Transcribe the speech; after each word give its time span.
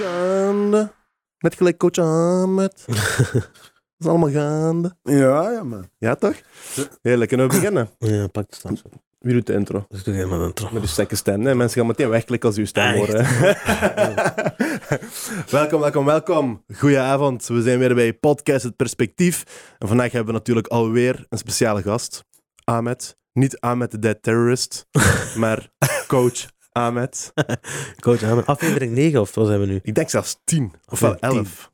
gaande. 0.00 0.92
Net 1.38 1.54
gelijk 1.54 1.78
coach 1.78 1.98
Ahmed. 1.98 2.84
Dat 2.86 3.98
is 3.98 4.06
allemaal 4.06 4.30
gaande. 4.30 4.96
Ja, 5.02 5.50
ja, 5.50 5.62
man. 5.62 5.88
Ja, 5.98 6.14
toch? 6.14 6.34
Heerlijk, 7.02 7.28
kunnen 7.28 7.48
we 7.48 7.54
beginnen? 7.54 7.90
Ja, 7.98 8.26
pak 8.26 8.50
de 8.50 8.56
stand. 8.56 8.82
Wie 9.18 9.32
doet 9.32 9.46
de 9.46 9.52
intro? 9.52 9.84
Dus 9.88 10.02
doe 10.02 10.14
helemaal 10.14 10.46
intro. 10.46 10.68
Met 10.72 10.82
uw 10.82 10.88
sterke 10.88 11.16
stem. 11.16 11.46
Hè? 11.46 11.54
Mensen 11.54 11.78
gaan 11.78 11.86
meteen 11.86 12.08
wegklikken 12.08 12.48
als 12.48 12.58
uw 12.58 12.64
stem 12.64 12.94
horen. 12.94 13.26
welkom, 15.50 15.80
welkom, 15.80 16.04
welkom. 16.04 16.64
Goedenavond. 16.74 17.46
We 17.46 17.62
zijn 17.62 17.78
weer 17.78 17.94
bij 17.94 18.12
Podcast 18.12 18.62
Het 18.62 18.76
Perspectief. 18.76 19.44
En 19.78 19.88
vandaag 19.88 20.12
hebben 20.12 20.32
we 20.32 20.38
natuurlijk 20.38 20.66
alweer 20.66 21.26
een 21.28 21.38
speciale 21.38 21.82
gast. 21.82 22.24
Ahmed. 22.64 23.18
Niet 23.32 23.60
Ahmed 23.60 23.90
de 23.90 23.98
Dead 23.98 24.22
Terrorist, 24.22 24.86
maar 25.36 25.68
coach 26.06 26.46
Ahmed. 26.72 27.32
Coach, 28.00 28.22
aan 28.22 28.46
aflevering 28.46 28.92
9 28.92 29.20
of 29.20 29.34
wat 29.34 29.46
zijn 29.46 29.60
we 29.60 29.66
nu? 29.66 29.80
Ik 29.82 29.94
denk 29.94 30.10
zelfs 30.10 30.36
10. 30.44 30.72
Ofwel 30.88 31.14
Tien. 31.18 31.30
11. 31.30 31.70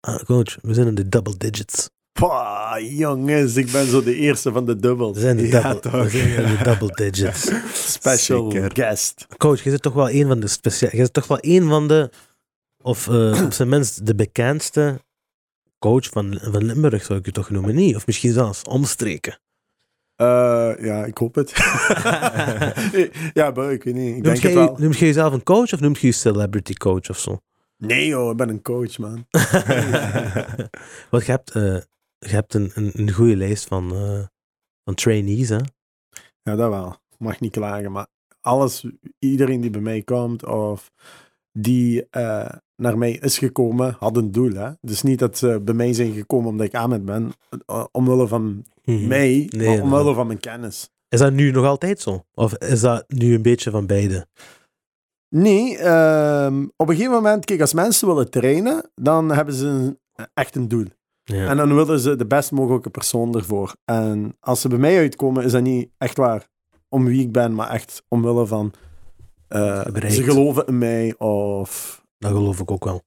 Ah, 0.00 0.16
coach, 0.24 0.56
we 0.62 0.74
zijn 0.74 0.86
in 0.86 0.94
de 0.94 1.08
double 1.08 1.36
digits. 1.36 1.90
Pah, 2.12 2.74
jongens, 2.98 3.56
ik 3.56 3.70
ben 3.72 3.86
zo 3.86 4.02
de 4.02 4.14
eerste 4.14 4.52
van 4.52 4.66
de 4.66 4.72
We 4.72 4.80
dubbels. 4.80 5.18
zijn, 5.18 5.36
de 5.36 5.46
Ja, 5.48 5.74
double, 5.74 6.02
we 6.02 6.08
zijn 6.08 6.44
in 6.44 6.56
de 6.56 6.64
double 6.64 6.94
digits. 6.94 7.50
Special 7.92 8.50
Zeker. 8.50 8.70
guest. 8.74 9.26
Coach, 9.36 9.62
je 9.62 9.70
zit 9.70 9.82
toch 9.82 9.92
wel 9.92 10.10
een 10.10 10.26
van 10.26 10.40
de 10.40 10.46
speciale... 10.46 10.96
Je 10.96 11.02
zit 11.02 11.12
toch 11.12 11.26
wel 11.26 11.38
een 11.40 11.68
van 11.68 11.88
de... 11.88 12.10
Of 12.82 13.08
eh, 13.08 13.42
op 13.44 13.52
zijn 13.52 13.68
minst 13.68 14.06
de 14.06 14.14
bekendste 14.14 15.00
coach 15.78 16.08
van, 16.08 16.38
van 16.42 16.64
Limburg, 16.64 17.04
zou 17.04 17.18
ik 17.18 17.26
je 17.26 17.32
toch 17.32 17.50
noemen, 17.50 17.74
niet? 17.74 17.96
Of 17.96 18.06
misschien 18.06 18.32
zelfs 18.32 18.62
omstreken. 18.62 19.38
Eh, 20.18 20.72
ja, 20.80 21.04
ik 21.04 21.18
hoop 21.18 21.34
het. 21.34 21.50
ja, 23.40 23.50
maar 23.50 23.72
ik 23.72 23.82
weet 23.82 23.94
niet. 23.94 24.16
Ik 24.16 24.22
Noem 24.22 24.22
denk 24.22 24.36
je, 24.38 24.86
het 24.86 24.98
jezelf 24.98 25.32
een 25.32 25.42
coach 25.42 25.72
of 25.72 25.80
noem 25.80 25.92
je 26.00 26.06
je 26.06 26.12
celebrity 26.12 26.72
coach 26.72 27.10
of 27.10 27.18
zo? 27.18 27.40
Nee 27.76 28.06
joh, 28.06 28.30
ik 28.30 28.36
ben 28.36 28.48
een 28.48 28.62
coach, 28.62 28.98
man. 28.98 29.26
Want 31.10 31.26
je 31.26 31.30
hebt, 31.30 31.50
eh, 31.50 31.80
je 32.18 32.28
hebt 32.28 32.54
een, 32.54 32.70
een, 32.74 32.90
een 32.94 33.12
goede 33.12 33.36
lijst 33.36 33.66
van, 33.66 33.92
eh, 33.92 34.24
van 34.84 34.94
trainees, 34.94 35.48
hè? 35.48 35.60
Ja, 36.42 36.56
dat 36.56 36.70
wel. 36.70 36.96
Mag 37.18 37.40
niet 37.40 37.52
klagen, 37.52 37.92
maar 37.92 38.06
alles, 38.40 38.86
iedereen 39.18 39.60
die 39.60 39.70
bij 39.70 39.80
mij 39.80 40.02
komt 40.02 40.44
of 40.44 40.90
die 41.60 42.06
eh, 42.10 42.48
naar 42.76 42.98
mij 42.98 43.12
is 43.12 43.38
gekomen, 43.38 43.96
had 43.98 44.16
een 44.16 44.32
doel. 44.32 44.52
Hè? 44.52 44.70
Dus 44.80 45.02
niet 45.02 45.18
dat 45.18 45.38
ze 45.38 45.60
bij 45.64 45.74
mij 45.74 45.92
zijn 45.92 46.12
gekomen 46.12 46.48
omdat 46.50 46.66
ik 46.66 46.74
Ahmed 46.74 47.04
ben, 47.04 47.32
eh, 47.66 47.84
omwille 47.92 48.26
van 48.26 48.64
mij, 48.84 48.96
Mhm. 48.96 49.08
Nee, 49.08 49.48
maar 49.52 49.82
omwille 49.82 50.04
nee. 50.04 50.14
van 50.14 50.26
mijn 50.26 50.40
kennis. 50.40 50.90
Is 51.08 51.18
dat 51.18 51.32
nu 51.32 51.50
nog 51.50 51.64
altijd 51.64 52.00
zo? 52.00 52.24
Of 52.34 52.54
is 52.54 52.80
dat 52.80 53.04
nu 53.08 53.34
een 53.34 53.42
beetje 53.42 53.70
van 53.70 53.86
beide? 53.86 54.26
Nee, 55.28 55.78
ehm, 55.78 56.62
op 56.76 56.88
een 56.88 56.94
gegeven 56.94 57.12
moment, 57.16 57.44
kijk, 57.44 57.60
als 57.60 57.72
mensen 57.72 58.08
willen 58.08 58.30
trainen, 58.30 58.90
dan 58.94 59.30
hebben 59.32 59.54
ze 59.54 59.66
een, 59.66 59.98
echt 60.34 60.56
een 60.56 60.68
doel. 60.68 60.86
Ja. 61.24 61.46
En 61.48 61.56
dan 61.56 61.74
willen 61.74 62.00
ze 62.00 62.16
de 62.16 62.26
best 62.26 62.50
mogelijke 62.52 62.90
persoon 62.90 63.34
ervoor. 63.34 63.74
En 63.84 64.36
als 64.40 64.60
ze 64.60 64.68
bij 64.68 64.78
mij 64.78 64.98
uitkomen, 64.98 65.44
is 65.44 65.52
dat 65.52 65.62
niet 65.62 65.90
echt 65.98 66.16
waar 66.16 66.48
om 66.88 67.04
wie 67.04 67.20
ik 67.20 67.32
ben, 67.32 67.54
maar 67.54 67.70
echt 67.70 68.02
omwille 68.08 68.46
van 68.46 68.72
eh, 69.48 70.10
ze 70.10 70.22
geloven 70.22 70.66
in 70.66 70.78
mij 70.78 71.14
of 71.18 72.02
dat 72.18 72.30
geloof 72.30 72.60
ik 72.60 72.70
ook 72.70 72.84
wel. 72.84 73.02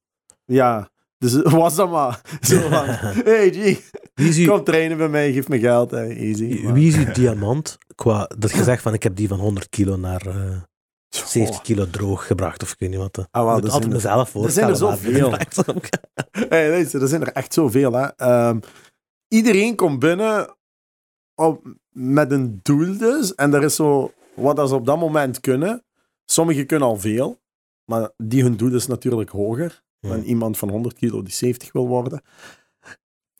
ja. 0.46 0.90
Dus 1.18 1.42
was 1.62 1.76
dat 1.76 1.90
maar 1.92 2.22
zo 2.42 2.60
van, 2.70 2.86
hey 2.86 3.50
G, 3.52 3.82
uw, 4.16 4.46
kom 4.48 4.64
trainen 4.64 4.98
bij 4.98 5.10
mij, 5.10 5.32
geef 5.34 5.48
me 5.48 5.60
geld, 5.60 5.92
hey, 5.92 6.18
easy. 6.18 6.60
Maar- 6.64 6.74
wie 6.74 6.88
is 6.88 6.96
uw 7.06 7.12
diamant? 7.14 7.78
Qua, 7.96 8.30
dat 8.38 8.52
je 8.52 8.64
zegt 8.64 8.82
van 8.82 8.94
ik 8.94 9.04
heb 9.04 9.16
die 9.16 9.28
van 9.28 9.40
100 9.40 9.70
kilo 9.70 9.96
naar 9.98 10.26
eh 10.28 10.62
70 11.10 11.62
kilo 11.62 11.90
droog 11.90 12.28
gebracht 12.28 12.64
of 12.64 12.72
ik 12.72 12.80
weet 12.80 12.90
niet 12.90 12.98
wat. 13.00 13.28
Ah, 13.32 13.44
wel, 13.46 13.54
moet 13.54 13.64
er 13.64 13.72
altijd 13.72 13.72
zijn 13.72 13.84
er- 13.84 13.92
mezelf 14.10 14.26
er 14.26 14.32
voorstellen. 14.32 14.76
zijn 14.76 14.92
er 15.68 15.74
maar- 15.76 15.90
Hey, 16.50 16.70
luister, 16.70 17.02
er 17.02 17.08
zijn 17.08 17.22
er 17.22 17.32
echt 17.32 17.54
zoveel. 17.54 17.94
Hè. 17.94 18.06
Ehm, 18.16 18.60
iedereen 19.28 19.76
komt 19.76 20.00
binnen 20.00 20.56
op, 21.36 21.76
met 21.90 22.32
een 22.32 22.60
doel 22.64 22.98
dus. 22.98 23.36
En 23.36 23.54
er 23.54 23.64
is 23.64 23.76
zo 23.76 24.14
wat 24.36 24.56
dat 24.56 24.70
ze 24.70 24.76
op 24.76 24.86
dat 24.86 24.98
moment 25.00 25.40
kunnen. 25.40 25.84
Sommigen 26.32 26.66
kunnen 26.66 26.88
al 26.88 26.98
veel. 26.98 27.40
Maar 27.86 28.10
die 28.18 28.44
hun 28.44 28.58
doel 28.58 28.76
is 28.76 28.88
natuurlijk 28.88 29.30
hoger 29.30 29.84
dan 30.00 30.22
iemand 30.22 30.58
van 30.58 30.70
100 30.70 30.96
kilo 30.96 31.22
die 31.22 31.34
70 31.34 31.72
wil 31.72 31.88
worden. 31.88 32.22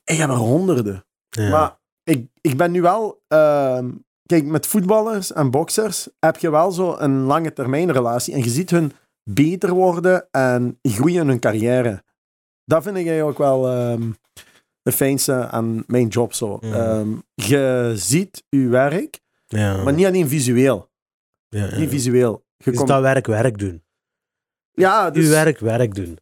Ik 0.04 0.18
heb 0.18 0.30
er 0.30 0.36
honderden. 0.36 1.06
Ja. 1.30 1.50
Maar 1.50 1.80
ik, 2.04 2.28
ik 2.42 2.58
ben 2.58 2.72
nu 2.72 2.82
wel... 2.82 3.24
ehm, 3.28 3.92
kijk, 4.26 4.46
met 4.46 4.68
voetballers 4.68 5.34
en 5.34 5.52
boxers 5.52 6.10
heb 6.20 6.38
je 6.38 6.50
wel 6.52 6.72
zo 6.72 6.96
een 6.98 7.22
lange 7.22 7.54
termijn 7.54 7.92
relatie. 7.92 8.34
En 8.34 8.44
je 8.44 8.50
ziet 8.50 8.70
hun 8.70 8.92
beter 9.24 9.74
worden 9.74 10.28
en 10.32 10.80
groeien 10.82 11.22
in 11.22 11.28
hun 11.28 11.40
carrière. 11.40 12.04
Dat 12.66 12.84
vind 12.84 12.98
ik 12.98 13.08
eigenlijk 13.08 13.38
wel 13.38 13.70
ehm 13.70 14.12
de 14.82 14.92
fijnste 14.92 15.48
aan 15.48 15.84
mijn 15.88 16.08
job. 16.08 16.34
Zo. 16.34 16.58
Ehm, 16.58 17.10
je 17.34 17.92
ziet 17.96 18.44
je 18.50 18.68
werk, 18.68 19.20
ja. 19.48 19.84
maar 19.84 19.94
niet 19.94 20.06
alleen 20.06 20.28
visueel. 20.28 20.90
ja, 21.48 21.66
ja. 21.66 21.78
Niet 21.78 21.90
visueel. 21.90 22.46
Je 22.64 22.72
komt- 22.74 22.88
dat 22.88 23.02
werk 23.02 23.28
werk 23.28 23.58
doen. 23.58 23.84
ja, 24.72 25.10
dus, 25.10 25.24
Uw 25.26 25.30
werk 25.30 25.60
werk 25.60 25.96
doen. 25.96 26.18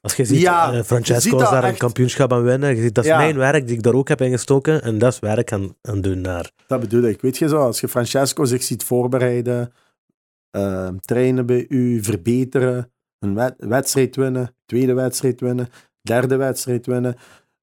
Als 0.00 0.16
je 0.16 0.24
ziet, 0.24 0.40
Ja, 0.40 0.72
eh, 0.72 0.82
Francesco 0.82 1.20
ziet 1.30 1.40
is 1.40 1.50
daar 1.50 1.64
een 1.64 1.76
kampioenschap 1.76 2.32
aan 2.32 2.42
winnen. 2.42 2.76
Je 2.76 2.82
ziet, 2.82 2.94
dat 2.94 3.04
is 3.04 3.10
Ja. 3.10 3.16
mijn 3.16 3.36
werk 3.36 3.66
die 3.66 3.76
ik 3.76 3.82
daar 3.82 3.94
ook 3.94 4.08
heb 4.08 4.20
ingestoken. 4.20 4.82
En 4.82 4.98
dat 4.98 5.12
is 5.12 5.18
werk 5.18 5.52
aan, 5.52 5.76
aan 5.82 6.00
doen 6.00 6.20
naar. 6.20 6.50
Dat 6.66 6.80
bedoel 6.80 7.02
ik. 7.02 7.20
Weet 7.20 7.38
je 7.38 7.48
zo, 7.48 7.56
als 7.58 7.80
je 7.80 7.88
Francesco 7.88 8.44
zich 8.44 8.62
ziet 8.62 8.84
voorbereiden, 8.84 9.72
ehm, 10.50 10.96
trainen 10.98 11.46
bij 11.46 11.66
u, 11.68 12.02
verbeteren, 12.02 12.92
een 13.18 13.34
wed- 13.34 13.54
wedstrijd 13.58 14.16
winnen, 14.16 14.54
tweede 14.66 14.92
wedstrijd 14.94 15.40
winnen, 15.40 15.68
derde 16.02 16.36
wedstrijd 16.36 16.86
winnen, 16.86 17.16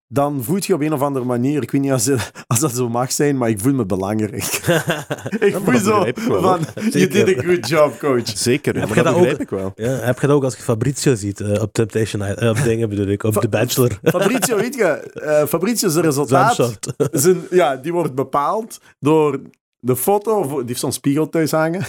dan 0.08 0.44
voelt 0.44 0.66
je 0.66 0.74
op 0.74 0.82
een 0.82 0.94
of 0.94 1.02
andere 1.02 1.26
manier, 1.26 1.62
ik 1.62 1.72
weet 1.72 1.82
niet 1.82 1.92
als, 1.92 2.10
als 2.48 2.60
dat 2.60 2.72
zo 2.76 2.90
mag 2.90 3.12
zijn, 3.12 3.38
maar 3.38 3.50
ik 3.50 3.60
voel 3.60 3.74
me 3.74 3.86
belangrijk. 3.86 4.44
ik 5.40 5.56
voel 5.64 5.78
zo 5.78 5.94
begrijp 5.96 6.18
ik 6.18 6.24
wel, 6.28 6.42
van, 6.42 6.60
you 6.76 6.92
Zeker. 6.92 7.26
did 7.26 7.38
a 7.38 7.42
good 7.42 7.68
job, 7.68 8.00
coach. 8.00 8.28
Zeker, 8.38 8.76
Heb 8.80 8.88
maar 8.88 8.98
je 8.98 9.04
dat 9.04 9.14
begrijp 9.14 9.34
ook? 9.36 9.42
ik 9.42 9.50
wel. 9.50 9.72
Ja, 9.76 9.90
heb 9.92 10.20
je 10.20 10.28
dat 10.28 10.36
ook 10.36 10.44
als 10.44 10.56
je 10.56 10.62
Fabrizio 10.64 11.16
ziet 11.16 11.40
eh, 11.42 11.62
op 11.62 11.74
Temptation 11.74 12.22
Island? 12.22 12.40
eh, 12.40 12.50
op 12.50 12.64
dingen 12.70 12.90
bedoel 12.90 13.08
ik, 13.08 13.24
op 13.24 13.34
Fa- 13.34 13.40
The 13.40 13.50
Bachelor. 13.50 14.00
Fabrizio, 14.04 14.56
weet 14.56 14.76
je, 14.76 14.84
eh 14.86 15.46
Fabrizio 15.46 15.90
zijn 15.90 16.06
resultaat, 16.06 16.80
zijn, 17.12 17.42
ja, 17.50 17.76
die 17.76 17.94
wordt 17.94 18.16
bepaald 18.16 18.80
door 19.00 19.40
de 19.80 19.96
foto, 19.96 20.40
of- 20.40 20.50
die 20.58 20.64
heeft 20.66 20.80
zo'n 20.80 20.92
spiegel 20.92 21.30
thuis 21.30 21.52
hangen. 21.52 21.86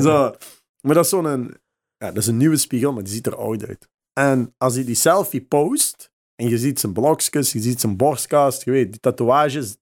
Zo. 0.00 0.34
Maar 0.80 0.94
dat 0.94 1.04
is 1.04 1.10
zo'n... 1.10 1.54
Ja, 1.96 2.06
dat 2.06 2.16
is 2.16 2.26
een 2.26 2.36
nieuwe 2.36 2.56
spiegel, 2.56 2.92
maar 2.92 3.02
die 3.04 3.12
ziet 3.12 3.26
er 3.26 3.36
oud 3.36 3.66
uit. 3.66 3.88
En 4.12 4.54
als 4.58 4.74
hij 4.74 4.84
die 4.84 4.94
selfie 4.94 5.40
post, 5.40 6.09
en 6.40 6.48
je 6.48 6.58
ziet 6.58 6.80
zijn 6.80 6.92
blokjes, 6.92 7.52
je 7.52 7.60
ziet 7.60 7.80
zijn 7.80 7.96
borstkast, 7.96 8.64
je 8.64 8.70
weet, 8.70 8.90
die 8.90 9.00
tatoeages, 9.00 9.76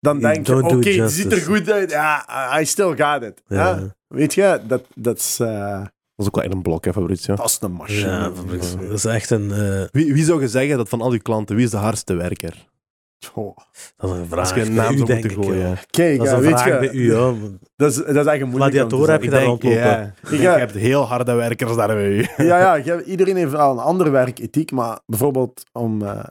dan 0.00 0.18
You 0.18 0.32
denk 0.34 0.46
je, 0.46 0.56
oké, 0.64 0.76
it 0.76 0.82
die 0.82 1.08
ziet 1.08 1.32
er 1.32 1.40
goed 1.40 1.70
uit. 1.70 1.90
Ja, 1.90 2.60
I 2.60 2.64
still 2.64 2.96
got 2.96 3.22
it. 3.22 3.42
Ja. 3.48 3.94
Weet 4.06 4.34
je, 4.34 4.60
dat, 4.66 4.84
dat 4.94 5.18
is... 5.18 5.38
eh, 5.40 5.78
Dat 5.80 5.90
is 6.16 6.26
ook 6.26 6.34
wel 6.34 6.44
echt 6.44 6.52
een 6.54 6.62
blok, 6.62 6.84
hè, 6.84 6.92
Fabrizio. 6.92 7.34
dat 7.34 7.46
is 7.46 7.58
een 7.60 7.72
machine. 7.72 8.10
Ja, 8.10 8.32
Fabrizio. 8.34 8.80
dat 8.86 8.92
is 8.96 9.04
echt 9.04 9.30
een... 9.30 9.52
eh, 9.52 9.82
Wie, 9.90 10.12
wie 10.14 10.24
zou 10.24 10.40
je 10.40 10.48
zeggen 10.48 10.76
dat 10.76 10.88
van 10.88 11.00
al 11.00 11.10
uw 11.12 11.18
klanten, 11.22 11.56
wie 11.56 11.64
is 11.64 11.70
de 11.70 11.76
hardste 11.76 12.14
werker? 12.14 12.68
Oh. 13.34 13.56
dat 13.96 14.10
is 14.10 14.16
een 14.18 14.26
vraag. 14.26 14.40
Als 14.40 14.54
je 14.54 14.60
een 14.60 14.74
naam 14.82 14.92
u, 14.94 14.96
zou 14.96 15.10
moeten 15.12 15.30
ik, 15.30 15.32
gooien. 15.44 15.78
Kijk, 15.90 16.18
Dat 16.18 16.26
is 16.26 16.32
een 16.32 16.40
weet 16.40 16.48
vraag 16.60 16.64
je, 16.64 16.78
bij 16.78 16.90
u, 16.92 17.12
ja. 17.12 17.32
dat 17.76 17.90
is, 17.90 17.96
dat 17.96 18.06
is 18.06 18.40
een 18.40 18.48
moeilijk 18.48 18.72
Gladiator 18.72 19.10
heb 19.10 19.22
je 19.22 19.30
daar 19.30 19.44
rondlopen. 19.44 19.78
Ja, 19.78 20.00
ik 20.22 20.28
denk, 20.28 20.42
je 20.42 20.48
hebt 20.48 20.74
heel 20.74 21.02
harde 21.02 21.32
werkers 21.32 21.76
daar 21.76 21.86
bij 21.88 22.08
u. 22.08 22.26
Ja, 22.36 22.58
ja, 22.58 22.74
je- 22.74 23.04
iedereen 23.04 23.36
heeft 23.36 23.50
wel 23.52 23.70
een 23.72 23.78
andere 23.78 24.10
werkethiek, 24.10 24.70
maar 24.70 24.98
bijvoorbeeld 25.06 25.62
om... 25.72 26.02
eh 26.02 26.24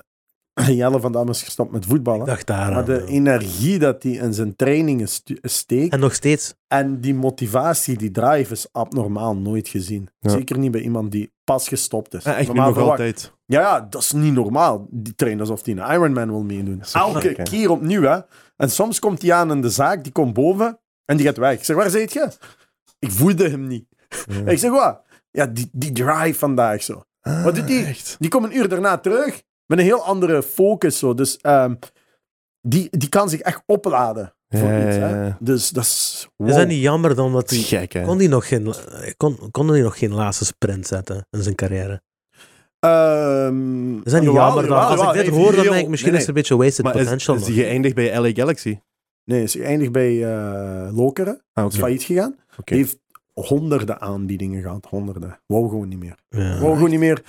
Jelle 0.67 1.00
van 1.00 1.12
Dam 1.12 1.29
is 1.29 1.44
gestopt 1.44 1.72
met 1.72 1.85
voetballen. 1.85 2.19
Ik 2.22 2.25
dacht 2.25 2.47
daar 2.47 2.72
Maar 2.72 2.85
de 2.85 2.94
ja. 2.94 3.06
energie 3.06 3.79
dat 3.79 4.03
hij 4.03 4.12
in 4.12 4.34
zijn 4.34 4.56
trainingen 4.56 5.07
stu- 5.07 5.38
steekt 5.41 5.94
En 5.94 6.00
nog 6.00 6.13
steeds. 6.13 6.53
en 6.67 7.01
die 7.01 7.13
motivatie, 7.16 7.97
die 7.97 8.12
drive 8.12 8.53
is 8.53 8.67
abnormaal 8.72 9.35
nooit 9.35 9.67
gezien. 9.67 10.09
Ja. 10.19 10.29
Zeker 10.29 10.57
niet 10.57 10.72
bij 10.72 10.81
iemand 10.81 11.12
die 11.12 11.31
pas 11.44 11.67
gestopt 11.67 12.13
is. 12.13 12.23
Ja, 12.23 12.31
echt 12.31 12.39
nu 12.39 12.45
Normaal 12.47 12.65
nog 12.65 12.75
verwacht- 12.75 13.00
altijd. 13.00 13.33
Ja, 13.45 13.59
ja, 13.62 13.88
dat 13.89 14.01
is 14.01 14.12
niet 14.12 14.33
normaal. 14.33 14.88
Die 14.89 15.15
trainen 15.15 15.42
alsof 15.42 15.65
hij 15.65 15.77
een 15.77 15.92
Ironman 15.94 16.30
wil 16.30 16.44
meedoen. 16.44 16.83
Elke 16.94 17.33
keer 17.44 17.69
opnieuw, 17.69 18.01
hè. 18.01 18.19
En 18.57 18.69
soms 18.71 19.00
komt 19.00 19.21
hij 19.21 19.33
aan 19.33 19.51
in 19.51 19.62
de 19.62 19.69
zaak, 19.69 20.03
die 20.03 20.12
komt 20.12 20.33
boven 20.33 20.80
en 21.06 21.18
die 21.18 21.25
gaat 21.25 21.38
weg. 21.38 21.53
Ik 21.53 21.63
zeg, 21.63 21.75
waar 21.75 21.89
zit 21.89 22.13
je? 22.13 22.30
Ik 23.00 23.12
voelde 23.12 23.50
hem 23.50 23.68
niet. 23.68 23.86
Ik 24.45 24.57
zeg, 24.59 24.71
wat? 24.71 25.01
Ja, 25.31 25.45
die, 25.45 25.69
die 25.71 25.92
drive 25.92 26.33
vandaag 26.39 26.83
zo. 26.83 27.03
Wat 27.21 27.56
doet 27.56 27.68
die? 27.68 27.81
Ah, 27.83 27.89
Echt? 27.89 28.15
Die 28.19 28.30
komt 28.30 28.45
een 28.45 28.56
uur 28.57 28.69
daarna 28.69 28.98
terug 28.98 29.42
met 29.71 29.79
een 29.79 29.85
heel 29.85 30.03
andere 30.03 30.44
focus. 30.44 30.97
Zo. 31.00 31.13
Dus 31.13 31.38
ehm, 31.38 31.75
die, 32.62 32.88
die 32.97 33.09
kan 33.09 33.29
zich 33.29 33.39
echt 33.39 33.63
opladen 33.65 34.33
voor 34.50 34.69
Ja, 34.69 34.88
iets. 34.88 34.95
Hè? 34.97 35.25
ja. 35.25 35.38
Dus 35.39 35.69
dat 35.69 35.83
is... 35.83 36.27
Is 36.38 36.45
dat 36.47 36.56
wow. 36.57 36.68
niet 36.68 36.81
jammer 36.81 37.15
dan 37.15 37.31
dat 37.33 37.51
is 37.51 37.69
hij... 37.69 37.79
gek, 37.79 37.94
hè? 37.94 38.03
Kon 38.03 38.18
hij 38.18 38.27
nog 38.27 38.47
geen, 38.47 38.73
kon, 39.18 39.38
kon 39.51 39.68
hij 39.68 39.81
nog 39.81 39.97
geen 39.97 40.13
laatste 40.13 40.45
sprint 40.45 40.88
zetten 40.88 41.27
in 41.29 41.44
zijn 41.44 41.56
carrière? 41.56 42.01
Ehm, 42.79 43.95
Is 43.97 44.12
dat 44.12 44.21
niet 44.21 44.29
jawel, 44.29 44.45
jammer 44.45 44.68
dan? 44.68 44.77
jawel, 44.77 44.97
Als 44.97 45.07
ik 45.18 45.23
dit 45.23 45.33
Hij 45.33 45.44
hoor, 45.44 45.56
dan 45.56 45.63
denk 45.63 45.75
ik 45.75 45.88
misschien 45.88 46.12
nee, 46.12 46.21
is 46.21 46.27
het 46.27 46.35
een 46.35 46.41
beetje 46.41 46.57
wasted 46.57 46.85
Maar 46.85 46.95
is, 46.95 47.03
potential. 47.03 47.35
is 47.35 47.41
nog. 47.41 47.50
die 47.50 47.63
geëindigd 47.63 47.95
bij 47.95 48.19
LA 48.19 48.31
Galaxy? 48.33 48.79
Nee, 49.25 49.44
is 49.44 49.51
geëindigd 49.51 49.91
bij 49.91 50.24
eh 50.25 50.95
Lokeren. 50.97 51.41
Ah, 51.53 51.65
Is 51.71 51.77
failliet 51.77 52.03
gegaan. 52.03 52.35
Heeft 52.65 53.00
honderden 53.33 54.01
aanbiedingen 54.01 54.62
gehad. 54.62 54.85
Honderden. 54.89 55.39
Wou 55.45 55.69
gewoon 55.69 55.88
niet 55.88 56.00
meer. 56.00 56.15
Ja. 56.29 56.59
Wou 56.59 56.74
gewoon 56.75 56.89
niet 56.89 57.00
meer. 57.00 57.24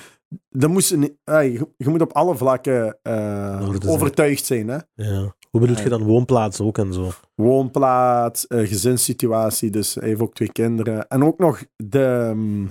Dat 0.48 0.70
moest 0.70 0.96
hey, 1.24 1.52
je, 1.52 1.68
je 1.76 1.88
moet 1.88 2.00
op 2.00 2.12
alle 2.12 2.36
vlakken 2.36 2.98
eh, 3.02 3.70
overtuigd 3.86 4.44
zijn. 4.44 4.68
Hè? 4.68 4.78
Ja. 4.94 5.34
Hoe 5.50 5.60
bedoel 5.60 5.78
je 5.78 5.88
dan 5.88 6.02
woonplaats 6.02 6.60
ook 6.60 6.78
en 6.78 6.92
zo? 6.92 7.10
Woonplaats, 7.34 8.46
eh, 8.46 8.68
gezinssituatie. 8.68 9.70
Dus 9.70 9.94
hij 9.94 10.08
heeft 10.08 10.20
ook 10.20 10.34
twee 10.34 10.52
kinderen. 10.52 11.08
En 11.08 11.24
ook 11.24 11.38
nog 11.38 11.64
de... 11.76 12.32
mm, 12.34 12.70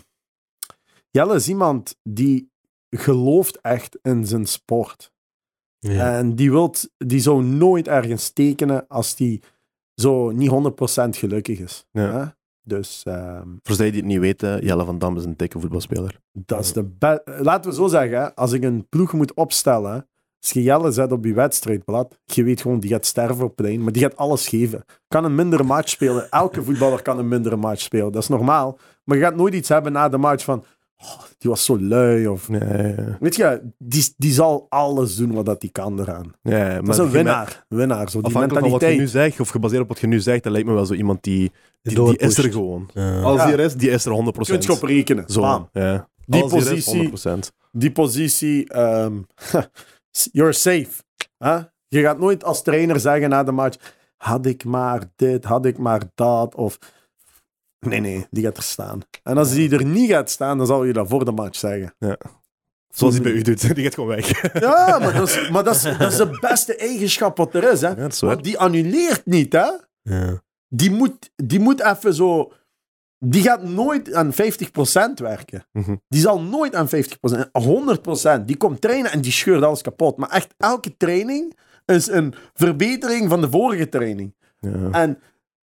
Jelle 1.12 1.36
is 1.36 1.48
iemand 1.50 1.98
die 2.04 2.52
gelooft 2.90 3.62
echt 3.62 4.00
in 4.02 4.26
zijn 4.26 4.46
sport. 4.46 5.12
Ja. 5.80 6.18
En 6.18 6.36
die, 6.36 6.52
wilt, 6.52 6.90
die 6.98 7.20
zou 7.20 7.44
nooit 7.44 7.88
ergens 7.88 8.30
tekenen 8.30 8.88
als 8.88 9.16
die 9.16 9.42
zo 9.96 10.32
niet 10.32 10.52
100% 10.52 10.54
gelukkig 11.10 11.60
is. 11.60 11.86
Ja. 11.92 12.36
Dus 12.64 13.04
ehm, 13.04 13.48
Voor 13.64 13.76
zij 13.76 13.92
die 13.92 14.00
het 14.00 14.10
niet 14.10 14.20
weten, 14.20 14.66
Jelle 14.66 14.86
van 14.86 15.00
Dam 15.00 15.18
is 15.18 15.26
een 15.26 15.38
dikke 15.38 15.60
voetbalspeler. 15.60 16.20
dat 16.32 16.60
is 16.60 16.74
de 16.74 17.22
Laten 17.42 17.70
we 17.70 17.76
zo 17.76 17.88
zeggen, 17.88 18.34
als 18.36 18.52
ik 18.52 18.64
een 18.64 18.88
ploeg 18.90 19.14
moet 19.14 19.34
opstellen, 19.34 20.10
als 20.42 20.52
je 20.52 20.64
Jelle 20.64 20.92
zet 20.92 21.12
op 21.12 21.26
je 21.26 21.34
wedstrijdblad, 21.34 22.20
je 22.24 22.44
weet 22.44 22.62
gewoon, 22.62 22.80
die 22.80 22.90
gaat 22.90 23.06
sterven 23.06 23.46
op 23.46 23.56
plein, 23.56 23.84
maar 23.84 23.92
die 23.92 24.02
gaat 24.02 24.18
alles 24.18 24.48
geven. 24.48 24.86
Kan 25.08 25.24
een 25.24 25.36
mindere 25.36 25.64
match 25.64 25.90
spelen. 25.90 26.30
Elke 26.30 26.64
voetballer 26.64 27.02
kan 27.02 27.20
een 27.20 27.28
mindere 27.28 27.56
match 27.56 27.82
spelen. 27.82 28.12
Dat 28.12 28.22
is 28.22 28.28
normaal. 28.28 28.78
Maar 29.04 29.18
je 29.18 29.24
gaat 29.24 29.36
nooit 29.36 29.54
iets 29.54 29.70
hebben 29.70 29.92
na 29.92 30.10
de 30.10 30.18
match 30.18 30.44
van, 30.44 30.64
oh, 31.04 31.22
die 31.38 31.50
was 31.50 31.66
zo 31.66 31.80
lui. 31.80 32.28
Of, 32.28 32.48
Ja, 32.48 32.78
ja, 32.88 33.18
weet 33.20 33.36
je, 33.36 33.62
die, 33.78 34.14
die 34.18 34.32
zal 34.34 34.66
alles 34.70 35.16
doen 35.16 35.32
wat 35.34 35.46
dat 35.46 35.62
die 35.62 35.70
kan 35.72 36.00
eraan. 36.00 36.34
ja. 36.42 36.58
Ja, 36.58 36.82
Dat 36.82 36.90
is 36.90 36.98
een 36.98 37.10
winnaar. 37.10 37.66
winnaar 37.68 38.10
zo 38.10 38.18
die 38.22 38.28
Afhankelijk 38.28 38.62
van 38.66 38.72
wat 38.80 38.82
je 38.90 38.98
nu 38.98 39.08
zegt, 39.08 39.40
of 39.40 39.50
gebaseerd 39.50 39.82
op 39.82 39.88
wat 39.88 40.00
je 40.00 40.08
nu 40.08 40.20
zegt, 40.20 40.44
dan 40.44 40.52
lijkt 40.52 40.68
me 40.68 40.74
wel 40.74 40.86
zo 40.86 40.94
iemand 40.94 41.24
die, 41.24 41.52
die, 41.82 41.96
die 42.04 42.18
is 42.18 42.38
er 42.38 42.52
gewoon. 42.52 42.90
Ja. 42.94 43.22
Als 43.22 43.44
die 43.44 43.54
er 43.54 43.60
is, 43.60 43.74
die 43.76 43.90
is 43.90 44.06
er 44.06 44.12
100%. 44.12 44.16
Je 44.26 44.52
kunt 44.52 44.64
je 44.64 44.72
op 44.72 44.84
rekenen. 44.84 45.24
Zo, 45.28 45.42
Bam. 45.42 45.70
ja. 45.74 46.10
Die 46.26 46.42
Als 46.42 46.52
die 46.52 46.60
is, 46.62 46.66
positie- 46.86 47.10
100%. 47.10 47.52
die 47.72 47.92
positie, 47.92 48.68
ehm, 48.70 49.14
you're 50.32 50.54
safe. 50.54 50.90
Hè? 51.38 51.56
Je 51.88 52.02
gaat 52.02 52.20
nooit 52.20 52.44
als 52.44 52.62
trainer 52.64 53.00
zeggen 53.00 53.30
na 53.30 53.44
de 53.44 53.52
match, 53.52 53.78
had 54.18 54.46
ik 54.46 54.64
maar 54.66 55.04
dit, 55.16 55.44
had 55.44 55.66
ik 55.66 55.78
maar 55.78 56.02
dat, 56.16 56.56
of... 56.56 56.78
Nee, 57.88 58.00
nee, 58.00 58.28
die 58.30 58.44
gaat 58.44 58.58
er 58.58 58.64
staan. 58.64 59.00
En 59.24 59.38
als 59.38 59.52
die 59.52 59.72
er 59.72 59.86
niet 59.86 60.10
gaat 60.10 60.30
staan, 60.30 60.58
dan 60.58 60.68
zal 60.68 60.84
je 60.84 60.94
dat 60.94 61.08
voor 61.08 61.26
de 61.26 61.32
match 61.32 61.58
zeggen. 61.58 61.94
Zoals 62.92 63.14
hij 63.14 63.24
bij 63.24 63.32
u 63.32 63.42
doet, 63.42 63.62
die 63.76 63.84
gaat 63.84 63.94
gewoon 63.94 64.10
weg. 64.10 64.54
Ja, 64.60 65.00
maar 65.00 65.14
dat 65.14 65.28
is, 65.28 65.50
maar 65.50 65.64
dat 65.64 65.76
is, 65.76 65.82
dat 65.82 66.12
is 66.12 66.18
de 66.18 66.38
beste 66.40 66.76
eigenschap 66.76 67.38
wat 67.38 67.54
er 67.54 67.72
is. 67.72 67.82
Hè? 67.82 67.90
Ja, 67.90 68.08
is. 68.08 68.20
Want 68.20 68.44
die 68.44 68.58
annuleert 68.58 69.26
niet, 69.26 69.54
hè? 69.54 69.70
Ja. 70.02 70.42
Die 70.68 70.92
moet, 70.92 71.32
die 71.36 71.60
moet 71.60 71.82
even 71.82 72.14
zo... 72.14 72.52
Die 73.24 73.42
gaat 73.42 73.64
nooit 73.64 74.14
aan 74.14 74.34
50% 74.34 74.36
werken. 75.16 75.66
Mhm. 75.72 75.96
Die 76.08 76.22
zal 76.22 76.42
nooit 76.42 76.76
aan 76.76 76.88
50%, 76.88 76.90
100%. 78.42 78.46
Die 78.46 78.58
komt 78.58 78.82
trainen 78.82 79.12
en 79.12 79.22
die 79.22 79.32
scheurt 79.32 79.64
alles 79.64 79.82
kapot. 79.82 80.18
Maar 80.18 80.30
echt, 80.30 80.54
elke 80.58 80.98
training 80.98 81.58
is 81.86 82.08
een 82.08 82.34
verbetering 82.54 83.30
van 83.30 83.42
de 83.42 83.50
vorige 83.50 83.90
training. 83.90 84.36
Ja. 84.60 84.90
En 84.92 85.20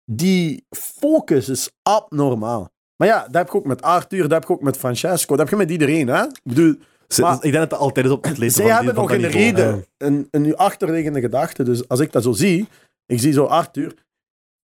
die 0.05 0.65
focus 0.77 1.49
is 1.49 1.71
abnormaal. 1.83 2.69
Maar 2.95 3.07
ja, 3.07 3.23
dat 3.23 3.33
heb 3.33 3.47
ik 3.47 3.55
ook 3.55 3.65
met 3.65 3.81
Arthur, 3.81 4.21
dat 4.21 4.31
heb 4.31 4.43
ik 4.43 4.49
ook 4.49 4.61
met 4.61 4.77
Francesco, 4.77 5.35
dat 5.35 5.39
heb 5.39 5.49
je 5.49 5.55
met 5.65 5.71
iedereen. 5.71 6.07
Hè? 6.07 6.23
Ik 6.23 6.39
bedoel, 6.43 6.75
Ze- 7.07 7.21
Maar- 7.21 7.35
ik 7.35 7.41
denk 7.41 7.53
dat 7.53 7.71
het 7.71 7.79
altijd 7.79 8.05
is 8.05 8.11
op 8.11 8.23
het 8.23 8.37
lezen 8.37 8.55
zij 8.55 8.65
van, 8.65 8.75
hebben 8.75 8.93
die, 8.93 9.01
nog 9.01 9.11
van 9.11 9.19
een 9.19 9.23
dat 9.25 9.33
reden, 9.33 9.85
een, 9.97 10.27
een 10.31 10.41
nu 10.41 10.55
achterliggende 10.55 11.19
gedachte. 11.19 11.63
Dus 11.63 11.87
als 11.87 11.99
ik 11.99 12.11
dat 12.11 12.23
zo 12.23 12.31
zie, 12.31 12.67
ik 13.05 13.19
zie 13.19 13.33
zo 13.33 13.45
Arthur, 13.45 13.93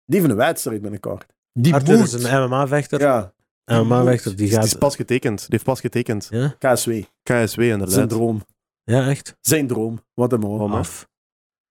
die 0.04 0.18
heeft 0.20 0.30
een 0.30 0.36
wedstrijd 0.36 0.80
binnenkort. 0.82 1.26
Die 1.52 1.74
Arthur 1.74 2.00
is 2.02 2.12
een 2.12 2.44
MMA-vechter. 2.48 3.00
Ja, 3.00 3.32
MMA-vechter, 3.64 4.36
die 4.36 4.46
Die 4.46 4.54
gaat... 4.56 4.64
is 4.64 4.74
pas 4.74 4.96
getekend. 4.96 5.38
Die 5.38 5.46
heeft 5.48 5.64
pas 5.64 5.80
getekend. 5.80 6.28
Ja? 6.30 6.54
KSW. 6.58 6.90
KSW 7.22 7.60
inderdaad. 7.60 7.92
Zijn 7.92 8.08
droom. 8.08 8.42
ja, 8.84 9.08
echt? 9.08 9.36
Zijn 9.40 9.66
droom. 9.66 10.00
Wat 10.14 10.32
een 10.32 10.40
mooi. 10.40 10.58
Man. 10.68 10.78
Af. 10.78 11.08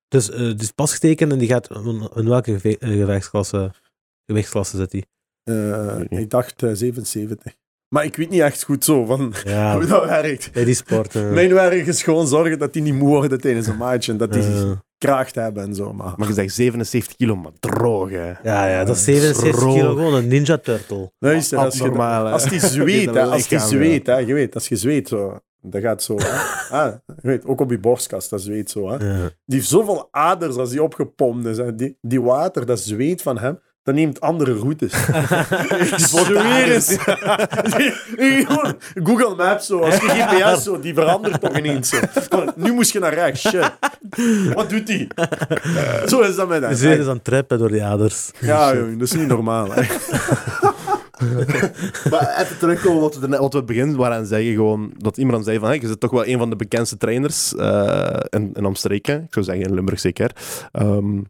Dus 0.07 0.30
eh, 0.31 0.38
die 0.38 0.56
is 0.60 0.72
pas 0.72 0.94
getekend 0.94 1.31
en 1.31 1.38
die 1.38 1.48
gaat... 1.48 1.69
In, 2.16 2.28
welke 2.30 2.54
eh, 2.54 2.90
gewichtsklasse, 2.90 3.72
gewichtsklasse 4.25 4.78
zit 4.78 4.92
hij? 4.92 5.04
Eh, 5.44 6.19
ik 6.19 6.30
dacht 6.30 6.63
eh, 6.63 6.69
77. 6.74 7.54
Maar 7.90 8.06
ik 8.06 8.16
weet 8.16 8.30
niet 8.30 8.42
echt 8.42 8.63
goed 8.63 8.84
zo 8.84 9.06
van 9.06 9.34
Ja, 9.46 9.74
hoe 9.75 9.86
dat 9.86 10.06
werkt. 10.06 10.52
bij 10.52 10.63
die 10.63 10.74
sport. 10.74 11.16
eh, 11.16 11.30
Mijn 11.31 11.54
werk 11.54 11.86
is 11.88 12.04
gewoon 12.04 12.28
zorgen 12.28 12.60
dat 12.60 12.74
die 12.74 12.81
niet 12.81 12.94
moe 12.94 13.07
worden 13.07 13.42
tijdens 13.42 13.68
een 13.68 13.78
match 13.78 14.07
en 14.07 14.18
dat 14.18 14.34
die 14.34 14.44
kracht 14.98 15.36
hebben 15.36 15.63
en 15.63 15.75
zo. 15.75 15.94
Maar 15.94 16.13
Maar 16.18 16.28
je 16.28 16.34
zegt 16.34 16.54
77 16.54 17.16
kilo, 17.16 17.36
maar 17.36 17.52
droog, 17.60 18.10
hè. 18.10 18.28
ja, 18.44 18.68
ja, 18.68 18.84
dat 18.84 18.96
is 18.96 19.04
77 19.04 19.60
Droog. 19.60 19.74
kilo 19.75 19.96
gewoon 19.96 20.13
een 20.13 20.28
Ninja 20.28 20.57
Turtle. 20.57 21.12
luister, 21.19 21.57
als, 21.57 21.78
je, 21.78 21.90
als 21.92 22.44
die 22.50 22.60
zweet, 22.60 23.13
hè, 23.13 23.24
als 23.24 23.48
die 23.48 23.60
zweet, 23.74 24.06
hè, 24.07 24.18
je 24.18 24.34
weet, 24.34 24.54
als 24.56 24.68
je 24.68 24.75
zweet 24.75 25.07
zo, 25.07 25.40
dat 25.69 25.81
gaat 25.81 26.03
zo. 26.03 26.15
Ah, 26.71 26.94
weet, 27.21 27.45
ook 27.45 27.62
op 27.62 27.69
je 27.71 27.79
borstkast, 27.79 28.29
dat 28.29 28.41
zweet 28.41 28.71
zo. 28.71 28.89
Hè. 28.89 28.94
Ja. 29.07 29.15
Die 29.45 29.57
heeft 29.57 29.67
zoveel 29.67 30.07
aders 30.12 30.56
als 30.56 30.69
die 30.69 30.83
opgepompt 30.83 31.45
is. 31.45 31.57
Hè. 31.57 31.75
Die, 31.75 31.97
die 32.01 32.21
water, 32.21 32.65
dat 32.65 32.79
zweet 32.79 33.21
van 33.21 33.38
hem, 33.39 33.59
dat 33.83 33.95
neemt 33.95 34.21
andere 34.21 34.53
routes. 34.53 34.91
zweer. 35.95 36.81
Die- 37.77 38.45
gewoon 38.45 38.75
Google 39.07 39.35
Maps 39.35 39.65
zo, 39.65 39.79
als 39.79 39.95
je 39.95 40.07
GPS 40.09 40.63
zo, 40.63 40.79
die 40.79 40.94
verandert 40.94 41.41
toch 41.41 41.57
ineens 41.57 41.89
zo. 41.89 41.97
Nu 42.56 42.71
moest 42.73 42.91
je 42.91 43.00
naar 43.00 43.13
rechts, 43.13 43.41
shit. 43.50 43.71
Wat 44.53 44.69
doet 44.69 44.88
die? 44.88 45.07
Zo 46.07 46.19
is 46.21 46.35
dat 46.35 46.47
met 46.47 46.61
hem. 46.61 46.71
Is 46.71 46.83
aan 47.07 47.15
het 47.15 47.23
trippen 47.23 47.57
door 47.59 47.71
die 47.71 47.83
aders. 47.83 48.31
Ja, 48.39 48.75
jongen, 48.75 48.97
dat 48.97 49.07
is 49.07 49.13
niet 49.13 49.27
normaal. 49.27 49.71
Hè. 49.71 49.81
Maar 52.12 52.35
even 52.41 52.57
terugkomen 52.59 53.01
wat 53.01 53.17
we, 53.17 53.27
net- 53.27 53.39
wat 53.39 53.51
we 53.51 53.57
het 53.57 53.67
begin 53.67 53.95
waren 53.95 54.17
aan 54.17 54.25
zeggen, 54.25 54.53
gewoon 54.53 54.94
dat 54.97 55.17
iemand 55.17 55.45
zei 55.45 55.59
van, 55.59 55.67
hey, 55.67 55.79
je 55.79 55.88
bent 55.88 56.00
toch 56.00 56.12
wel 56.12 56.25
een 56.27 56.38
van 56.38 56.50
de 56.50 56.56
bekendste 56.56 56.97
trainers 56.97 57.56
eh, 57.56 58.19
in, 58.29 58.53
in 58.53 58.65
omstreken. 58.65 59.23
Ik 59.23 59.33
zou 59.33 59.45
zeggen 59.45 59.65
in 59.65 59.73
Limburg 59.73 60.00
zeker. 60.00 60.31
Ehm, 60.71 61.21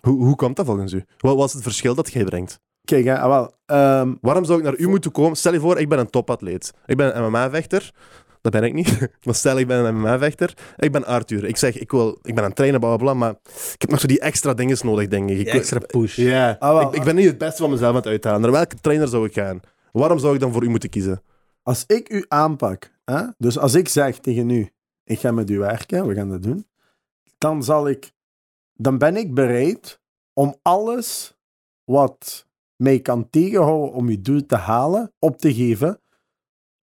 hoe, 0.00 0.24
hoe 0.24 0.36
komt 0.36 0.56
dat 0.56 0.66
volgens 0.66 0.92
u? 0.92 1.04
Wat 1.18 1.36
was 1.36 1.52
het 1.52 1.62
verschil 1.62 1.94
dat 1.94 2.12
jij 2.12 2.24
brengt? 2.24 2.60
Kijk, 2.84 3.04
hè, 3.04 3.18
ah, 3.18 3.28
wel, 3.28 3.52
ehm, 3.66 4.14
Waarom 4.20 4.44
zou 4.44 4.58
ik 4.58 4.64
naar 4.64 4.76
u 4.76 4.88
moeten 4.88 5.12
komen? 5.12 5.36
Stel 5.36 5.52
je 5.52 5.60
voor, 5.60 5.78
ik 5.78 5.88
ben 5.88 5.98
een 5.98 6.10
topatleet. 6.10 6.72
Ik 6.86 6.96
ben 6.96 7.16
een 7.16 7.30
MMA-vechter. 7.30 7.90
Dat 8.42 8.52
ben 8.52 8.62
ik 8.62 8.72
niet. 8.72 8.98
Maar 9.24 9.34
stel, 9.34 9.58
ik 9.58 9.66
ben 9.66 9.84
een 9.84 10.00
MMA-vechter. 10.00 10.54
Ik 10.76 10.92
ben 10.92 11.04
Arthur. 11.06 11.44
Ik 11.44 11.56
zeg, 11.56 11.78
ik, 11.78 11.90
wil, 11.90 12.18
ik 12.22 12.34
ben 12.34 12.38
aan 12.38 12.44
het 12.44 12.56
trainen, 12.56 12.80
bla, 12.80 12.88
bla, 12.96 13.04
bla, 13.04 13.14
maar 13.14 13.30
ik 13.72 13.80
heb 13.80 13.90
nog 13.90 14.00
zo 14.00 14.06
die 14.06 14.20
extra 14.20 14.54
dingen 14.54 14.76
nodig, 14.82 15.08
denk 15.08 15.30
ik. 15.30 15.46
extra 15.46 15.78
push. 15.78 16.16
Ja, 16.16 16.56
Ah, 16.58 16.94
ik 16.94 17.02
ben 17.04 17.14
niet 17.14 17.26
het 17.26 17.38
beste 17.38 17.62
van 17.62 17.70
mezelf 17.70 17.90
aan 17.90 17.96
het 17.96 18.06
uithalen. 18.06 18.40
Naar 18.40 18.50
welke 18.50 18.76
trainer 18.80 19.08
zou 19.08 19.26
ik 19.26 19.32
gaan? 19.32 19.60
Waarom 19.92 20.18
zou 20.18 20.34
ik 20.34 20.40
dan 20.40 20.52
voor 20.52 20.64
u 20.64 20.68
moeten 20.68 20.90
kiezen? 20.90 21.22
als 21.62 21.84
ik 21.86 22.10
u 22.10 22.24
aanpak, 22.28 22.92
hè, 23.04 23.22
dus 23.38 23.58
als 23.58 23.74
ik 23.74 23.88
zeg 23.88 24.18
tegen 24.18 24.50
u, 24.50 24.70
ik 25.04 25.18
ga 25.18 25.30
met 25.30 25.50
u 25.50 25.58
werken, 25.58 26.06
we 26.06 26.14
gaan 26.14 26.28
dat 26.30 26.42
doen, 26.42 26.66
dan 27.38 27.64
zal 27.64 27.88
ik, 27.88 28.12
dan 28.74 28.98
ben 28.98 29.16
ik 29.16 29.34
bereid 29.34 30.00
om 30.32 30.56
alles 30.62 31.36
wat 31.84 32.46
mij 32.76 33.00
kan 33.00 33.30
tegenhouden 33.30 33.92
om 33.92 34.10
je 34.10 34.20
doel 34.20 34.46
te 34.46 34.56
halen, 34.56 35.12
op 35.18 35.38
te 35.38 35.54
geven, 35.54 36.00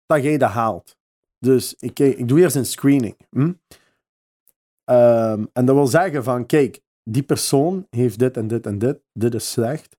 dat 0.06 0.22
jij 0.22 0.38
dat 0.38 0.50
haalt. 0.50 0.96
Dus 1.38 1.74
ik, 1.78 1.94
kijk- 1.94 2.18
ik 2.18 2.28
doe 2.28 2.40
eerst 2.40 2.56
een 2.56 2.66
screening. 2.66 3.16
Hm? 3.30 3.52
Ehm, 4.84 5.44
en 5.52 5.64
dat 5.64 5.74
wil 5.74 5.86
zeggen 5.86 6.24
van, 6.24 6.46
kijk, 6.46 6.80
die 7.02 7.22
persoon 7.22 7.86
heeft 7.90 8.18
dit 8.18 8.36
en 8.36 8.46
dit 8.48 8.66
en 8.66 8.78
dit, 8.78 9.00
dit 9.12 9.34
is 9.34 9.50
slecht. 9.50 9.96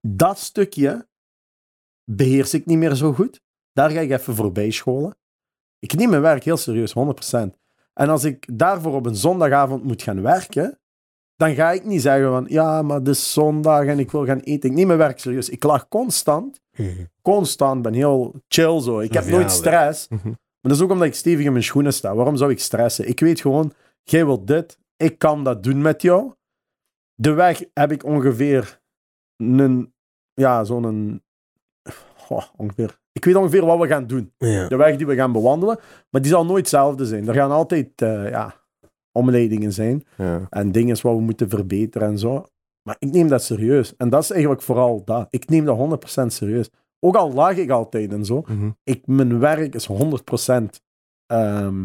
Dat 0.00 0.38
stukje 0.38 1.08
beheers 2.04 2.54
ik 2.54 2.66
niet 2.66 2.78
meer 2.78 2.94
zo 2.94 3.12
goed. 3.12 3.40
Daar 3.72 3.90
ga 3.90 4.00
ik 4.00 4.10
even 4.10 4.34
voorbij 4.34 4.70
scholen. 4.70 5.16
Ik 5.78 5.94
neem 5.94 6.10
mijn 6.10 6.22
werk 6.22 6.44
heel 6.44 6.56
serieus, 6.56 6.92
100%. 6.92 7.58
En 7.92 8.08
als 8.08 8.24
ik 8.24 8.58
daarvoor 8.58 8.94
op 8.94 9.06
een 9.06 9.16
zondagavond 9.16 9.84
moet 9.84 10.02
gaan 10.02 10.22
werken, 10.22 10.80
dan 11.40 11.54
ga 11.54 11.70
ik 11.72 11.84
niet 11.84 12.02
zeggen 12.02 12.28
van, 12.30 12.44
ja, 12.48 12.82
maar 12.82 12.98
het 12.98 13.08
is 13.08 13.32
zondag 13.32 13.84
en 13.84 13.98
ik 13.98 14.10
wil 14.10 14.24
gaan 14.26 14.38
eten. 14.38 14.70
Ik 14.70 14.76
neem 14.76 14.86
mijn 14.86 14.98
werk 14.98 15.18
serieus. 15.18 15.48
Ik 15.48 15.62
lach 15.62 15.88
constant, 15.88 16.60
Mhm. 16.76 17.04
constant, 17.22 17.82
ben 17.82 17.92
heel 17.92 18.34
chill 18.48 18.80
zo. 18.80 18.98
Ik 19.00 19.12
heb 19.12 19.26
nooit 19.26 19.50
stress. 19.50 20.08
Mhm. 20.08 20.26
Maar 20.28 20.36
dat 20.60 20.72
is 20.72 20.80
ook 20.80 20.90
omdat 20.90 21.06
ik 21.06 21.14
stevig 21.14 21.44
in 21.44 21.52
mijn 21.52 21.64
schoenen 21.64 21.92
sta. 21.92 22.14
Waarom 22.14 22.36
zou 22.36 22.50
ik 22.50 22.60
stressen? 22.60 23.08
Ik 23.08 23.20
weet 23.20 23.40
gewoon, 23.40 23.72
jij 24.02 24.24
wilt 24.24 24.46
dit, 24.46 24.78
ik 24.96 25.18
kan 25.18 25.44
dat 25.44 25.62
doen 25.62 25.82
met 25.82 26.02
jou. 26.02 26.32
De 27.14 27.32
weg 27.32 27.62
heb 27.74 27.92
ik 27.92 28.04
ongeveer 28.04 28.80
een, 29.36 29.92
ja, 30.34 30.64
zo'n, 30.64 31.22
goh, 32.16 32.42
ongeveer, 32.56 32.98
ik 33.12 33.24
weet 33.24 33.34
ongeveer 33.34 33.66
wat 33.66 33.78
we 33.78 33.86
gaan 33.86 34.06
doen. 34.06 34.32
Ja. 34.38 34.68
De 34.68 34.76
weg 34.76 34.96
die 34.96 35.06
we 35.06 35.14
gaan 35.14 35.32
bewandelen, 35.32 35.78
maar 36.10 36.20
die 36.22 36.30
zal 36.30 36.44
nooit 36.44 36.58
hetzelfde 36.60 37.06
zijn. 37.06 37.28
Er 37.28 37.34
gaan 37.34 37.50
altijd, 37.50 38.02
eh, 38.02 38.30
ja, 38.30 38.59
omleidingen 39.12 39.72
zijn 39.72 40.04
Ja. 40.16 40.46
en 40.50 40.72
dingen 40.72 40.96
wat 41.02 41.14
we 41.14 41.20
moeten 41.20 41.48
verbeteren 41.48 42.08
en 42.08 42.18
zo. 42.18 42.46
Maar 42.82 42.96
ik 42.98 43.10
neem 43.12 43.28
dat 43.28 43.42
serieus. 43.44 43.96
En 43.96 44.08
dat 44.08 44.22
is 44.22 44.30
eigenlijk 44.30 44.62
vooral 44.62 45.02
dat. 45.04 45.26
Ik 45.30 45.48
neem 45.48 45.64
dat 45.64 45.76
100% 45.76 46.32
serieus. 46.32 46.70
Ook 47.00 47.16
al 47.16 47.32
lag 47.32 47.56
ik 47.56 47.70
altijd 47.70 48.12
en 48.12 48.24
zo 48.24 48.42
Mhm. 48.46 48.70
ik, 48.84 49.06
mijn 49.06 49.38
werk 49.38 49.74
is 49.74 49.86
100% 49.86 50.80
ehm, 51.26 51.84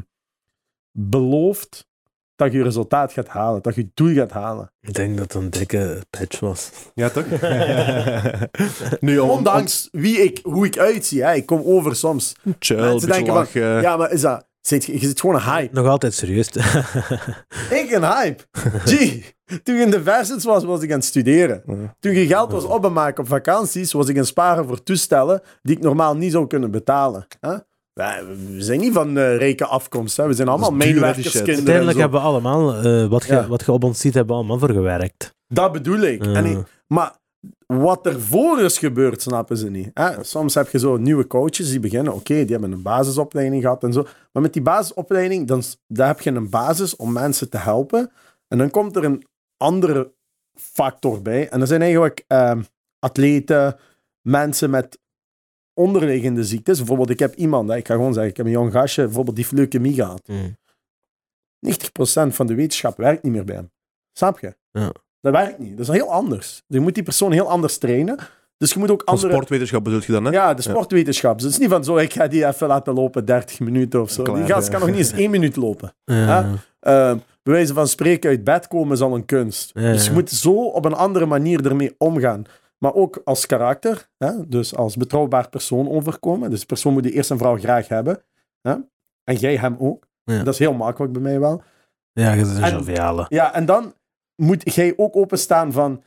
beloofd 0.92 1.88
dat 2.36 2.52
je 2.52 2.64
resultaat 2.64 3.12
gaat 3.14 3.28
halen, 3.28 3.62
dat 3.62 3.76
je 3.76 3.90
doel 3.94 4.14
gaat 4.14 4.32
halen. 4.32 4.72
Ik 4.80 4.94
denk 4.94 5.18
dat 5.18 5.34
het 5.34 5.44
een 5.44 5.50
dikke 5.50 6.04
patch 6.10 6.40
was. 6.40 6.72
Ja, 6.94 7.10
toch? 7.10 7.26
nu, 9.00 9.20
om, 9.20 9.30
Ondanks 9.30 9.88
wie 9.92 10.18
ik, 10.18 10.40
hoe 10.44 10.66
ik 10.66 10.78
uitzie, 10.78 11.24
hè. 11.24 11.34
ik 11.34 11.46
kom 11.46 11.62
over 11.64 11.96
soms. 11.96 12.36
om, 12.46 12.56
chill, 12.60 13.00
denken 13.00 13.46
van, 13.48 13.62
ja, 13.62 13.98
maar 13.98 14.12
is 14.12 14.22
dat, 14.22 14.48
zit, 14.68 14.86
je 14.86 14.98
zit 15.00 15.20
gewoon 15.20 15.36
een 15.36 15.42
hype. 15.42 15.76
Nog 15.76 15.88
altijd 15.88 16.14
serieus. 16.14 16.48
Ik 17.82 17.88
een 17.92 18.04
hype. 18.04 18.44
Gee, 18.86 19.26
toen 19.64 19.76
ik 19.76 19.82
in 19.82 19.90
de 19.92 20.04
versies 20.04 20.44
was, 20.44 20.64
was 20.64 20.82
ik 20.82 20.90
aan 20.92 20.98
het 20.98 21.06
studeren. 21.06 21.64
Toen 22.00 22.14
je 22.14 22.28
geld 22.28 22.52
was 22.52 22.64
opmaken 22.64 23.24
op 23.24 23.30
vakanties, 23.30 23.92
was 23.92 24.06
ik 24.08 24.14
aan 24.14 24.20
het 24.20 24.28
sparen 24.28 24.66
voor 24.68 24.84
toestellen 24.84 25.42
die 25.62 25.76
ik 25.76 25.82
normaal 25.84 26.16
niet 26.16 26.32
zou 26.32 26.48
kunnen 26.48 26.72
betalen. 26.72 27.28
We 27.94 28.56
zijn 28.58 28.80
niet 28.80 28.94
van 28.94 29.18
eh 29.18 29.38
rijke 29.38 29.66
afkomst. 29.66 30.18
Hè? 30.18 30.28
We 30.28 30.34
zijn 30.34 30.48
allemaal 30.48 30.72
medewerkerskinderen. 30.72 31.50
en 31.50 31.56
Uiteindelijk 31.58 31.98
hebben 32.00 32.20
we 32.22 32.26
allemaal, 32.28 32.76
eh, 32.76 33.08
wat, 33.08 33.24
je, 33.26 33.34
Ja. 33.34 33.48
wat 33.48 33.66
je 33.66 33.72
op 33.72 33.84
ons 33.84 34.00
ziet, 34.00 34.14
hebben 34.14 34.36
we 34.36 34.40
allemaal 34.42 34.60
voor 34.60 34.72
gewerkt. 34.72 35.34
Dat 35.48 35.72
bedoel 35.72 36.00
ik. 36.00 36.26
En 36.26 36.46
ik- 36.46 36.58
Maar 36.88 37.16
wat 37.68 38.06
er 38.06 38.22
voor 38.22 38.60
is 38.60 38.78
gebeurd, 38.78 39.22
snappen 39.22 39.58
ze 39.58 39.70
niet. 39.70 39.92
Hè? 39.94 40.24
Soms 40.24 40.54
heb 40.54 40.70
je 40.70 40.80
zo 40.80 40.98
nieuwe 40.98 41.28
coaches 41.28 41.70
die 41.70 41.80
beginnen. 41.80 42.14
Oké, 42.14 42.34
die 42.34 42.52
hebben 42.52 42.72
een 42.72 42.82
basisopleiding 42.82 43.62
gehad 43.62 43.84
en 43.84 43.94
zo. 43.94 44.08
Maar 44.32 44.42
met 44.42 44.54
die 44.54 44.62
basisopleiding, 44.62 45.48
dan, 45.48 45.64
dan 45.88 46.08
heb 46.08 46.22
je 46.22 46.32
een 46.32 46.50
basis 46.50 46.96
om 46.96 47.12
mensen 47.12 47.50
te 47.50 47.58
helpen. 47.58 48.12
En 48.48 48.58
dan 48.58 48.70
komt 48.70 48.96
er 48.96 49.04
een 49.04 49.26
andere 49.58 50.14
factor 50.54 51.22
bij. 51.22 51.50
En 51.50 51.60
dat 51.60 51.68
zijn 51.68 51.82
eigenlijk 51.82 52.24
ehm, 52.28 52.62
atleten, 53.00 53.80
mensen 54.22 54.70
met 54.70 55.00
onderliggende 55.74 56.44
ziektes. 56.44 56.78
Bijvoorbeeld, 56.78 57.10
ik 57.10 57.20
heb 57.20 57.36
iemand, 57.36 57.70
hè, 57.70 57.76
ik 57.76 57.88
ga 57.88 57.94
gewoon 57.94 58.14
zeggen, 58.14 58.32
ik 58.32 58.38
heb 58.38 58.46
een 58.46 58.52
jong 58.52 58.72
gastje, 58.72 59.04
bijvoorbeeld, 59.04 59.36
die 59.36 59.46
heeft 59.46 59.58
leukemie 59.58 59.94
gehad. 59.94 60.30
90% 61.60 62.34
van 62.34 62.48
de 62.48 62.56
wetenschap 62.56 62.98
werkt 62.98 63.24
niet 63.24 63.32
meer 63.32 63.46
bij 63.46 63.56
hem. 63.56 63.72
Snap 64.12 64.40
je? 64.40 64.56
Ja. 64.72 64.92
Dat 65.26 65.34
werkt 65.34 65.60
niet. 65.60 65.78
Dat 65.78 65.88
is 65.88 65.94
heel 65.94 66.12
anders. 66.12 66.64
Je 66.68 66.80
moet 66.80 66.94
die 66.94 67.04
persoon 67.04 67.32
heel 67.32 67.50
anders 67.50 67.78
trainen. 67.78 68.18
Dus 68.58 68.74
je 68.74 68.80
moet 68.80 68.92
ook 68.92 69.02
Van 69.06 69.14
andere... 69.14 69.32
sportwetenschap 69.34 69.84
bedoel 69.84 70.00
je 70.06 70.12
dan, 70.12 70.26
hè? 70.26 70.32
Ja, 70.32 70.54
de 70.54 70.62
sportwetenschap. 70.62 71.34
Dus 71.36 71.44
het 71.44 71.54
is 71.54 71.60
niet 71.60 71.70
van 71.70 71.84
zo, 71.84 71.98
ik 71.98 72.14
ga 72.14 72.28
die 72.28 72.46
even 72.48 72.68
laten 72.68 72.94
lopen 72.94 73.26
30 73.26 73.60
minuten 73.60 74.02
of 74.02 74.10
zo. 74.10 74.24
Klaar, 74.24 74.36
die 74.36 74.46
gast 74.46 74.66
ja. 74.66 74.72
kan 74.72 74.80
nog 74.80 74.90
niet 74.90 74.98
eens 74.98 75.12
één 75.12 75.32
minuut 75.32 75.56
lopen. 75.56 75.94
Ja. 76.06 76.46
Eh 76.80 77.14
bij 77.44 77.54
wijze 77.54 77.74
van 77.74 77.88
spreken 77.88 78.30
uit 78.30 78.44
bed 78.44 78.68
komen 78.68 78.94
is 78.94 79.02
al 79.02 79.16
een 79.16 79.26
kunst. 79.26 79.72
Ja, 79.74 79.92
Dus 79.92 80.06
je 80.06 80.12
moet 80.12 80.30
zo 80.30 80.54
op 80.54 80.86
een 80.86 80.94
andere 80.94 81.26
manier 81.26 81.66
ermee 81.66 81.96
omgaan. 81.98 82.44
Maar 82.78 82.94
ook 82.94 83.22
als 83.24 83.46
karakter, 83.46 84.10
hè? 84.18 84.48
dus 84.48 84.76
als 84.76 84.96
betrouwbaar 84.96 85.50
persoon 85.50 85.90
overkomen. 85.90 86.50
Dus 86.50 86.60
de 86.60 86.66
persoon 86.66 86.94
moet 86.94 87.04
die 87.04 87.12
eerst 87.12 87.32
en 87.32 87.38
vooral 87.38 87.58
graag 87.58 87.88
hebben. 87.88 88.22
Hè? 88.62 88.74
En 89.24 89.36
jij 89.36 89.56
hem 89.58 89.76
ook. 89.80 90.08
Ja. 90.24 90.44
Dat 90.44 90.54
is 90.54 90.60
heel 90.60 90.74
makkelijk 90.74 91.14
bij 91.14 91.22
mij 91.22 91.40
wel. 91.40 91.62
ja, 92.12 92.32
je 92.34 92.42
bent 92.44 92.58
een 92.58 92.64
En- 92.64 92.72
joviale. 92.72 93.26
Ja, 93.30 93.54
en 93.54 93.66
dan 93.66 93.94
moet 94.36 94.74
jij 94.76 94.94
ook 94.98 95.16
openstaan 95.16 95.72
van... 95.72 96.04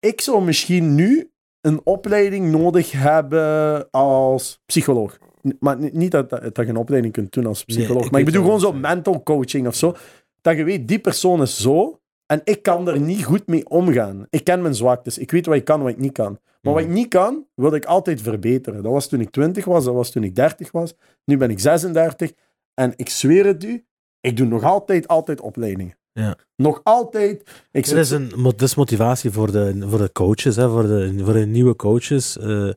Ik 0.00 0.20
zou 0.20 0.44
misschien 0.44 0.94
nu 0.94 1.30
een 1.60 1.80
opleiding 1.84 2.50
nodig 2.50 2.92
hebben 2.92 3.90
als 3.90 4.62
psycholoog. 4.66 5.18
Maar 5.60 5.76
niet 5.92 6.10
dat, 6.10 6.30
dat, 6.30 6.42
dat 6.54 6.56
je 6.64 6.66
een 6.70 6.76
opleiding 6.76 7.12
kunt 7.12 7.32
doen 7.32 7.46
als 7.46 7.64
Nee, 7.66 7.76
psycholoog. 7.76 8.04
ik 8.04 8.10
maar 8.10 8.20
ik 8.20 8.26
bedoel 8.26 8.42
gewoon 8.42 8.60
wat 8.60 8.68
zo 8.70 8.74
je- 8.74 8.80
mental 8.80 9.22
coaching 9.22 9.66
of 9.66 9.74
zo. 9.74 9.94
Dat 10.40 10.56
je 10.56 10.64
weet, 10.64 10.88
die 10.88 10.98
persoon 10.98 11.42
is 11.42 11.60
zo 11.60 12.00
en 12.26 12.40
ik 12.44 12.62
kan 12.62 12.88
er 12.88 13.00
niet 13.00 13.24
goed 13.24 13.46
mee 13.46 13.68
omgaan. 13.68 14.26
Ik 14.30 14.44
ken 14.44 14.62
mijn 14.62 14.74
zwaktes. 14.74 15.18
Ik 15.18 15.30
weet 15.30 15.46
wat 15.46 15.54
ik 15.56 15.64
kan, 15.64 15.80
wat 15.80 15.90
ik 15.90 15.98
niet 15.98 16.12
kan. 16.12 16.38
Maar 16.60 16.72
wat 16.74 16.82
ik 16.82 16.88
niet 16.88 17.08
kan, 17.08 17.46
wil 17.54 17.74
ik 17.74 17.84
altijd 17.84 18.20
verbeteren. 18.22 18.82
Dat 18.82 18.92
was 18.92 19.08
toen 19.08 19.20
ik 19.20 19.30
20 19.30 19.64
was, 19.64 19.84
dat 19.84 19.94
was 19.94 20.10
toen 20.10 20.24
ik 20.24 20.34
30 20.34 20.72
was. 20.72 20.94
Nu 21.24 21.36
ben 21.36 21.50
ik 21.50 21.58
36. 21.60 22.32
En 22.74 22.92
ik 22.96 23.08
zweer 23.08 23.46
het 23.46 23.64
u, 23.64 23.84
ik 24.20 24.36
doe 24.36 24.46
nog 24.46 24.62
altijd, 24.62 25.08
altijd 25.08 25.40
opleidingen. 25.40 25.96
Ja. 26.16 26.36
Nog 26.56 26.80
altijd. 26.82 27.42
Ik 27.70 27.88
Dat 27.88 27.98
is, 27.98 28.10
een, 28.10 28.32
dat 28.42 28.62
is 28.62 28.74
motivatie 28.74 29.30
voor 29.30 29.52
de, 29.52 29.86
voor 29.88 29.98
de 29.98 30.12
coaches, 30.12 30.56
hè, 30.56 30.68
voor, 30.70 30.82
de, 30.82 31.20
voor 31.24 31.32
de 31.32 31.46
nieuwe 31.46 31.76
coaches 31.76 32.38
eh, 32.38 32.68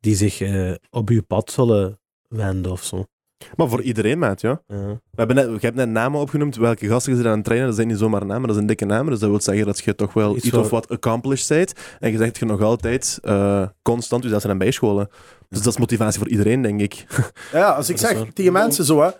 die 0.00 0.14
zich 0.14 0.40
eh, 0.40 0.74
op 0.90 1.08
uw 1.08 1.22
pad 1.22 1.50
zullen 1.50 2.00
wenden 2.28 2.72
of 2.72 2.82
zo. 2.84 3.04
Maar 3.56 3.68
voor 3.68 3.82
iedereen, 3.82 4.18
maat, 4.18 4.40
ja. 4.40 4.62
Ja. 4.66 4.76
We 4.86 5.00
hebben 5.14 5.36
net, 5.36 5.46
je 5.46 5.66
hebt 5.66 5.76
net 5.76 5.88
namen 5.88 6.20
opgenoemd. 6.20 6.56
Welke 6.56 6.86
gasten 6.86 7.12
je 7.12 7.18
zijn 7.18 7.30
aan 7.30 7.36
het 7.36 7.44
trainen, 7.44 7.68
dat 7.68 7.76
zijn 7.76 7.88
niet 7.88 7.98
zomaar 7.98 8.26
namen, 8.26 8.46
dat 8.46 8.54
zijn 8.54 8.66
dikke 8.66 8.84
namen. 8.84 9.10
Dus 9.10 9.20
dat 9.20 9.30
wil 9.30 9.40
zeggen 9.40 9.66
dat 9.66 9.78
je 9.78 9.94
toch 9.94 10.12
wel 10.12 10.36
Iets 10.36 10.52
of 10.52 10.70
wat 10.70 10.88
accomplished 10.88 11.48
bent. 11.48 11.72
En 11.98 12.10
je 12.10 12.18
zegt 12.18 12.38
je 12.38 12.44
nog 12.44 12.60
altijd 12.60 13.18
eh, 13.22 13.68
constant 13.82 14.22
jezelf 14.22 14.44
aan 14.44 14.58
bijscholen. 14.58 15.08
Dus 15.48 15.62
dat 15.62 15.72
is 15.72 15.78
motivatie 15.78 16.18
voor 16.18 16.28
iedereen, 16.28 16.62
denk 16.62 16.80
ik. 16.80 17.06
ja, 17.52 17.70
als 17.70 17.88
ik 17.88 18.00
Dat 18.00 18.10
zeg 18.10 18.32
tegen 18.32 18.52
mensen 18.52 18.84
zo, 18.84 19.00
hè, 19.00 19.10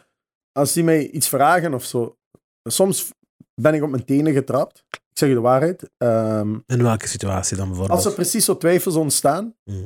als 0.53 0.73
die 0.73 0.85
mij 0.85 1.09
iets 1.09 1.29
vragen 1.29 1.75
of 1.75 1.85
zo, 1.85 2.17
soms 2.63 3.13
ben 3.63 3.75
ik 3.75 3.83
op 3.83 3.91
mijn 3.91 4.05
tenen 4.05 4.33
getrapt. 4.33 4.85
Ik 4.91 4.99
zeg 5.19 5.29
je 5.29 5.35
de 5.35 5.41
waarheid. 5.41 5.91
Ehm, 5.99 6.55
In 6.67 6.83
welke 6.83 7.09
situatie 7.09 7.57
dan 7.57 7.67
bijvoorbeeld? 7.69 7.97
als 7.99 8.07
er 8.09 8.13
precies 8.15 8.45
zo 8.45 8.57
twijfels 8.57 8.95
ontstaan 8.97 9.55
Mhm. 9.65 9.77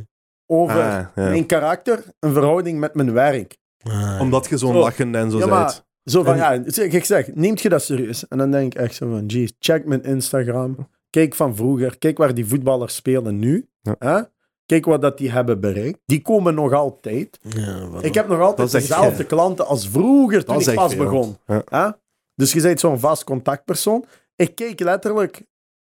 over 0.46 0.76
Ah, 0.80 0.82
ja. 0.92 1.10
mijn 1.14 1.46
karakter, 1.46 2.04
een 2.20 2.32
verhouding 2.32 2.78
met 2.78 2.94
mijn 2.94 3.12
werk. 3.12 3.56
Ah, 3.82 4.18
Omdat 4.20 4.46
je 4.48 4.56
zo'n 4.58 4.72
Zo. 4.72 4.78
lachende 4.78 5.18
en 5.18 5.30
zo 5.30 5.38
Ja, 5.38 5.46
bent. 5.58 5.84
zo 6.04 6.22
van, 6.22 6.32
En- 6.32 6.64
ja, 6.66 6.82
ik 6.82 7.04
zeg, 7.04 7.34
neemt 7.34 7.60
je 7.60 7.68
dat 7.68 7.82
serieus? 7.82 8.28
En 8.28 8.38
dan 8.38 8.50
denk 8.50 8.74
ik 8.74 8.80
echt 8.80 8.94
zo 8.94 9.10
van, 9.10 9.24
geez, 9.26 9.50
check 9.58 9.84
mijn 9.86 10.02
Instagram. 10.02 10.88
Kijk 11.10 11.34
van 11.34 11.56
vroeger. 11.56 11.98
Kijk 11.98 12.18
waar 12.18 12.34
die 12.34 12.46
voetballers 12.46 12.94
spelen 12.94 13.38
nu. 13.38 13.68
Ja. 13.82 13.96
Hè? 13.98 14.20
Kijk 14.66 14.84
wat 14.84 15.02
dat 15.02 15.18
die 15.18 15.30
hebben 15.30 15.60
bereikt. 15.60 15.98
Die 16.06 16.22
komen 16.22 16.54
nog 16.54 16.72
altijd. 16.72 17.38
ja, 17.42 17.88
Ik 18.00 18.14
heb 18.14 18.28
nog 18.28 18.40
altijd 18.40 18.70
dezelfde 18.72 19.24
klanten 19.24 19.66
als 19.66 19.88
vroeger 19.88 20.44
toen 20.44 20.60
ik 20.60 20.74
pas 20.74 20.94
veel. 20.94 21.04
begon. 21.04 21.36
Ja. 21.46 21.62
Hè? 21.68 21.88
Dus 22.34 22.52
je 22.52 22.60
bent 22.60 22.80
zo'n 22.80 22.98
vast 22.98 23.24
contactpersoon. 23.24 24.04
Ik 24.36 24.54
keek 24.54 24.80
letterlijk 24.80 25.42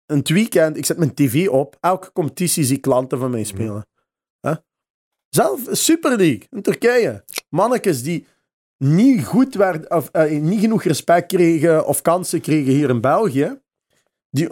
een 0.07 0.23
weekend, 0.25 0.77
ik 0.77 0.85
zet 0.85 0.97
mijn 0.99 1.15
tv 1.15 1.49
op, 1.49 1.77
elke 1.81 2.13
competitie 2.13 2.65
zie 2.65 2.77
ik 2.77 2.83
klanten 2.83 3.19
van 3.19 3.31
mij 3.31 3.45
spelen. 3.45 3.87
Hè? 4.41 4.53
Zelf 5.29 5.61
Super 5.71 6.17
League 6.17 6.47
in 6.51 6.63
Turkije. 6.63 7.25
Mannetjes 7.49 8.03
die 8.03 8.27
niet 8.79 9.25
goed 9.25 9.55
werden, 9.55 9.91
of 9.91 10.09
eh, 10.09 10.41
niet 10.41 10.61
genoeg 10.61 10.83
respect 10.83 11.27
kregen 11.27 11.87
of 11.87 12.03
kansen 12.03 12.41
kregen 12.41 12.73
hier 12.73 12.89
in 12.91 13.01
België, 13.01 13.61
die 14.31 14.49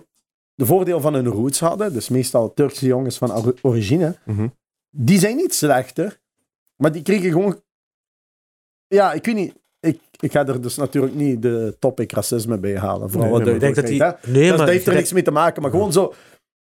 de 0.54 0.66
voordeel 0.66 1.00
van 1.00 1.14
hun 1.14 1.26
roots 1.28 1.60
hadden, 1.60 1.92
dus 1.92 2.08
meestal 2.08 2.54
Turkse 2.54 2.86
jongens 2.86 3.18
van 3.18 3.32
or- 3.32 3.54
origine, 3.62 4.18
Mhm. 4.24 4.48
die 4.90 5.18
zijn 5.18 5.36
niet 5.36 5.54
slechter, 5.54 6.20
maar 6.76 6.92
die 6.92 7.02
kregen 7.02 7.30
gewoon. 7.30 7.62
Ja, 8.86 9.12
ik 9.12 9.24
weet 9.26 9.34
niet. 9.34 9.54
Ik, 10.22 10.32
ga 10.32 10.46
er 10.46 10.60
dus 10.60 10.76
natuurlijk 10.76 11.14
niet 11.14 11.42
de 11.42 11.76
topic 11.78 12.12
racisme 12.12 12.58
bij 12.58 12.78
halen. 12.78 13.10
Vooral 13.10 13.28
Nee, 13.30 13.38
wat 13.38 13.44
nee, 13.46 13.54
ik 13.54 13.60
denk 13.60 13.74
dat 13.74 13.86
die... 13.86 14.02
hè. 14.02 14.10
Nee, 14.26 14.48
dat, 14.48 14.48
maar 14.48 14.66
dat 14.66 14.68
heeft 14.74 14.86
er 14.86 14.92
ik 14.92 14.98
niks 14.98 15.12
mee 15.12 15.22
te 15.22 15.30
maken, 15.30 15.62
maar 15.62 15.70
gewoon 15.70 15.92
zo. 15.92 16.12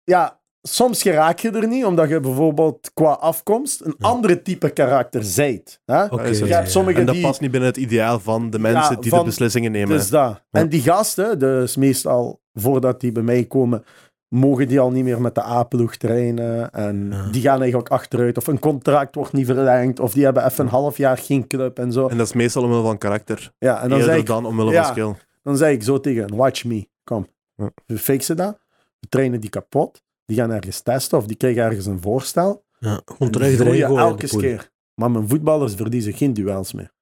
Ja, 0.05 0.41
soms 0.63 1.03
geraak 1.03 1.39
je 1.39 1.51
er 1.51 1.67
niet, 1.69 1.85
omdat 1.85 2.09
je 2.09 2.21
bijvoorbeeld 2.21 2.91
qua 2.95 3.11
afkomst 3.13 3.81
een 3.81 3.95
andere 4.01 4.43
type 4.43 4.71
karakter 4.71 5.25
zijt. 5.25 5.81
Hè? 5.85 5.95
Hebt 5.97 6.71
sommige 6.71 6.99
En 7.01 7.07
dat 7.07 7.15
die- 7.15 7.25
past 7.25 7.41
niet 7.41 7.51
binnen 7.51 7.69
het 7.69 7.79
ideaal 7.79 8.21
van 8.21 8.51
de 8.51 8.59
mensen 8.59 8.95
Ja, 8.95 9.01
die 9.01 9.11
van- 9.11 9.19
de 9.19 9.25
beslissingen 9.25 9.73
nemen. 9.73 9.97
Dus 9.97 10.11
dat. 10.11 10.43
En 10.51 10.69
die 10.69 10.81
gasten, 10.83 11.39
dus 11.39 11.77
meestal 11.77 12.41
voordat 12.53 13.01
die 13.01 13.13
bij 13.13 13.23
mij 13.23 13.45
komen, 13.45 13.85
mogen 14.29 14.69
die 14.69 14.81
al 14.81 14.91
niet 14.91 15.05
meer 15.05 15.21
met 15.21 15.35
de 15.35 15.43
A-ploeg 15.43 15.97
trainen. 15.97 16.71
En 16.71 17.09
Ja. 17.11 17.31
die 17.31 17.43
gaan 17.43 17.61
eigenlijk 17.61 17.89
achteruit. 17.91 18.37
Of 18.37 18.47
een 18.47 18.59
contract 18.59 19.15
wordt 19.15 19.33
niet 19.33 19.47
verlengd. 19.47 20.01
Of 20.01 20.13
die 20.13 20.25
hebben 20.25 20.45
even 20.45 20.65
een 20.65 20.71
half 20.71 20.97
jaar 20.97 21.19
geen 21.19 21.47
club 21.47 21.79
en 21.79 21.93
zo. 21.93 22.09
En 22.09 22.17
dat 22.17 22.27
is 22.27 22.33
meestal 22.33 22.63
omwille 22.63 22.83
van 22.83 22.99
karakter. 22.99 23.53
Ja, 23.59 23.83
en 23.83 23.89
dan 23.89 23.99
eerder 23.99 24.17
ik, 24.17 24.27
dan 24.27 24.47
omwille 24.47 24.71
ja. 24.71 24.83
van 24.85 24.93
skill. 24.93 25.15
dan 25.43 25.57
zeg 25.57 25.73
ik 25.73 25.83
zo 25.83 26.01
tegen 26.01 26.23
hen, 26.23 26.37
watch 26.37 26.65
me, 26.65 26.89
kom. 27.05 27.27
Ja. 27.55 27.71
We 27.87 27.99
fixen 27.99 28.37
dat. 28.37 28.59
We 29.01 29.09
trainen 29.09 29.41
die 29.41 29.51
kapot. 29.51 30.03
Die 30.25 30.37
gaan 30.37 30.51
ergens 30.51 30.81
testen 30.81 31.19
of 31.19 31.27
die 31.27 31.37
krijgen 31.37 31.63
ergens 31.63 31.87
een 31.87 32.01
voorstel. 32.01 32.65
Ja, 32.79 33.01
gewoon 33.05 33.31
terug 33.31 33.57
de 33.57 33.85
elke 33.85 34.27
keer. 34.27 34.71
Maar 34.95 35.11
mijn 35.11 35.29
voetballers 35.29 35.75
verliezen 35.75 36.13
geen 36.13 36.35
duels 36.35 36.73
meer. 36.73 36.93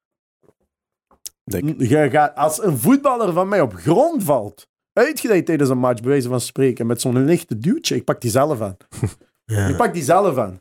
Je 1.78 2.08
gaat, 2.10 2.34
als 2.36 2.62
een 2.62 2.78
voetballer 2.78 3.32
van 3.32 3.48
mij 3.48 3.60
op 3.60 3.74
grond 3.74 4.24
valt, 4.24 4.68
uitgeleid 4.96 5.46
tijdens 5.46 5.70
een 5.70 5.78
match, 5.78 6.00
bij 6.00 6.10
wijze 6.10 6.28
van 6.28 6.40
spreken, 6.40 6.86
met 6.86 7.00
zo'n 7.00 7.24
lichte 7.24 7.58
duwtje, 7.58 7.94
ik 7.96 8.04
pak 8.04 8.20
die 8.20 8.30
zelf 8.30 8.60
aan. 8.60 8.76
Ja. 9.48 9.66
Ik 9.68 9.76
pak 9.76 9.94
die 9.94 10.02
zelf 10.02 10.36
aan. 10.36 10.60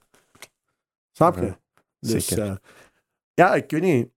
Snap 1.11 1.35
je? 1.35 1.45
Ja, 1.45 1.57
dus, 1.99 2.27
zeker. 2.27 2.43
eh, 2.45 2.55
ja, 3.33 3.53
ik 3.55 3.71
weet 3.71 3.81
niet. 3.81 4.07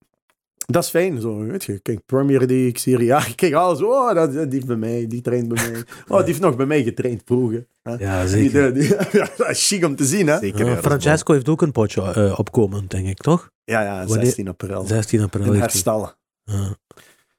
Dat 0.66 0.84
is 0.84 0.90
fijn, 0.90 1.20
zo, 1.20 1.38
weet 1.38 1.64
je. 1.64 1.78
Kijk, 1.78 2.00
Premier 2.06 2.38
League, 2.38 2.78
Serie 2.78 3.14
A, 3.14 3.26
ik 3.26 3.36
kijk 3.36 3.52
alles. 3.52 3.82
Oh, 3.82 4.14
dat, 4.14 4.32
die 4.32 4.40
heeft 4.50 4.66
bij 4.66 4.76
mij, 4.76 5.06
die 5.06 5.20
traint 5.20 5.48
bij 5.48 5.70
mij. 5.70 5.82
Oh, 6.08 6.16
die 6.16 6.26
heeft 6.26 6.40
nog 6.40 6.56
bij 6.56 6.66
mij 6.66 6.82
getraind 6.82 7.22
vroeger. 7.24 7.66
hè. 7.82 7.92
Ja, 7.94 8.26
zeker. 8.26 8.74
die, 8.74 8.88
ja, 9.12 9.28
dat 9.36 9.48
is 9.48 9.66
chic 9.68 9.84
om 9.84 9.96
te 9.96 10.04
zien, 10.04 10.26
hè? 10.26 10.38
Zeker. 10.38 10.58
Ja, 10.58 10.66
ja, 10.70 10.76
is 10.76 10.84
Francesco 10.84 11.32
heeft 11.32 11.48
ook 11.48 11.62
een 11.62 11.72
potje 11.72 12.02
eh, 12.02 12.38
opkomend, 12.38 12.90
denk 12.90 13.06
ik, 13.06 13.18
toch? 13.18 13.50
Ja, 13.64 13.82
ja, 13.82 14.06
Wanneer- 14.06 14.24
16 14.24 14.48
april. 14.48 14.86
16 14.86 15.20
april. 15.22 15.52
In. 15.52 15.58
Ja. 15.58 16.76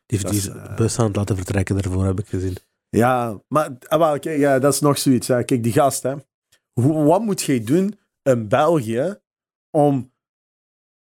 Die 0.06 0.18
heeft 0.18 0.30
die 0.30 0.38
is, 0.38 0.48
eh, 0.50 0.76
bus 0.76 1.00
aan 1.00 1.06
het 1.08 1.16
laten 1.16 1.36
vertrekken 1.36 1.82
daarvoor, 1.82 2.06
heb 2.06 2.20
ik 2.20 2.28
gezien. 2.28 2.56
Ja, 2.90 3.42
maar 3.48 3.78
ah, 3.88 4.00
wel, 4.00 4.20
kijk, 4.20 4.40
ja, 4.40 4.60
dat 4.60 4.74
is 4.74 4.80
nog 4.80 4.98
zoiets. 4.98 5.28
Hè. 5.28 5.44
Kijk, 5.44 5.64
die 5.64 5.74
gast, 5.74 6.04
hè. 6.04 6.16
Hoe, 6.74 7.04
wat 7.04 7.22
moet 7.22 7.42
jij 7.42 7.64
doen 7.64 8.00
in 8.24 8.48
België 8.48 9.20
om 9.70 10.12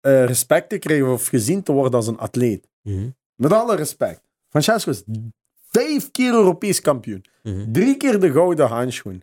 eh, 0.00 0.25
respect 0.25 0.69
te 0.69 0.78
krijgen 0.78 1.12
of 1.12 1.26
gezien 1.26 1.62
te 1.62 1.73
worden 1.73 1.95
als 1.95 2.07
een 2.07 2.19
atleet? 2.19 2.69
Mhm. 2.83 3.11
Met 3.35 3.52
alle 3.52 3.76
respect. 3.76 4.21
Francesco 4.49 4.90
is 4.90 5.02
vijf 5.71 6.11
keer 6.11 6.33
Europees 6.33 6.81
kampioen. 6.81 7.25
Mhm. 7.43 7.73
Drie 7.73 7.97
keer 7.97 8.21
de 8.21 8.33
gouden 8.33 8.66
handschoen. 8.66 9.23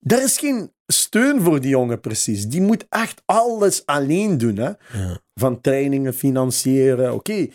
Er 0.00 0.22
is 0.22 0.38
geen 0.38 0.72
steun 0.86 1.40
voor 1.40 1.60
die 1.60 1.70
jongen 1.70 2.00
precies. 2.00 2.46
Die 2.46 2.60
moet 2.60 2.86
echt 2.88 3.22
alles 3.24 3.86
alleen 3.86 4.38
doen. 4.38 4.56
Hè? 4.56 4.72
Ja. 4.92 5.20
Van 5.34 5.60
trainingen 5.60 6.14
financieren. 6.14 7.14
Oké, 7.14 7.48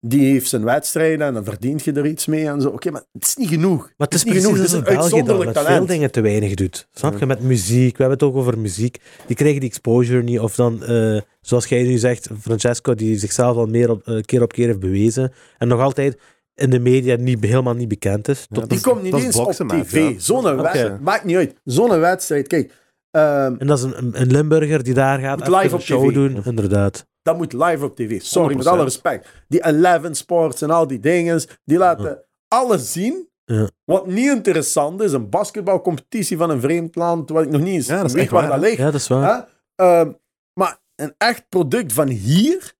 die 0.00 0.30
heeft 0.32 0.48
zijn 0.48 0.64
wedstrijden 0.64 1.26
en 1.26 1.34
dan 1.34 1.44
verdient 1.44 1.82
je 1.84 1.92
er 1.92 2.06
iets 2.06 2.26
mee 2.26 2.46
en 2.48 2.60
zo. 2.60 2.68
Oké, 2.68 2.90
maar 2.90 3.02
het 3.12 3.24
is 3.26 3.36
niet 3.36 3.48
genoeg. 3.48 3.82
Maar 3.96 4.06
het 4.06 4.14
is 4.14 4.24
niet 4.24 4.32
precies 4.32 4.50
genoeg. 4.50 4.62
Het 4.62 4.72
is 4.72 4.72
een 4.78 4.82
België 4.84 4.96
dat 4.96 5.12
uitzonderlijk 5.12 5.58
veel 5.58 5.86
dingen 5.86 6.10
te 6.10 6.20
weinig 6.20 6.54
doet. 6.54 6.88
Snap 6.92 7.18
je? 7.18 7.26
Met 7.26 7.40
muziek, 7.40 7.96
we 7.96 8.02
hebben 8.02 8.18
het 8.18 8.22
ook 8.22 8.36
over 8.36 8.58
muziek. 8.58 8.98
Die 9.26 9.36
krijgen 9.36 9.60
die 9.60 9.68
exposure 9.68 10.22
niet. 10.22 10.40
Of 10.40 10.54
dan, 10.54 10.84
eh, 10.84 11.20
zoals 11.40 11.66
jij 11.66 11.82
nu 11.82 11.96
zegt, 11.98 12.28
Francesco, 12.40 12.94
die 12.94 13.18
zichzelf 13.18 13.56
al 13.56 13.66
meer 13.66 13.90
op, 13.90 14.08
eh, 14.08 14.20
keer 14.20 14.42
op 14.42 14.52
keer 14.52 14.66
heeft 14.66 14.80
bewezen. 14.80 15.32
En 15.58 15.68
nog 15.68 15.80
altijd 15.80 16.18
in 16.54 16.70
de 16.70 16.78
media 16.78 17.16
niet, 17.16 17.44
helemaal 17.44 17.74
niet 17.74 17.88
bekend 17.88 18.28
is. 18.28 18.46
Tot- 18.48 18.60
dat 18.60 18.68
Die 18.70 18.80
komt 18.80 19.02
niet 19.02 19.14
eens 19.14 19.36
op 19.36 19.52
tv. 19.52 19.92
ja. 19.92 20.12
Zo'n 20.18 20.56
wedstrijd. 20.56 21.00
Maakt 21.00 21.24
niet 21.24 21.36
uit. 21.36 21.54
Zo'n 21.64 21.98
wedstrijd. 22.00 22.46
Kijk, 22.46 22.72
ehm, 23.10 23.54
En 23.58 23.66
dat 23.66 23.78
is 23.78 23.84
een, 23.84 23.98
een- 23.98 24.20
een 24.20 24.30
Limburger 24.30 24.82
die 24.82 24.94
daar 24.94 25.18
gaat 25.18 25.48
live 25.48 25.64
een 25.66 25.72
op 25.72 25.80
show 25.80 26.08
tv. 26.08 26.14
doen. 26.14 26.42
Inderdaad. 26.44 27.06
Dat 27.22 27.36
moet 27.36 27.52
live 27.52 27.84
op 27.84 27.96
tv. 27.96 28.22
Sorry, 28.22 28.56
met 28.56 28.64
100%. 28.64 28.68
alle 28.68 28.84
respect. 28.84 29.28
Die 29.48 29.64
Eleven 29.64 30.14
Sports 30.14 30.62
en 30.62 30.70
al 30.70 30.86
die 30.86 31.00
dingen, 31.00 31.42
die 31.64 31.78
laten 31.78 32.24
alles 32.48 32.92
zien. 32.92 33.28
Ja. 33.44 33.68
Wat 33.84 34.06
niet 34.06 34.28
interessant 34.28 35.00
is, 35.00 35.12
een 35.12 35.28
basketbalcompetitie 35.28 36.36
van 36.36 36.50
een 36.50 36.60
vreemd 36.60 36.94
land, 36.94 37.30
wat 37.30 37.42
ik 37.42 37.50
nog 37.50 37.60
niet 37.60 37.74
eens 37.74 37.86
Ja, 37.86 38.02
dat 38.02 38.12
weet 38.12 38.30
waar 38.30 38.42
waar, 38.42 38.50
dat 38.50 38.60
ligt. 38.60 38.76
Ja, 38.76 38.84
dat 38.84 38.94
is 38.94 39.08
waar. 39.08 39.48
Ehm, 39.74 40.12
maar 40.52 40.78
een 40.94 41.14
echt 41.18 41.48
product 41.48 41.92
van 41.92 42.08
hier, 42.08 42.74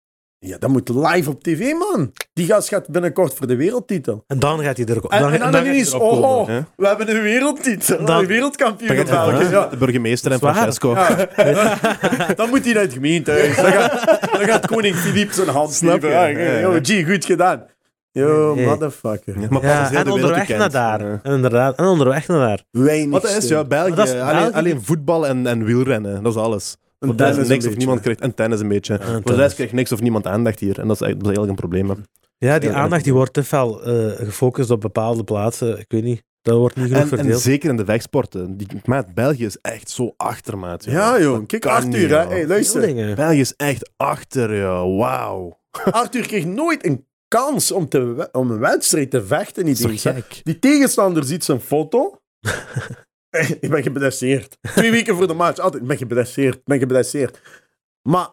ja, 0.47 0.59
dat 0.59 0.70
moet 0.70 0.88
live 0.88 1.30
op 1.30 1.42
tv, 1.42 1.73
man. 1.73 2.12
Die 2.32 2.47
gast 2.47 2.68
gaat 2.68 2.88
binnenkort 2.88 3.35
voor 3.35 3.47
de 3.47 3.56
wereldtitel. 3.56 4.25
En 4.26 4.38
dan 4.38 4.62
gaat 4.62 4.76
hij 4.76 4.87
er 4.87 5.04
En, 5.09 5.40
en 5.42 5.52
dan, 5.52 5.66
ineens, 5.66 5.92
erop 5.92 6.11
komen. 6.11 6.28
oh, 6.28 6.47
hè? 6.47 6.61
we 6.76 6.87
hebben 6.87 7.16
een 7.16 7.23
wereldtitel, 7.23 8.04
Dan- 8.04 8.18
een 8.20 8.26
wereldkampioen 8.26 8.88
Dan 8.97 8.99
in 8.99 9.04
België. 9.11 9.50
Ja. 9.50 9.66
de 9.66 9.76
burgemeester 9.76 10.30
en 10.32 10.37
is. 10.37 10.42
Francesco. 10.42 10.94
Ja. 11.37 11.78
dan 12.37 12.49
moet 12.49 12.64
hij 12.64 12.73
naar 12.75 12.82
het 12.82 12.92
gemeentehuis. 12.92 13.56
Dan 13.56 13.73
gaat, 13.73 14.20
dan 14.32 14.40
gaat 14.44 14.66
koning 14.66 14.97
Filip 14.97 15.32
zijn 15.32 15.49
hand 15.49 15.73
Snap 15.73 16.00
geven. 16.00 16.30
je? 16.30 16.61
Ja, 16.61 17.02
G, 17.04 17.09
goed 17.11 17.25
gedaan. 17.25 17.64
Yo, 18.12 18.54
motherfucker. 18.56 19.40
Ja, 19.40 19.47
maar 19.50 19.62
Ja, 19.62 19.92
en 19.92 20.11
onderweg 20.11 20.49
naar 20.49 20.70
daar. 20.70 21.04
Ja. 21.04 21.20
Inderdaad. 21.23 21.76
En 21.76 21.85
onderweg 21.85 22.26
naar 22.28 22.38
daar. 22.49 22.62
Weinig 22.70 23.11
Wat 23.23 23.37
is, 23.37 23.49
ja, 23.49 23.64
België. 23.64 24.02
Is 24.02 24.11
alleen, 24.11 24.26
België. 24.35 24.52
alleen 24.52 24.82
voetbal 24.82 25.26
en, 25.26 25.47
en 25.47 25.64
wielrennen, 25.64 26.23
dat 26.23 26.32
is 26.35 26.40
alles. 26.40 26.76
En 27.00 27.09
Voor 27.09 27.16
de 27.16 27.25
rest 27.25 27.37
niks 27.38 27.50
of 27.50 27.61
beetje. 27.62 27.76
niemand 27.76 28.00
krijgt, 28.00 28.21
en 28.21 28.35
tennis 28.35 28.61
een 28.61 28.69
beetje. 28.69 28.95
en 28.99 29.12
Voor 29.23 29.30
de 29.30 29.35
rest 29.35 29.54
krijgt 29.54 29.73
niks 29.73 29.92
of 29.92 30.00
niemand 30.00 30.26
aandacht 30.26 30.61
hier. 30.61 30.78
En 30.80 30.87
dat 30.87 30.97
is, 30.97 31.02
eigenlijk- 31.02 31.23
dat 31.23 31.30
is 31.33 31.49
eigenlijk 31.49 31.73
een 31.78 31.85
probleem. 31.87 32.04
hè. 32.38 32.47
Ja, 32.47 32.59
die 32.59 32.71
aandacht 32.71 33.04
die 33.04 33.12
wordt 33.12 33.33
te 33.33 33.45
fel 33.45 33.83
eh, 33.85 34.26
gefocust 34.26 34.71
op 34.71 34.80
bepaalde 34.80 35.25
plaatsen. 35.25 35.78
Ik 35.78 35.85
weet 35.88 36.02
niet. 36.02 36.23
Dat 36.42 36.57
wordt 36.57 36.76
niet 36.76 36.85
genoeg 36.87 37.02
En, 37.02 37.11
en 37.11 37.16
verdeeld. 37.19 37.40
zeker 37.40 37.71
in 37.71 37.76
de 37.76 37.85
wegsporten. 37.85 38.57
Die, 38.57 38.66
maat, 38.85 39.14
België 39.14 39.45
is 39.45 39.59
echt 39.61 39.90
zo 39.90 40.14
achter, 40.16 40.59
maat. 40.59 40.85
Ja, 40.85 41.21
joh. 41.21 41.47
Kijk, 41.47 41.66
Arthur, 41.66 41.88
niet, 41.88 42.11
hè. 42.11 42.21
joh. 42.21 42.28
Hey, 42.28 42.38
Veel 42.38 42.49
luister. 42.49 42.80
dingen. 42.80 43.14
België 43.14 43.40
is 43.40 43.54
echt 43.57 43.90
achter, 43.97 44.54
ja. 44.54 44.87
Wauw. 44.88 45.61
Arthur 45.90 46.26
kreeg 46.26 46.45
nooit 46.45 46.85
een 46.87 47.07
kans 47.28 47.73
om, 47.73 47.88
te, 47.88 48.28
om 48.33 48.50
een 48.50 48.59
wedstrijd 48.59 49.11
te 49.11 49.25
vechten. 49.25 49.64
Niet 49.64 49.83
Dat 49.83 49.90
is 49.90 49.92
eens, 49.92 50.02
toch 50.02 50.12
hè. 50.14 50.21
gek? 50.21 50.40
Die 50.45 50.59
tegenstander 50.59 51.25
ziet 51.25 51.45
zijn 51.45 51.61
foto. 51.61 52.16
ik 53.60 53.70
ben 53.70 53.82
geblesseerd. 53.82 54.58
Twee 54.60 54.90
weken 54.90 55.16
voor 55.16 55.26
de 55.26 55.34
match. 55.34 55.58
Altijd, 55.58 55.82
ik 55.82 55.88
ben 55.88 55.96
geblesseerd. 55.96 56.54
Ik 56.54 56.64
ben 56.64 56.78
geblesseerd. 56.78 57.40
Maar 58.02 58.28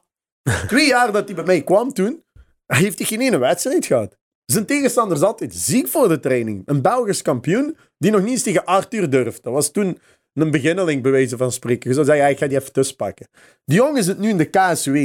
twee 0.68 0.88
jaar 0.88 1.12
dat 1.12 1.26
hij 1.26 1.36
bij 1.36 1.46
mij 1.46 1.64
kwam 1.64 1.94
toen, 1.94 2.24
heeft 2.66 2.98
hij 2.98 3.08
geen 3.08 3.22
ene 3.22 3.38
wedstrijd 3.38 3.86
gehad. 3.86 4.18
Zijn 4.46 4.66
tegenstander 4.66 5.18
is 5.18 5.24
altijd 5.24 5.56
ziek 5.56 5.88
voor 5.88 6.08
de 6.08 6.20
training. 6.20 6.62
Een 6.66 6.82
Belgisch 6.82 7.22
kampioen 7.22 7.78
die 7.98 8.12
nog 8.12 8.22
niet 8.22 8.30
eens 8.30 8.44
tegen 8.44 8.66
Arthur 8.66 9.10
durft. 9.10 9.44
Dat 9.44 9.54
was 9.54 9.72
toen 9.72 10.00
een 10.34 10.52
beginneling, 10.52 11.02
bij 11.02 11.12
wijze 11.12 11.38
van 11.38 11.52
spreken. 11.52 11.90
Je 11.90 11.96
zou 11.96 12.06
zeggen, 12.06 12.26
ja, 12.26 12.32
ik 12.32 12.38
ga 12.38 12.48
die 12.48 12.58
even 12.58 12.74
tussenpakken. 12.74 13.28
Die 13.66 13.78
jongen 13.78 14.04
zit 14.04 14.18
nu 14.18 14.30
in 14.30 14.38
de 14.38 14.46
KSW. 14.50 14.98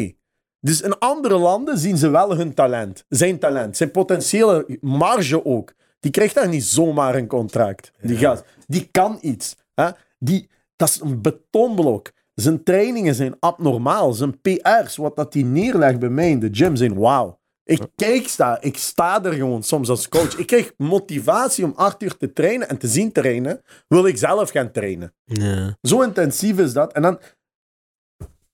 Dus 0.60 0.80
in 0.80 0.98
andere 0.98 1.36
landen 1.36 1.78
zien 1.78 1.96
ze 1.96 2.08
wel 2.08 2.36
hun 2.36 2.54
talent. 2.54 3.04
Zijn 3.08 3.38
talent. 3.38 3.76
Zijn 3.76 3.90
potentiële 3.90 4.78
marge 4.80 5.44
ook. 5.44 5.72
Die 6.00 6.10
krijgt 6.10 6.34
daar 6.34 6.48
niet 6.48 6.64
zomaar 6.64 7.14
een 7.14 7.26
contract. 7.26 7.90
Die 8.00 8.16
gast. 8.16 8.44
Die 8.66 8.88
kan 8.90 9.18
iets. 9.20 9.56
Hè? 9.74 9.90
Die, 10.18 10.50
dat 10.76 10.88
is 10.88 11.00
een 11.00 11.22
betonblok. 11.22 12.12
Zijn 12.34 12.62
trainingen 12.62 13.14
zijn 13.14 13.36
abnormaal. 13.40 14.12
Zijn 14.12 14.40
PR's, 14.40 14.96
wat 14.96 15.16
dat 15.16 15.34
hij 15.34 15.42
neerlegt 15.42 15.98
bij 15.98 16.08
mij 16.08 16.30
in 16.30 16.40
de 16.40 16.48
gym, 16.52 16.76
zijn 16.76 16.94
wauw. 16.94 17.40
Ik 17.64 17.86
kijk 17.96 18.28
sta, 18.28 18.60
ik 18.60 18.76
sta 18.76 19.24
er 19.24 19.32
gewoon 19.32 19.62
soms 19.62 19.88
als 19.88 20.08
coach. 20.08 20.38
Ik 20.38 20.46
krijg 20.46 20.72
motivatie 20.76 21.64
om 21.64 21.72
acht 21.76 22.02
uur 22.02 22.16
te 22.16 22.32
trainen 22.32 22.68
en 22.68 22.78
te 22.78 22.88
zien 22.88 23.12
trainen. 23.12 23.62
Wil 23.88 24.06
ik 24.06 24.16
zelf 24.16 24.50
gaan 24.50 24.70
trainen. 24.70 25.14
Ja. 25.24 25.76
Zo 25.82 26.00
intensief 26.00 26.58
is 26.58 26.72
dat. 26.72 26.92
En 26.92 27.02
dan, 27.02 27.18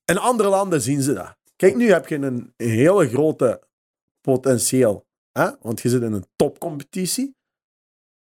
in 0.05 0.19
andere 0.19 0.49
landen 0.49 0.81
zien 0.81 1.03
ze 1.03 1.13
dat. 1.13 1.37
Kijk, 1.57 1.77
nu 1.77 1.91
heb 1.93 2.09
je 2.09 2.17
een 2.17 2.53
hele 2.57 3.09
grote 3.09 3.63
potentieel. 4.21 5.07
Hè? 5.33 5.51
Want 5.61 5.81
je 5.81 5.89
zit 5.89 6.03
in 6.03 6.13
een 6.13 6.27
topcompetitie. 6.37 7.37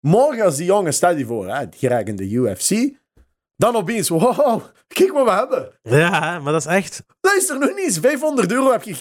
Morgen 0.03 0.43
als 0.43 0.55
die 0.55 0.65
jongen, 0.65 0.93
stel 0.93 1.17
je 1.17 1.25
voor, 1.25 1.47
hè, 1.47 1.69
die 1.79 1.89
raken 1.89 2.07
in 2.07 2.15
de 2.15 2.29
UFC. 2.29 2.91
Dan 3.55 3.75
opeens, 3.75 4.09
wow, 4.09 4.61
kijk 4.87 5.11
wat 5.11 5.25
we 5.25 5.31
hebben. 5.31 5.69
ja, 5.99 6.39
maar 6.39 6.51
dat 6.51 6.61
is 6.61 6.67
echt. 6.67 7.03
Luister, 7.21 7.59
nog 7.59 7.69
niet 7.69 7.85
eens 7.85 7.99
500 7.99 8.51
euro 8.51 8.71
heb 8.71 8.83
je 8.83 8.95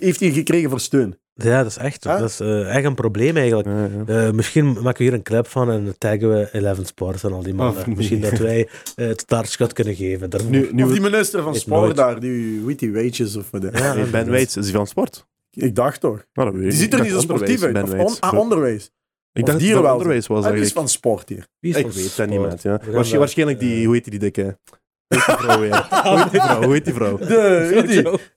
heeft 0.00 0.20
hij 0.20 0.30
gekregen 0.30 0.70
voor 0.70 0.80
steun. 0.80 1.18
Ja, 1.34 1.62
dat 1.62 1.70
is 1.70 1.76
echt. 1.76 2.04
Huh? 2.04 2.18
Dat 2.18 2.28
is 2.28 2.40
eh, 2.40 2.74
echt 2.76 2.84
een 2.84 2.94
probleem 2.94 3.36
eigenlijk. 3.36 3.68
Ja, 3.68 3.88
ja. 4.06 4.26
Eh, 4.26 4.32
misschien 4.32 4.66
maken 4.66 4.96
we 4.96 5.02
hier 5.04 5.12
een 5.12 5.22
clip 5.22 5.46
van 5.46 5.70
en 5.70 5.94
taggen 5.98 6.30
we 6.30 6.48
Eleven 6.52 6.86
Sports 6.86 7.24
en 7.24 7.32
al 7.32 7.42
die 7.42 7.54
mannen. 7.54 7.80
Of. 7.80 7.86
Misschien 7.96 8.20
dat 8.20 8.38
wij 8.38 8.68
eh, 8.94 9.06
het 9.06 9.20
startschot 9.20 9.72
kunnen 9.72 9.94
geven. 9.94 10.30
Daar 10.30 10.44
Nu, 10.44 10.68
nu 10.72 10.82
of 10.82 10.90
die 10.92 11.00
minister 11.00 11.42
van 11.42 11.54
sport 11.54 11.80
nooit. 11.80 11.96
daar, 11.96 12.20
die, 12.20 12.64
weet 12.64 12.78
die 12.78 12.90
weetjes 12.90 13.36
of 13.36 13.50
wat. 13.50 13.62
Ja, 13.72 13.94
ben. 14.10 14.30
Waits, 14.30 14.56
is 14.56 14.64
hij 14.64 14.74
van 14.74 14.86
sport? 14.86 15.26
Ik 15.50 15.74
dacht 15.74 16.00
toch. 16.00 16.24
Nou, 16.32 16.60
Die 16.60 16.72
ziet 16.72 16.92
er 16.92 17.00
niet 17.00 17.12
zo 17.12 17.20
sportief 17.20 17.62
uit. 17.62 17.82
Of 17.82 17.92
on, 17.92 18.14
ah, 18.20 18.38
onderwijs. 18.38 18.90
Ik 19.36 19.42
Of 19.42 19.48
dacht 19.48 19.60
dat 19.72 19.82
het 19.82 19.92
onderwijs 19.92 20.26
was 20.26 20.44
Hij 20.44 20.52
is 20.52 20.58
eigenlijk. 20.58 20.72
van 20.72 20.88
sport 20.88 21.28
hier. 21.28 21.46
Wie 21.60 21.70
is 21.70 21.76
Ik 21.76 21.82
van 21.86 21.94
weet 21.94 22.16
dat 22.16 22.26
niet, 22.26 22.34
sport? 22.36 22.50
maat. 22.50 22.62
Ja. 22.62 22.72
We 22.72 22.84
gaan 22.84 22.92
Waarsch- 22.94 23.14
waarschijnlijk 23.14 23.60
die, 23.60 23.84
hoe 23.86 23.94
heet 23.94 24.10
die 24.10 24.18
dikke? 24.18 24.42
Hoe 24.42 25.18
heet 25.18 25.26
die 25.26 25.36
vrouw 25.36 25.60
weer? 25.60 25.86
Hoe 26.04 26.18
heet 26.22 26.30
die 26.30 26.40
vrouw? 26.40 26.62
Hoe 26.62 26.72
heet 26.72 26.84
die 26.84 26.94
vrouw? 26.94 27.18
De, 27.18 27.68
weet 27.74 27.88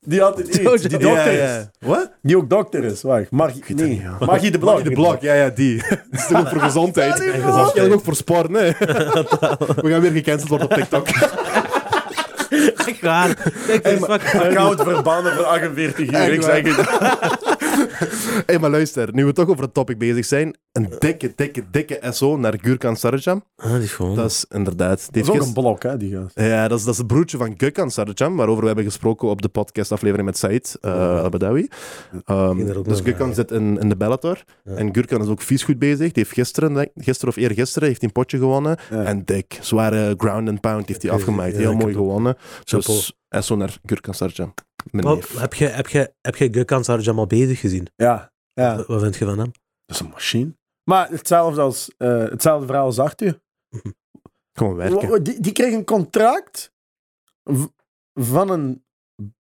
die, 0.01 0.21
had 0.21 0.55
Jojo. 0.55 0.77
Die 0.88 0.97
dokter 0.97 1.31
is. 1.31 1.65
Wat? 1.79 2.12
Die 2.21 2.38
ook 2.38 2.49
dokter 2.49 2.83
is. 2.83 3.01
Wacht, 3.01 3.31
Margie, 3.31 3.63
weet 3.67 3.77
nee. 3.77 4.01
dat. 4.19 4.27
Margie 4.27 4.51
de 4.51 4.57
Blok. 4.57 4.83
De 4.83 4.91
Blok, 4.91 5.21
ja, 5.21 5.33
ja, 5.33 5.49
die. 5.49 5.77
Dat 6.12 6.19
is 6.19 6.27
toch 6.27 6.39
ook 6.39 6.47
voor 6.49 6.59
gezondheid. 6.59 7.17
Ja, 7.17 7.23
die 7.23 7.31
En 7.31 7.41
vrouw. 7.41 7.51
waarschijnlijk 7.55 7.95
ook 7.95 8.03
voor 8.03 8.15
sport, 8.15 8.49
nee. 8.49 8.71
We 9.81 9.89
gaan 9.89 10.01
weer 10.01 10.12
gecanceld 10.12 10.49
worden 10.49 10.67
op 10.69 10.73
TikTok. 10.73 11.07
Echt 12.75 13.01
waar. 13.01 13.33
Kijk, 13.67 13.83
dat 13.83 13.93
is 13.93 14.03
Account 14.33 14.81
verbannen 14.81 15.33
voor 15.33 15.43
48 15.45 16.12
uur. 16.12 16.33
Ik 16.33 16.41
zeg 16.41 16.62
het. 16.63 17.57
Hé, 18.45 18.59
maar 18.59 18.69
luister, 18.69 19.13
nu 19.13 19.25
we 19.25 19.33
toch 19.33 19.49
over 19.49 19.63
het 19.63 19.73
topic 19.73 19.97
bezig 19.97 20.25
zijn. 20.25 20.57
Een 20.71 20.93
dikke, 20.99 21.33
dikke, 21.35 21.63
dikke 21.71 21.99
SO 22.11 22.37
naar 22.37 22.57
Gurkan 22.61 22.95
Sarajam. 22.95 23.43
Ah, 23.55 23.73
die 23.73 23.81
is 23.81 23.93
gewoon. 23.93 24.15
Dat 24.15 24.29
is 24.29 24.45
inderdaad... 24.49 25.07
Die 25.11 25.23
Dat 25.23 25.33
is 25.35 25.41
ook 25.41 25.47
een 25.47 25.53
blok, 25.53 25.83
hè, 25.83 25.97
die 25.97 26.15
gast. 26.15 26.39
Ja, 26.39 26.67
dat 26.67 26.79
is, 26.79 26.83
dat 26.85 26.93
is 26.93 26.99
het 26.99 27.07
broertje 27.07 27.37
van 27.37 27.53
Gökhan 27.53 27.85
Sarajam, 27.85 28.35
waarover 28.35 28.61
we 28.61 28.67
hebben 28.67 28.85
gesproken 28.85 29.27
op 29.29 29.41
de 29.41 29.49
podcastaflevering 29.49 30.25
met 30.27 30.37
Said 30.37 30.77
uh, 30.81 31.23
Abadawi. 31.23 31.67
Um, 32.25 32.71
ook 32.71 32.85
dus 32.85 33.19
aan, 33.19 33.33
zit 33.33 33.51
in, 33.51 33.79
in 33.79 33.89
de 33.89 33.97
Bellator. 33.97 34.43
Ja. 34.63 34.75
En 34.75 34.93
Gurkan 34.93 35.21
is 35.21 35.27
ook 35.27 35.41
vies 35.41 35.63
goed 35.63 35.79
bezig. 35.79 35.97
Die 35.97 36.23
heeft 36.23 36.33
gisteren, 36.33 36.73
denk- 36.73 36.91
gisteren 36.95 37.29
of 37.29 37.35
eergisteren, 37.35 37.87
heeft 37.87 37.99
hij 38.01 38.09
een 38.09 38.21
potje 38.21 38.37
gewonnen. 38.37 38.77
Ja. 38.89 39.03
En 39.03 39.25
dik, 39.25 39.57
zware 39.61 40.13
ground 40.17 40.49
and 40.49 40.61
pound 40.61 40.87
heeft 40.87 41.01
hij 41.01 41.11
afgemaakt. 41.11 41.51
ja, 41.51 41.57
Heel 41.57 41.73
mooi 41.73 41.93
gewonnen. 41.93 42.35
Dus 42.63 43.13
SO 43.29 43.55
naar 43.55 43.77
Gurkan 43.85 44.13
Sarajam. 44.13 44.53
Mijn 44.91 45.06
Wat- 45.06 45.15
neef. 45.15 45.39
heb 45.39 45.54
je, 45.54 45.65
heb 45.67 45.88
je, 45.88 46.13
heb 46.21 46.36
je 46.36 46.49
Gökhan 46.49 46.80
Sarjam 46.84 47.19
al 47.19 47.28
bezig 47.28 47.60
gezien? 47.60 47.88
Ja, 47.95 48.32
ja. 48.54 48.75
Wat, 48.75 48.88
wat 48.88 49.02
vind 49.02 49.15
je 49.15 49.25
van 49.25 49.39
hem? 49.39 49.52
Dat 49.86 49.95
is 49.95 49.99
een 49.99 50.10
machine. 50.10 50.58
Maar 50.84 51.10
hetzelfde, 51.10 51.62
als, 51.62 51.91
eh, 51.97 52.17
hetzelfde 52.23 52.65
verhaal 52.65 52.86
als 52.86 52.99
Arthur. 52.99 53.41
Gewoon 54.54 54.75
werken. 54.75 55.23
Die, 55.23 55.39
die 55.41 55.52
kreeg 55.52 55.73
een 55.73 55.86
contract 55.86 56.71
van 58.13 58.49
een, 58.49 58.84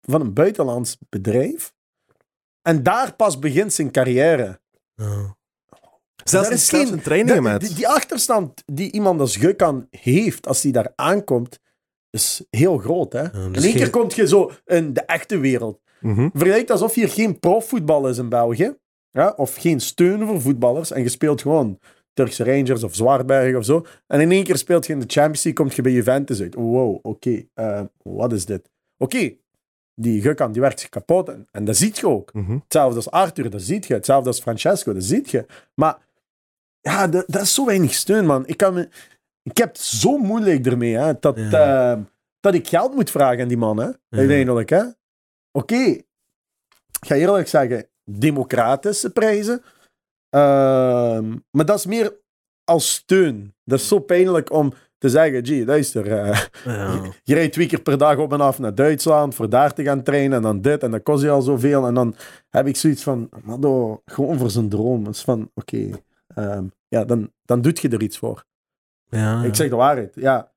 van 0.01 0.21
een 0.21 0.33
buitenlands 0.35 0.99
bedrijf. 1.09 1.75
En 2.63 2.83
daar 2.83 3.15
pas 3.15 3.39
begint 3.39 3.73
zijn 3.73 3.91
carrière. 3.91 4.61
Oh. 4.97 5.31
Zelfs, 6.25 6.49
is 6.49 6.69
geen- 6.69 7.01
trainingen, 7.03 7.43
Die, 7.43 7.51
met. 7.53 7.61
die, 7.61 7.75
die 7.75 7.89
achterstand 7.89 8.63
die 8.67 8.93
iemand 8.93 9.21
als 9.21 9.37
Gukkan 9.37 9.87
heeft 9.91 10.47
als 10.47 10.63
hij 10.63 10.73
daar 10.73 10.93
aankomt, 10.95 11.59
is 12.11 12.45
heel 12.51 12.79
groot. 12.79 13.13
Hè? 13.13 13.23
dus 13.23 13.33
in 13.33 13.55
één 13.55 13.73
keer 13.73 13.83
geen- 13.83 13.91
kom 13.91 14.11
je 14.15 14.27
zo 14.29 14.51
in 14.67 14.93
de 14.93 15.01
echte 15.01 15.39
wereld. 15.39 15.81
Mhm. 16.01 16.29
Vergelijk 16.33 16.71
alsof 16.71 16.95
hier 16.95 17.09
geen 17.09 17.39
profvoetbal 17.39 18.09
is 18.09 18.19
in 18.19 18.29
België. 18.29 18.77
Ja? 19.11 19.33
Of 19.37 19.55
geen 19.57 19.81
steun 19.81 20.27
voor 20.27 20.41
voetballers. 20.41 20.91
En 20.91 21.03
je 21.03 21.09
speelt 21.09 21.43
gewoon 21.43 21.79
Turkse 22.13 22.45
Rangers 22.45 22.83
of 22.83 22.95
Zwaarberg 22.95 23.57
of 23.57 23.65
zo. 23.65 23.85
En 24.07 24.21
in 24.21 24.31
één 24.33 24.45
keer 24.45 24.57
speelt 24.57 24.87
je 24.87 24.93
in 24.93 24.99
de 25.01 25.07
Champions 25.09 25.45
League, 25.45 25.65
kom 25.65 25.75
je 25.77 25.83
bij 25.83 25.93
Juventus 25.93 26.41
uit. 26.41 26.55
Wow, 26.55 26.99
oké. 27.03 27.43
eh, 27.55 27.81
wat 28.03 28.33
is 28.33 28.45
dit? 28.47 28.71
Oké, 28.97 29.35
die 29.95 30.21
Gukkan, 30.23 30.53
die 30.53 30.61
werkt 30.61 30.81
zich 30.81 30.89
kapot. 30.89 31.29
En, 31.29 31.49
en 31.51 31.65
dat 31.65 31.77
ziet 31.77 31.99
je 31.99 32.09
ook. 32.09 32.33
Mhm. 32.33 32.53
Hetzelfde 32.63 32.97
als 32.97 33.11
Arthur, 33.11 33.51
dat 33.51 33.63
ziet 33.63 33.87
je. 33.87 33.95
Hetzelfde 33.95 34.29
als 34.29 34.41
Francesco, 34.41 34.93
dat 34.93 35.05
ziet 35.05 35.31
je. 35.31 35.47
Maar 35.75 35.99
ja, 36.81 37.07
dat, 37.09 37.25
dat 37.27 37.43
is 37.43 37.55
zo 37.55 37.65
weinig 37.65 37.95
steun, 37.95 38.27
man. 38.27 38.47
Ik, 38.47 38.57
kan 38.57 38.75
me, 38.75 38.89
ik 39.51 39.57
heb 39.59 39.69
het 39.69 39.79
zo 39.79 40.19
moeilijk 40.19 40.67
ermee, 40.67 40.97
hè, 40.97 41.13
dat, 41.21 41.39
Ja. 41.51 41.93
eh, 41.93 42.01
dat 42.41 42.55
ik 42.55 42.69
geld 42.69 42.95
moet 42.95 43.11
vragen 43.11 43.43
aan 43.43 43.49
die 43.49 43.57
man, 43.57 43.77
hè. 43.79 43.89
Uiteindelijk, 44.11 44.69
hè. 44.71 44.83
Oké, 45.53 45.75
ik 45.85 46.05
ga 47.07 47.15
eerlijk 47.15 47.49
zeggen, 47.49 47.89
democratische 48.05 49.11
prijzen. 49.11 49.63
Ehm, 50.31 51.37
maar 51.51 51.65
dat 51.65 51.79
is 51.79 51.87
meer 51.87 52.17
als 52.65 52.93
steun. 52.95 53.55
Dat 53.65 53.79
is 53.79 53.89
zo 53.89 53.99
pijnlijk 53.99 54.53
om 54.53 54.73
te 54.99 55.09
zeggen, 55.09 55.47
gee, 55.47 55.65
luister, 55.65 56.07
Ja. 56.09 56.35
je 57.23 57.35
rijdt 57.35 57.53
twee 57.53 57.67
keer 57.67 57.81
per 57.81 57.99
dag 57.99 58.17
op 58.17 58.33
en 58.33 58.41
af 58.41 58.59
naar 58.59 58.75
Duitsland 58.75 59.35
voor 59.35 59.49
daar 59.49 59.75
te 59.75 59.83
gaan 59.83 60.03
trainen 60.03 60.37
en 60.37 60.43
dan 60.43 60.61
dit 60.61 60.83
en 60.83 60.91
dat 60.91 61.03
kost 61.03 61.23
je 61.23 61.31
al 61.31 61.43
zoveel. 61.43 61.87
En 61.87 61.95
dan 61.95 62.15
heb 62.51 62.67
ik 62.67 62.77
zoiets 62.77 63.03
van, 63.03 63.29
maar 63.43 63.61
door, 63.61 64.03
gewoon 64.05 64.39
voor 64.39 64.51
zijn 64.51 64.69
droom. 64.69 65.05
Het 65.07 65.15
is 65.15 65.23
van, 65.23 65.51
oké, 65.55 65.91
ehm, 66.35 66.65
ja, 66.89 67.05
dan, 67.05 67.33
dan 67.45 67.61
doet 67.61 67.79
je 67.81 67.89
er 67.89 68.03
iets 68.03 68.19
voor. 68.19 68.45
Ja. 69.09 69.43
Ik 69.43 69.55
zeg 69.55 69.69
de 69.69 69.77
waarheid, 69.77 70.15
ja. 70.15 70.53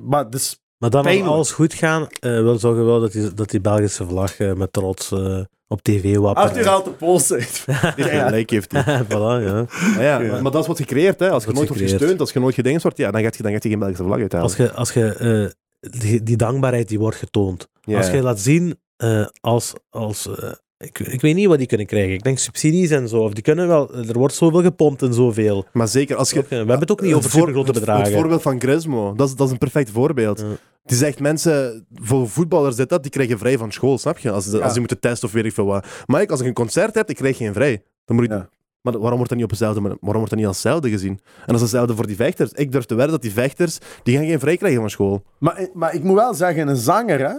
Maar 0.00 0.30
dus, 0.30 0.62
Maar 0.78 0.90
dan 0.90 1.00
als 1.00 1.08
pijnlijk. 1.08 1.34
alles 1.34 1.50
goed 1.50 1.74
gaat, 1.74 2.18
eh 2.18 2.30
wil 2.40 2.58
zorgen 2.58 2.86
wel 2.86 3.00
dat 3.00 3.12
die, 3.12 3.34
dat 3.34 3.50
die 3.50 3.60
Belgische 3.60 4.06
vlag 4.06 4.38
eh, 4.38 4.52
met 4.52 4.72
trots 4.72 5.12
eh, 5.12 5.40
op 5.66 5.82
tv 5.82 6.16
wappert. 6.16 6.46
Arthur 6.46 6.66
haalt 6.66 6.84
de 6.84 6.90
pols 6.90 7.32
uit. 7.32 7.64
Die 7.96 8.04
gelijk 8.04 8.50
heeft 8.50 8.72
hij. 8.72 9.04
voilà, 9.12 9.44
ja. 9.44 9.58
Ah 9.58 9.94
ja, 9.96 10.20
Ja. 10.20 10.40
Maar 10.40 10.52
dat 10.52 10.62
is 10.62 10.66
wat 10.66 10.76
gecreëerd, 10.76 11.20
hè. 11.20 11.30
Als 11.30 11.44
je 11.44 11.52
nooit 11.52 11.68
wordt 11.68 11.82
gesteund, 11.82 12.20
als 12.20 12.32
je 12.32 12.40
nooit 12.40 12.54
gedenkt 12.54 12.82
wordt, 12.82 12.96
ja, 12.98 13.10
dan 13.10 13.22
gaat 13.22 13.36
je, 13.36 13.42
dan 13.42 13.52
gaat 13.52 13.62
je 13.62 13.68
geen 13.68 13.78
Belgische 13.78 14.04
vlag 14.04 14.18
uithalen. 14.18 14.46
Als 14.46 14.56
je, 14.56 14.72
als 14.72 14.92
je 14.92 15.14
eh, 15.14 15.90
die, 16.00 16.22
die 16.22 16.36
dankbaarheid 16.36 16.88
die 16.88 16.98
wordt 16.98 17.16
getoond. 17.16 17.68
Ja. 17.80 17.96
Als 17.96 18.10
je 18.10 18.22
laat 18.22 18.40
zien 18.40 18.80
eh, 18.96 19.26
als, 19.40 19.72
als 19.90 20.26
eh, 20.26 20.52
ik, 20.82 20.98
ik 20.98 21.20
weet 21.20 21.34
niet 21.34 21.46
wat 21.46 21.58
die 21.58 21.66
kunnen 21.66 21.86
krijgen. 21.86 22.12
Ik 22.14 22.22
denk 22.22 22.38
subsidies 22.38 22.90
en 22.90 23.08
zo. 23.08 23.18
Of 23.22 23.32
die 23.32 23.42
kunnen 23.42 23.68
wel, 23.68 23.94
er 23.94 24.18
wordt 24.18 24.34
zoveel 24.34 24.62
gepompt 24.62 25.02
en 25.02 25.14
zoveel. 25.14 25.64
Maar 25.72 25.88
zeker, 25.88 26.16
als 26.16 26.30
je... 26.30 26.44
We 26.48 26.54
hebben 26.54 26.78
het 26.78 26.90
ook 26.90 27.00
niet 27.00 27.08
Het 27.10 27.18
over 27.18 27.30
voor- 27.30 27.64
het- 27.64 27.72
bedragen. 27.72 28.04
Het 28.04 28.12
voorbeeld 28.12 28.42
van 28.42 28.60
Grismo, 28.60 29.14
dat 29.14 29.28
is, 29.28 29.34
dat 29.34 29.46
is 29.46 29.52
een 29.52 29.58
perfect 29.58 29.90
voorbeeld. 29.90 30.40
Ja. 30.40 30.46
Die 30.84 30.96
zegt 30.96 31.20
mensen, 31.20 31.86
voor 31.94 32.28
voetballers 32.28 32.76
dit, 32.76 32.88
dat, 32.88 33.02
die 33.02 33.10
krijgen 33.10 33.38
vrij 33.38 33.58
van 33.58 33.72
school, 33.72 33.98
snap 33.98 34.18
je? 34.18 34.30
Als, 34.30 34.44
ze- 34.44 34.56
Ja. 34.56 34.62
als 34.62 34.70
die 34.70 34.80
moeten 34.80 35.00
testen 35.00 35.28
of 35.28 35.34
weet 35.34 35.44
ik 35.44 35.52
veel 35.52 35.64
wat. 35.66 35.86
Maar 36.06 36.20
ik, 36.22 36.30
als 36.30 36.40
ik 36.40 36.46
een 36.46 36.52
concert 36.52 36.94
heb, 36.94 37.08
ik 37.10 37.16
krijg 37.16 37.36
geen 37.36 37.52
vrij. 37.52 37.82
Dan 38.04 38.16
moet 38.16 38.24
ik, 38.24 38.30
Ja. 38.30 38.48
Maar 38.82 38.92
waarom 38.92 39.14
wordt 39.16 39.28
dat 39.28 39.34
niet 39.38 39.44
op 39.44 39.50
dezelfde, 39.58 39.80
waarom 39.80 39.98
wordt 40.00 40.28
dat 40.30 40.38
niet 40.38 40.46
als 40.46 40.56
hetzelfde 40.62 40.90
gezien? 40.90 41.12
En 41.12 41.42
dat 41.46 41.54
is 41.54 41.60
hetzelfde 41.60 41.94
voor 41.94 42.06
die 42.06 42.16
vechters. 42.16 42.52
Ik 42.52 42.72
durf 42.72 42.84
te 42.84 42.94
wedden 42.94 43.12
dat 43.12 43.22
die 43.22 43.32
vechters, 43.32 43.78
die 44.02 44.16
gaan 44.16 44.26
geen 44.26 44.40
vrij 44.40 44.56
krijgen 44.56 44.80
van 44.80 44.90
school. 44.90 45.22
Maar, 45.38 45.68
maar 45.72 45.94
ik 45.94 46.02
moet 46.02 46.14
wel 46.16 46.34
zeggen, 46.34 46.68
een 46.68 46.76
zanger, 46.76 47.20
hè, 47.20 47.34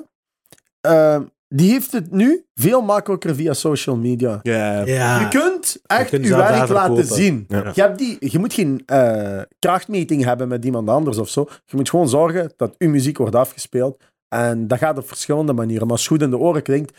eh, 0.82 1.22
die 1.56 1.72
heeft 1.72 1.92
het 1.92 2.12
nu 2.12 2.46
veel 2.54 2.82
makkelijker 2.82 3.36
via 3.36 3.54
social 3.54 3.96
media. 3.96 4.40
Ja. 4.42 5.20
Je 5.20 5.28
kunt 5.30 5.82
echt 5.86 6.12
je 6.12 6.20
werk 6.20 6.30
laten 6.30 6.68
verkopen. 6.68 7.06
zien. 7.06 7.46
Ja. 7.48 7.72
Je, 7.74 7.82
hebt 7.82 7.98
die, 7.98 8.18
je 8.20 8.40
moet 8.40 8.54
geen 8.54 8.84
eh, 8.86 9.42
krachtmeting 9.60 10.24
hebben 10.24 10.48
met 10.48 10.66
iemand 10.66 10.90
anders 10.90 11.18
of 11.18 11.30
zo. 11.30 11.48
Je 11.66 11.76
moet 11.76 11.90
gewoon 11.90 12.10
zorgen 12.10 12.54
dat 12.56 12.76
je 12.78 12.88
muziek 12.90 13.18
wordt 13.18 13.36
afgespeeld. 13.36 14.04
En 14.28 14.68
dat 14.68 14.78
gaat 14.78 14.98
op 14.98 15.08
verschillende 15.08 15.54
manieren. 15.54 15.82
Maar 15.82 15.92
als 15.92 16.02
het 16.02 16.12
goed 16.12 16.22
in 16.22 16.30
de 16.30 16.38
oren 16.38 16.64
klinkt... 16.64 16.98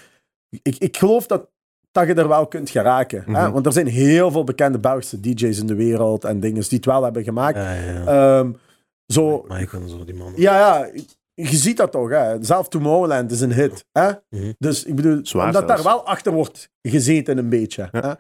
Ik, 0.63 0.77
ik 0.79 0.97
geloof 0.97 1.27
dat, 1.27 1.51
dat 1.93 2.07
je 2.07 2.15
er 2.15 2.29
wel 2.29 2.47
kunt 2.47 2.71
geraken. 2.71 3.23
hè? 3.27 3.31
Mhm. 3.31 3.53
Want 3.53 3.67
er 3.67 3.73
zijn 3.73 3.87
heel 3.87 4.31
veel 4.31 4.45
bekende 4.45 4.79
Belgische 4.79 5.21
DJ's 5.21 5.59
in 5.59 5.67
de 5.67 5.75
wereld 5.75 6.25
en 6.25 6.41
dingen 6.41 6.63
die 6.63 6.77
het 6.79 6.85
wel 6.85 7.03
hebben 7.03 7.25
gemaakt. 7.25 7.57
Ja, 7.57 7.73
ja. 7.73 8.39
Ehm, 8.39 8.51
zo, 9.07 9.45
Mike 9.49 9.77
en 9.77 9.89
zo, 9.89 10.05
die 10.05 10.15
man. 10.15 10.33
ja, 10.37 10.59
ja, 10.59 10.91
je 11.35 11.57
ziet 11.57 11.77
dat 11.77 11.93
toch. 11.93 12.11
Hè? 12.11 12.37
Zelf 12.45 12.69
Tomorrowland 12.69 13.31
is 13.31 13.41
een 13.41 13.53
hit. 13.53 13.85
Hè? 13.93 14.11
Mhm. 14.31 14.53
Dus 14.59 14.85
ik 14.85 14.95
bedoel, 14.95 15.21
Zwaar 15.23 15.47
omdat 15.47 15.67
zelfs. 15.67 15.83
daar 15.83 15.93
wel 15.93 16.07
achter 16.07 16.33
wordt 16.33 16.71
gezeten 16.83 17.39
een 17.39 17.49
beetje. 17.49 17.89
Ja. 17.93 18.01
Hè? 18.01 18.13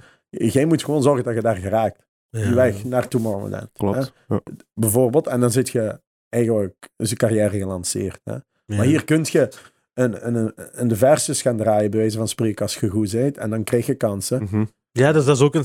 Jij 0.47 0.65
moet 0.65 0.85
gewoon 0.85 1.03
zorgen 1.03 1.25
dat 1.25 1.35
je 1.35 1.41
daar 1.41 1.57
geraakt. 1.57 2.07
Ja. 2.31 2.43
Die 2.43 2.55
weg 2.55 2.85
naar 2.85 3.09
Tomorrowland. 3.09 3.63
Hè? 3.63 3.69
Klopt. 3.73 4.13
Ja. 4.29 4.41
Bijvoorbeeld. 4.75 5.27
En 5.27 5.41
dan 5.41 5.51
zit 5.51 5.69
je 5.69 6.01
eigenlijk 6.29 6.89
is 6.97 7.11
je 7.11 7.17
carrière 7.17 7.59
gelanceerd. 7.59 8.21
Hè? 8.25 8.37
Maar 8.67 8.87
hier 8.87 9.05
kun 9.05 9.25
je 9.29 9.49
een, 9.95 10.27
een, 10.27 10.53
een, 10.55 10.89
de 10.89 10.97
verses 10.97 11.43
gaan 11.43 11.57
draaien, 11.57 11.91
bij 11.91 12.01
wijze 12.01 12.17
van 12.19 12.29
spreken, 12.29 12.63
als 12.63 12.75
je 12.75 12.89
goed 12.89 13.13
bent. 13.13 13.39
En 13.39 13.51
dan 13.51 13.65
krijg 13.65 13.87
je 13.87 13.95
kansen. 13.95 14.43
Mhm. 14.43 14.65
Ja, 14.99 15.13
dus 15.13 15.25
dat 15.25 15.37
is 15.37 15.43
ook 15.43 15.55
een 15.55 15.65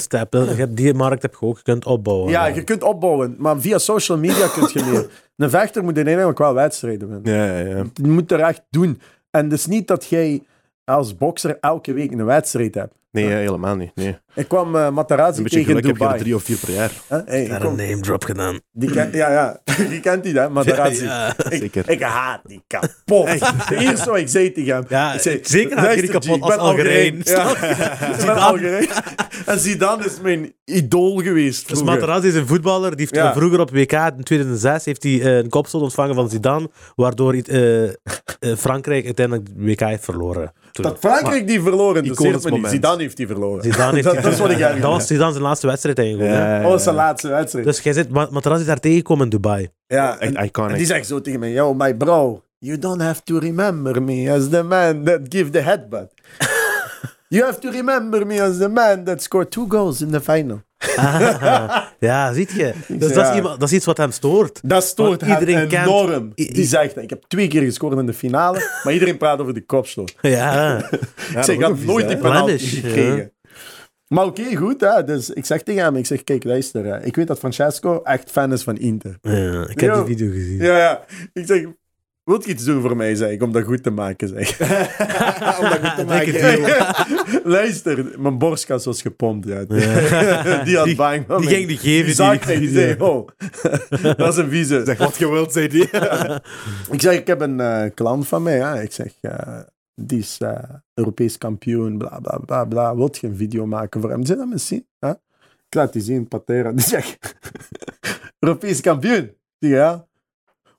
hebt 0.55 0.77
die 0.77 0.93
markt 0.93 1.21
heb 1.21 1.35
je 1.39 1.45
ook, 1.45 1.57
je 1.57 1.63
kunt 1.63 1.85
opbouwen. 1.85 2.29
Ja, 2.29 2.45
je 2.45 2.63
kunt 2.63 2.83
opbouwen. 2.83 3.35
Maar 3.37 3.61
via 3.61 3.77
social 3.77 4.17
media 4.17 4.47
kun 4.47 4.69
je 4.73 4.83
meer. 4.91 5.09
Een 5.37 5.49
vechter 5.49 5.83
moet 5.83 5.95
uiteindelijk 5.95 6.37
wel 6.37 6.53
wedstrijden 6.53 7.09
winnen. 7.09 7.33
Ja, 7.33 7.59
ja, 7.59 7.77
ja. 7.77 7.85
Je 7.93 8.07
moet 8.07 8.31
er 8.31 8.39
echt 8.39 8.61
doen. 8.69 9.01
En 9.31 9.43
het 9.43 9.53
is 9.53 9.65
niet 9.65 9.87
dat 9.87 10.05
jij 10.05 10.43
als 10.83 11.17
bokser 11.17 11.57
elke 11.59 11.93
week 11.93 12.11
een 12.11 12.25
wedstrijd 12.25 12.75
hebt. 12.75 12.93
Nee, 13.11 13.27
ja, 13.27 13.35
helemaal 13.35 13.75
niet. 13.75 13.95
Nee. 13.95 14.17
Ik 14.39 14.47
kwam 14.47 14.93
Materazzi 14.93 15.37
Een 15.37 15.43
beetje 15.43 15.57
tegen 15.57 15.65
geluk 15.65 15.85
heb 15.85 15.95
je 15.97 16.01
er 16.03 16.07
Dubai. 16.07 16.19
drie 16.19 16.35
of 16.35 16.43
vier 16.43 16.57
per 16.57 16.73
jaar. 16.73 16.91
Hè? 17.07 17.17
Hey, 17.25 17.43
ik 17.43 17.49
Daar 17.49 17.61
een 17.63 17.75
name 17.75 17.99
drop 17.99 18.23
gedaan. 18.23 18.59
die 18.71 18.91
ken, 18.91 19.09
ja, 19.13 19.31
ja. 19.31 19.59
Je 19.93 19.99
kent 19.99 20.23
die, 20.23 20.33
hè? 20.39 20.49
Materazzi. 20.49 21.03
Ja, 21.09 21.33
Ik, 21.49 21.57
Zeker. 21.59 21.89
ik 21.89 22.01
haat 22.01 22.41
die 22.43 22.63
kapot. 22.67 23.27
Eerst 23.69 24.05
wat 24.05 24.17
ik 24.17 24.27
zei 24.27 24.51
tegen 24.51 24.73
hem. 24.73 24.85
Ja, 24.89 25.13
ik 25.13 25.21
zei, 25.21 25.39
zeker 25.41 25.77
haat 25.77 25.93
die 25.93 26.09
"Luister, 26.09 26.09
kapot 26.19 26.33
G, 26.33 26.35
ik 26.37 26.43
als 26.43 26.55
Algerijn." 26.55 27.21
Ja. 27.23 27.49
ik 28.19 28.25
ben 28.25 28.35
Algerijn. 28.35 28.87
En 29.45 29.59
Zidane 29.59 30.05
is 30.05 30.21
mijn 30.21 30.53
idool 30.65 31.15
geweest 31.17 31.67
Dus 31.67 31.77
vroeger. 31.77 31.99
Materazzi 31.99 32.27
is 32.27 32.35
een 32.35 32.47
voetballer. 32.47 32.89
Die 32.89 32.99
heeft 32.99 33.15
Ja. 33.15 33.33
vroeger 33.33 33.59
op 33.59 33.71
WK 33.71 33.91
in 33.91 34.23
2006 34.23 34.85
heeft 34.85 35.03
hij 35.03 35.21
eh, 35.21 35.37
een 35.37 35.49
kopstoot 35.49 35.81
ontvangen 35.81 36.15
van 36.15 36.29
Zidane, 36.29 36.69
waardoor 36.95 37.33
eh, 37.33 37.83
eh, 37.83 37.91
Frankrijk 38.57 39.05
uiteindelijk 39.05 39.45
de 39.55 39.63
WK 39.65 39.79
heeft 39.79 40.03
verloren. 40.03 40.51
Toen. 40.71 40.83
Dat 40.83 40.97
Frankrijk 40.99 41.47
die 41.47 41.61
verloren, 41.61 42.05
moment. 42.49 42.67
Zidane 42.73 43.01
heeft 43.01 43.17
die 43.17 43.27
verloren. 43.27 43.63
Zidane 43.63 43.93
heeft 43.93 44.23
dat, 44.23 44.28
dat 44.29 44.49
is 44.49 44.57
wat 44.57 44.75
ik 44.75 44.81
dat 44.81 44.91
was 44.91 45.07
Zidane 45.07 45.31
zijn 45.31 45.43
laatste 45.43 45.67
wedstrijd 45.67 45.99
eigenlijk. 45.99 46.29
hè. 46.29 46.55
Ja, 46.55 46.61
Dat 46.61 46.71
was 46.71 46.83
zijn 46.83 46.95
laatste 46.95 47.27
wedstrijd. 47.27 47.65
Dus 47.65 47.79
jij 47.79 47.93
zit 47.93 48.09
Ma- 48.09 48.27
Materazzi 48.31 48.65
daar 48.65 48.79
tegengekomen 48.79 49.23
in 49.23 49.29
Dubai. 49.29 49.69
ja, 49.87 50.19
en, 50.19 50.43
iconic. 50.45 50.71
en 50.71 50.77
die 50.77 50.85
zegt 50.85 51.07
zo 51.07 51.21
tegen 51.21 51.39
mij, 51.39 51.51
yo, 51.51 51.73
my 51.73 51.95
bro, 51.95 52.43
you 52.59 52.79
don't 52.79 53.01
have 53.01 53.21
to 53.23 53.37
remember 53.39 54.03
me 54.03 54.31
as 54.31 54.49
the 54.49 54.63
man 54.63 55.03
that 55.03 55.19
give 55.29 55.49
the 55.49 55.59
headbutt. 55.59 56.11
you 57.27 57.43
have 57.45 57.59
to 57.59 57.69
remember 57.69 58.25
me 58.27 58.41
as 58.41 58.57
the 58.57 58.67
man 58.69 59.03
that 59.03 59.21
scored 59.23 59.51
two 59.51 59.65
goals 59.69 60.01
in 60.01 60.11
the 60.11 60.21
final. 60.21 60.61
Ah, 60.95 61.81
ja, 61.99 62.33
ziet 62.33 62.51
je. 62.51 62.73
Dus 62.87 63.13
dat, 63.13 63.27
is 63.29 63.35
iemand, 63.35 63.59
dat 63.59 63.69
is 63.69 63.75
iets 63.75 63.85
wat 63.85 63.97
hem 63.97 64.11
stoort. 64.11 64.59
Dat 64.63 64.83
stoort 64.83 65.09
Want 65.09 65.21
hem 65.31 65.39
iedereen 65.39 65.67
kent- 65.67 65.85
enorm. 65.87 66.31
Die 66.35 66.65
zegt, 66.65 66.97
ik 66.97 67.09
heb 67.09 67.23
twee 67.27 67.47
keer 67.47 67.61
gescoord 67.61 67.97
in 67.99 68.05
de 68.05 68.13
finale, 68.13 68.79
maar 68.83 68.93
iedereen 68.93 69.17
praat 69.17 69.39
over 69.39 69.53
de 69.53 69.65
kopstoot. 69.65 70.15
Ja, 70.21 70.29
Ja, 70.31 70.77
ik 71.37 71.43
zeg, 71.43 71.47
ik 71.55 71.61
had 71.61 71.79
nooit 71.79 72.05
hè. 72.05 72.09
die 72.13 72.17
penalty 72.17 72.57
gekregen. 72.57 73.31
Maar 74.13 74.25
oké, 74.25 74.55
goed. 74.55 74.81
Hè? 74.81 75.03
Dus 75.03 75.29
ik 75.29 75.45
zeg 75.45 75.63
tegen 75.63 75.83
hem, 75.83 75.95
ik 75.95 76.05
zeg, 76.05 76.23
kijk, 76.23 76.43
luister. 76.43 76.85
hè. 76.85 77.03
Ik 77.05 77.15
weet 77.15 77.27
dat 77.27 77.39
Francesco 77.39 78.01
echt 78.03 78.31
fan 78.31 78.53
is 78.53 78.63
van 78.63 78.77
Inter. 78.77 79.17
ja, 79.21 79.67
ik 79.69 79.79
heb 79.79 79.93
Yo. 79.93 80.03
die 80.05 80.15
video 80.17 80.31
gezien. 80.33 80.57
Ja, 80.57 80.77
ja. 80.77 81.05
Ik 81.33 81.45
zeg, 81.45 81.65
wilt 82.23 82.45
je 82.45 82.51
iets 82.51 82.63
doen 82.63 82.81
voor 82.81 82.95
mij, 82.95 83.15
zeg 83.15 83.29
ik, 83.29 83.43
om 83.43 83.51
dat 83.51 83.63
goed 83.63 83.83
te 83.83 83.89
maken, 83.89 84.27
zeg. 84.27 84.59
om 85.59 85.69
dat 85.69 85.79
goed 85.79 85.95
te 85.97 86.03
maken. 86.07 86.59
Luister, 87.51 88.05
mijn 88.19 88.37
borstkas 88.37 88.85
was 88.85 89.01
gepompt, 89.01 89.47
ja. 89.47 89.63
die 90.63 90.75
had 90.77 90.85
Die- 90.85 90.95
bang 90.95 91.25
Die 91.27 91.37
mij. 91.39 91.53
ging 91.53 91.67
die 91.67 91.77
geven. 91.77 92.05
Die 92.05 92.13
zag 92.15 92.39
die- 92.45 92.59
die 92.59 92.69
zei, 92.69 92.95
oh, 92.99 93.27
dat 94.17 94.27
is 94.27 94.37
een 94.37 94.49
vieze. 94.49 94.81
Zeg 94.85 94.97
wat 94.97 95.17
je 95.17 95.29
wilt, 95.31 95.53
zei 95.53 95.67
die. 95.67 95.83
Ik 96.91 97.01
zeg, 97.01 97.13
ik 97.17 97.27
heb 97.27 97.41
een 97.41 97.59
eh, 97.59 97.83
klant 97.93 98.27
van 98.27 98.43
mij, 98.43 98.55
ja. 98.57 98.75
ik 98.75 98.91
zeg, 98.91 99.11
eh, 99.21 99.59
die 99.99 100.19
is 100.19 100.37
eh, 100.39 100.63
Europees 100.93 101.37
kampioen, 101.37 101.97
bla 101.97 102.19
bla 102.19 102.37
bla 102.37 102.65
bla. 102.65 102.95
Wilt 102.95 103.17
je 103.17 103.27
een 103.27 103.35
video 103.35 103.65
maken 103.65 104.01
voor 104.01 104.09
hem? 104.09 104.25
Zeg 104.25 104.37
dat 104.37 104.47
misschien? 104.47 104.87
Hè? 104.99 105.09
Ik 105.09 105.75
laat 105.75 105.93
die 105.93 106.01
zien, 106.01 106.27
Patera. 106.27 106.71
Die 106.71 106.85
zegt, 106.85 107.35
Europees 108.39 108.81
kampioen. 108.81 109.31
Zeg, 109.59 109.71
ja. 109.71 110.07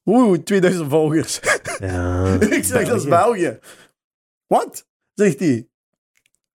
Oeh, 0.04 0.38
2000 0.38 0.88
volgers. 0.90 1.40
Ja. 1.78 2.24
ik 2.40 2.64
zeg, 2.64 2.88
dat 2.88 2.96
is 2.96 3.08
België. 3.08 3.58
Wat? 4.46 4.86
Zegt 5.14 5.38
hij. 5.40 5.68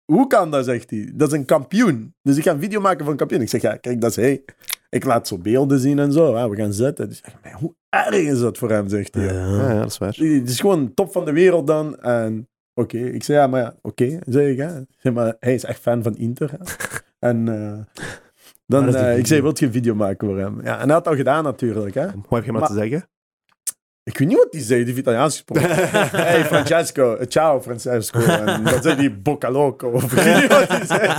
Hoe 0.06 0.28
kan 0.28 0.52
dat, 0.52 0.66
zegt 0.66 0.90
hij. 0.90 1.12
Dat 1.14 1.32
is 1.32 1.38
een 1.38 1.46
kampioen. 1.46 2.16
Dus 2.22 2.38
ik 2.38 2.44
ga 2.44 2.52
een 2.52 2.60
video 2.60 2.82
maken 2.82 3.00
van 3.04 3.12
een 3.12 3.18
kampioen. 3.18 3.42
Ik 3.42 3.50
zeg, 3.50 3.62
ja, 3.62 3.76
kijk, 3.76 4.02
dat 4.02 4.10
is 4.10 4.16
hij. 4.16 4.44
Ik 4.90 5.04
laat 5.04 5.28
zo 5.28 5.38
beelden 5.38 5.80
zien 5.80 6.00
en 6.00 6.12
zo. 6.12 6.38
Ja, 6.38 6.50
we 6.50 6.56
gaan 6.56 6.74
zitten. 6.74 7.08
Die 7.10 7.20
zegt, 7.24 7.36
"Maar 7.44 7.54
hoe 7.54 7.76
erg 7.90 8.16
is 8.16 8.40
dat 8.40 8.58
voor 8.58 8.70
hem, 8.70 8.90
zegt 8.90 9.14
hij. 9.16 9.24
Ja, 9.26 9.32
Ja. 9.34 9.70
ja, 9.74 9.80
dat 9.80 9.90
is 9.92 9.98
waar. 9.98 10.10
Het 10.10 10.50
is 10.50 10.60
gewoon 10.60 10.94
top 10.94 11.12
van 11.12 11.26
de 11.26 11.32
wereld 11.34 11.68
dan. 11.68 12.00
En 12.00 12.50
oké, 12.74 12.98
ik 12.98 13.24
zei 13.24 13.38
ja, 13.38 13.48
maar 13.48 13.62
ja, 13.62 13.76
oké, 13.82 14.20
zei 14.26 14.52
ik. 14.52 14.86
Hè. 14.98 15.12
Maar 15.12 15.36
hij 15.40 15.54
is 15.54 15.64
echt 15.64 15.80
fan 15.80 16.04
van 16.04 16.16
Inter. 16.18 16.52
Hè. 16.52 16.58
en 17.30 17.48
eh, 17.48 18.02
dan, 18.66 18.96
eh, 18.96 19.18
ik 19.18 19.28
zei, 19.28 19.42
wilt 19.42 19.60
je 19.60 19.66
een 19.66 19.72
video 19.72 19.96
maken 19.96 20.28
voor 20.28 20.40
hem? 20.40 20.62
Ja, 20.64 20.80
en 20.80 20.86
hij 20.86 20.94
had 20.94 21.08
al 21.08 21.16
gedaan 21.16 21.44
natuurlijk. 21.44 21.96
Hè. 21.96 22.06
Wat 22.06 22.16
heb 22.30 22.44
je 22.44 22.52
maar 22.52 22.62
Maar- 22.62 22.70
te 22.70 22.76
zeggen? 22.76 23.10
Ik 24.04 24.18
weet 24.18 24.28
niet 24.28 24.38
wat 24.38 24.52
die 24.52 24.62
zei, 24.62 24.78
die 24.78 24.88
heeft 24.88 24.98
Italiaans 24.98 25.34
gesproken. 25.46 25.70
hey 26.12 26.46
Francesco, 26.46 27.16
eh, 27.16 27.28
ciao 27.28 27.62
Francesco. 27.62 28.20
En 28.20 28.64
dan 28.64 28.82
zei 28.82 28.96
die 28.96 29.12
Bocca 29.12 29.52
Loco. 29.52 29.88
Of 29.88 30.04
ik 30.04 30.10
weet 30.12 30.42
niet 30.42 30.52
wat 30.52 30.70
die 30.70 30.86
zei. 30.86 31.10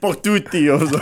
Portuti 0.00 0.70
of 0.72 0.88
zo. 0.88 0.98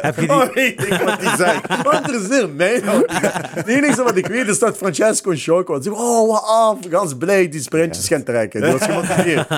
Heb 0.00 0.14
je 0.14 0.20
die... 0.20 0.30
Oh, 0.30 0.52
weet 0.54 0.86
ik 0.86 1.00
wat 1.04 1.20
die 1.20 1.36
zei. 1.36 1.60
Wat 1.82 1.94
interesseert 1.94 2.56
mij 2.56 2.80
nou? 2.84 3.04
Het 3.10 3.66
enige 3.66 4.02
wat 4.02 4.16
ik 4.16 4.26
weet 4.26 4.48
is 4.48 4.58
dat 4.58 4.76
Francesco 4.76 5.30
in 5.30 5.38
shock 5.38 5.68
was. 5.68 5.88
Oh, 5.88 6.28
wat 6.30 6.42
af. 6.46 6.78
Gans 6.90 7.16
blij 7.16 7.48
die 7.48 7.60
sprintjes 7.60 8.08
gaan 8.08 8.22
trekken. 8.22 8.62
Die 8.62 8.72
was 8.72 8.82
gemotiveerd. 8.82 9.48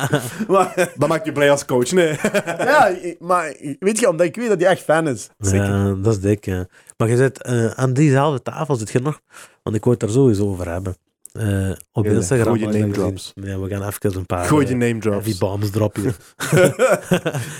Maar, 0.48 0.90
Dat 0.96 1.08
maakt 1.08 1.24
je 1.24 1.32
blij 1.32 1.50
als 1.50 1.64
coach, 1.64 1.92
nee. 1.92 2.16
ja, 2.58 2.90
maar 3.18 3.54
weet 3.78 3.98
je, 3.98 4.08
omdat 4.08 4.26
ik 4.26 4.36
weet 4.36 4.48
dat 4.48 4.60
hij 4.60 4.70
echt 4.70 4.82
fan 4.82 5.08
is. 5.08 5.28
Ja, 5.38 5.94
dat 6.02 6.12
is 6.12 6.20
dik, 6.20 6.44
ja. 6.44 6.66
Maar 6.98 7.08
je 7.08 7.16
zit 7.16 7.42
eh, 7.42 7.66
aan 7.70 7.92
diezelfde 7.92 8.42
tafel, 8.42 8.74
zit 8.76 8.90
je 8.90 9.00
nog... 9.00 9.20
Want 9.62 9.76
ik 9.76 9.84
wou 9.84 9.96
het 9.96 10.00
daar 10.04 10.14
sowieso 10.14 10.48
over 10.48 10.70
hebben. 10.70 10.96
Eh, 11.32 11.70
op 11.92 12.04
Ja, 12.04 12.10
Instagram. 12.10 12.46
gooi 12.56 12.60
je 12.72 12.78
name 12.78 12.92
drops. 12.92 13.32
Ja, 13.34 13.58
we 13.58 13.68
gaan 13.68 13.82
even 13.88 14.16
een 14.16 14.26
paar... 14.26 14.44
Gooi 14.44 14.66
je 14.66 14.72
eh, 14.72 14.78
name 14.78 14.98
drops. 14.98 15.24
heavy 15.24 15.38
bombs 15.38 15.70
droppen. 15.70 16.04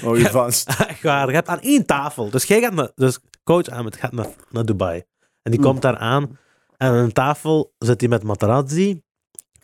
Oh, 0.04 0.18
je 0.18 0.28
vast. 0.30 0.68
Echt 0.88 1.02
waar, 1.02 1.28
je 1.28 1.34
hebt 1.34 1.48
aan 1.48 1.60
één 1.60 1.86
tafel. 1.86 2.30
Dus 2.30 2.44
jij 2.44 2.60
gaat 2.60 2.72
naar... 2.72 2.90
Dus 2.94 3.18
coach 3.44 3.68
Ahmed 3.68 3.96
gaat 3.96 4.12
naar, 4.12 4.26
naar 4.50 4.64
Dubai. 4.64 5.02
En 5.42 5.50
die 5.50 5.60
Mm. 5.60 5.66
komt 5.66 5.82
daar 5.82 5.96
aan. 5.96 6.38
En 6.76 6.88
aan 6.88 6.94
een 6.94 7.12
tafel 7.12 7.72
zit 7.78 8.00
hij 8.00 8.08
met 8.08 8.22
Materazzi. 8.22 9.02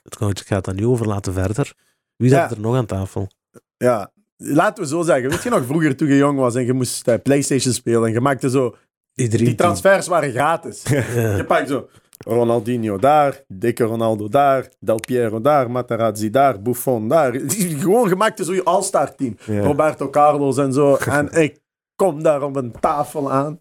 Het 0.02 0.16
coach 0.16 0.46
gaat 0.46 0.64
dat 0.64 0.74
nu 0.74 0.86
overlaten 0.86 1.32
verder. 1.32 1.72
Wie 2.16 2.28
zit 2.28 2.38
Ja. 2.38 2.50
er 2.50 2.60
nog 2.60 2.76
aan 2.76 2.86
tafel? 2.86 3.28
Ja, 3.76 4.12
laten 4.36 4.82
we 4.82 4.88
zo 4.88 5.02
zeggen. 5.02 5.30
Weet 5.30 5.42
je 5.42 5.50
nog, 5.50 5.64
vroeger 5.66 5.96
toen 5.96 6.08
je 6.08 6.16
jong 6.16 6.38
was 6.38 6.54
en 6.54 6.64
je 6.64 6.72
moest 6.72 7.08
eh, 7.08 7.14
Playstation 7.22 7.72
spelen 7.74 8.04
en 8.06 8.12
je 8.12 8.20
maakte 8.20 8.50
zo... 8.50 8.76
Iedereen 9.14 9.46
Die 9.46 9.54
transfers 9.54 10.06
waren 10.06 10.30
gratis. 10.30 10.82
Ja. 10.82 11.36
Je 11.36 11.44
pakt 11.44 11.68
zo 11.68 11.88
Ronaldinho 12.18 12.98
daar, 12.98 13.42
dikke 13.48 13.84
Ronaldo 13.84 14.28
daar, 14.28 14.68
Del 14.80 15.00
Piero 15.00 15.40
daar, 15.40 15.70
Materazzi 15.70 16.30
daar, 16.30 16.62
Buffon 16.62 17.08
daar. 17.08 17.32
Gewoon 17.84 18.08
gemaakt 18.08 18.44
zo 18.44 18.54
je 18.54 18.64
all-star 18.64 19.14
team. 19.14 19.36
Ja. 19.44 19.60
Roberto 19.60 20.10
Carlos 20.10 20.56
en 20.58 20.72
zo. 20.72 20.96
En 21.10 21.32
ik 21.32 21.58
kom 21.96 22.22
daar 22.22 22.42
op 22.42 22.56
een 22.56 22.72
tafel 22.80 23.32
aan. 23.32 23.58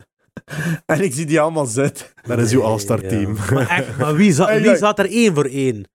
En 0.85 1.01
ik 1.01 1.13
zie 1.13 1.25
die 1.25 1.41
allemaal 1.41 1.65
zitten. 1.65 2.05
Dat 2.27 2.39
is 2.39 2.51
uw 2.53 2.63
all-star 2.63 3.01
Ja. 3.01 3.09
team. 3.09 3.33
Maar 3.53 3.69
echt, 3.69 3.97
maar 3.97 4.15
wie, 4.15 4.33
zat, 4.33 4.49
wie 4.49 4.85
er 4.97 5.09
één 5.11 5.33
voor 5.33 5.45
één? 5.45 5.87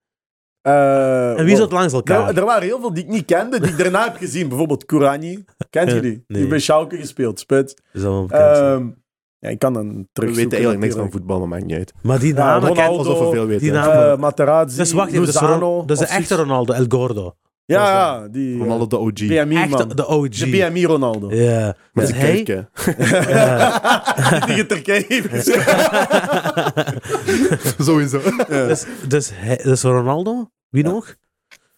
Eh, 0.61 1.29
En 1.37 1.45
wie 1.45 1.53
wow. 1.53 1.61
zat 1.63 1.71
langs 1.71 1.93
elkaar? 1.93 2.29
Er, 2.29 2.37
er 2.37 2.45
waren 2.45 2.63
heel 2.63 2.79
veel 2.79 2.93
die 2.93 3.03
ik 3.03 3.09
niet 3.09 3.25
kende, 3.25 3.59
die 3.59 3.71
ik 3.71 3.77
daarna 3.77 4.03
heb 4.03 4.15
gezien. 4.15 4.47
Bijvoorbeeld 4.47 4.85
Kourani. 4.85 5.45
Kent 5.69 5.91
je 5.91 5.99
die? 5.99 6.23
Die 6.27 6.37
heeft 6.37 6.49
bij 6.49 6.59
Schalke 6.59 6.97
gespeeld, 6.97 7.39
spits. 7.39 7.73
Dat 7.75 7.85
is 7.93 8.03
allemaal 8.03 8.25
bekend, 8.25 8.57
zo. 8.57 8.93
Ja, 9.39 9.49
ik 9.49 9.59
kan 9.59 9.73
dan 9.73 9.87
We 9.97 10.07
terug. 10.13 10.35
weten 10.35 10.51
eigenlijk 10.51 10.81
niks 10.81 10.95
van 10.95 11.11
voetbal, 11.11 11.39
maar 11.39 11.47
maakt 11.47 11.65
niet 11.65 11.77
uit. 11.77 11.93
maar 12.01 12.19
die 12.19 12.33
ja, 12.33 12.45
namen 12.45 12.67
Ronaldo, 12.69 12.95
kent... 12.95 13.07
Alsof 13.07 13.27
we 13.29 13.35
veel 13.35 13.45
weten. 13.45 13.61
Die 13.61 13.71
hè. 13.71 13.77
naam- 13.77 14.11
Uh, 14.13 14.17
Materazzi, 14.17 14.77
Dus 14.77 14.91
wacht 14.91 15.09
even, 15.11 15.25
Lozano. 15.25 15.75
Ron- 15.77 15.87
dus 15.87 15.99
de 15.99 16.05
echte. 16.05 16.35
Ronaldo, 16.35 16.73
El 16.73 16.85
Gordo. 16.87 17.35
Ja, 17.65 17.89
ja, 17.89 18.27
die 18.27 18.53
eh, 18.53 18.59
Ronaldo 18.59 18.87
de 18.87 18.97
OG. 18.97 19.13
BMI 19.13 19.55
Echt 19.55 19.69
man. 19.69 19.89
de 19.89 20.07
OG. 20.07 20.29
De 20.29 20.49
BMI 20.69 20.85
Ronaldo. 20.85 21.33
Ja. 21.33 21.75
Met 21.93 22.07
Dus 22.07 22.15
zijn 22.17 22.31
hij... 22.31 22.43
kijken. 22.43 22.69
Ja. 23.29 23.81
Die 24.45 24.65
tegen 24.65 24.67
Turkije 24.67 25.05
heeft. 25.07 25.45
Sowieso. 27.85 28.19
dus, 28.47 28.85
dus, 29.07 29.29
hij, 29.33 29.59
dus 29.63 29.81
Ronaldo? 29.81 30.49
Wie 30.69 30.83
nog? 30.83 31.15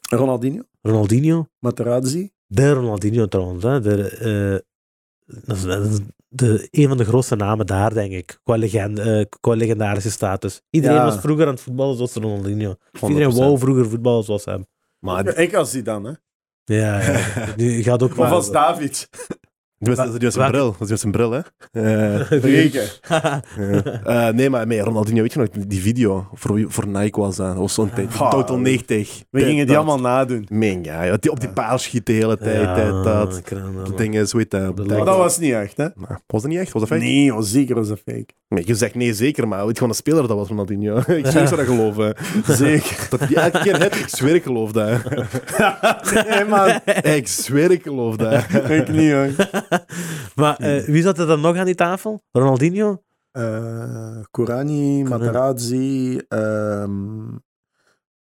Ronaldinho, 0.10 0.62
Ronaldinho? 0.82 1.48
Materazzi. 1.60 2.32
De 2.48 2.74
Ronaldinho 2.74 3.26
trouwens. 3.28 3.64
Hè. 3.64 3.80
De, 3.82 4.08
eh, 4.08 4.60
dat 5.46 5.58
is, 5.58 5.64
dat 5.64 5.86
is 5.86 6.00
de, 6.28 6.68
een 6.72 6.88
van 6.88 6.98
de 6.98 7.06
grootste 7.06 7.36
namen 7.36 7.66
daar, 7.66 7.94
denk 7.94 8.12
ik. 8.12 8.40
Qua, 8.44 8.56
legende, 8.56 9.02
eh, 9.02 9.26
qua 9.40 9.54
legendarische 9.54 10.12
status. 10.12 10.62
Iedereen 10.70 10.96
Ja. 10.96 11.06
was 11.06 11.20
vroeger 11.20 11.46
aan 11.46 11.54
het 11.54 11.62
voetballen 11.62 11.96
zoals 11.96 12.14
Ronaldinho. 12.14 12.76
Of 12.92 13.10
Iedereen 13.10 13.30
100%. 13.32 13.38
wou 13.38 13.58
vroeger 13.60 13.90
voetballen 13.90 14.24
zoals 14.24 14.46
hem. 14.46 14.66
Maar 15.00 15.38
Ik 15.38 15.54
als 15.54 15.72
die 15.72 15.82
dan, 15.82 16.04
hè. 16.06 16.12
Ja, 16.64 17.02
ja. 17.02 17.46
Nu 17.58 17.84
gaat 17.84 18.04
ook 18.04 18.10
Of 18.12 18.16
wel... 18.16 18.26
als 18.28 18.52
David. 18.52 19.10
Was, 19.88 20.12
die 20.12 20.20
was 20.20 20.34
zijn 20.34 20.34
Welke- 20.34 20.52
bril. 20.52 20.76
Dat 20.80 20.90
was 20.90 21.00
zijn 21.00 21.12
bril, 21.12 21.32
hè. 21.32 21.40
Eh. 21.72 22.32
Eh, 24.04 24.28
nee, 24.30 24.50
maar 24.50 24.68
Ronaldinho, 24.78 25.22
weet 25.22 25.34
je 25.34 25.40
nog, 25.40 25.48
die 25.68 25.82
video 25.82 26.28
voor, 26.34 26.54
wie- 26.56 26.66
voor 26.70 26.88
Nike 26.88 27.20
was 27.20 27.36
dat. 27.36 27.48
Dat 27.48 27.58
was 27.58 27.74
zo'n 27.74 27.90
tijd. 27.94 28.08
Ah, 28.18 28.30
Total 28.32 28.58
90. 28.58 29.24
We 29.30 29.42
gingen 29.44 29.68
die 29.68 29.76
allemaal 29.78 30.00
nadoen. 30.00 30.46
Meen, 30.50 30.84
ja. 30.84 31.18
Die 31.18 31.32
op 31.32 31.40
die 31.40 31.50
paal 31.50 31.78
schiet 31.78 32.06
de 32.06 32.12
hele 32.14 32.38
tijd. 32.38 32.76
Tijd, 32.76 33.04
dat. 33.04 33.42
Dat 33.86 33.98
ding 33.98 34.16
is, 34.16 34.34
weet. 34.34 34.52
De 34.52 34.72
dat- 34.76 34.88
Maar 34.88 35.06
dat 35.06 35.18
was 35.18 35.38
niet 35.38 35.54
echt, 35.54 35.78
hè. 35.78 35.88
Was 36.28 36.42
dat 36.42 36.52
niet 36.52 36.60
echt? 36.60 36.72
Was 36.72 36.82
dat 36.82 36.92
fake? 36.92 37.04
Nee, 37.04 37.34
oh, 37.36 37.42
zeker 37.42 37.76
was 37.76 37.88
dat 37.88 38.00
fake. 38.06 38.26
Nee, 38.50 38.64
je 38.68 38.76
zegt 38.76 38.96
nee, 38.96 39.14
zeker, 39.14 39.48
maar 39.48 39.60
weet 39.60 39.68
je 39.68 39.74
gewoon 39.74 39.90
een 39.90 39.96
speler 39.96 40.28
dat 40.28 40.38
was 40.38 40.48
Ronaldinho. 40.48 40.98
ik 41.08 41.26
zweer, 41.26 41.48
zou 41.48 41.56
dat 41.56 41.66
geloven. 41.66 42.16
Zeker. 42.48 43.08
Dat 43.10 43.28
die 43.28 43.38
elke 43.40 43.60
keer 43.60 43.80
het, 43.80 43.96
ik 43.96 44.08
zweer, 44.08 44.36
ik 44.36 44.44
geloof 44.44 44.72
dat. 44.72 45.00
nee, 46.30 46.46
man. 46.50 46.70
ik 47.04 47.28
zweer, 47.28 47.72
ik 47.72 47.82
geloof 47.84 48.16
dat. 48.16 48.44
Ik 48.70 48.88
niet, 48.92 49.12
hoor. 49.12 49.30
Maar 50.36 50.58
eh, 50.60 50.84
wie 50.84 51.02
zat 51.02 51.18
er 51.20 51.28
dan 51.28 51.42
nog 51.42 51.56
aan 51.58 51.66
die 51.66 51.76
tafel? 51.76 52.24
Ronaldinho? 52.32 53.02
Eh 53.32 54.18
Kourani, 54.32 55.04
Materazzi, 55.04 56.22
ehm, 56.28 56.90
een 56.92 57.42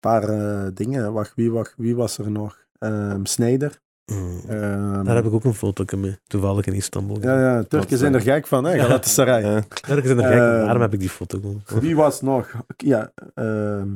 paar 0.00 0.28
eh, 0.28 0.66
dingen. 0.74 1.12
Wacht, 1.12 1.32
wie, 1.34 1.50
wacht, 1.52 1.74
wie 1.76 1.96
was 1.96 2.18
er 2.18 2.30
nog? 2.30 2.58
Ehm 2.78 3.24
Snijder. 3.24 3.80
Hmm. 4.04 4.40
Ehm, 4.48 5.04
Daar 5.04 5.14
heb 5.14 5.24
ik 5.24 5.32
ook 5.32 5.44
een 5.44 5.54
foto 5.54 5.84
mee. 5.96 6.18
Toevallig 6.26 6.66
in 6.66 6.72
Istanbul. 6.74 7.18
Ja, 7.20 7.40
ja, 7.40 7.62
Turken 7.62 7.98
zijn 7.98 8.14
er 8.14 8.20
gek 8.20 8.46
van, 8.46 8.64
hè? 8.64 8.78
Galatasaray. 8.78 9.42
Ja. 9.52 9.60
Daar 9.86 10.02
zijn 10.04 10.18
er 10.20 10.24
gek. 10.28 10.38
Ehm, 10.38 10.64
Daarom 10.64 10.82
heb 10.82 10.92
ik 10.92 11.00
die 11.00 11.08
foto. 11.08 11.40
Wie 11.80 11.96
was 11.96 12.20
nog? 12.20 12.50
Ja, 12.76 13.12
ehm, 13.34 13.88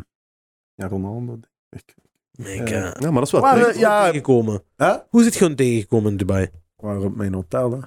ja 0.75 0.89
Ronaldo. 0.89 1.39
Ik, 1.71 1.95
Ik, 2.37 2.71
Eh, 2.71 2.71
Ja, 2.71 2.93
maar 3.01 3.13
dat 3.13 3.23
is 3.23 3.31
wel 3.31 3.41
Maar, 3.41 3.73
tegengekomen. 3.73 4.63
Hè? 4.77 4.95
Hoe 5.09 5.21
is 5.21 5.27
het 5.27 5.37
gewoon 5.37 5.55
tegengekomen 5.55 6.11
in 6.11 6.17
Dubai? 6.17 6.51
We 6.85 6.91
waren 6.91 7.05
op 7.05 7.17
mijn 7.17 7.35
hotel, 7.35 7.71
hè? 7.73 7.79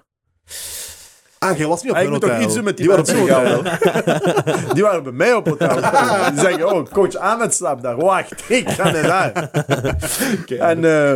Ah, 1.40 1.58
jij 1.58 1.68
was 1.68 1.84
niet 1.84 1.92
op 1.92 1.98
Ah, 1.98 2.04
mijn 2.04 2.06
ik 2.06 2.12
moet 2.12 2.22
toch 2.22 2.30
hotel. 2.30 2.46
iets 2.46 2.54
doen 2.56 2.64
met 2.64 2.78
die, 2.78 2.88
waren 2.88 3.02
op 3.04 3.08
mensen. 3.08 3.36
hotel. 3.36 4.74
Die 4.74 4.84
waren 4.84 5.04
bij 5.04 5.12
mij 5.12 5.34
op 5.34 5.48
hotel. 5.48 5.76
Die 6.32 6.40
zeggen, 6.40 6.74
oh, 6.74 6.86
coach 6.86 7.16
Ahmed 7.16 7.54
slaapt 7.54 7.82
daar. 7.84 7.96
Wacht, 7.96 8.50
ik 8.50 8.70
ga 8.70 8.92
naar 8.92 9.02
daar. 9.04 9.50
En, 10.70 10.86
eh, 10.86 11.16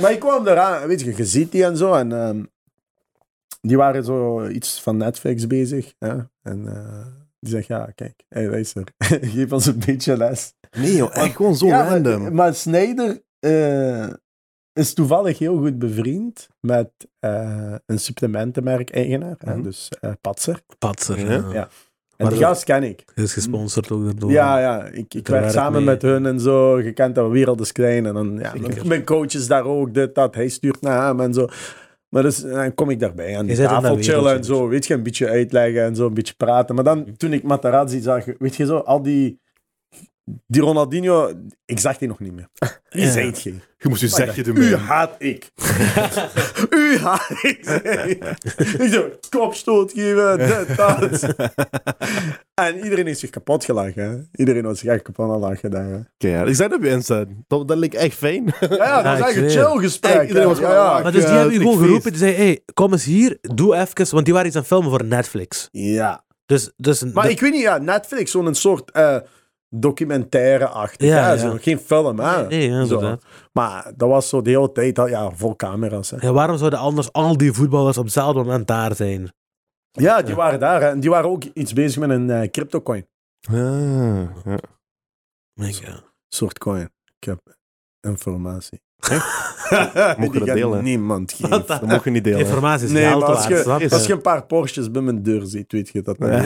maar 0.00 0.12
ik 0.12 0.18
kwam 0.20 0.46
eraan, 0.46 0.86
weet 0.86 1.00
je, 1.00 1.16
je 1.16 1.24
ziet 1.24 1.52
die 1.52 1.64
en 1.64 1.76
zo. 1.76 1.94
En 1.94 2.12
ehm, 2.12 2.42
die 3.60 3.76
waren 3.76 4.04
zo 4.04 4.46
iets 4.46 4.82
van 4.82 4.96
Netflix 4.96 5.46
bezig. 5.46 5.92
Hè? 5.98 6.14
En 6.42 6.66
eh, 6.66 7.06
die 7.40 7.50
zegt, 7.50 7.66
ja, 7.66 7.90
kijk, 7.94 8.22
hey, 8.28 8.48
luister, 8.48 8.84
geef 9.34 9.52
ons 9.52 9.66
een 9.66 9.82
beetje 9.86 10.16
les. 10.16 10.54
Nee 10.76 10.96
joh, 10.96 11.16
echt 11.16 11.36
gewoon 11.36 11.56
zo 11.56 11.66
Ja, 11.66 11.88
random. 11.88 12.22
Maar, 12.22 12.32
maar 12.32 12.54
Snyder 12.54 13.22
eh, 13.38 14.06
is 14.78 14.94
toevallig 14.94 15.38
heel 15.38 15.56
goed 15.58 15.78
bevriend 15.78 16.48
met 16.60 16.90
eh, 17.20 17.74
een 17.86 17.98
supplementenmerk-eigenaar. 17.98 19.36
hè, 19.38 19.52
Mhm. 19.54 19.62
Dus 19.62 19.88
eh 20.00 20.10
Patser. 20.20 20.60
Patser. 20.78 21.18
Ja. 21.28 21.68
En 22.16 22.24
Maar 22.24 22.32
die 22.32 22.38
dat- 22.42 22.48
gast 22.48 22.64
ken 22.64 22.82
ik. 22.82 23.04
Hij 23.14 23.24
is 23.24 23.32
gesponsord 23.32 23.90
ook 23.90 24.04
daardoor. 24.04 24.30
Ja, 24.30 24.58
ja. 24.58 24.84
Ik, 24.84 25.14
ik 25.14 25.28
werk 25.28 25.50
samen 25.50 25.72
mee. 25.84 25.84
met 25.84 26.02
hun 26.02 26.26
en 26.26 26.40
zo. 26.40 26.80
Je 26.80 26.92
kent 26.92 27.14
dat, 27.14 27.30
wereld 27.30 27.60
is 27.60 27.72
klein. 27.72 28.06
En 28.06 28.14
dan, 28.14 28.38
ja, 28.38 28.52
mijn 28.84 29.04
coach 29.04 29.32
is 29.34 29.46
daar 29.46 29.64
ook, 29.64 29.94
dit, 29.94 30.14
dat. 30.14 30.34
Hij 30.34 30.48
stuurt 30.48 30.80
naar 30.80 31.06
hem 31.06 31.20
en 31.20 31.34
zo. 31.34 31.46
Maar 32.08 32.22
dus, 32.22 32.42
dan 32.42 32.74
kom 32.74 32.90
ik 32.90 33.00
daarbij 33.00 33.38
aan 33.38 33.46
die 33.46 33.56
Je 33.56 33.62
tafel 33.62 33.96
chillen 33.96 34.36
en 34.36 34.44
zo. 34.44 34.68
Weet 34.68 34.86
je, 34.86 34.94
een 34.94 35.02
beetje 35.02 35.28
uitleggen 35.28 35.82
en 35.82 35.96
zo, 35.96 36.06
een 36.06 36.14
beetje 36.14 36.34
praten. 36.36 36.74
Maar 36.74 36.84
dan, 36.84 37.16
toen 37.16 37.32
ik 37.32 37.42
Materazzi 37.42 38.00
zag, 38.00 38.24
weet 38.38 38.56
je 38.56 38.66
zo, 38.66 38.76
al 38.76 39.02
die... 39.02 39.40
Die 40.46 40.62
Ronaldinho, 40.62 41.32
ik 41.66 41.78
zag 41.78 41.98
die 41.98 42.08
nog 42.08 42.18
niet 42.20 42.32
meer. 42.32 42.48
Wie 42.90 43.04
Ja. 43.06 43.10
zijt 43.12 43.42
je? 43.42 43.54
Je 43.78 43.88
moest 43.88 44.00
je 44.00 44.08
zegje 44.08 44.42
doen. 44.42 44.56
U 44.56 44.74
haat 44.76 45.14
ik. 45.18 45.50
U 46.70 46.98
haat 46.98 47.30
ik. 47.42 47.66
ik 48.78 48.92
zo, 48.92 49.10
kopstoot 49.30 49.92
geven, 49.92 50.38
dit, 50.38 50.76
dat. 50.76 51.34
en 52.54 52.78
iedereen 52.84 53.06
heeft 53.06 53.18
zich 53.18 53.30
kapot 53.30 53.64
gelachen. 53.64 54.02
Hè? 54.10 54.16
Iedereen 54.32 54.62
was 54.62 54.78
zich 54.78 54.88
echt 54.90 55.02
kapot 55.02 55.30
aan 55.30 55.38
lachen 55.38 55.70
daar. 55.70 56.10
Ja, 56.18 56.42
ik 56.44 56.54
zei 56.54 56.68
dat 56.68 56.80
bij 56.80 56.90
Insta. 56.90 57.24
Dat, 57.46 57.68
dat 57.68 57.76
leek 57.78 57.94
echt 57.94 58.16
fijn. 58.16 58.44
Ja, 58.60 58.68
ja, 58.70 59.02
dat 59.02 59.18
was 59.18 59.28
echt 59.28 59.36
een 59.42 59.50
chill 59.50 59.78
gesprek. 59.82 60.28
Iedereen 60.28 60.48
was 60.48 60.58
ja, 60.58 60.64
gewoon 60.68 60.84
ja. 60.84 60.90
aan 60.92 61.02
Maar 61.02 61.12
dus 61.12 61.20
die 61.24 61.30
Ja, 61.32 61.36
hebben 61.38 61.54
je 61.54 61.60
gewoon 61.60 61.78
geroepen. 61.78 62.10
Die 62.10 62.20
zei, 62.20 62.32
hey, 62.34 62.60
kom 62.74 62.92
eens 62.92 63.04
hier, 63.04 63.38
doe 63.40 63.74
even. 63.76 64.06
Want 64.10 64.24
die 64.24 64.32
waren 64.34 64.48
iets 64.48 64.56
aan 64.56 64.62
het 64.62 64.70
filmen 64.72 64.90
voor 64.90 65.04
Netflix. 65.04 65.68
ja. 65.72 66.26
Dus, 66.46 66.70
dus 66.76 67.04
Maar 67.12 67.24
de- 67.24 67.30
ik 67.30 67.40
weet 67.40 67.52
niet, 67.52 67.60
ja, 67.60 67.78
Netflix, 67.78 68.30
zo'n 68.30 68.54
soort 68.54 68.90
eh 69.70 69.78
documentaire-achtig. 69.80 71.08
Ja, 71.08 71.14
hè, 71.22 71.30
ja. 71.30 71.36
Zo, 71.36 71.56
geen 71.60 71.78
film, 71.78 72.18
hè. 72.18 72.46
Nee, 72.46 72.86
Zo. 72.86 73.16
Maar 73.52 73.92
dat 73.96 74.08
was 74.08 74.28
zo 74.28 74.42
de 74.42 74.50
hele 74.50 74.72
tijd 74.72 74.98
al, 74.98 75.08
ja, 75.08 75.30
vol 75.30 75.56
camera's. 75.56 76.10
Hè. 76.10 76.16
Ja, 76.20 76.32
waarom 76.32 76.56
zouden 76.58 76.78
anders 76.78 77.12
al 77.12 77.36
die 77.36 77.52
voetballers 77.52 77.98
op 77.98 78.04
hetzelfde 78.04 78.38
moment 78.42 78.66
daar 78.66 78.94
zijn? 78.94 79.32
Ja, 79.90 80.18
die 80.20 80.30
Ja. 80.30 80.34
waren 80.36 80.60
daar. 80.60 80.80
Hè. 80.80 80.88
En 80.88 81.00
die 81.00 81.10
waren 81.10 81.30
ook 81.30 81.44
iets 81.44 81.72
bezig 81.72 82.00
met 82.00 82.10
een 82.10 82.30
eh 82.30 82.50
crypto-coin. 82.50 83.06
Ah, 83.50 83.54
ja. 84.44 84.58
Ja. 85.54 86.00
soort 86.28 86.58
coin. 86.58 86.90
Ik 87.18 87.24
heb 87.26 87.40
informatie. 88.00 88.80
Mocht 90.18 90.32
je 90.32 90.38
dat 90.44 90.54
delen? 90.54 90.84
niemand 90.84 91.32
geven. 91.32 91.64
Dat 91.66 91.82
mogen 91.82 92.02
we 92.02 92.10
niet 92.10 92.24
delen. 92.24 92.38
Informatie 92.38 92.86
is 92.86 92.92
Nee, 92.92 93.04
geld 93.06 93.20
maar 93.20 93.28
als 93.28 93.48
waard, 93.48 93.80
je, 93.80 93.86
je? 93.88 93.94
als 93.94 94.06
je 94.06 94.12
een 94.12 94.20
paar 94.20 94.46
Porsches 94.46 94.90
bij 94.90 95.02
mijn 95.02 95.22
deur 95.22 95.42
ziet, 95.46 95.72
weet 95.72 95.88
je 95.88 96.02
dat 96.02 96.18
dat. 96.20 96.40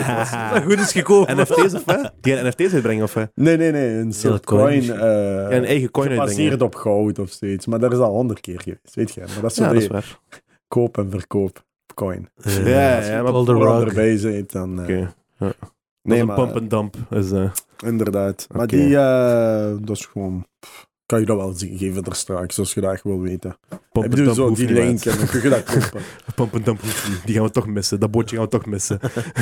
Goed 0.63 0.79
is 0.79 0.91
gekomen. 0.91 1.37
NFT's 1.37 1.73
of 1.73 1.85
wat? 1.85 2.13
Die 2.21 2.35
gaan 2.35 2.47
NFT's 2.47 2.73
uitbrengen 2.73 3.03
of 3.03 3.13
wat? 3.13 3.31
Nee, 3.35 3.57
nee, 3.57 3.71
nee. 3.71 3.89
Een 3.89 4.13
soort 4.13 4.45
coin 4.45 4.81
eh 4.81 4.87
Ja, 4.87 5.51
een 5.51 5.65
eigen 5.65 5.91
coin 5.91 6.09
gebaseerd 6.09 6.37
uitbrengen. 6.51 6.61
op 6.65 6.75
goud 6.75 7.19
of 7.19 7.29
zoiets. 7.31 7.65
Maar 7.65 7.79
dat 7.79 7.91
is 7.91 7.97
al 7.97 8.11
honderd 8.11 8.39
keer 8.39 8.61
geweest, 8.61 8.95
weet 8.95 9.13
je. 9.13 9.19
Maar 9.19 9.41
dat 9.41 9.51
is 9.51 9.57
zo 9.57 9.63
Ja, 9.63 9.69
dat 9.73 9.81
is 9.81 9.87
waar. 9.87 10.19
koop 10.67 10.97
en 10.97 11.09
verkoop 11.11 11.63
coin. 11.95 12.29
Eh, 12.43 12.53
Ja, 12.67 12.95
als 12.95 13.05
je 13.05 13.11
ja, 13.11 13.21
maar 13.21 13.33
je 13.33 13.85
erbij 13.85 14.17
zit, 14.17 14.51
dan... 14.51 14.77
eh, 14.77 14.83
Oké. 14.83 15.13
Nee, 15.39 15.53
Nee, 16.01 16.23
maar- 16.23 16.35
pump 16.35 16.55
and 16.55 16.69
dump. 16.69 16.95
Is, 17.09 17.31
eh, 17.31 17.51
Inderdaad. 17.85 18.47
Maar 18.51 18.67
die, 18.67 18.97
eh, 18.97 19.71
dat 19.81 19.95
is 19.97 20.05
gewoon... 20.05 20.45
pff, 20.59 20.87
Kan 21.05 21.19
je 21.19 21.25
dat 21.25 21.37
wel 21.37 21.53
zien, 21.53 21.77
geven 21.77 22.03
er 22.03 22.15
straks, 22.15 22.59
als 22.59 22.73
je 22.73 22.81
dat 22.81 22.91
echt 22.93 23.03
wil 23.03 23.19
weten. 23.19 23.57
pump 23.91 24.05
Ik 24.05 24.11
bedoel, 24.11 24.33
zo 24.33 24.53
die 24.53 24.65
niet, 24.65 24.73
link 24.75 25.05
maat. 25.05 25.13
en 25.13 25.17
dan 25.17 25.27
kun 25.27 25.41
je 25.41 25.49
dat 25.49 25.63
kopen. 26.35 26.63
Dump. 26.63 26.81
Die 27.25 27.35
gaan 27.35 27.43
we 27.43 27.51
toch 27.51 27.67
missen. 27.67 27.99
Dat 27.99 28.11
bootje 28.11 28.35
gaan 28.35 28.45
we 28.45 28.51
toch 28.51 28.65
missen. 28.65 28.99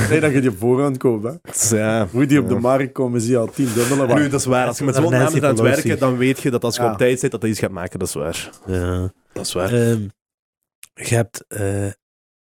nee, 0.10 0.20
dat 0.20 0.32
je 0.32 0.42
die 0.42 0.50
op 0.50 0.58
voorhand 0.58 0.98
koopt, 0.98 1.24
hè. 1.24 1.32
Dus, 1.42 1.70
ja. 1.70 2.08
Hoe 2.12 2.26
die 2.26 2.40
op 2.40 2.48
de 2.48 2.56
markt 2.60 2.92
komen, 2.92 3.22
zie 3.22 3.32
je 3.32 3.38
al 3.38 3.48
tien 3.52 3.68
dubbele 3.74 4.14
Nu, 4.14 4.30
dat 4.30 4.40
is 4.40 4.46
waar. 4.46 4.68
Als 4.68 4.78
je 4.78 4.84
met 4.84 4.96
zo'n 4.96 5.12
namen 5.12 5.44
aan 5.44 5.50
het 5.50 5.60
werken, 5.60 6.00
dan 6.00 6.18
weet 6.18 6.40
je 6.42 6.52
dat 6.52 6.64
als 6.64 6.76
je 6.76 6.82
Ja. 6.82 6.92
op 6.92 6.98
tijd 6.98 7.20
zit, 7.20 7.32
dat 7.32 7.42
hij 7.42 7.50
iets 7.50 7.60
gaat 7.60 7.72
maken. 7.72 8.00
Dat 8.00 8.08
is 8.08 8.14
waar. 8.14 8.50
Ja. 8.66 9.12
Dat 9.34 9.46
is 9.46 9.54
waar. 9.54 9.74
Ehm, 9.74 10.02
je 10.94 11.16
hebt... 11.16 11.46
eh, 11.48 11.88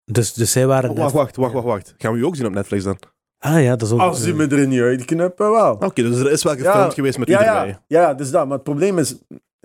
dus, 0.04 0.32
dus 0.32 0.52
zij 0.52 0.66
waren... 0.66 0.90
Oh, 0.90 0.96
wacht, 0.98 1.12
wacht, 1.12 1.36
wacht, 1.36 1.52
wacht, 1.52 1.66
wacht. 1.66 1.94
Gaan 1.98 2.12
we 2.12 2.18
u 2.18 2.24
ook 2.24 2.36
zien 2.36 2.46
op 2.46 2.52
Netflix 2.52 2.84
dan? 2.84 2.98
Ah 3.38 3.62
ja, 3.62 3.76
dat 3.76 3.88
is 3.88 3.94
ook... 3.94 4.00
Als 4.00 4.20
die 4.22 4.32
eh, 4.32 4.38
me 4.38 4.46
er 4.46 4.66
niet 4.66 4.80
uitknippen, 4.80 5.50
wel. 5.50 5.72
Oké, 5.72 6.02
dus 6.02 6.18
er 6.20 6.30
is 6.30 6.42
wel 6.42 6.52
gefilmd 6.54 6.74
Ja, 6.76 6.90
geweest 6.90 7.18
met 7.18 7.28
ja, 7.28 7.40
u 7.66 7.68
ja, 7.68 7.80
ja, 7.86 8.14
dus 8.14 8.30
dat. 8.30 8.44
Maar 8.44 8.54
het 8.54 8.62
probleem 8.62 8.98
is, 8.98 9.16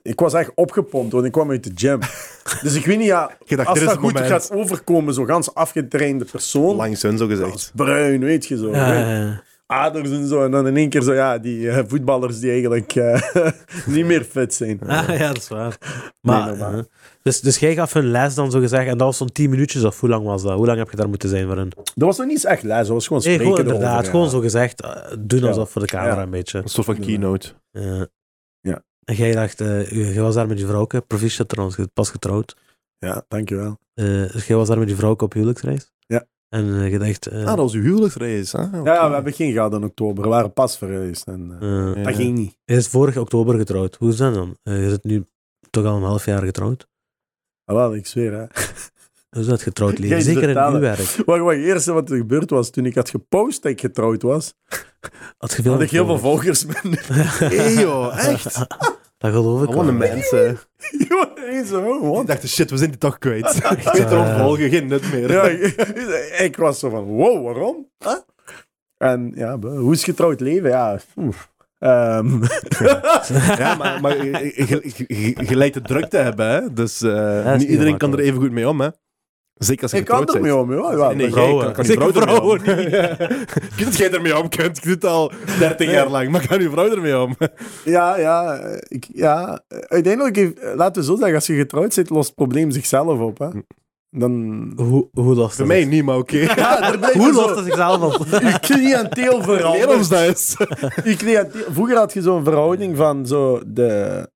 ik 0.02 0.20
was 0.20 0.34
echt 0.34 0.52
opgepompt, 0.56 1.14
want 1.14 1.26
ik 1.26 1.32
kwam 1.32 1.50
uit 1.50 1.64
de 1.64 1.72
gym. 1.76 2.00
dus 2.64 2.76
ik 2.76 2.86
weet 2.86 2.98
niet, 2.98 3.08
ja, 3.08 3.32
dacht, 3.46 3.68
als 3.68 3.80
dat 3.80 3.90
het 3.90 3.98
goed 4.00 4.14
moment. 4.14 4.32
gaat 4.32 4.52
overkomen, 4.52 5.14
zo'n 5.14 5.26
gans 5.28 5.54
afgetrainde 5.54 6.26
persoon, 6.26 6.76
Langs 6.76 7.02
hun, 7.02 7.18
zo 7.18 7.28
gezegd. 7.28 7.72
bruin, 7.76 8.20
weet 8.20 8.46
je 8.46 8.58
zo. 8.58 8.72
ja. 8.72 9.44
Aders 9.66 10.10
en 10.10 10.28
zo. 10.28 10.44
En 10.44 10.52
dan 10.52 10.68
in 10.68 10.78
één 10.78 10.90
keer 10.90 11.02
zo, 11.02 11.14
ja, 11.14 11.38
die 11.38 11.70
eh, 11.70 11.84
voetballers 11.88 12.40
die 12.40 12.52
eigenlijk 12.52 12.96
eh, 12.96 13.22
niet 13.96 14.06
meer 14.06 14.24
fit 14.24 14.54
zijn. 14.54 14.80
Ah, 14.88 15.18
ja, 15.18 15.28
dat 15.28 15.38
is 15.38 15.48
waar. 15.48 15.78
Maar, 16.22 16.58
Nee, 16.58 16.84
dus, 17.24 17.42
dus 17.42 17.58
jij 17.58 17.74
gaf 17.76 17.94
hun 17.94 18.12
les 18.12 18.36
dan 18.36 18.52
zo 18.52 18.60
gezegd, 18.60 18.88
en 18.88 18.98
dat 18.98 19.08
was 19.08 19.18
zo'n 19.18 19.32
10 19.32 19.50
minuutjes, 19.50 19.84
of 19.84 20.00
hoe 20.00 20.10
lang 20.10 20.26
was 20.26 20.44
dat? 20.44 20.54
Hoe 20.58 20.66
lang 20.66 20.78
heb 20.78 20.90
je 20.90 20.98
daar 20.98 21.10
moeten 21.10 21.30
zijn 21.30 21.48
voor 21.48 21.56
hun? 21.58 21.70
Dat 21.76 21.94
was 22.08 22.18
nog 22.18 22.26
niet 22.28 22.36
eens 22.36 22.46
echt 22.46 22.64
les, 22.64 22.78
dat 22.78 22.88
was 22.88 23.08
gewoon 23.08 23.24
Nee, 23.24 23.34
spreken 23.34 23.54
gewoon 23.56 23.72
inderdaad, 23.74 23.94
erover, 23.94 24.12
gewoon 24.12 24.30
zo 24.30 24.40
gezegd, 24.40 24.82
eh, 24.82 24.92
doen 25.20 25.40
Ja. 25.40 25.48
alsof 25.48 25.70
voor 25.70 25.82
de 25.82 25.88
camera 25.88 26.16
Ja. 26.16 26.22
een 26.22 26.30
beetje. 26.30 26.58
Een 26.58 26.68
soort 26.70 26.86
van 26.86 27.00
keynote. 27.00 27.54
Ja. 27.72 28.08
Ja. 28.62 28.84
En 29.04 29.16
jij 29.16 29.32
dacht, 29.32 29.62
eh, 29.62 30.14
je 30.16 30.22
was 30.22 30.36
daar 30.36 30.48
met 30.48 30.60
je 30.60 30.66
vrouwke, 30.66 31.02
proficiat 31.02 31.50
trouwens, 31.50 31.76
je 31.78 31.82
bent 31.82 31.94
pas 31.94 32.10
getrouwd. 32.10 32.56
Ja, 32.98 33.26
dankjewel. 33.28 33.78
Eh, 33.94 34.06
dus 34.06 34.48
jij 34.48 34.58
was 34.58 34.68
daar 34.68 34.80
met 34.80 34.90
je 34.90 34.96
vrouwke 34.96 35.24
op 35.24 35.34
huwelijksreis. 35.34 35.92
Ja. 36.08 36.26
En 36.50 36.80
eh, 36.80 36.92
je 36.92 37.00
dacht, 37.00 37.28
eh, 37.28 37.40
Ah, 37.40 37.46
dat 37.46 37.58
was 37.58 37.74
uw 37.74 37.82
huwelijksreis. 37.82 38.54
Oké. 38.54 38.82
Ja, 38.84 39.08
we 39.08 39.14
hebben 39.14 39.34
geen 39.34 39.52
gehad 39.54 39.74
in 39.74 39.84
oktober. 39.84 40.24
We 40.24 40.30
waren 40.30 40.54
pas 40.54 40.78
verhuisd. 40.78 41.28
En, 41.28 41.58
eh, 41.60 41.90
eh, 41.90 41.96
Ja. 41.98 42.04
Dat 42.04 42.16
ging 42.16 42.38
niet. 42.38 42.58
je 42.66 42.76
is 42.76 42.88
vorig 42.88 43.18
oktober 43.18 43.58
getrouwd. 43.58 43.96
Hoe 43.96 44.10
is 44.10 44.18
dat 44.18 44.34
dan? 44.34 44.58
Eh, 44.64 44.84
je 44.84 44.90
zit 44.90 45.04
nu 45.04 45.26
toch 45.70 45.86
al 45.86 45.96
een 45.96 46.04
half 46.04 46.26
jaar 46.26 46.44
getrouwd. 46.44 46.88
Ah, 47.66 47.76
wel, 47.76 47.96
ik 47.96 48.06
zweer, 48.08 48.32
hè. 48.32 48.40
Hoe 49.30 49.42
is 49.42 49.48
dat 49.48 49.62
getrouwd 49.62 49.98
leven? 50.00 50.22
Zeker 50.22 50.50
in 50.50 50.58
uw 50.74 50.80
werk. 50.80 50.98
Wacht, 51.26 51.42
wacht. 51.42 51.56
Het 51.58 51.66
eerste 51.66 51.94
wat 51.94 52.10
er 52.10 52.18
gebeurd 52.18 52.50
was, 52.50 52.70
toen 52.70 52.86
ik 52.86 52.96
had 52.96 53.10
gepost 53.10 53.62
dat 53.62 53.72
ik 53.72 53.80
getrouwd 53.80 54.22
was, 54.22 54.54
Had 55.38 55.58
ik 55.58 55.90
heel 55.90 56.06
veel 56.06 56.20
volgers? 56.20 56.66
minder. 56.66 57.06
Hey 57.40 57.74
joh, 57.74 58.28
echt? 58.28 58.54
Dat 59.18 59.32
geloof 59.32 59.64
ik 59.64 59.70
Gewoon 59.70 59.86
de 59.86 59.94
wel. 59.98 60.10
mensen. 60.10 60.58
Zo, 61.68 62.22
Ik 62.22 62.28
dacht, 62.28 62.48
shit, 62.48 62.70
we 62.70 62.78
zijn 62.78 62.90
die 62.90 63.00
toch 63.00 63.18
kwijt. 63.18 63.56
Ik 63.56 63.90
weet 63.94 64.12
erop 64.12 64.38
volgen, 64.38 64.70
geen 64.70 64.88
nut 64.88 65.12
meer. 65.14 65.32
Ja, 65.32 65.44
ik, 65.44 65.76
ik 66.40 66.56
was 66.58 66.80
zo 66.80 66.90
van, 66.90 67.04
wow, 67.04 67.44
waarom? 67.46 67.88
Huh? 68.00 68.14
En 68.98 69.32
ja, 69.36 69.60
hoe 69.60 69.94
is 69.94 70.04
getrouwd 70.04 70.40
leven? 70.40 70.70
Ja, 70.70 71.00
oef. 71.16 71.52
Ehm, 71.84 72.28
Ja, 73.62 73.76
maar, 73.76 74.02
maar 74.02 74.26
je, 74.26 75.56
lijkt 75.56 75.74
de 75.74 75.82
druk 75.82 76.06
te 76.06 76.18
hebben, 76.18 76.50
hè? 76.50 76.74
Dus 76.74 77.02
eh, 77.02 77.46
niet 77.46 77.58
niet 77.58 77.70
iedereen 77.70 77.98
kan 77.98 78.14
er 78.14 78.20
even 78.20 78.40
goed 78.40 78.52
mee 78.52 78.70
om, 78.70 78.82
hè? 78.82 78.90
Zeker 79.54 79.82
als 79.82 79.92
je 79.92 79.98
ik 79.98 80.06
kan 80.06 80.20
er 80.20 80.26
bent. 80.26 80.42
mee 80.42 80.56
om, 80.56 80.74
ja. 80.74 80.92
ja 80.92 81.08
Nee, 81.08 81.18
jij 81.18 81.32
vrouwen. 81.32 81.64
kan, 81.64 81.74
kan 81.74 81.86
Zeker 81.86 82.14
vrouwen 82.14 82.60
Ik 82.66 83.74
weet 83.76 83.86
dat 83.86 83.98
jij 83.98 84.12
ermee 84.12 84.38
om 84.38 84.50
kunt. 84.50 84.78
Ik 84.78 84.84
doe 84.84 84.94
het 84.94 85.06
al 85.06 85.32
30 85.60 85.92
jaar 85.92 86.10
lang, 86.10 86.30
maar 86.30 86.48
kan 86.48 86.62
je 86.62 86.70
vrouw 86.70 86.92
ermee 86.92 87.20
om? 87.20 87.36
ja, 87.86 88.18
ja, 88.18 88.60
ik, 88.88 89.08
ja. 89.14 89.64
Uiteindelijk, 89.88 90.60
laten 90.76 91.02
we 91.02 91.08
zo 91.08 91.16
zeggen, 91.16 91.36
als 91.36 91.48
je 91.48 91.56
getrouwd 91.56 91.94
zit, 91.94 92.10
lost 92.10 92.28
het 92.28 92.36
probleem 92.36 92.72
zichzelf 92.72 93.20
op. 93.20 93.38
Hè. 93.38 93.48
Dan... 94.16 94.72
Hoe, 94.76 95.08
hoe 95.12 95.36
lost 95.36 95.56
Voor 95.56 95.58
dat 95.58 95.68
mij 95.68 95.80
zich- 95.82 95.90
niet, 95.90 96.04
maar 96.04 96.18
oké. 96.18 96.38
Ja, 96.56 96.98
Hoe 97.18 97.34
lost 97.34 97.56
dat 97.56 97.64
zichzelf 97.66 98.20
op? 98.20 98.26
Je 98.50 98.58
cliënteel 98.62 99.36
Leer 99.38 99.44
verandert. 99.44 99.96
ons 99.96 100.10
dat 100.10 100.20
eens. 100.22 100.56
Je 101.04 101.16
cliënteel- 101.18 101.72
Vroeger 101.72 101.98
had 101.98 102.14
je 102.14 102.22
zo'n 102.22 102.44
verhouding 102.44 102.98
van 102.98 103.28
zo 103.28 103.62
de 103.68 104.28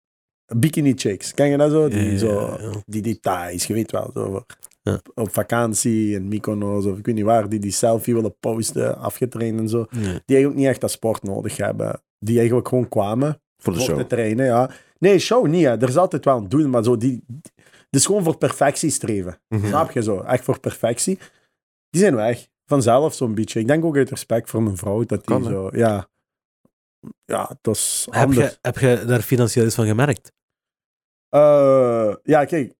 bikini 0.55 0.93
chicks. 0.95 1.33
Ken 1.33 1.47
je 1.49 1.57
dat 1.57 1.71
zo? 1.71 1.87
Die, 1.87 2.03
Ja, 2.03 2.11
ja, 2.11 2.17
zo 2.17 2.57
ja. 2.59 2.69
die 2.85 3.01
details, 3.01 3.65
je 3.67 3.73
weet 3.73 3.91
wel. 3.91 4.09
Zo, 4.13 4.43
Ja. 4.81 4.99
Op 5.13 5.33
vakantie 5.33 6.13
in 6.15 6.27
Mykonos 6.27 6.85
of 6.85 6.97
ik 6.97 7.05
weet 7.05 7.15
niet 7.15 7.23
waar, 7.23 7.49
die 7.49 7.59
die 7.59 7.71
selfie 7.71 8.13
willen 8.13 8.35
posten, 8.39 8.97
afgetraind 8.97 9.59
en 9.59 9.69
zo. 9.69 9.85
Nee. 9.89 10.03
Die 10.03 10.11
eigenlijk 10.35 10.55
niet 10.55 10.65
echt 10.67 10.81
dat 10.81 10.91
sport 10.91 11.23
nodig 11.23 11.57
hebben. 11.57 12.01
Die 12.19 12.37
eigenlijk 12.37 12.67
gewoon 12.67 12.89
kwamen 12.89 13.41
Voor 13.57 13.73
de 13.73 13.79
voor 13.79 13.87
show. 13.87 13.97
te 13.97 14.07
trainen, 14.07 14.45
ja. 14.45 14.69
Nee, 14.99 15.19
show 15.19 15.47
niet, 15.47 15.63
hè. 15.65 15.69
Er 15.81 15.87
is 15.87 15.97
altijd 15.97 16.25
wel 16.25 16.37
een 16.37 16.49
doel, 16.49 16.67
maar 16.67 16.83
zo 16.83 16.97
die... 16.97 17.23
Is 17.89 18.05
gewoon 18.05 18.23
voor 18.23 18.37
perfectie 18.37 18.89
streven. 18.89 19.39
Mhm. 19.47 19.67
Snap 19.67 19.91
je 19.91 20.03
zo? 20.03 20.19
Echt 20.21 20.43
voor 20.43 20.59
perfectie. 20.59 21.19
Die 21.89 22.01
zijn 22.01 22.15
weg. 22.15 22.47
Vanzelf 22.65 23.13
zo'n 23.13 23.35
beetje. 23.35 23.59
Ik 23.59 23.67
denk 23.67 23.85
ook 23.85 23.95
uit 23.97 24.09
respect 24.09 24.49
voor 24.49 24.63
mijn 24.63 24.77
vrouw, 24.77 25.03
dat 25.03 25.25
die 25.27 25.35
hè? 25.37 25.43
zo... 25.43 25.69
Ja. 25.73 26.07
Ja, 27.25 27.57
dat 27.61 27.75
is 27.75 28.07
Heb 28.09 28.23
anders. 28.27 28.51
je, 28.51 28.57
heb 28.61 28.77
je 28.77 29.03
daar 29.05 29.21
financieel 29.21 29.65
iets 29.65 29.75
van 29.75 29.85
gemerkt? 29.85 30.31
Eh, 31.29 32.13
ja, 32.23 32.45
kijk. 32.45 32.73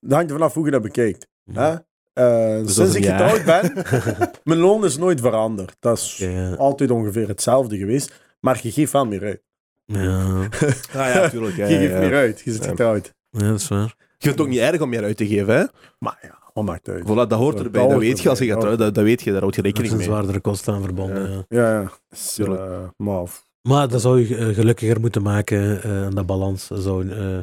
Dat 0.00 0.12
hangt 0.12 0.30
er 0.30 0.36
vanaf 0.36 0.54
hoe 0.54 0.64
je 0.64 0.70
dat 0.70 0.82
bekijkt. 0.82 1.26
Hè? 1.52 1.74
Eh, 2.12 2.60
is 2.60 2.74
sinds 2.74 2.94
ik 2.94 3.04
jaar. 3.04 3.30
getrouwd 3.30 3.44
ben, 3.44 3.84
mijn 4.44 4.58
loon 4.58 4.84
is 4.84 4.96
nooit 4.96 5.20
veranderd. 5.20 5.76
Dat 5.80 5.98
is 5.98 6.16
Ja. 6.16 6.54
altijd 6.54 6.90
ongeveer 6.90 7.28
hetzelfde 7.28 7.76
geweest. 7.78 8.12
Maar 8.40 8.60
je 8.62 8.72
geeft 8.72 8.92
wel 8.92 9.06
meer 9.06 9.22
uit. 9.24 9.42
Ja. 9.84 10.48
Ah 11.00 11.14
ja, 11.14 11.28
tuurlijk. 11.28 11.56
Ja, 11.56 11.66
je 11.66 11.72
ja, 11.74 11.78
geeft 11.78 11.92
ja. 11.92 11.98
meer 11.98 12.14
uit. 12.14 12.40
Je 12.40 12.52
zit 12.52 12.66
getrouwd. 12.66 13.14
ja, 13.30 13.38
dat 13.48 13.60
is 13.60 13.68
waar. 13.68 13.94
Je 14.24 14.30
vindt 14.30 14.38
het 14.38 14.40
ook 14.40 14.48
niet 14.54 14.72
erg 14.72 14.80
om 14.80 14.88
meer 14.88 15.02
uit 15.04 15.16
te 15.16 15.26
geven, 15.26 15.54
hè? 15.54 15.64
Maar 15.98 16.18
ja, 16.22 16.38
wat 16.52 16.64
maakt 16.64 16.88
uit? 16.88 17.02
Voilà, 17.02 17.06
dat 17.28 17.32
hoort 17.32 17.58
erbij. 17.58 17.88
Dat 17.88 17.98
weet 17.98 18.20
je 18.20 18.28
als 18.28 18.38
je 18.38 18.46
gaat 18.46 18.56
trouwen. 18.58 18.78
Dat, 18.78 18.94
dat 18.94 19.04
weet 19.04 19.22
je, 19.22 19.32
daar 19.32 19.40
houd 19.40 19.54
je 19.54 19.60
Er 19.60 19.66
rekening 19.66 19.92
zijn 19.92 20.00
mee. 20.00 20.10
zwaardere 20.10 20.40
kosten 20.40 20.74
aan 20.74 20.82
verbonden. 20.82 21.46
Ja. 21.48 21.60
Ja, 21.60 21.90
eh, 22.46 22.78
maar 22.96 23.26
Maar 23.62 23.88
dat 23.88 24.00
zou 24.00 24.20
je 24.28 24.36
eh, 24.36 24.54
gelukkiger 24.54 25.00
moeten 25.00 25.22
maken 25.22 25.82
eh, 25.82 26.04
aan 26.04 26.14
dat 26.14 26.26
balans. 26.26 26.66
Zou, 26.66 27.08
eh, 27.10 27.38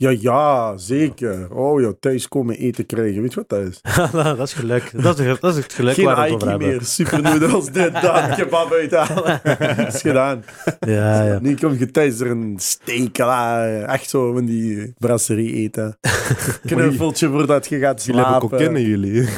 Ja, 0.00 0.10
ja, 0.20 0.76
zeker. 0.76 1.54
Oh 1.54 1.80
ja, 1.80 1.92
thuis 2.00 2.28
komen 2.28 2.56
eten 2.56 2.86
krijgen. 2.86 3.20
Weet 3.22 3.32
je 3.34 3.44
wat 3.46 3.48
dat 3.48 3.60
is? 3.60 3.80
dat 4.36 4.38
is 4.38 4.52
geluk. 4.52 5.02
Dat 5.02 5.18
is, 5.18 5.40
dat 5.40 5.56
is 5.56 5.62
het 5.62 5.72
geluk 5.72 5.94
Geen 5.94 6.04
waar 6.04 6.16
we 6.16 6.22
het 6.22 6.32
over 6.44 6.56
meer. 6.58 6.80
Supernoedels, 6.82 7.70
dit, 7.72 7.92
dat. 7.92 8.34
Kebab 8.34 8.72
uithalen. 8.72 9.40
is 9.86 10.00
gedaan. 10.00 10.44
Ja, 10.80 11.22
ja. 11.24 11.38
Nu 11.40 11.54
kom 11.54 11.78
je 11.78 11.90
thuis 11.90 12.20
er 12.20 12.30
een 12.30 12.54
steak. 12.58 13.12
klaar. 13.12 13.82
Echt 13.82 14.08
zo 14.10 14.32
van 14.32 14.44
die 14.44 14.94
brasserie 14.98 15.52
eten. 15.54 15.98
Knuffeltje 16.66 17.28
voordat 17.28 17.68
je 17.68 17.78
gaat 17.78 18.04
Jullie 18.04 18.20
hebben 18.20 18.40
slapen. 18.40 18.58
kokinnen, 18.58 18.82
jullie. 18.82 19.28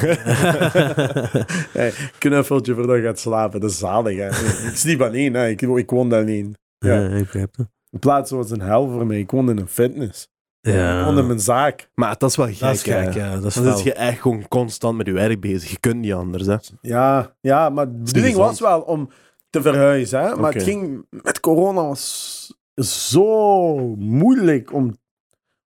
Hey, 1.71 1.93
knuffeltje 2.17 2.73
voordat 2.73 2.95
je 2.95 3.03
gaat 3.03 3.19
slapen. 3.19 3.59
Dat 3.59 3.69
is 3.69 3.77
zalig. 3.77 4.17
Hè. 4.17 4.27
Ik 4.69 4.75
sliep 4.75 5.01
alleen. 5.01 5.33
Hè. 5.33 5.47
Ik, 5.47 5.61
ik 5.61 5.89
woonde 5.89 6.15
alleen. 6.17 6.55
ja. 6.77 6.93
Ja. 6.93 7.07
ik 7.09 7.23
begrijp 7.23 7.55
het. 7.57 7.67
De 7.89 7.99
plaats 7.99 8.31
was 8.31 8.51
een 8.51 8.61
hel 8.61 8.89
voor 8.89 9.05
mij. 9.07 9.19
Ik 9.19 9.31
woonde 9.31 9.51
in 9.51 9.57
een 9.57 9.67
fitness. 9.67 10.29
Ja. 10.61 11.05
woonde 11.05 11.21
in 11.21 11.27
mijn 11.27 11.39
zaak. 11.39 11.89
Maar 11.95 12.15
dat 12.17 12.29
is 12.29 12.35
wel 12.35 12.45
gek, 12.47 12.59
Dat 12.59 12.73
is 12.73 12.83
gek, 12.83 13.13
ja. 13.13 13.35
Dat 13.35 13.45
is 13.45 13.53
Dan 13.53 13.63
fel. 13.63 13.75
zit 13.75 13.83
je 13.85 13.93
echt 13.93 14.21
gewoon 14.21 14.47
constant 14.47 14.97
met 14.97 15.05
je 15.07 15.13
werk 15.13 15.39
bezig. 15.39 15.69
Je 15.69 15.79
kunt 15.79 15.95
niet 15.99 16.13
anders, 16.13 16.45
hè. 16.45 16.55
Ja, 16.81 17.35
ja 17.41 17.69
maar 17.69 17.85
de 17.91 17.97
bedoeling 18.03 18.35
was 18.35 18.59
wel 18.59 18.81
om 18.81 19.09
te 19.49 19.61
verhuizen. 19.61 20.21
Hè? 20.21 20.35
Maar 20.35 20.53
het 20.53 20.63
ging 20.63 21.05
met 21.09 21.39
corona 21.39 21.81
was 21.81 22.53
zo 22.75 23.77
moeilijk 23.95 24.73
om, 24.73 24.97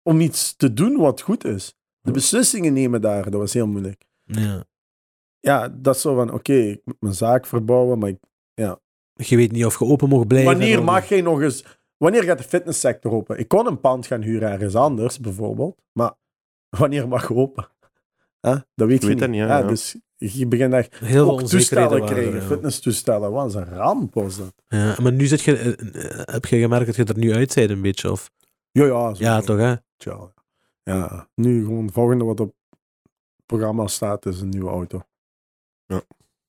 om 0.03 0.19
iets 0.19 0.55
te 0.55 0.73
doen 0.73 0.97
wat 0.97 1.21
goed 1.21 1.45
is. 1.45 1.75
De 2.01 2.11
beslissingen 2.11 2.73
nemen 2.73 3.01
daar, 3.01 3.23
dat 3.23 3.39
was 3.39 3.53
heel 3.53 3.67
moeilijk. 3.67 4.05
Ja. 4.23 4.63
Ja, 5.39 5.69
dat 5.69 5.95
is 5.95 6.01
zo 6.01 6.15
van, 6.15 6.31
oké, 6.33 6.53
ik 6.53 6.81
moet 6.85 6.95
mijn 6.99 7.13
zaak 7.13 7.45
verbouwen, 7.45 7.99
maar 7.99 8.09
ik- 8.09 8.19
Je 9.13 9.35
weet 9.35 9.51
niet 9.51 9.65
of 9.65 9.79
je 9.79 9.85
open 9.85 10.09
mag 10.09 10.27
blijven. 10.27 10.51
wanneer 10.51 10.83
mag 10.83 11.09
jij 11.09 11.21
nog 11.21 11.41
eens... 11.41 11.65
Wanneer 12.01 12.23
gaat 12.23 12.37
de 12.37 12.43
fitnesssector 12.43 13.11
open? 13.11 13.39
Ik 13.39 13.47
kon 13.47 13.67
een 13.67 13.79
pand 13.79 14.07
gaan 14.07 14.21
huren 14.21 14.51
ergens 14.51 14.75
anders, 14.75 15.19
bijvoorbeeld. 15.19 15.81
Maar 15.91 16.13
wanneer 16.69 17.07
mag 17.07 17.27
je 17.27 17.35
open? 17.35 17.67
Hè? 18.47 18.55
Dat 18.75 18.87
weet 18.87 18.95
Ik 18.95 19.01
je 19.01 19.07
weet 19.07 19.19
niet. 19.19 19.29
niet, 19.29 19.39
ja. 19.39 19.63
Dus 19.63 19.97
je 20.17 20.47
begint 20.47 20.73
echt 20.73 20.99
Heel 20.99 21.25
veel 21.25 21.31
ook 21.31 21.47
toestellen 21.47 22.05
krijgen, 22.05 22.33
ja. 22.33 22.41
fitnesstoestellen. 22.41 23.31
Wat 23.31 23.55
een 23.55 23.65
ramp 23.65 24.13
was 24.13 24.37
dat. 24.37 24.53
Ja, 24.67 24.95
maar 25.01 25.11
nu 25.11 25.25
zit 25.25 25.41
je, 25.41 25.57
eh, 25.57 26.05
eh, 26.05 26.19
heb 26.25 26.45
je 26.45 26.59
gemerkt 26.59 26.85
dat 26.85 26.95
je 26.95 27.03
er 27.03 27.17
nu 27.17 27.33
uit 27.33 27.55
bent 27.55 27.69
een 27.69 27.81
beetje? 27.81 28.11
Of? 28.11 28.31
Ja, 28.71 28.85
ja. 28.85 29.13
zo. 29.13 29.23
Ja, 29.23 29.41
toch 29.41 29.57
hè? 29.57 29.75
Tja. 29.97 30.33
Ja, 30.83 31.27
nu 31.35 31.63
gewoon 31.65 31.83
het 31.85 31.93
volgende 31.93 32.23
wat 32.23 32.39
op 32.39 32.53
het 32.69 33.45
programma 33.45 33.87
staat 33.87 34.25
is 34.25 34.41
een 34.41 34.49
nieuwe 34.49 34.69
auto. 34.69 35.01
Ja. 35.85 36.01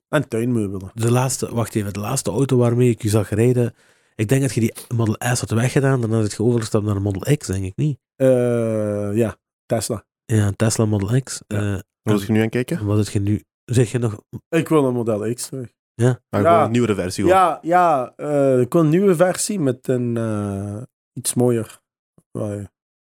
En 0.08 0.28
tuinmeubelen. 0.28 0.90
De 0.94 1.10
laatste, 1.10 1.54
wacht 1.54 1.74
even, 1.74 1.92
de 1.92 2.00
laatste 2.00 2.30
auto 2.30 2.56
waarmee 2.56 2.90
ik 2.90 3.02
je 3.02 3.08
zag 3.08 3.30
rijden. 3.30 3.74
Ik 4.14 4.28
denk 4.28 4.40
dat 4.42 4.52
je 4.54 4.60
die 4.60 4.72
Model 4.94 5.16
S 5.34 5.40
had 5.40 5.50
weggedaan, 5.50 6.00
dan 6.00 6.12
had 6.12 6.32
je 6.32 6.42
overgestapt 6.42 6.84
naar 6.84 6.96
een 6.96 7.02
Model 7.02 7.36
X, 7.36 7.46
denk 7.46 7.64
ik 7.64 7.76
niet. 7.76 7.98
Eh, 8.16 9.16
ja, 9.16 9.36
Tesla. 9.66 10.04
Ja, 10.24 10.46
een 10.46 10.56
Tesla 10.56 10.84
Model 10.84 11.20
X. 11.22 11.42
Ja. 11.46 11.74
Eh, 11.74 11.80
Wat 12.02 12.20
is 12.20 12.26
je 12.26 12.32
nu 12.32 12.38
aan 12.38 12.44
het 12.44 12.52
kijken? 12.52 12.86
wat 12.86 12.98
is 12.98 13.10
je 13.12 13.20
nu? 13.20 13.42
Zeg 13.64 13.90
je 13.90 13.98
nog? 13.98 14.22
Ik 14.48 14.68
wil 14.68 14.84
een 14.84 14.94
Model 14.94 15.34
X 15.34 15.46
terug. 15.48 15.66
Ah, 15.66 15.72
Ja. 15.94 16.20
gewoon 16.30 16.62
een 16.62 16.70
nieuwere 16.70 16.94
versie. 16.94 17.24
Ja, 17.26 17.58
ja 17.62 18.12
eh, 18.16 18.60
ik 18.60 18.72
wil 18.72 18.82
een 18.82 18.88
nieuwe 18.88 19.14
versie 19.16 19.60
met 19.60 19.88
een 19.88 20.16
eh, 20.16 20.82
iets 21.12 21.34
mooier, 21.34 21.80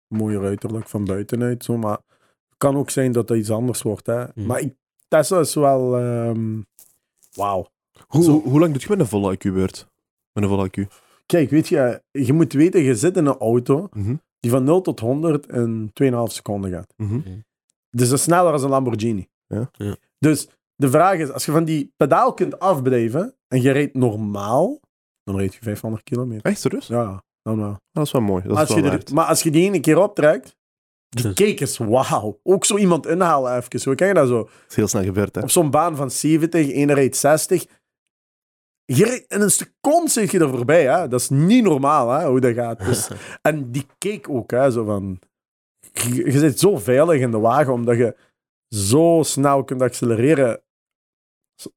mooier 0.07 0.43
uiterlijk 0.43 0.87
van 0.89 1.05
buitenuit. 1.05 1.63
Zo, 1.63 1.77
maar 1.77 1.97
het 2.49 2.57
kan 2.57 2.75
ook 2.75 2.89
zijn 2.89 3.11
dat 3.11 3.27
dat 3.27 3.37
iets 3.37 3.51
anders 3.51 3.81
wordt. 3.81 4.05
Hè. 4.05 4.23
Mhm. 4.35 4.45
Maar 4.45 4.59
ik, 4.59 4.73
Tesla 5.07 5.39
is 5.39 5.53
wel... 5.53 5.97
ehm, 5.97 6.61
Wauw. 7.31 7.67
Hoe, 8.07 8.59
lang 8.59 8.71
doet 8.73 8.81
je 8.81 8.89
met 8.89 8.99
een 8.99 9.07
volle 9.07 9.33
IQ-beurt? 9.37 9.87
Met 10.33 10.43
een 10.43 10.49
volle 10.49 10.69
IQ? 10.69 10.87
Kijk, 11.31 11.49
weet 11.49 11.67
je, 11.67 12.01
je 12.11 12.33
moet 12.33 12.53
weten, 12.53 12.81
je 12.81 12.95
zit 12.95 13.17
in 13.17 13.25
een 13.25 13.37
auto 13.37 13.87
Mhm. 13.93 14.15
die 14.39 14.51
van 14.51 14.63
0 14.63 14.81
tot 14.81 14.99
100 14.99 15.47
in 15.47 15.89
2,5 15.93 16.31
seconden 16.31 16.71
gaat. 16.71 16.93
Mhm. 16.97 17.19
Dus 17.89 18.09
dat 18.09 18.17
is 18.17 18.23
sneller 18.23 18.51
dan 18.51 18.63
een 18.63 18.69
Lamborghini. 18.69 19.27
Ja. 19.47 19.69
Ja. 19.71 19.95
Dus 20.19 20.47
de 20.75 20.89
vraag 20.89 21.17
is, 21.17 21.31
als 21.31 21.45
je 21.45 21.51
van 21.51 21.63
die 21.65 21.93
pedaal 21.97 22.33
kunt 22.33 22.59
afblijven 22.59 23.35
en 23.47 23.61
je 23.61 23.71
rijdt 23.71 23.93
normaal, 23.95 24.79
dan 25.23 25.37
rijd 25.37 25.53
je 25.53 25.59
500 25.61 26.03
kilometer. 26.03 26.51
Echt 26.51 26.59
serieus? 26.59 26.87
Ja, 26.87 27.23
normaal. 27.43 27.79
Dat 27.91 28.05
is 28.05 28.11
wel 28.11 28.21
mooi. 28.21 28.43
Dat 28.43 28.51
Maar 28.53 28.61
is 28.63 28.67
als, 28.67 28.77
je 28.77 28.83
wel 28.83 28.91
waard. 28.91 29.11
maar 29.11 29.25
als 29.25 29.43
je 29.43 29.51
die 29.51 29.63
ene 29.65 29.79
keer 29.79 29.97
optrekt, 29.97 30.55
die 31.09 31.23
cake 31.33 31.53
is 31.63 31.77
wauw. 31.77 32.39
Ook 32.43 32.65
zo 32.65 32.77
iemand 32.77 33.07
inhalen 33.07 33.55
even. 33.57 33.81
Hoe 33.83 33.95
kan 33.95 34.07
je 34.07 34.13
dat 34.13 34.27
zo? 34.27 34.37
Dat 34.43 34.49
is 34.69 34.75
heel 34.75 34.87
snel 34.87 35.03
gebeurd, 35.03 35.35
hè? 35.35 35.41
Op 35.41 35.49
zo'n 35.49 35.69
baan 35.71 35.95
van 35.95 36.11
70, 36.11 36.69
ene 36.71 36.93
rijdt 36.93 37.15
60. 37.17 37.65
In 39.27 39.41
een 39.41 39.51
seconde 39.51 40.09
zit 40.09 40.31
je 40.31 40.39
er 40.39 40.49
voorbij. 40.49 40.83
Hè? 40.83 41.07
Dat 41.07 41.19
is 41.19 41.29
niet 41.29 41.63
normaal 41.63 42.09
hè, 42.09 42.27
hoe 42.27 42.39
dat 42.39 42.53
gaat. 42.53 42.85
Dus, 42.85 43.09
en 43.41 43.71
die 43.71 43.85
cake 43.97 44.29
ook. 44.31 44.51
Hè, 44.51 44.71
zo 44.71 44.83
van, 44.85 45.19
je, 45.93 46.15
je 46.31 46.39
zit 46.39 46.59
zo 46.59 46.77
veilig 46.77 47.21
in 47.21 47.31
de 47.31 47.39
wagen 47.39 47.73
omdat 47.73 47.97
je 47.97 48.15
zo 48.69 49.19
snel 49.23 49.63
kunt 49.63 49.81
accelereren. 49.81 50.61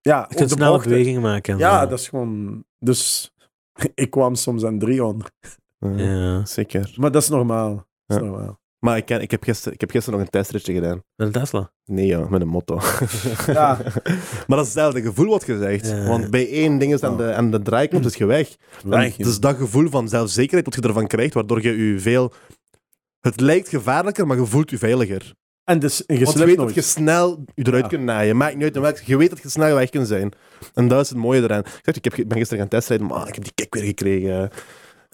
Ja, 0.00 0.26
Je 0.28 0.34
kunt 0.34 0.50
snelle 0.50 0.70
bochten. 0.70 0.90
bewegingen 0.90 1.20
maken. 1.20 1.52
en 1.52 1.58
Ja, 1.58 1.86
dat 1.86 1.98
is 1.98 2.08
gewoon... 2.08 2.64
Dus 2.78 3.32
ik 3.94 4.10
kwam 4.10 4.34
soms 4.34 4.64
aan 4.64 4.78
300. 4.78 5.32
Ja, 5.78 5.88
Ja, 5.96 6.44
Zeker. 6.44 6.94
Maar 6.96 7.10
dat 7.10 7.22
is 7.22 7.28
normaal. 7.28 7.74
Dat 7.74 7.84
is 8.06 8.16
Ja. 8.16 8.30
normaal. 8.30 8.60
Maar 8.84 8.96
ik, 8.96 9.04
ken, 9.04 9.20
ik, 9.20 9.30
heb 9.30 9.42
gisteren, 9.42 9.72
ik 9.72 9.80
heb 9.80 9.90
gisteren 9.90 10.18
nog 10.18 10.26
een 10.26 10.32
testritje 10.32 10.72
gedaan. 10.72 11.02
met 11.16 11.26
een 11.26 11.32
Tesla. 11.32 11.70
Nee, 11.84 12.06
ja, 12.06 12.28
met 12.28 12.40
een 12.40 12.48
motto. 12.48 12.80
Ja. 13.46 13.78
maar 14.46 14.56
dat 14.56 14.66
is 14.66 14.74
hetzelfde 14.74 15.02
gevoel 15.02 15.28
wat 15.28 15.44
gezegd. 15.44 15.86
Ja. 15.86 16.06
Want 16.06 16.30
bij 16.30 16.50
één 16.50 16.78
ding 16.78 16.92
is 16.92 17.02
aan 17.02 17.16
de, 17.16 17.32
aan 17.32 17.50
de 17.50 17.62
draaiknop 17.62 18.04
is 18.04 18.14
je 18.14 18.26
weg. 18.26 18.56
Weg, 18.84 19.18
En 19.18 19.24
dus 19.24 19.40
dat 19.40 19.56
gevoel 19.56 19.90
van 19.90 20.08
zelfzekerheid 20.08 20.64
wat 20.64 20.74
je 20.74 20.88
ervan 20.88 21.06
krijgt, 21.06 21.34
waardoor 21.34 21.62
je 21.62 21.92
je 21.92 22.00
veel... 22.00 22.32
Het 23.20 23.40
lijkt 23.40 23.68
gevaarlijker, 23.68 24.26
maar 24.26 24.36
je 24.36 24.46
voelt 24.46 24.70
je 24.70 24.78
veiliger. 24.78 25.32
En, 25.64 25.78
dus, 25.78 26.06
en 26.06 26.18
je 26.18 26.24
Want 26.24 26.36
je 26.36 26.42
slipt 26.42 26.56
weet 26.58 26.66
dat 26.66 26.74
je 26.74 26.82
snel 26.82 27.44
je 27.54 27.66
eruit 27.66 27.82
Ja. 27.82 27.88
kunt 27.88 28.02
naaien. 28.02 28.36
Maakt 28.36 28.54
niet 28.54 28.64
uit 28.64 28.76
welk... 28.76 28.98
Je 28.98 29.16
weet 29.16 29.30
dat 29.30 29.42
je 29.42 29.48
snel 29.48 29.74
weg 29.74 29.90
kunt 29.90 30.06
zijn. 30.06 30.32
En 30.74 30.88
dat 30.88 31.00
is 31.00 31.08
het 31.08 31.18
mooie 31.18 31.42
eraan. 31.42 31.60
Ik, 31.60 31.80
zeg, 31.82 31.96
ik, 31.96 32.04
heb, 32.04 32.28
ben 32.28 32.38
gisteren 32.38 32.58
gaan 32.58 32.68
testrijden, 32.68 33.06
maar 33.06 33.28
ik 33.28 33.34
heb 33.34 33.44
die 33.44 33.52
kick 33.54 33.74
weer 33.74 33.84
gekregen. 33.84 34.50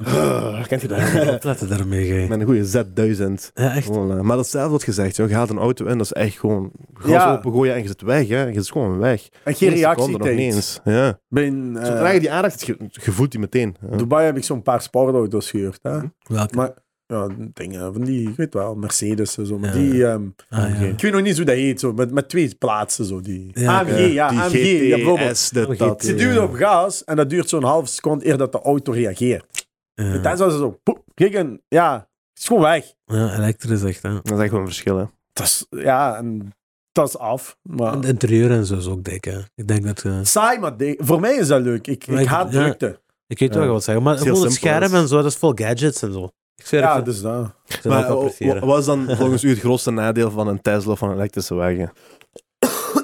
Ah, 0.04 0.66
kent 0.66 0.80
je 0.82 0.88
dat? 0.88 1.34
Opletten 1.34 1.68
daarmee, 1.68 2.06
gij. 2.06 2.28
Met 2.28 2.40
een 2.40 2.46
goede 2.46 2.66
Z1000. 2.66 3.52
Ja, 3.54 3.74
echt. 3.74 3.86
Gewoon, 3.86 4.06
maar 4.08 4.36
dat 4.36 4.44
is 4.46 4.52
hetzelfde 4.52 4.70
wat 4.72 4.82
gezegd. 4.82 5.16
Joh. 5.16 5.28
Je 5.28 5.34
haalt 5.34 5.50
een 5.50 5.58
auto 5.58 5.84
in, 5.86 5.96
dat 5.98 6.06
is 6.06 6.12
echt 6.12 6.38
gewoon 6.38 6.70
gas 6.94 7.10
Ja. 7.10 7.32
opengooien 7.32 7.74
en 7.74 7.82
je 7.82 7.86
zit 7.88 8.02
weg. 8.02 8.28
Hè. 8.28 8.42
Je 8.42 8.52
is 8.52 8.70
gewoon 8.70 8.98
weg. 8.98 9.28
En 9.44 9.54
geen 9.54 9.76
seconde 9.78 10.18
nog 10.18 10.28
niet 10.28 10.38
eens. 10.38 10.80
Ja. 10.84 11.18
Bij 11.28 11.46
een, 11.46 11.76
eh, 11.76 11.84
Zodra 11.86 12.08
je 12.10 12.20
die 12.20 12.30
aanraakt, 12.32 12.66
je, 12.66 12.76
je 12.90 13.12
voelt 13.12 13.30
die 13.30 13.40
meteen. 13.40 13.76
Ja. 13.90 13.96
Dubai 13.96 14.24
heb 14.26 14.36
ik 14.36 14.44
zo'n 14.44 14.62
paar 14.62 14.82
sportauto's 14.82 15.50
gehuurd. 15.50 15.78
Hè? 15.82 15.98
Welke? 16.22 16.54
Maar 16.56 16.70
ja, 17.06 17.26
dingen 17.54 17.92
van 17.92 18.04
die, 18.04 18.28
ik 18.28 18.36
weet 18.36 18.54
wel, 18.54 18.74
Mercedes 18.74 19.38
en 19.38 19.46
zo. 19.46 19.58
Maar 19.58 19.76
Ja. 19.78 19.90
die, 19.90 20.06
ehm, 20.06 20.22
Ah, 20.48 20.80
ja. 20.80 20.86
ik 20.86 21.00
weet 21.00 21.12
nog 21.12 21.22
niet 21.22 21.36
hoe 21.36 21.44
dat 21.44 21.54
heet, 21.54 21.80
zo, 21.80 21.92
met, 21.92 22.10
met 22.12 22.28
twee 22.28 22.54
plaatsen. 22.58 23.04
Zo, 23.04 23.20
die. 23.20 23.50
Ja, 23.54 23.78
AMG, 23.80 24.12
ja, 24.12 24.28
die 24.28 24.38
AMG. 24.38 24.88
ja, 24.88 24.94
bijvoorbeeld. 24.96 25.28
GTS, 25.30 25.50
dit, 25.50 25.66
AMG. 25.68 25.76
dat. 25.78 26.04
Ze 26.04 26.12
Ja. 26.12 26.18
duwen 26.18 26.42
op 26.42 26.54
gas 26.54 27.04
en 27.04 27.16
dat 27.16 27.30
duurt 27.30 27.48
zo'n 27.48 27.62
half 27.64 27.88
seconde 27.88 28.26
eer 28.26 28.36
dat 28.36 28.52
de 28.52 28.60
auto 28.60 28.92
reageert. 28.92 29.68
Ja. 30.04 30.12
En 30.12 30.22
dat 30.22 30.40
is 30.52 30.58
zo, 30.58 30.78
poep, 30.82 31.02
kijk, 31.14 31.34
en, 31.34 31.62
ja, 31.68 31.94
het 31.94 32.38
is 32.38 32.44
gewoon 32.46 32.62
weg. 32.62 32.92
Ja, 33.04 33.34
elektrisch 33.36 33.82
echt, 33.82 34.02
hè. 34.02 34.12
Dat 34.22 34.30
is 34.32 34.38
echt 34.38 34.50
wel 34.50 34.60
een 34.60 34.66
verschil. 34.66 34.96
Hè. 34.98 35.04
Dat 35.32 35.46
is, 35.46 35.66
ja, 35.70 36.16
en 36.16 36.52
dat 36.92 37.08
is 37.08 37.18
af. 37.18 37.56
Maar 37.62 37.92
En 37.92 37.98
het 37.98 38.06
interieur 38.08 38.50
en 38.50 38.66
zo 38.66 38.76
is 38.76 38.86
ook 38.86 39.04
dik, 39.04 39.24
hè. 39.24 39.38
Ik 39.54 39.68
denk 39.68 39.84
dat... 39.84 40.02
eh, 40.02 40.18
saai, 40.22 40.58
maar 40.58 40.76
de- 40.76 40.98
voor 41.02 41.20
mij 41.20 41.34
is 41.34 41.46
dat 41.48 41.62
leuk. 41.62 41.86
Ik, 41.86 42.06
ik 42.06 42.18
ik- 42.18 42.26
haat 42.26 42.52
ja. 42.52 42.60
drukte. 42.62 43.00
ik 43.26 43.38
weet 43.38 43.54
wel 43.54 43.64
Ja. 43.64 43.70
wat 43.70 43.84
zeggen, 43.84 44.04
maar 44.04 44.16
Het 44.18 44.26
is 44.26 44.40
het 44.42 44.52
scherm 44.52 44.82
is- 44.82 44.92
en 44.92 45.08
zo, 45.08 45.16
dat 45.16 45.24
is 45.30 45.36
vol 45.36 45.52
gadgets 45.54 46.02
en 46.02 46.12
zo. 46.12 46.28
Ik 46.56 46.66
zweer 46.66 46.80
Ja, 46.80 46.96
het, 46.96 47.04
dus 47.04 47.20
dat. 47.20 47.54
Maar 47.84 48.08
wat 48.66 48.78
is 48.78 48.84
dan 48.84 49.06
volgens 49.16 49.42
u 49.44 49.48
het 49.48 49.58
grootste 49.58 49.90
nadeel 49.90 50.30
van 50.30 50.48
een 50.48 50.60
Tesla 50.60 50.92
of 50.92 50.98
van 50.98 51.08
een 51.08 51.14
elektrische 51.16 51.54
wagen? 51.54 51.92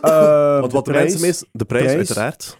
Eh, 0.02 0.60
Want 0.60 0.72
wat 0.72 0.84
de, 0.84 0.90
prijs, 0.90 1.10
mensen 1.10 1.20
meest... 1.26 1.46
De 1.52 1.64
prijs, 1.64 1.82
Prijs. 1.84 1.96
uiteraard. 1.96 2.58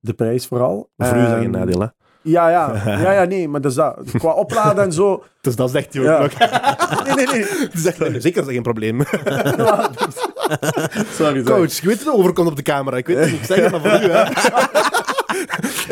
De 0.00 0.12
prijs 0.14 0.46
vooral. 0.46 0.90
Voor 0.96 1.16
u 1.16 1.20
is 1.22 1.28
dat 1.28 1.38
geen 1.38 1.50
nadeel, 1.50 1.80
hè? 1.80 1.86
Ja, 2.24 2.50
ja. 2.50 2.72
Ja, 3.02 3.12
ja, 3.12 3.24
nee, 3.24 3.48
maar 3.48 3.60
dat 3.60 3.70
is 3.70 3.76
dat. 3.76 3.96
Qua 4.18 4.32
opladen 4.32 4.84
en 4.84 4.92
zo. 4.92 5.24
Dus 5.40 5.56
dat 5.56 5.70
zegt 5.70 5.94
hij 5.94 6.02
ook 6.02 6.08
Ja. 6.08 6.20
nog. 6.22 6.32
Nee, 7.06 7.14
nee, 7.14 7.26
nee. 7.26 7.46
Zegt, 7.74 7.98
nee, 7.98 8.20
zeker 8.20 8.38
is 8.40 8.44
dat 8.44 8.54
geen 8.54 8.62
probleem. 8.62 9.02
Sorry, 9.02 9.88
sorry. 11.16 11.42
Coach, 11.42 11.72
je 11.80 11.86
weet 11.86 11.98
het 11.98 12.08
overkomt 12.12 12.48
op 12.48 12.56
de 12.56 12.62
camera. 12.62 12.96
Ik 12.96 13.06
weet 13.06 13.16
het 13.18 13.30
niet. 13.30 13.40
Ik 13.40 13.44
zeg 13.46 13.56
het 13.58 13.70
maar 13.70 13.80
voor 13.80 14.08
u, 14.08 14.12
hè. 14.12 14.22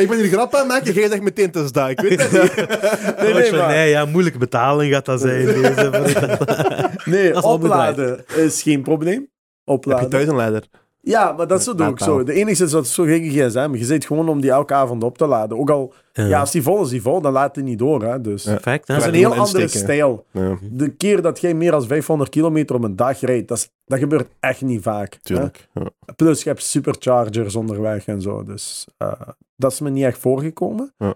ik 0.02 0.08
ben 0.08 0.18
hier 0.18 0.28
grap 0.28 0.54
aan 0.54 0.58
het 0.60 0.68
maken. 0.68 0.92
Jij 0.92 1.08
zegt 1.08 1.22
meteen, 1.22 1.46
het 1.46 1.56
is 1.56 1.72
dat. 1.72 1.88
Ik 1.90 2.00
weet 2.00 2.22
het 2.22 2.32
niet. 2.32 2.54
Nee, 3.18 3.34
nee, 3.34 3.52
maar, 3.52 3.68
nee, 3.68 3.90
ja, 3.90 4.04
moeilijke 4.04 4.38
betaling 4.38 4.92
gaat 4.92 5.04
dat 5.04 5.20
zijn. 5.20 5.46
Deze. 5.46 5.90
nee 7.04 7.32
Dat 7.32 7.44
is 7.44 7.50
opladen 7.50 8.24
is 8.36 8.62
geen 8.62 8.82
probleem. 8.82 9.18
Heb 9.18 9.28
je 9.64 9.72
Opladen. 9.72 10.10
thuis 10.10 10.28
een 10.28 10.36
leider? 10.36 10.62
Ja, 11.04 11.32
maar 11.32 11.46
dat 11.46 11.60
is 11.60 11.66
het 11.66 11.74
ook 11.74 11.80
Laadpaal. 11.80 12.08
zo. 12.08 12.22
De 12.24 12.32
enige 12.32 12.64
is 12.64 12.70
dat 12.70 12.86
zo 12.86 13.04
geen 13.04 13.30
gsm. 13.30 13.74
Je 13.74 13.84
zit 13.84 14.04
gewoon 14.04 14.28
om 14.28 14.40
die 14.40 14.50
elke 14.50 14.74
avond 14.74 15.02
op 15.04 15.18
te 15.18 15.26
laden. 15.26 15.58
Ook 15.58 15.70
al, 15.70 15.94
ja, 16.12 16.40
als 16.40 16.50
die 16.50 16.62
vol 16.62 16.82
is, 16.82 16.88
die 16.88 17.02
vol, 17.02 17.20
dan 17.20 17.32
laat 17.32 17.54
hij 17.54 17.64
niet 17.64 17.78
door. 17.78 18.02
Hè. 18.04 18.20
Dus 18.20 18.44
Ja. 18.44 18.50
Perfect, 18.52 18.88
hè? 18.88 18.94
dat 18.94 19.02
is 19.02 19.08
een 19.08 19.14
heel 19.14 19.34
andere 19.34 19.62
insteken. 19.62 19.86
stijl. 19.86 20.26
Ja, 20.30 20.58
De 20.70 20.88
keer 20.88 21.22
dat 21.22 21.40
jij 21.40 21.54
meer 21.54 21.70
dan 21.70 21.86
500 21.86 22.30
kilometer 22.30 22.76
op 22.76 22.82
een 22.84 22.96
dag 22.96 23.20
rijdt, 23.20 23.48
dat, 23.48 23.58
is- 23.58 23.70
dat 23.84 23.98
gebeurt 23.98 24.28
echt 24.40 24.60
niet 24.62 24.82
vaak. 24.82 25.12
hè. 25.12 25.18
tuurlijk. 25.22 25.68
Ja. 25.74 25.86
Plus, 26.16 26.42
je 26.42 26.48
hebt 26.48 26.62
superchargers 26.62 27.56
onderweg 27.56 28.06
en 28.06 28.20
zo. 28.22 28.42
Dus 28.42 28.86
eh, 28.96 29.12
dat 29.56 29.72
is 29.72 29.80
me 29.80 29.90
niet 29.90 30.04
echt 30.04 30.18
voorgekomen. 30.18 30.94
Ja. 30.98 31.14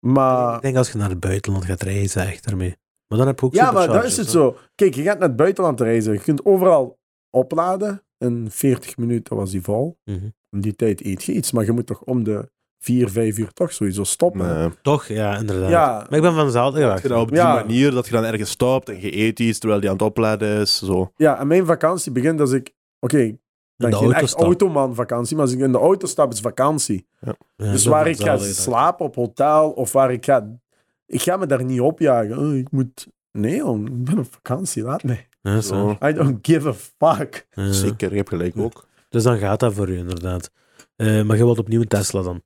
Maar 0.00 0.54
Ik 0.56 0.62
denk 0.62 0.76
als 0.76 0.92
je 0.92 0.98
naar 0.98 1.08
het 1.10 1.20
buitenland 1.20 1.64
gaat 1.64 1.82
reizen, 1.82 2.26
echt 2.26 2.46
ermee. 2.46 2.76
Maar 3.08 3.18
dan 3.18 3.26
heb 3.26 3.40
je 3.40 3.46
ook 3.46 3.54
ja, 3.54 3.70
maar 3.72 3.86
dat 3.88 4.04
is 4.04 4.16
het 4.16 4.30
zo. 4.30 4.56
Kijk, 4.74 4.94
je 4.94 5.02
gaat 5.02 5.18
naar 5.18 5.28
het 5.28 5.36
buitenland 5.36 5.80
reizen. 5.80 6.12
Je 6.12 6.18
kunt 6.18 6.44
overal 6.44 6.98
opladen. 7.30 8.00
In 8.18 8.46
40 8.50 8.96
minuten 8.96 9.36
was 9.36 9.50
die 9.50 9.62
vol. 9.62 9.98
Mhm. 10.04 10.28
In 10.50 10.60
die 10.60 10.74
tijd 10.76 11.04
eet 11.04 11.24
je 11.24 11.32
iets, 11.32 11.52
maar 11.52 11.64
je 11.64 11.72
moet 11.72 11.86
toch 11.86 12.02
om 12.02 12.24
de 12.24 12.50
4, 12.78 13.10
5 13.10 13.38
uur 13.38 13.52
toch 13.52 13.72
sowieso 13.72 14.04
stoppen. 14.04 14.58
Nee. 14.58 14.68
Toch, 14.82 15.06
ja, 15.06 15.36
inderdaad. 15.38 15.70
Ja, 15.70 15.92
Maar 16.08 16.16
ik 16.18 16.22
ben 16.22 16.34
van 16.34 16.44
dezelfde 16.46 16.80
je 16.80 17.08
dat 17.08 17.18
op 17.20 17.28
die 17.28 17.36
Ja. 17.38 17.54
manier, 17.54 17.90
dat 17.90 18.06
je 18.06 18.12
dan 18.12 18.24
ergens 18.24 18.50
stopt 18.50 18.88
en 18.88 19.00
je 19.00 19.16
eet 19.16 19.40
iets 19.40 19.58
terwijl 19.58 19.80
die 19.80 19.88
aan 19.90 19.96
het 19.96 20.04
opladen 20.04 20.60
is. 20.60 20.78
Zo. 20.78 21.12
ja, 21.16 21.38
en 21.38 21.46
mijn 21.46 21.66
vakantie 21.66 22.12
begint 22.12 22.40
als 22.40 22.52
ik... 22.52 22.74
Oké, 23.00 23.18
ik 23.18 23.36
ben 23.76 23.90
de 23.90 23.96
geen 23.96 24.04
auto 24.04 24.20
echt 24.20 24.34
automan 24.34 24.94
vakantie, 24.94 25.36
maar 25.36 25.44
als 25.44 25.54
ik 25.54 25.60
in 25.60 25.72
de 25.72 25.78
auto 25.78 26.06
stap, 26.06 26.32
is 26.32 26.40
vakantie. 26.40 27.06
Ja, 27.20 27.34
dus 27.56 27.84
waar 27.84 28.06
ik 28.06 28.20
ga 28.20 28.38
slapen 28.38 29.06
op 29.06 29.14
hotel 29.14 29.70
of 29.70 29.92
waar 29.92 30.12
ik 30.12 30.24
ga... 30.24 30.58
Ik 31.06 31.22
ga 31.22 31.36
me 31.36 31.46
daar 31.46 31.64
niet 31.64 31.80
opjagen. 31.80 32.38
Oh, 32.38 32.54
ik 32.54 32.70
moet... 32.70 33.06
Nee, 33.32 33.56
jong, 33.56 33.88
ik 33.88 34.04
ben 34.04 34.18
op 34.18 34.32
vakantie, 34.32 34.82
laat 34.82 35.02
me. 35.02 35.16
Ja, 35.46 35.60
zo. 35.60 35.96
I 36.04 36.12
don't 36.12 36.38
give 36.46 36.68
a 36.68 36.74
fuck. 36.74 37.46
Ja. 37.50 37.72
Zeker, 37.72 38.10
je 38.10 38.16
hebt 38.16 38.28
gelijk 38.28 38.56
ook. 38.58 38.86
Dus 39.08 39.22
dan 39.22 39.38
gaat 39.38 39.60
dat 39.60 39.74
voor 39.74 39.88
u, 39.88 39.96
inderdaad. 39.98 40.50
Eh, 40.96 41.22
maar 41.22 41.36
je 41.36 41.44
wilt 41.44 41.58
opnieuw 41.58 41.80
een 41.80 41.88
Tesla 41.88 42.22
dan? 42.22 42.42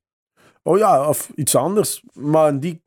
Oh 0.63 0.79
ja, 0.79 1.09
of 1.09 1.31
iets 1.35 1.55
anders. 1.57 2.03
Maar 2.13 2.61
die... 2.61 2.83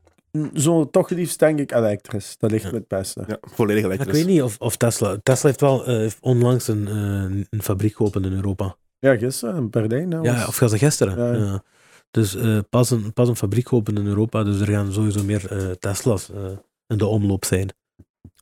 Zo 0.54 0.90
toch 0.90 1.08
liefst 1.10 1.38
denk 1.38 1.58
ik 1.58 1.72
elektrisch. 1.72 2.36
Dat 2.38 2.50
ligt 2.50 2.64
Ja. 2.64 2.70
me 2.70 2.76
het 2.76 2.88
beste. 2.88 3.24
Ja, 3.26 3.38
volledig 3.40 3.84
elektrisch. 3.84 4.06
ik 4.18 4.24
weet 4.24 4.34
niet 4.34 4.42
of, 4.42 4.56
of 4.58 4.76
Tesla... 4.76 5.16
Tesla 5.22 5.48
heeft 5.48 5.60
wel 5.60 5.86
eh, 5.86 5.96
heeft 5.96 6.18
onlangs 6.20 6.68
een, 6.68 6.88
eh, 6.88 7.44
een 7.50 7.62
fabriek 7.62 7.96
geopend 7.96 8.26
in 8.26 8.32
Europa. 8.32 8.76
Ja, 8.98 9.16
gisteren 9.16 9.56
in 9.56 9.70
Perdijn. 9.70 10.10
hè, 10.12 10.18
Ja, 10.20 10.46
of 10.46 10.56
gisteren? 10.56 11.38
Ja. 11.44 11.62
Dus 12.10 12.34
eh, 12.34 12.58
pas, 12.70 12.90
een, 12.90 13.12
pas 13.12 13.28
een 13.28 13.36
fabriek 13.36 13.68
geopend 13.68 13.98
in 13.98 14.06
Europa, 14.06 14.42
dus 14.44 14.60
er 14.60 14.66
gaan 14.66 14.92
sowieso 14.92 15.24
meer 15.24 15.50
eh, 15.52 15.70
Tesla's 15.70 16.30
eh, 16.30 16.36
in 16.86 16.98
de 16.98 17.06
omloop 17.06 17.44
zijn. 17.44 17.68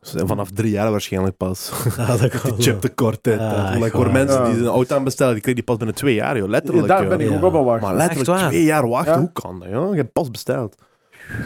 Ze 0.03 0.11
zijn 0.11 0.26
vanaf 0.26 0.50
drie 0.50 0.70
jaar 0.70 0.90
waarschijnlijk 0.90 1.36
pas. 1.36 1.72
Ja, 1.96 2.16
dat 2.16 2.28
kan 2.28 2.50
Die 2.57 2.62
chip 2.62 2.80
tekort. 2.80 3.24
hè. 3.26 3.32
Ja, 3.34 3.48
Omdat 3.50 3.74
echt 3.74 3.84
ik 3.86 3.92
hoor 3.92 4.05
waar. 4.05 4.12
mensen 4.12 4.42
Ja. 4.42 4.50
die 4.50 4.61
een 4.61 4.66
auto 4.66 4.96
aanbestellen, 4.96 5.32
die 5.32 5.42
kregen 5.42 5.59
die 5.61 5.68
pas 5.68 5.76
binnen 5.76 5.94
twee 5.96 6.14
jaar, 6.14 6.36
joh. 6.38 6.48
Letterlijk. 6.48 6.86
daar 6.86 7.09
ben 7.09 7.20
ik 7.20 7.28
Ja. 7.30 7.36
ook 7.36 7.42
op 7.42 7.55
aan 7.55 7.64
wachten. 7.64 7.88
Maar 7.88 7.96
letterlijk 7.96 8.48
twee 8.48 8.64
jaar 8.64 8.88
wachten, 8.88 9.12
Ja. 9.12 9.18
hoe 9.18 9.32
kan 9.32 9.61
dat, 9.61 9.68
joh? 9.70 9.90
Je 9.90 9.96
hebt 9.96 10.12
pas 10.12 10.30
besteld. 10.30 10.74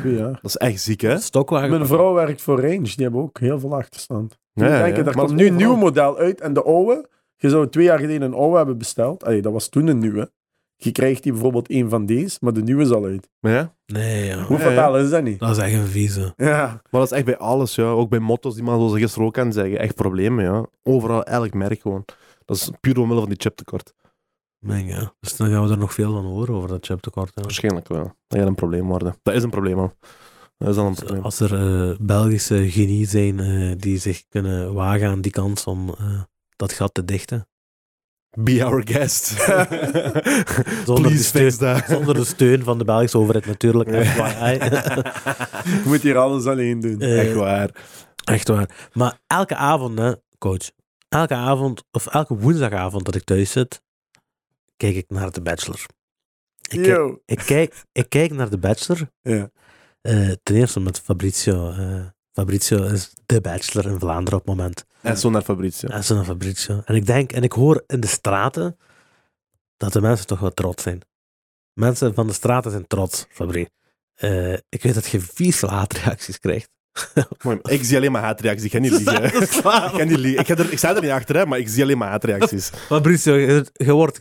Ja. 0.05 0.27
Dat 0.27 0.39
is 0.43 0.57
echt 0.57 0.81
ziek, 0.81 1.01
hè? 1.01 1.19
Stokwagen. 1.19 1.71
Mijn 1.71 1.87
vrouw 1.87 2.13
werkt 2.15 2.43
voor 2.43 2.61
Range. 2.61 2.83
Die 2.83 2.95
hebben 2.97 3.21
ook 3.23 3.39
heel 3.41 3.61
veel 3.61 3.75
achterstand. 3.77 4.39
Toen 4.55 4.65
Ja, 4.67 4.71
ja, 4.77 4.83
denken, 4.83 5.03
ja. 5.05 5.09
er 5.11 5.17
Maar 5.17 5.25
komt 5.27 5.37
nu 5.39 5.47
een 5.47 5.57
nieuw 5.57 5.77
model 5.77 6.19
uit. 6.19 6.41
En 6.41 6.53
de 6.53 6.63
oude, 6.63 7.09
je 7.37 7.49
zou 7.49 7.69
twee 7.69 7.85
jaar 7.85 7.99
geleden 7.99 8.23
een 8.23 8.35
oude 8.35 8.57
hebben 8.57 8.79
besteld. 8.79 9.25
Allee, 9.25 9.43
dat 9.43 9.53
was 9.53 9.69
toen 9.69 9.87
een 9.87 9.99
nieuwe. 9.99 10.31
Je 10.77 10.93
krijgt 10.93 11.23
die 11.23 11.33
bijvoorbeeld 11.33 11.71
een 11.71 11.89
van 11.89 12.07
deze, 12.07 12.39
maar 12.41 12.53
de 12.53 12.63
nieuwe 12.63 12.83
is 12.83 12.91
al 12.91 13.05
uit. 13.05 13.29
Maar 13.41 13.53
ja, 13.53 13.75
Nee, 13.87 14.25
ja. 14.25 14.43
Hoe 14.43 14.59
Ja, 14.59 14.63
fataal 14.63 14.99
is 14.99 15.11
dat 15.11 15.23
niet? 15.23 15.39
Dat 15.39 15.51
is 15.51 15.63
echt 15.63 15.73
een 15.75 15.87
vieze. 15.87 16.33
Ja. 16.37 16.67
maar 16.67 17.01
dat 17.01 17.11
is 17.11 17.17
echt 17.17 17.25
bij 17.25 17.37
alles, 17.39 17.75
ja. 17.75 17.85
Ook 17.89 18.09
bij 18.11 18.19
motto's 18.19 18.55
die 18.55 18.63
man 18.63 18.77
zoals 18.79 18.95
ik 18.95 19.01
gisteren 19.01 19.27
ook 19.27 19.33
kan 19.33 19.53
zeggen. 19.53 19.79
Echt 19.79 19.95
problemen, 19.95 20.45
ja. 20.45 20.67
Overal, 20.83 21.25
elk 21.25 21.55
merk 21.55 21.81
gewoon. 21.81 22.05
Dat 22.45 22.57
is 22.57 22.71
puur 22.81 22.99
omwille 22.99 23.21
van 23.21 23.29
die 23.29 23.39
chiptekort. 23.41 23.95
Nee, 24.61 24.85
ja. 24.85 25.13
Dus 25.21 25.37
dan 25.37 25.51
gaan 25.51 25.65
we 25.65 25.71
er 25.71 25.79
nog 25.79 25.95
veel 25.95 26.13
van 26.13 26.25
horen 26.25 26.55
over 26.55 26.69
dat 26.69 26.87
chiptekort. 26.87 27.35
hè. 27.35 27.43
Waarschijnlijk 27.43 27.89
wel. 27.89 28.15
Dat 28.27 28.39
gaat 28.39 28.49
een 28.49 28.55
probleem 28.55 28.87
worden. 28.87 29.15
Dat 29.23 29.35
is 29.35 29.43
een 29.43 29.51
probleem 29.51 29.79
al. 29.79 29.93
Dat 30.59 30.69
is 30.69 30.77
al 30.77 30.87
een 30.87 30.95
probleem. 30.95 31.23
Als 31.23 31.41
er 31.41 31.55
eh, 31.91 31.97
Belgische 32.01 32.71
genie 32.71 33.07
zijn 33.07 33.41
eh, 33.41 33.73
die 33.79 33.99
zich 33.99 34.29
kunnen 34.29 34.75
wagen 34.75 35.09
aan 35.09 35.21
die 35.21 35.33
kans 35.33 35.65
om 35.65 35.89
eh, 35.99 36.21
dat 36.57 36.73
gat 36.73 36.95
te 36.95 37.05
dichten. 37.05 37.49
Be 38.39 38.65
our 38.65 38.83
guest. 38.85 39.27
Zonder 40.87 41.11
Please 41.11 41.33
de 41.33 41.39
fix 41.39 41.57
that. 41.57 41.85
Zonder 41.89 42.15
de 42.15 42.25
steun 42.25 42.63
van 42.63 42.79
de 42.79 42.85
Belgische 42.85 43.19
overheid 43.19 43.47
natuurlijk. 43.47 43.91
Je 45.65 45.83
moet 45.85 46.03
hier 46.03 46.17
alles 46.17 46.47
alleen 46.47 46.81
doen. 46.81 47.01
Eh, 47.01 47.21
Echt 47.27 47.35
waar. 47.35 47.71
Echt 48.25 48.49
waar. 48.49 48.89
Maar 48.93 49.19
elke 49.27 49.57
avond, 49.57 49.99
hè, 49.99 50.13
coach. 50.39 50.71
Elke 51.09 51.35
avond, 51.35 51.85
of 51.91 52.07
elke 52.07 52.37
woensdagavond 52.37 53.05
dat 53.05 53.15
ik 53.15 53.25
thuis 53.25 53.51
zit, 53.51 53.81
kijk 54.77 54.95
ik 54.97 55.05
naar 55.09 55.31
The 55.31 55.41
Bachelor. 55.43 55.87
Ik, 56.69 56.83
kijk, 56.83 57.19
ik, 57.25 57.39
kijk, 57.39 57.83
ik 57.93 58.09
kijk 58.09 58.33
naar 58.33 58.49
The 58.49 58.59
Bachelor. 58.59 59.09
Ja. 59.23 59.51
eh, 60.01 60.31
ten 60.43 60.55
eerste 60.57 60.81
met 60.81 61.01
Fabrizio. 61.01 61.71
eh, 61.71 62.05
Fabrizio 62.37 62.83
is 62.83 63.13
de 63.27 63.41
Bachelor 63.41 63.91
in 63.91 63.99
Vlaanderen 63.99 64.39
op 64.39 64.47
het 64.47 64.57
moment. 64.57 64.85
En 65.03 65.19
zo 65.19 65.31
naar 65.31 65.43
Fabrizio. 65.43 65.89
Dat 65.89 65.99
is 65.99 66.09
een 66.09 66.25
Fabrizio. 66.25 66.83
En 66.85 66.95
ik 66.95 67.07
denk, 67.07 67.33
en 67.33 67.43
ik 67.43 67.53
hoor 67.53 67.85
in 67.87 68.01
de 68.01 68.07
straten 68.07 68.79
dat 69.77 69.93
de 69.93 70.01
mensen 70.01 70.27
toch 70.27 70.41
wel 70.41 70.55
trots 70.55 70.83
zijn. 70.83 71.01
Mensen 71.73 72.15
van 72.15 72.27
de 72.27 72.33
straten 72.33 72.71
zijn 72.71 72.87
trots, 72.87 73.27
Fabri. 73.31 73.67
Eh, 74.15 74.53
ik 74.53 74.83
weet 74.83 74.95
dat 74.95 75.07
je 75.07 75.21
vier 75.21 75.53
veel 75.53 75.71
haatreacties 75.71 76.39
krijgt. 76.39 76.69
Mooi, 77.45 77.59
Ik 77.63 77.85
zie 77.85 77.97
alleen 77.97 78.13
maar 78.13 78.23
haatreacties. 78.23 78.65
Ik 78.65 78.73
ga 78.73 78.79
niet 78.79 78.93
liegen. 78.93 79.25
Ik, 79.25 79.49
ga 79.51 80.05
niet 80.05 80.19
liegen. 80.19 80.41
Ik, 80.41 80.47
ga 80.47 80.57
er, 80.57 80.73
ik 80.73 80.79
sta 80.79 80.95
er 80.95 81.03
niet 81.03 81.11
achter, 81.11 81.37
hè, 81.37 81.47
maar 81.47 81.59
ik 81.59 81.69
zie 81.69 81.83
alleen 81.83 81.99
maar 81.99 82.09
haatreacties. 82.09 82.71
Fabrizio, 82.87 83.35
je, 83.35 83.67
je 83.73 83.93
wordt 83.93 84.19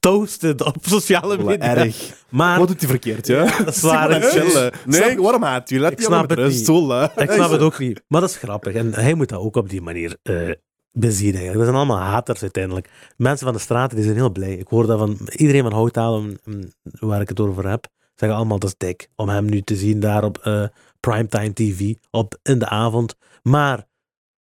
toasted 0.00 0.62
op 0.64 0.76
sociale 0.80 1.38
media. 1.44 1.76
Erg. 1.76 2.24
Maar 2.28 2.58
Wat 2.58 2.68
doet 2.68 2.80
hij 2.80 2.88
verkeerd, 2.88 3.26
ja? 3.26 3.44
dat 3.64 3.74
is 3.74 3.80
waar. 3.80 4.12
Gewoon 4.12 4.22
Ik, 4.22 4.42
chillen. 4.42 4.72
Nee. 4.86 5.20
Waarom 5.20 5.42
haat 5.42 5.68
je? 5.68 5.78
Laat 5.78 5.92
Ik 5.92 6.00
snap 6.00 6.30
het 6.30 6.38
rust. 6.38 6.68
niet. 6.68 7.10
Ik 7.16 7.30
snap 7.30 7.50
het 7.50 7.60
ook 7.68 7.78
niet. 7.78 8.02
Maar 8.08 8.20
dat 8.20 8.30
is 8.30 8.36
grappig. 8.36 8.74
En 8.74 8.94
hij 8.94 9.14
moet 9.14 9.28
dat 9.28 9.40
ook 9.40 9.56
op 9.56 9.68
die 9.68 9.80
manier 9.80 10.16
eh 10.22 10.50
bezien 10.92 11.32
eigenlijk. 11.34 11.54
Dat 11.56 11.64
zijn 11.64 11.76
allemaal 11.76 11.98
haters 11.98 12.42
uiteindelijk. 12.42 12.88
Mensen 13.16 13.46
van 13.46 13.54
de 13.54 13.60
straten 13.62 13.96
die 13.96 14.04
zijn 14.04 14.16
heel 14.16 14.30
blij. 14.30 14.52
Ik 14.54 14.68
hoor 14.68 14.86
dat 14.86 14.98
van 14.98 15.18
iedereen 15.36 15.62
van 15.62 15.72
Houthalen, 15.72 16.38
mm, 16.44 16.72
waar 16.82 17.20
ik 17.20 17.28
het 17.28 17.40
over 17.40 17.68
heb, 17.68 17.86
zeggen 18.14 18.38
allemaal 18.38 18.58
dat 18.58 18.68
is 18.68 18.76
dik. 18.76 19.08
Om 19.16 19.28
hem 19.28 19.44
nu 19.44 19.60
te 19.60 19.76
zien 19.76 20.00
daar 20.00 20.24
op 20.24 20.38
eh, 20.38 20.64
primetime 21.00 21.52
TV, 21.52 21.94
op, 22.10 22.38
in 22.42 22.58
de 22.58 22.68
avond. 22.68 23.14
Maar, 23.42 23.86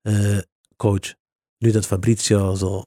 eh, 0.01 0.37
coach, 0.77 1.13
nu 1.57 1.71
dat 1.71 1.85
Fabrizio 1.85 2.55
zo 2.55 2.83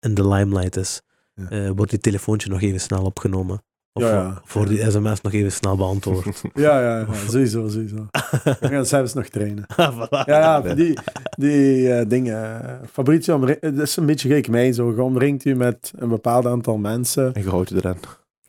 in 0.00 0.14
de 0.14 0.28
limelight 0.28 0.76
is, 0.76 1.02
Ja. 1.38 1.48
eh, 1.48 1.70
wordt 1.76 1.90
die 1.90 2.00
telefoontje 2.00 2.48
nog 2.50 2.60
even 2.62 2.80
snel 2.80 3.04
opgenomen. 3.04 3.62
Of 3.92 4.02
Ja, 4.02 4.08
voor- 4.10 4.18
ja. 4.22 4.40
voor 4.44 4.68
die 4.68 4.90
sms 4.90 5.20
nog 5.20 5.32
even 5.32 5.52
snel 5.52 5.76
beantwoord. 5.76 6.42
Ja, 6.54 6.80
ja, 6.80 6.98
ja, 6.98 7.14
sowieso, 7.28 7.68
sowieso. 7.68 8.06
We 8.42 8.56
gaan 8.68 8.86
zelfs 8.86 9.14
nog 9.14 9.26
trainen. 9.28 9.66
Voilà. 9.94 10.08
Ja, 10.08 10.24
ja, 10.24 10.60
die, 10.74 10.98
die 11.30 11.92
eh, 11.92 12.08
dingen. 12.08 12.80
Fabrizio, 12.92 13.46
het 13.46 13.78
is 13.78 13.96
een 13.96 14.06
beetje 14.06 14.28
gek 14.28 14.48
mij 14.48 14.72
zo. 14.72 14.90
Je 14.90 15.02
omringt 15.02 15.44
u 15.44 15.54
met 15.54 15.92
een 15.96 16.08
bepaald 16.08 16.46
aantal 16.46 16.76
mensen. 16.78 17.34
En 17.34 17.42
je 17.42 17.48
houdt 17.48 17.68
je 17.68 17.76
eraan. 17.76 17.98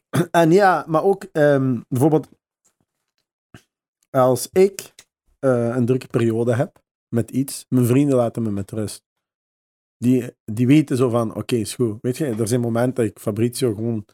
En 0.31 0.51
ja, 0.51 0.83
maar 0.87 1.03
ook 1.03 1.23
ehm, 1.31 1.77
bijvoorbeeld 1.87 2.27
als 4.09 4.49
ik 4.51 4.93
eh, 5.39 5.67
een 5.75 5.85
drukke 5.85 6.07
periode 6.07 6.55
heb 6.55 6.81
met 7.15 7.31
iets, 7.31 7.65
mijn 7.69 7.85
vrienden 7.85 8.15
laten 8.17 8.41
me 8.43 8.51
met 8.51 8.71
rust. 8.71 9.03
Die, 10.01 10.31
die 10.45 10.67
weten 10.67 10.97
zo 10.97 11.09
van, 11.09 11.35
oké, 11.35 11.55
is 11.55 11.75
goed. 11.75 11.97
Weet 12.01 12.17
je, 12.17 12.25
er 12.25 12.47
zijn 12.47 12.61
momenten 12.61 12.93
dat 12.93 13.05
ik 13.05 13.19
Fabrizio 13.19 13.73
gewoon 13.73 14.05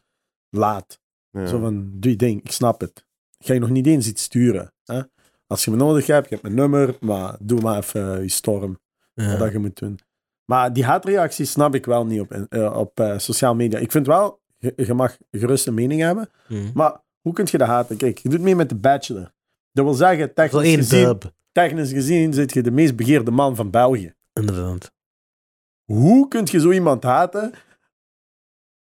laat. 0.50 1.00
Ja. 1.30 1.46
Zo 1.46 1.60
van, 1.60 1.90
doe 1.94 2.12
je 2.12 2.18
ding, 2.18 2.44
ik 2.44 2.52
snap 2.52 2.82
het. 2.82 3.06
Ik 3.38 3.46
ga 3.46 3.54
je 3.54 3.60
nog 3.60 3.70
niet 3.70 3.88
eens 3.88 4.08
iets 4.08 4.24
sturen. 4.24 4.74
Hè? 4.84 5.02
Als 5.48 5.66
je 5.66 5.72
me 5.72 5.78
nodig 5.78 6.08
hebt, 6.08 6.24
je 6.30 6.36
hebt 6.36 6.42
mijn 6.42 6.56
nummer, 6.56 6.98
maar 7.00 7.36
doe 7.40 7.62
maar 7.62 7.78
even 7.78 8.16
eh, 8.16 8.22
je 8.22 8.30
storm, 8.30 8.80
Ja. 9.14 9.38
wat 9.38 9.52
je 9.52 9.60
moet 9.60 9.80
doen. 9.80 10.00
Maar 10.46 10.74
die 10.74 10.84
haatreacties 10.86 11.52
snap 11.52 11.76
ik 11.76 11.86
wel 11.86 12.06
niet 12.06 12.20
op, 12.22 12.32
eh, 12.32 12.78
op 12.78 13.00
eh, 13.00 13.18
sociale 13.18 13.56
media. 13.56 13.80
Ik 13.80 13.92
vind 13.92 14.08
wel, 14.08 14.40
je, 14.58 14.74
je 14.76 14.94
mag 14.94 15.18
gerust 15.32 15.68
een 15.68 15.74
mening 15.74 16.02
hebben, 16.02 16.30
Mhm. 16.48 16.72
maar 16.74 17.02
hoe 17.22 17.34
kun 17.34 17.48
je 17.52 17.58
dat 17.58 17.68
haten? 17.68 17.98
Kijk, 17.98 18.18
je 18.18 18.30
doet 18.30 18.42
mee 18.42 18.56
met 18.56 18.70
de 18.70 18.76
Bachelor. 18.76 19.34
Dat 19.72 19.86
wil 19.86 19.94
zeggen, 19.94 20.34
technisch 20.34 20.76
gezien, 20.76 21.18
technisch 21.52 21.92
gezien 21.92 22.34
zit 22.34 22.54
je 22.54 22.62
de 22.64 22.72
meest 22.72 22.96
begeerde 22.96 23.32
man 23.32 23.56
van 23.56 23.70
België. 23.70 24.14
Inderdaad. 24.34 24.94
Hoe 25.86 26.28
kun 26.28 26.42
je 26.52 26.60
zo 26.60 26.72
iemand 26.72 27.04
haten? 27.04 27.54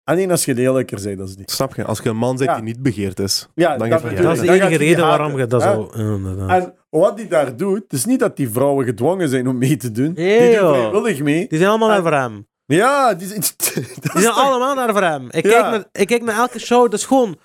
Alleen 0.03 0.31
als 0.31 0.45
je 0.45 0.53
lelijker 0.53 1.01
bent 1.03 1.17
dan 1.17 1.27
die. 1.27 1.51
Snap 1.51 1.75
je? 1.75 1.83
Als 1.85 1.99
je 1.99 2.09
een 2.09 2.17
man 2.17 2.37
Ja. 2.39 2.53
die 2.55 2.63
niet 2.63 2.81
begeerd 2.81 3.19
is. 3.19 3.47
Ja, 3.55 3.77
Dan 3.77 3.89
dat, 3.89 4.01
bedoel 4.01 4.23
dat 4.23 4.33
is 4.33 4.39
de 4.39 4.51
enige 4.51 4.69
je 4.69 4.77
reden 4.77 5.05
waarom 5.05 5.37
je 5.37 5.47
dat 5.47 5.61
zo... 5.61 5.89
Inderdaad. 5.95 6.49
En 6.63 6.75
wat 6.89 7.17
die 7.17 7.27
daar 7.27 7.55
doet, 7.57 7.83
het 7.83 7.93
is 7.93 8.05
niet 8.05 8.19
dat 8.19 8.37
die 8.37 8.49
vrouwen 8.49 8.85
gedwongen 8.85 9.29
zijn 9.29 9.47
om 9.47 9.57
mee 9.57 9.77
te 9.77 9.91
doen. 9.91 10.13
Die 10.13 10.49
doen 10.59 10.73
vrijwillig 10.73 11.21
mee. 11.21 11.47
Die 11.47 11.57
zijn 11.57 11.69
allemaal 11.69 11.87
naar 12.01 12.13
En- 12.13 12.19
hem. 12.21 12.47
Ja, 12.65 13.13
die 13.13 13.27
zijn... 13.27 13.41
Die 14.13 14.21
zijn 14.21 14.33
allemaal 14.33 14.75
naar 14.75 14.91
voor 14.91 15.01
hem. 15.03 15.27
Ik, 15.31 15.45
Ja. 15.45 15.51
kijk 15.51 15.63
naar, 15.71 15.85
ik 15.91 16.07
kijk 16.07 16.21
naar 16.23 16.35
elke 16.37 16.59
show. 16.59 16.81
Dat 16.91 16.99
is 16.99 17.05
gewoon... 17.05 17.37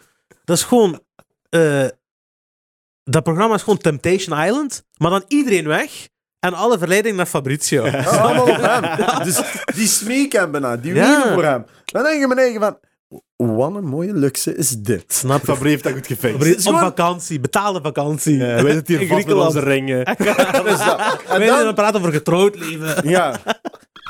Dat 0.44 0.56
is 0.56 0.62
gewoon... 0.62 1.00
eh, 1.48 1.86
dat 3.04 3.22
programma 3.22 3.54
is 3.54 3.62
gewoon 3.62 3.78
Temptation 3.78 4.38
Island. 4.44 4.84
Maar 4.96 5.10
dan 5.10 5.24
iedereen 5.28 5.66
weg. 5.66 6.08
En 6.40 6.54
alle 6.54 6.78
verleiding 6.78 7.16
naar 7.16 7.26
Fabrizio. 7.26 7.86
Ja, 7.86 8.02
allemaal 8.04 8.42
op 8.48 8.56
hem. 8.60 8.82
Dus 9.26 9.40
die 9.74 9.86
smeken 9.86 10.40
hem 10.40 10.50
bijna. 10.50 10.76
Die 10.76 10.94
Ja. 10.94 11.16
weten 11.16 11.32
voor 11.32 11.44
hem. 11.44 11.64
Dan 11.84 12.02
denk 12.02 12.20
je 12.20 12.26
me 12.26 12.34
eigen 12.34 12.60
van... 12.60 12.78
Wat 13.36 13.74
een 13.74 13.84
mooie 13.84 14.12
luxe 14.14 14.56
is 14.56 14.70
dit. 14.70 15.04
Snap 15.12 15.40
je? 15.40 15.46
Fabri 15.46 15.68
heeft 15.68 15.82
dat 15.82 15.92
goed 15.92 16.06
gefixt. 16.06 16.30
Fabrizio, 16.36 16.58
is 16.58 16.66
Op 16.66 16.74
gewoon- 16.74 16.88
vakantie. 16.88 17.40
Betaalde 17.40 17.80
vakantie. 17.82 18.36
Ja, 18.36 18.62
wij 18.62 18.72
zitten 18.72 18.94
hier 18.94 19.02
In 19.02 19.08
vast 19.08 19.26
met 19.26 19.36
onze 19.36 19.60
ringen. 19.60 20.04
Dus 20.04 20.16
dat- 20.84 21.22
en 21.28 21.40
We 21.40 21.46
dan- 21.46 21.64
dan 21.64 21.74
praten 21.74 22.00
over 22.00 22.12
getrouwd 22.12 22.58
leven. 22.58 23.08
Ja. 23.08 23.36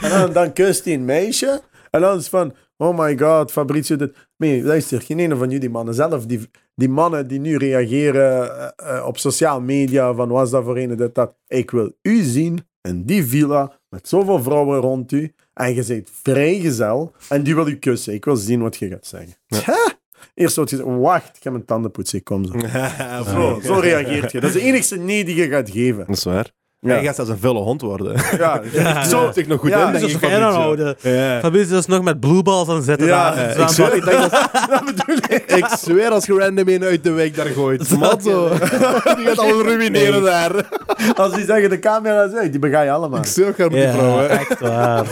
En 0.03 0.11
dan, 0.11 0.33
dan 0.33 0.53
kust 0.53 0.85
hij 0.85 0.95
een 0.95 1.05
meisje. 1.05 1.61
En 1.91 2.01
dan 2.01 2.19
is 2.19 2.29
van, 2.29 2.55
oh 2.79 2.99
my 2.99 3.19
god, 3.19 3.51
Fabrizio 3.51 3.97
dit. 3.97 4.29
Nee, 4.37 4.63
luister, 4.63 5.01
geen 5.01 5.19
ene 5.19 5.37
van 5.37 5.51
jullie 5.51 5.71
mannen 5.71 5.95
zelf, 5.95 6.27
die, 6.27 6.51
die 6.75 6.89
mannen 6.89 7.29
die 7.29 7.41
nu 7.41 7.57
reageren 7.57 8.59
eh, 8.77 8.97
eh, 8.97 9.07
op 9.07 9.19
sociale 9.19 9.61
media, 9.61 10.15
van 10.15 10.29
was 10.29 10.51
dat 10.51 10.65
voor 10.65 10.77
een 10.77 10.97
dit, 10.97 11.15
dat. 11.15 11.35
Ik 11.47 11.71
wil 11.71 11.93
u 12.03 12.23
zien 12.23 12.67
in 12.81 13.05
die 13.05 13.27
villa, 13.27 13.81
met 13.89 14.09
zoveel 14.09 14.43
vrouwen 14.43 14.81
rond 14.81 15.13
u, 15.13 15.35
en 15.55 15.75
je 15.75 15.85
bent 15.87 16.11
vrijgezel, 16.23 17.13
en 17.29 17.43
die 17.43 17.55
wil 17.55 17.69
u 17.69 17.77
kussen. 17.77 18.15
Ik 18.15 18.25
wil 18.25 18.37
zien 18.37 18.61
wat 18.61 18.77
je 18.77 18.89
gaat 18.89 19.07
zeggen. 19.07 19.35
Tja. 19.47 19.97
Eerst 20.35 20.57
wordt 20.57 20.71
je 20.71 20.77
zeggen, 20.77 21.01
wacht, 21.01 21.37
ik 21.37 21.43
ga 21.43 21.51
mijn 21.51 21.65
tanden 21.65 21.91
poetsen, 21.91 22.19
ik 22.19 22.25
kom 22.25 22.45
zo. 22.45 22.53
Zo, 23.33 23.61
zo 23.63 23.75
reageert 23.75 24.33
je. 24.33 24.41
Dat 24.41 24.55
is 24.55 24.61
de 24.61 24.67
enigste 24.67 24.97
nee 24.97 25.25
die 25.25 25.37
je 25.37 25.49
gaat 25.49 25.71
geven. 25.71 26.07
Dat 26.07 26.17
is 26.17 26.25
waar. 26.25 26.53
Ja. 26.81 26.95
Hij 26.95 27.05
gaat 27.05 27.15
zelfs 27.15 27.31
een 27.31 27.39
vulle 27.39 27.59
hond 27.61 27.81
worden. 27.81 28.17
Ja, 28.39 28.61
Ja, 28.73 29.05
Zo 29.05 29.23
ja. 29.25 29.33
zich 29.33 29.47
nog 29.47 29.61
goed 29.61 29.69
Ja, 29.71 29.77
in, 29.87 29.93
denk 29.93 29.93
Dat 29.93 30.11
ik. 30.11 30.17
is 30.23 30.29
Fabrizio. 30.29 30.95
Fabrizio 31.41 31.79
is 31.79 31.87
nog 31.87 32.03
met 32.03 32.21
blue 32.21 32.43
balls 32.43 32.69
aan 32.69 32.75
het 32.77 32.85
zitten. 32.85 33.07
Ja, 33.07 33.35
daar. 33.35 33.59
Ik 33.61 33.69
zweer, 33.69 33.87
het- 33.87 33.95
ik 33.97 34.05
denk 34.05 34.21
dat, 34.21 34.31
dat 34.71 34.85
bedoel 34.85 35.17
ik. 35.29 35.45
ik 35.53 35.67
zweer 35.79 36.11
als 36.11 36.27
je 36.27 36.35
random 36.39 36.69
een 36.69 36.85
uit 36.85 37.05
de 37.05 37.11
week 37.13 37.37
daar 37.37 37.47
gooit. 37.47 37.91
Matzo. 37.99 38.49
Die 39.17 39.27
gaat 39.27 39.39
alles 39.39 39.63
ruïneren 39.63 40.23
daar. 40.23 40.69
Als 41.15 41.35
die 41.35 41.45
zeggen 41.45 41.71
de 41.71 41.79
camera 41.79 42.29
zegt, 42.29 42.51
die 42.51 42.61
bega 42.61 42.81
je 42.83 42.91
allemaal. 42.91 43.19
Ik 43.19 43.27
zweer 43.27 43.55
gaan 43.55 43.65
met 43.73 43.73
die 43.73 43.83
Ja, 43.83 43.93
vrouwen. 43.93 44.29
echt 44.31 44.61
waar. 44.61 45.05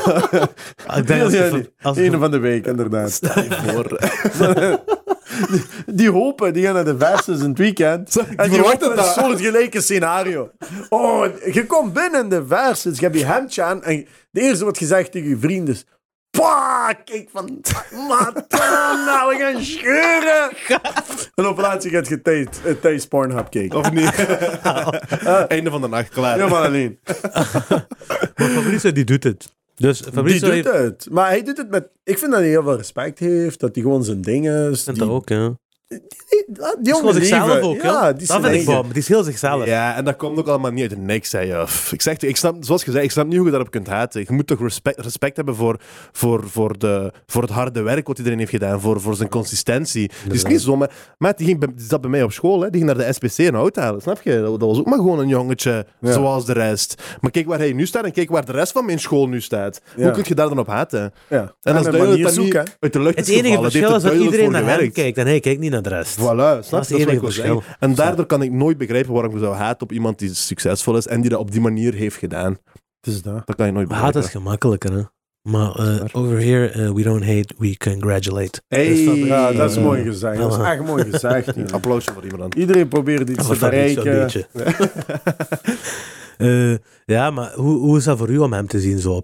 ik 0.97 1.07
denk 1.07 1.23
als 1.23 1.33
Ja, 1.33 1.45
je- 1.45 1.71
als 1.83 1.97
Ene 1.97 2.19
van 2.19 2.31
de 2.31 2.39
week, 2.39 2.67
inderdaad. 2.67 3.11
Stel 3.11 3.43
je 3.43 3.49
voor. 3.67 3.99
Die 5.87 6.11
hopen, 6.11 6.53
die 6.53 6.64
gaan 6.64 6.74
naar 6.74 6.84
de 6.84 6.99
versus 6.99 7.41
in 7.41 7.49
het 7.49 7.59
weekend. 7.59 8.16
En 8.16 8.26
die 8.51 8.59
verwachten 8.59 8.89
hopen 8.89 8.99
een 8.99 9.12
soortgelijke 9.12 9.80
scenario. 9.80 10.51
Oh, 10.89 11.26
je 11.53 11.66
komt 11.66 11.93
binnen 11.93 12.22
in 12.22 12.28
de 12.28 12.47
versus, 12.47 12.99
je 12.99 13.05
hebt 13.05 13.18
je 13.18 13.24
hemdje 13.24 13.62
aan 13.62 13.82
en 13.82 14.07
de 14.30 14.41
eerste 14.41 14.64
wat 14.64 14.78
gezegd 14.78 15.12
tegen 15.12 15.28
je 15.28 15.39
vrienden 15.39 15.74
is... 15.74 15.84
Kijk 17.05 17.28
van... 17.32 17.61
Nou, 19.07 19.28
we 19.28 19.37
gaan 19.39 19.62
scheuren. 19.62 20.51
En 21.34 21.47
op 21.47 21.59
laatst 21.59 21.89
gaat 21.89 22.09
je 22.09 22.22
thuis, 22.22 22.47
eh, 22.64 22.72
thuis 22.72 23.07
Pornhub 23.07 23.51
kijken. 23.51 23.78
Of 23.78 23.93
niet? 23.93 24.26
Einde 25.49 25.70
van 25.70 25.80
de 25.80 25.89
nacht, 25.89 26.09
klaar. 26.09 26.37
Helemaal 26.37 26.64
alleen. 26.64 26.99
Maar 28.37 28.49
Fabrizio 28.49 28.93
die 28.93 29.05
doet 29.05 29.24
het. 29.24 29.55
Dus 29.77 30.03
Die 30.03 30.12
Fabrizio 30.12 30.47
doet 30.47 30.64
heeft... 30.64 30.66
het. 30.85 31.09
Maar 31.11 31.27
hij 31.29 31.43
doet 31.43 31.57
het 31.57 31.70
met... 31.70 31.89
Ik 32.05 32.18
vind 32.18 32.31
dat 32.31 32.41
hij 32.41 32.49
heel 32.49 32.62
veel 32.62 32.77
respect 32.77 33.18
heeft, 33.18 33.61
dat 33.61 33.74
hij 33.74 33.85
gewoon 33.85 34.05
zijn 34.05 34.20
ding 34.22 34.49
is. 34.51 34.85
die- 34.85 35.05
ook, 35.05 35.29
hè. 35.29 35.49
Die, 35.89 36.45
jongen 36.82 37.14
zichzelf 37.14 37.61
ook, 37.61 37.82
ja, 37.82 38.12
die 38.12 38.22
is 38.22 38.28
Dat 38.28 38.37
vind 38.37 38.49
ik 38.49 38.55
eigen. 38.55 38.74
bom. 38.74 38.89
Die 38.89 38.99
is 39.03 39.09
heel 39.09 39.22
zichzelf. 39.22 39.64
Ja, 39.66 39.97
en 39.97 40.05
dat 40.05 40.16
komt 40.16 40.39
ook 40.39 40.49
allemaal 40.49 40.70
niet 40.70 40.80
uit 40.80 40.91
de 40.91 40.97
niks, 40.97 41.32
hè. 41.32 41.64
Pff, 41.64 41.93
Ik 41.93 42.03
zeg, 42.03 42.16
ik 42.18 42.37
snap, 42.37 42.57
zoals 42.61 42.84
gezegd, 42.84 43.05
ik 43.05 43.11
snap 43.11 43.26
niet 43.26 43.34
hoe 43.37 43.45
je 43.45 43.51
daarop 43.51 43.70
kunt 43.70 43.87
haten. 43.87 44.20
Je 44.20 44.32
moet 44.32 44.47
toch 44.47 44.61
respect, 44.61 45.01
respect 45.01 45.37
hebben 45.37 45.55
voor, 45.55 45.80
voor, 46.12 46.45
voor, 46.49 46.78
de, 46.78 47.12
voor 47.26 47.43
het 47.43 47.51
harde 47.51 47.82
werk 47.82 48.07
wat 48.07 48.18
iedereen 48.18 48.39
heeft 48.39 48.51
gedaan, 48.51 48.80
voor, 48.80 49.01
voor 49.01 49.14
zijn 49.14 49.28
consistentie. 49.28 50.11
Het 50.24 50.32
is 50.32 50.45
niet 50.45 50.61
zo, 50.61 50.76
maar, 50.76 50.91
maar 51.18 51.37
die, 51.37 51.47
ging 51.47 51.61
die 51.61 51.87
zat 51.87 52.01
bij 52.01 52.11
mij 52.11 52.22
op 52.22 52.32
school, 52.32 52.61
hè. 52.61 52.70
die 52.70 52.80
ging 52.82 52.97
naar 52.97 53.07
de 53.07 53.12
SPC 53.12 53.39
en 53.47 53.55
hout 53.55 53.76
halen, 53.76 54.01
snap 54.03 54.20
je? 54.22 54.41
Dat, 54.41 54.61
dat 54.61 54.68
was 54.68 54.78
ook 54.78 54.87
maar 54.87 54.99
gewoon 54.99 55.18
een 55.18 55.28
jongetje, 55.28 55.87
Ja. 56.01 56.12
zoals 56.12 56.45
de 56.47 56.53
rest. 56.53 57.03
Maar 57.20 57.30
kijk 57.30 57.47
waar 57.47 57.59
hij 57.59 57.72
nu 57.72 57.87
staat 57.87 58.05
en 58.05 58.12
kijk 58.12 58.30
waar 58.30 58.45
de 58.45 58.53
rest 58.53 58.72
van 58.72 58.84
mijn 58.87 58.99
school 59.01 59.28
nu 59.28 59.41
staat. 59.41 59.80
Ja. 59.97 60.03
Hoe 60.03 60.11
kun 60.12 60.24
je 60.26 60.34
daar 60.34 60.49
dan 60.49 60.59
op 60.59 60.66
haten? 60.66 61.12
Ja. 61.28 61.55
En 61.62 61.74
dat 61.74 61.76
is 61.76 61.82
duidelijk 61.93 62.22
dat 62.22 62.30
niet 62.37 62.41
zoeken. 62.43 62.64
uit 62.80 62.93
de 62.93 63.01
lucht 63.01 63.16
Het 63.16 63.28
enige 63.28 63.62
verschil 63.62 63.95
is 63.97 64.03
dat 64.03 64.12
iedereen 64.14 64.51
naar 64.51 64.78
hem 64.78 64.93
kijkt 64.93 65.18
en 65.18 65.26
hij 65.26 65.41
kijkt 65.41 65.61
niet 65.61 65.70
naar 65.70 65.76
de 65.83 65.89
rest. 65.89 66.18
Voilà, 66.20 66.24
snap 66.64 66.64
je? 66.64 66.70
Dat 66.70 66.91
is 66.91 67.05
ik 67.07 67.18
verschil. 67.18 67.62
En 67.79 67.95
daardoor 67.95 68.27
kan 68.27 68.43
ik 68.43 68.53
nooit 68.53 68.79
begrijpen 68.79 69.12
waarom 69.12 69.33
je 69.33 69.39
zou 69.39 69.55
haten 69.55 69.83
op 69.83 69.93
iemand 69.93 70.18
die 70.18 70.35
succesvol 70.35 70.97
is 70.97 71.07
en 71.07 71.20
die 71.20 71.31
dat 71.31 71.39
op 71.41 71.51
die 71.51 71.61
manier 71.61 71.95
heeft 71.95 72.16
gedaan. 72.16 72.59
Het 73.01 73.14
is 73.14 73.22
dat. 73.22 73.47
Dat 73.47 73.57
kan 73.57 73.66
je 73.66 73.72
nooit 73.72 73.89
Maar 73.89 73.99
haat 73.99 74.12
begrijpen. 74.12 74.41
is 74.41 74.45
gemakkelijker, 74.45 74.93
hè. 74.93 75.03
Maar 75.51 75.74
eh, 75.74 76.05
over 76.12 76.39
here, 76.41 76.68
eh, 76.68 76.91
we 76.93 77.03
don't 77.03 77.24
hate, 77.24 77.55
we 77.59 77.77
congratulate. 77.77 78.62
Hey. 78.68 78.87
Dus 78.89 79.05
dat- 79.05 79.16
Ja, 79.16 79.53
dat 79.53 79.70
is 79.70 79.79
mooi 79.79 80.03
gezegd. 80.03 80.39
Dat 80.39 80.53
is 80.53 80.59
echt 80.59 80.83
mooi 80.85 81.05
gezegd. 81.11 81.47
Een 81.57 81.72
applausje 81.72 82.12
voor 82.12 82.22
iemand 82.24 82.41
dan. 82.53 82.61
Iedereen 82.61 82.89
probeert 82.89 83.29
iets 83.31 83.47
te 83.49 83.57
bereiken. 83.59 84.05
beetje. 84.05 84.47
Eh, 86.37 86.74
ja, 87.05 87.31
maar 87.31 87.53
hoe, 87.55 87.79
hoe 87.79 87.97
is 87.97 88.05
dat 88.05 88.18
voor 88.18 88.29
u 88.31 88.39
om 88.39 88.53
hem 88.53 88.66
te 88.66 88.81
zien? 88.81 88.99
Zo? 88.99 89.22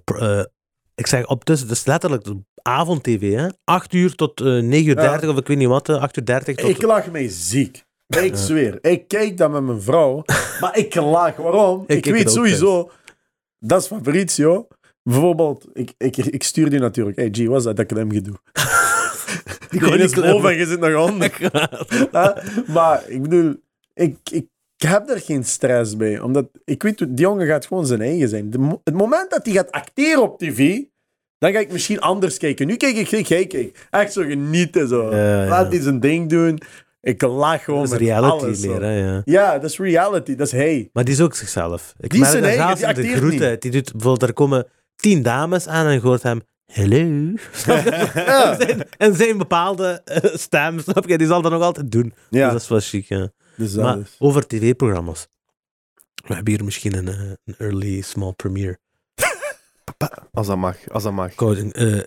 Ik 0.94 1.06
zeg 1.06 1.26
op 1.26 1.44
tussen, 1.44 1.68
het 1.68 1.76
is 1.76 1.84
letterlijk 1.84 2.26
avond-tv, 2.62 3.34
hè? 3.34 3.46
8 3.64 3.92
uur 3.92 4.14
tot 4.14 4.40
eh 4.40 4.46
9 4.46 4.86
uur 4.88 4.96
Ja. 5.02 5.10
30 5.10 5.28
of 5.28 5.38
ik 5.38 5.46
weet 5.46 5.56
niet 5.56 5.68
wat, 5.68 5.88
eh, 5.88 6.00
8 6.02 6.16
uur 6.16 6.24
30 6.24 6.56
tot... 6.56 6.68
Ik 6.68 6.82
lach 6.82 7.10
mij 7.10 7.28
ziek. 7.28 7.84
Ik 8.06 8.36
zweer. 8.36 8.78
Ik 8.80 9.08
kijk 9.08 9.36
dat 9.36 9.50
met 9.50 9.62
mijn 9.62 9.82
vrouw, 9.82 10.22
maar 10.60 10.78
ik 10.78 10.94
lach. 10.94 11.36
Waarom? 11.36 11.84
Ik 11.86 12.04
weet 12.04 12.30
sowieso, 12.30 12.90
dat 13.58 13.80
is 13.80 13.86
Fabrizio. 13.86 14.66
Bijvoorbeeld, 15.02 15.66
ik, 15.72 15.92
ik, 15.98 16.16
ik 16.16 16.42
stuur 16.42 16.70
die 16.70 16.78
natuurlijk. 16.78 17.16
Hey 17.16 17.28
G, 17.32 17.46
wat 17.46 17.58
is 17.58 17.64
dat 17.64 17.76
dat 17.76 17.90
ik 17.90 17.96
hem 17.96 18.12
gedoe? 18.12 18.34
Die 19.70 19.80
kon 19.80 19.98
niet 19.98 20.14
boven 20.14 20.50
en 20.50 20.56
je 20.56 20.66
zit 20.66 20.80
nog 20.80 21.10
onder. 21.10 21.50
Maar 22.74 23.08
ik 23.08 23.22
bedoel, 23.22 23.56
ik, 23.94 24.16
ik 24.30 24.46
heb 24.82 25.08
er 25.08 25.20
geen 25.20 25.44
stress 25.44 25.96
bij. 25.96 26.20
Omdat 26.20 26.46
ik 26.64 26.82
weet, 26.82 26.98
die 26.98 27.08
jongen 27.14 27.46
gaat 27.46 27.66
gewoon 27.66 27.86
zijn 27.86 28.00
eigen 28.00 28.28
zijn. 28.28 28.50
De 28.50 28.78
het 28.84 28.94
moment 28.94 29.30
dat 29.30 29.44
hij 29.44 29.54
gaat 29.54 29.70
acteren 29.70 30.22
op 30.22 30.38
tv, 30.38 30.80
dan 31.38 31.52
ga 31.52 31.58
ik 31.58 31.72
misschien 31.72 32.00
anders 32.00 32.38
kijken. 32.38 32.66
Nu 32.66 32.76
kijk 32.76 32.96
ik, 32.96 33.06
kijk, 33.06 33.24
kijk, 33.24 33.48
kijk. 33.48 33.86
Echt 33.90 34.12
zo 34.12 34.22
genieten. 34.22 34.88
Zo. 34.88 35.14
Ja. 35.16 35.46
Laat 35.48 35.72
hij 35.72 35.80
zijn 35.82 36.00
ding 36.00 36.28
doen. 36.28 36.58
Ik 37.00 37.22
lach 37.22 37.64
gewoon 37.64 37.82
Dat 37.82 37.92
is 37.92 37.98
reality 37.98 38.44
alles, 38.44 38.62
hè, 38.62 38.98
ja. 38.98 39.22
Ja, 39.24 39.58
dat 39.58 39.70
is 39.70 39.78
reality. 39.78 40.34
Dat 40.34 40.46
is 40.46 40.52
hij. 40.52 40.90
Maar 40.92 41.04
die 41.04 41.14
is 41.14 41.20
ook 41.20 41.34
zichzelf. 41.34 41.94
Ik 42.00 42.10
Die 42.10 42.20
is 42.22 42.32
merk 42.32 42.44
zijn 42.44 42.58
eigen, 42.58 42.76
die 42.76 42.86
in 42.86 42.94
de 42.94 43.00
acteert 43.00 43.18
groeten. 43.18 43.50
niet. 43.50 43.62
Die 43.62 43.70
doet, 43.70 43.92
bijvoorbeeld, 43.92 44.22
er 44.22 44.32
komen 44.34 44.66
tien 44.96 45.22
dames 45.22 45.66
aan 45.68 45.86
en 45.86 45.92
je 45.92 46.00
hoort 46.00 46.22
hem... 46.22 46.40
Hello. 46.72 47.32
Zijn, 48.58 48.84
en 48.98 49.14
zijn 49.14 49.38
bepaalde 49.38 50.00
eh, 50.04 50.34
stem, 50.34 50.78
snap 50.78 51.08
je? 51.08 51.18
Die 51.18 51.26
zal 51.26 51.42
dat 51.42 51.52
nog 51.52 51.62
altijd 51.62 51.90
doen. 51.90 52.14
Ja, 52.30 52.42
Dus 52.44 52.52
dat 52.52 52.62
is 52.62 52.68
wel 52.68 52.80
chic, 52.80 53.08
ja. 53.08 53.30
Dus 53.56 53.74
Maar 53.74 53.98
is. 53.98 54.16
over 54.18 54.46
tv-programma's. 54.46 55.26
We 56.26 56.34
hebben 56.34 56.52
hier 56.54 56.64
misschien 56.64 56.94
een, 56.96 57.08
eh, 57.08 57.20
een 57.44 57.54
early 57.58 58.00
small 58.00 58.32
premiere. 58.32 58.78
Als 60.32 60.46
dat 60.46 60.56
mag, 60.56 60.88
als 60.90 61.02
dat 61.02 61.12
mag. 61.12 61.34
Coding, 61.34 61.72
eh, 61.72 61.98
eh, 61.98 62.04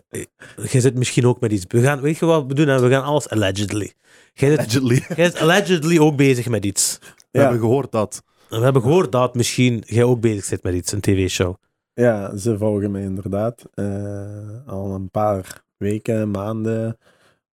jij 0.72 0.82
zit 0.82 0.96
misschien 0.96 1.26
ook 1.28 1.40
met 1.40 1.52
iets. 1.52 1.66
We 1.68 1.82
gaan, 1.82 2.02
weet 2.02 2.18
je 2.18 2.26
wat 2.26 2.46
we 2.46 2.54
doen? 2.54 2.68
hè? 2.68 2.80
We 2.82 2.90
gaan 2.90 3.04
alles 3.04 3.30
allegedly. 3.30 3.94
Jij 4.34 4.50
zit, 4.50 4.58
Allegedly. 4.60 5.04
jij 5.16 5.26
zit 5.26 5.40
allegedly 5.40 6.00
ook 6.00 6.16
bezig 6.16 6.48
met 6.50 6.66
iets. 6.66 6.98
We 7.02 7.08
Ja. 7.32 7.42
hebben 7.42 7.60
gehoord 7.60 7.92
dat. 7.92 8.24
We 8.50 8.60
hebben 8.60 8.82
gehoord 8.82 9.12
dat 9.12 9.36
misschien 9.36 9.84
jij 9.86 10.04
ook 10.04 10.20
bezig 10.20 10.44
zit 10.44 10.64
met 10.64 10.74
iets, 10.74 10.92
een 10.92 11.00
tv-show. 11.02 11.56
Ja, 11.94 12.38
ze 12.38 12.58
volgen 12.58 12.92
mij 12.92 13.02
inderdaad 13.02 13.64
eh, 13.74 14.68
al 14.68 14.94
een 14.94 15.10
paar 15.10 15.64
weken, 15.78 16.32
maanden 16.32 16.98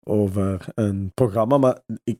over 0.02 0.64
een 0.74 1.10
programma. 1.14 1.58
Maar 1.58 1.80
ik, 2.04 2.18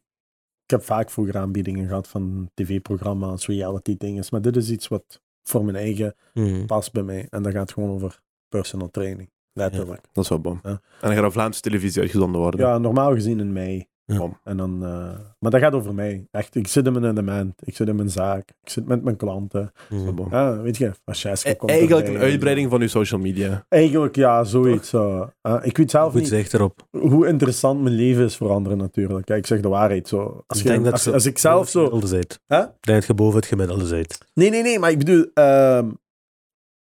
ik 0.71 0.77
heb 0.77 0.85
vaak 0.85 1.11
vroeger 1.11 1.37
aanbiedingen 1.37 1.87
gehad 1.89 2.09
van 2.09 2.51
tv-programma's, 2.55 3.47
reality 3.47 3.97
dingen. 3.97 4.25
Maar 4.31 4.41
dit 4.41 4.57
is 4.57 4.71
iets 4.71 4.89
wat 4.89 5.21
voor 5.43 5.65
mijn 5.65 5.77
eigen 5.77 6.15
Hmm. 6.33 6.67
past 6.67 6.93
bij 6.93 7.03
mij. 7.03 7.27
En 7.31 7.43
dat 7.43 7.53
gaat 7.53 7.73
gewoon 7.73 7.91
over 7.91 8.21
personal 8.49 8.91
training. 8.91 9.31
Letterlijk. 9.53 10.01
Dat 10.13 10.25
is 10.25 10.31
wel 10.31 10.41
bom. 10.41 10.61
Ja. 10.63 10.71
En 10.71 10.81
dan 11.01 11.15
gaat 11.15 11.25
op 11.25 11.33
Vlaamse 11.33 11.61
televisie 11.61 12.01
uitgezonden 12.01 12.41
worden. 12.41 12.61
Ja, 12.61 12.79
normaal 12.79 13.13
gezien 13.13 13.41
in 13.41 13.53
mei. 13.53 13.89
Ja. 14.13 14.19
Bom. 14.19 14.39
En 14.45 14.57
dan, 14.57 14.85
eh, 14.85 15.19
maar 15.39 15.51
dat 15.51 15.61
gaat 15.61 15.73
over 15.73 15.95
mij. 15.95 16.27
Echt, 16.31 16.55
ik 16.55 16.67
zit 16.67 16.87
in 16.87 16.93
mijn 16.93 17.05
element. 17.05 17.61
Ik 17.65 17.77
zit 17.77 17.89
in 17.89 17.97
mijn 17.97 18.11
zaak. 18.11 18.49
Ik 18.63 18.69
zit 18.71 18.87
met 18.87 19.03
mijn 19.03 19.17
klanten. 19.17 19.73
Bom. 20.15 20.27
Ja, 20.31 20.61
weet 20.61 20.77
je, 20.77 20.93
Francesco 21.03 21.51
E- 21.51 21.55
komt 21.55 21.71
Eigenlijk 21.71 22.01
erbij 22.07 22.15
een 22.21 22.25
en 22.27 22.31
uitbreiding 22.31 22.71
van 22.71 22.81
uw 22.81 22.89
social 22.89 23.21
media. 23.21 23.65
Eigenlijk 23.69 24.17
ja, 24.17 24.45
zoiets. 24.45 24.89
zo. 24.89 25.31
Eh, 25.43 25.57
ik 25.63 25.77
weet 25.77 25.91
zelf 25.91 26.13
Goed 26.13 26.21
niet 26.21 26.29
zicht 26.31 26.55
erop. 26.55 26.87
hoe 26.91 27.27
interessant 27.27 27.83
mijn 27.83 27.95
leven 27.95 28.25
is 28.25 28.37
voor 28.37 28.51
anderen 28.51 28.79
natuurlijk. 28.79 29.27
Kijk, 29.27 29.39
ik 29.39 29.47
zeg 29.47 29.61
de 29.61 29.69
waarheid 29.69 30.09
zo. 30.09 30.45
Als, 30.47 30.59
Ik 30.59 30.65
je- 30.65 30.71
denk 30.71 30.85
dat 30.85 31.07
als, 31.13 31.27
ik 31.27 31.39
zelf 31.39 31.69
zo... 31.69 31.85
Ik 31.85 31.91
denk 32.01 32.39
dat 32.81 33.07
je 33.07 33.15
boven 33.15 33.37
het 33.37 33.47
gemiddelde 33.49 33.87
zijt. 33.87 34.19
Nee, 34.35 34.51
nee, 34.51 34.63
nee, 34.63 34.79
maar 34.79 34.91
ik 34.91 34.99
bedoel... 34.99 35.27
ehm, 35.35 35.91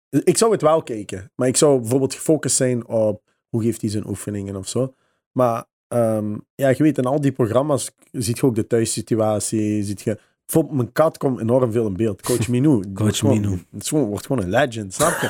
ik 0.10 0.38
zou 0.38 0.52
het 0.52 0.62
wel 0.62 0.84
kijken. 0.84 1.32
Maar 1.36 1.48
ik 1.48 1.58
zou 1.58 1.80
bijvoorbeeld 1.80 2.14
gefocust 2.14 2.56
zijn 2.56 2.88
op 2.88 3.22
hoe 3.50 3.64
geeft 3.64 3.82
hij 3.82 3.90
zijn 3.90 4.08
oefeningen 4.08 4.56
of 4.56 4.68
zo. 4.68 4.96
Maar 5.32 5.66
ehm, 5.94 6.38
ja, 6.56 6.70
je 6.70 6.84
weet, 6.84 6.98
in 6.98 7.06
al 7.06 7.22
die 7.22 7.32
programma's 7.32 7.92
ziet 8.12 8.38
je 8.38 8.46
ook 8.46 8.56
de 8.56 8.68
thuissituatie. 8.68 9.84
Ziet 9.84 10.02
je... 10.02 10.20
Bijvoorbeeld, 10.46 10.76
mijn 10.78 10.92
kat 10.92 11.18
komt 11.18 11.40
enorm 11.40 11.72
veel 11.72 11.86
in 11.88 11.94
beeld. 11.96 12.22
Coach 12.22 12.48
Minou. 12.48 12.84
Gewoon- 12.94 13.40
Minou. 13.40 13.64
Het 13.72 13.88
gewoon- 13.88 14.08
wordt 14.08 14.26
gewoon 14.26 14.44
een 14.44 14.50
legend, 14.50 14.94
snap 14.94 15.20
je? 15.22 15.30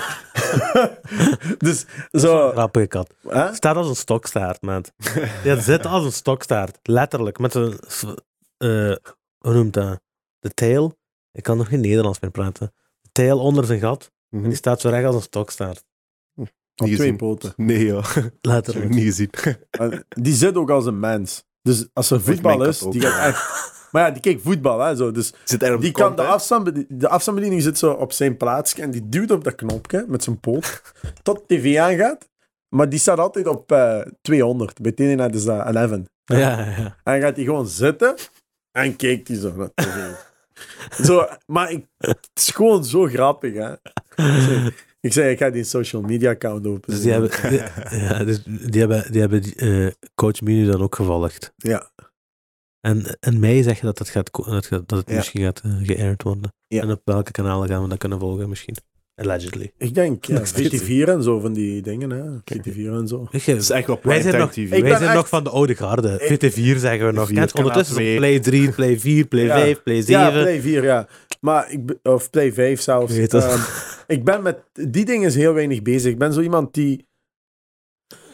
dus 1.66 1.86
zo... 2.11 2.49
Grappige 2.51 2.88
kat. 2.88 3.14
Staat 3.53 3.76
als 3.76 3.88
een 3.89 3.95
stokstaart, 3.95 4.61
man. 4.61 4.84
Ja, 5.43 5.59
zit 5.59 5.86
als 5.86 6.05
een 6.05 6.11
stokstaart. 6.11 6.80
Letterlijk. 6.84 7.39
Met 7.39 7.53
een... 7.53 7.80
hoe 9.38 9.53
noemt 9.53 9.74
dat? 9.74 9.99
De 10.39 10.49
tail. 10.49 10.97
Ik 11.32 11.43
kan 11.43 11.57
nog 11.57 11.68
geen 11.68 11.82
Nederlands 11.82 12.20
meer 12.20 12.32
praten. 12.32 12.74
De 13.01 13.09
tail 13.11 13.39
onder 13.39 13.66
zijn 13.66 13.80
gat. 13.80 14.11
Mhm. 14.30 14.43
En 14.43 14.49
die 14.49 14.57
staat 14.57 14.82
zo 14.82 14.89
recht 14.89 15.05
als 15.05 15.16
een 15.16 15.22
stokstaart. 15.22 15.84
Op 16.76 16.86
twee 16.86 16.95
gezien. 16.97 17.17
poten. 17.17 17.53
Nee, 17.55 17.88
ik 17.95 18.32
Letterlijk. 18.41 18.89
niet 18.89 19.03
gezien. 19.03 19.30
Uh, 19.82 19.97
die 20.09 20.34
zit 20.34 20.55
ook 20.55 20.69
als 20.69 20.86
een 20.86 20.99
mens. 20.99 21.43
Dus 21.61 21.88
als 21.93 22.11
er 22.11 22.21
voetbal 22.21 22.65
is, 22.65 22.80
die 22.80 23.01
gaat 23.01 23.28
echt... 23.28 23.71
Maar 23.91 24.05
ja, 24.05 24.11
die 24.11 24.21
kijkt 24.21 24.41
voetbal, 24.41 24.80
hè, 24.80 24.95
zo. 24.95 25.11
Dus 25.11 25.34
Zit 25.43 25.63
er 25.63 25.74
op 25.76 25.82
die 25.82 25.91
de 25.93 25.99
kan 25.99 26.15
de, 26.15 26.21
afstandsbediening, 26.21 26.99
de 26.99 27.07
afstandsbediening 27.09 27.63
zit 27.63 27.78
zo 27.78 27.91
op 27.91 28.11
zijn 28.11 28.38
plaatsje 28.38 28.82
en 28.82 28.91
die 28.91 29.09
duwt 29.09 29.32
op 29.32 29.43
dat 29.43 29.55
knopje 29.55 30.05
met 30.07 30.24
zijn 30.24 30.39
poot 30.39 30.82
tot 31.24 31.43
tv 31.47 31.78
aangaat. 31.78 32.30
Maar 32.69 32.89
die 32.89 32.99
staat 32.99 33.19
altijd 33.19 33.47
op 33.47 33.71
eh, 33.71 34.01
200. 34.21 34.82
Bij 34.82 34.91
TNN 34.91 35.30
is 35.34 35.43
dat 35.43 35.65
11. 35.76 35.91
En 35.91 36.07
Ja, 36.26 36.38
ja, 36.38 36.57
ja. 36.78 36.97
dan 37.03 37.21
gaat 37.21 37.36
hij 37.36 37.45
gewoon 37.45 37.67
zitten 37.67 38.15
en 38.71 38.95
kijkt 38.95 39.28
hij 39.28 39.38
zo 39.38 39.53
naar 39.55 39.69
tv. 39.74 40.11
zo, 41.05 41.28
maar 41.45 41.71
ik, 41.71 41.86
het 41.97 42.30
is 42.34 42.49
gewoon 42.49 42.84
zo 42.84 43.05
grappig, 43.05 43.53
hè. 43.53 43.74
Ik 45.04 45.14
zei, 45.14 45.32
ik 45.32 45.38
ga 45.38 45.49
die 45.49 45.64
social 45.64 46.01
media 46.01 46.30
account 46.30 46.68
openen. 46.68 46.82
Dus 46.97 47.01
die 47.01 47.12
hebben, 47.12 47.30
die, 47.49 47.60
ja, 47.99 48.24
dus 48.24 48.43
die 48.43 48.80
hebben, 48.80 49.12
die 49.12 49.22
hebben 49.22 49.41
die, 49.41 49.56
eh, 49.56 49.88
coach 50.16 50.41
Minu 50.41 50.66
dan 50.72 50.82
ook 50.82 50.95
gevolgd. 50.95 51.54
Ja. 51.56 51.91
En 52.82 53.18
in 53.20 53.39
mei 53.39 53.64
zeg 53.64 53.80
je 53.80 53.86
dat 53.86 53.99
het, 53.99 54.10
gaat, 54.10 54.30
dat, 54.32 54.66
gaat- 54.66 54.88
dat 54.89 54.99
het 54.99 55.10
Ja. 55.10 55.16
misschien 55.16 55.43
gaat 55.43 55.62
uh, 55.66 55.74
geaired 55.88 56.24
worden. 56.24 56.54
Ja. 56.68 56.82
En 56.82 56.91
op 56.91 57.01
welke 57.06 57.32
kanalen 57.32 57.68
gaan 57.70 57.84
we 57.84 57.89
dat 57.89 57.97
kunnen 57.97 58.20
volgen 58.20 58.49
misschien? 58.49 58.76
Allegedly. 59.16 59.72
Ik 59.78 59.93
denk, 59.93 60.26
ja, 60.26 60.34
Nog 60.34 60.47
steeds. 60.47 60.84
VT4 60.84 60.88
en 61.10 61.24
zo 61.24 61.39
van 61.39 61.54
die 61.54 61.82
dingen, 61.82 62.10
hè. 62.10 62.24
VT4 62.39 62.91
en 62.93 63.08
zo. 63.08 63.28
Je, 63.32 63.38
Het 63.51 63.62
is 63.62 63.70
echt 63.70 63.88
wel 63.88 63.99
wij 64.04 64.22
zijn, 64.22 64.34
primetime 64.36 64.38
nog, 64.38 64.51
TV. 64.51 64.78
Ik 64.78 64.82
wij 64.84 64.89
zijn 64.97 65.04
echt- 65.04 65.14
nog 65.14 65.28
van 65.30 65.43
de 65.43 65.49
oude 65.49 65.76
garde. 65.76 66.20
Ik- 66.20 66.51
VT4 66.54 66.78
zeggen 66.80 67.06
we 67.06 67.12
nog. 67.12 67.28
Vier, 67.28 67.38
Kent, 67.38 67.54
ondertussen 67.54 68.01
is 68.01 68.08
het 68.10 68.18
Play 68.18 68.39
3, 68.39 68.72
Play 68.72 68.99
4, 68.99 69.26
Play 69.28 69.43
Ja. 69.43 69.60
5, 69.60 69.84
Play 69.84 70.01
7. 70.01 70.22
Ja, 70.22 70.30
Play 70.30 70.62
4, 70.62 70.84
ja. 70.84 71.08
Maar 71.39 71.72
ik, 71.72 71.80
of 72.04 72.30
Play 72.30 72.54
5 72.54 72.82
zelfs. 72.82 73.12
Ik 73.14 73.18
weet 73.20 73.32
het. 73.32 73.43
Ik 74.08 74.24
ben 74.24 74.41
met 74.43 74.64
die 74.74 75.06
dingen 75.06 75.32
heel 75.32 75.54
weinig 75.54 75.82
bezig. 75.82 76.12
Ik 76.12 76.18
ben 76.18 76.34
zo 76.34 76.41
iemand 76.41 76.74
die 76.74 77.08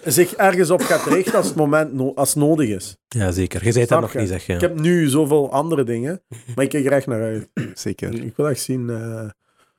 zich 0.04 0.34
ergens 0.36 0.70
op 0.70 0.82
gaat 0.82 1.06
richten 1.06 1.34
als 1.34 1.48
het 1.48 1.56
moment 1.56 1.94
no- 1.94 2.14
als 2.14 2.36
nodig 2.36 2.70
is. 2.70 2.98
Ja, 3.08 3.32
zeker. 3.32 3.66
Je 3.66 3.72
zei 3.72 3.86
dat 3.86 4.02
nog 4.02 4.16
niet, 4.16 4.28
zeg 4.28 4.46
je. 4.46 4.54
Ik 4.54 4.62
heb 4.62 4.80
nu 4.80 5.08
zoveel 5.08 5.52
andere 5.52 5.84
dingen, 5.84 6.22
maar 6.56 6.64
ik 6.64 6.70
kijk 6.70 6.86
er 6.86 6.92
echt 6.92 7.08
naar 7.08 7.22
uit. 7.22 7.50
Zeker. 7.74 8.24
Ik 8.24 8.36
wil 8.36 8.50
echt 8.50 8.62
zien, 8.62 8.90
eh, 8.90 9.30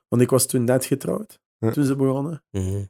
want 0.09 0.23
ik 0.23 0.31
was 0.31 0.47
toen 0.47 0.65
net 0.65 0.85
getrouwd, 0.85 1.41
toen 1.73 1.85
ze 1.85 1.97
begonnen. 1.97 2.43
Mhm. 2.51 2.83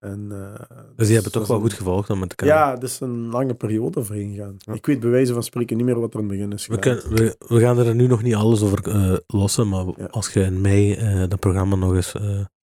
En, 0.00 0.26
eh, 0.30 0.66
Dus 0.96 1.06
die 1.06 1.14
hebben 1.14 1.22
dat 1.22 1.42
toch 1.42 1.46
wel 1.46 1.60
goed 1.60 1.72
gevolgd 1.72 2.08
dan 2.08 2.18
met 2.18 2.34
kanaal. 2.34 2.56
Ja, 2.56 2.80
is 2.80 3.00
een 3.00 3.26
lange 3.30 3.54
periode 3.54 4.04
voor 4.04 4.16
ingaan. 4.16 4.54
Ja. 4.58 4.72
Ik 4.72 4.86
weet 4.86 5.00
bij 5.00 5.10
wijze 5.10 5.32
van 5.32 5.42
spreken 5.42 5.76
niet 5.76 5.86
meer 5.86 6.00
wat 6.00 6.14
er 6.14 6.20
in 6.20 6.26
het 6.28 6.36
begin 6.36 6.52
is 6.52 6.66
We, 6.66 6.78
kunnen, 6.78 7.14
we, 7.14 7.36
we 7.48 7.60
gaan 7.60 7.78
er 7.78 7.94
nu 7.94 8.06
nog 8.06 8.22
niet 8.22 8.34
alles 8.34 8.62
over 8.62 8.88
eh, 8.88 9.16
lossen, 9.26 9.68
maar 9.68 9.84
Ja. 9.96 10.04
als 10.06 10.32
je 10.32 10.40
in 10.40 10.60
mei 10.60 10.92
eh 10.94 11.28
dat 11.28 11.40
programma 11.40 11.76
nog 11.76 11.94
eens, 11.94 12.14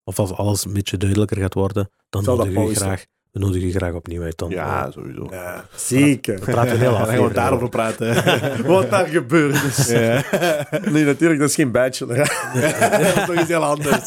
of 0.05 0.19
als 0.19 0.33
alles 0.33 0.65
een 0.65 0.73
beetje 0.73 0.97
duidelijker 0.97 1.37
gaat 1.37 1.55
worden, 1.55 1.91
dan 2.09 2.23
Zal 2.23 2.37
dat 2.37 2.47
nodig 2.47 2.63
ik 2.63 2.69
u 2.69 2.73
pauze. 2.73 2.81
graag 2.85 3.05
we 3.35 3.41
nodigen 3.41 3.67
je 3.69 3.75
graag 3.75 3.93
opnieuw 3.93 4.23
uit 4.23 4.39
dan. 4.39 4.51
Ja, 4.51 4.91
sowieso. 4.91 5.27
Ja, 5.31 5.65
zeker. 5.77 6.39
We 6.39 6.51
praten 6.51 6.79
heel 6.79 6.97
af. 6.97 7.09
gaan 7.09 7.29
we 7.29 7.33
daarover 7.35 7.69
praten. 7.69 8.15
Wat 8.67 8.91
daar 8.91 9.07
gebeurd 9.07 9.63
is. 9.63 9.89
ja. 9.89 10.23
Nee, 10.93 11.05
natuurlijk, 11.05 11.41
dat 11.41 11.49
is 11.49 11.55
geen 11.55 11.71
bachelor. 11.71 12.17
dat 12.17 13.01
is 13.01 13.25
toch 13.27 13.35
iets 13.35 13.49
heel 13.49 13.65
anders. 13.65 14.03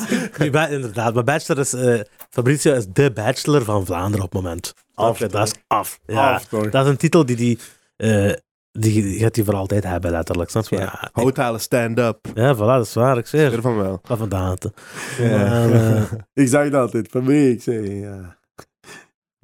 Inderdaad, 0.70 1.14
maar 1.14 1.24
Bachelor 1.24 1.62
is... 1.62 1.74
eh, 1.74 2.00
Fabrizio 2.30 2.74
is 2.74 2.88
de 2.94 3.12
Bachelor 3.12 3.64
van 3.64 3.86
Vlaanderen 3.86 4.26
op 4.26 4.32
het 4.34 4.42
moment. 4.42 4.74
Af? 4.94 5.18
Dat 5.18 5.48
is 5.48 5.54
af. 5.68 6.00
Ja, 6.06 6.34
Af, 6.34 6.46
toch? 6.46 6.70
dat 6.70 6.84
is 6.86 6.90
een 6.92 6.98
titel 6.98 7.26
die 7.26 7.36
die... 7.36 7.60
eh, 7.98 8.32
die 8.72 9.20
gaat 9.20 9.36
hij 9.36 9.46
voor 9.46 9.56
altijd 9.56 9.84
hebben, 9.84 10.12
letterlijk. 10.12 10.50
Snap 10.50 10.68
je? 10.68 10.90
Ja, 11.36 11.58
stand-up. 11.58 12.18
ja 12.34 12.56
voilà, 12.56 12.58
dat 12.58 12.86
is 12.86 12.94
waar. 12.94 13.18
Ik 13.18 13.28
zeg. 13.28 13.52
Ervan 13.54 13.76
wel. 13.78 14.02
En 14.20 14.30
daten. 14.30 14.74
Ja. 15.20 15.38
Maar, 15.38 15.72
eh, 15.72 16.02
Ik 16.34 16.48
zeg 16.48 16.70
dat 16.70 16.82
altijd, 16.82 17.08
van 17.12 17.24
mij, 17.24 17.50
ik 17.50 17.62
zeg, 17.62 17.88
ja. 17.88 18.38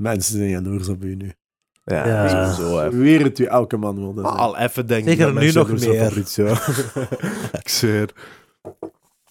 Mensen 0.04 0.38
zijn 0.38 0.50
jaloers 0.50 0.88
op 0.90 1.04
u 1.04 1.16
nu. 1.16 1.32
Ja, 1.84 2.08
Ja. 2.08 2.52
sowieso. 2.54 2.80
hè. 2.80 2.90
Weer 2.90 3.24
het 3.24 3.40
u 3.40 3.44
elke 3.44 3.78
man 3.78 3.96
wilde 3.96 4.22
Maar 4.22 4.32
zijn. 4.32 4.44
Al 4.44 4.58
even 4.58 4.88
denk 4.88 5.08
Zeker 5.08 5.26
dat 5.26 5.34
nu 5.34 5.40
mensen 5.40 5.68
nog 5.68 5.80
zo 5.80 5.90
meer. 5.90 6.18
Ik 7.62 7.70
zweer. 7.70 8.10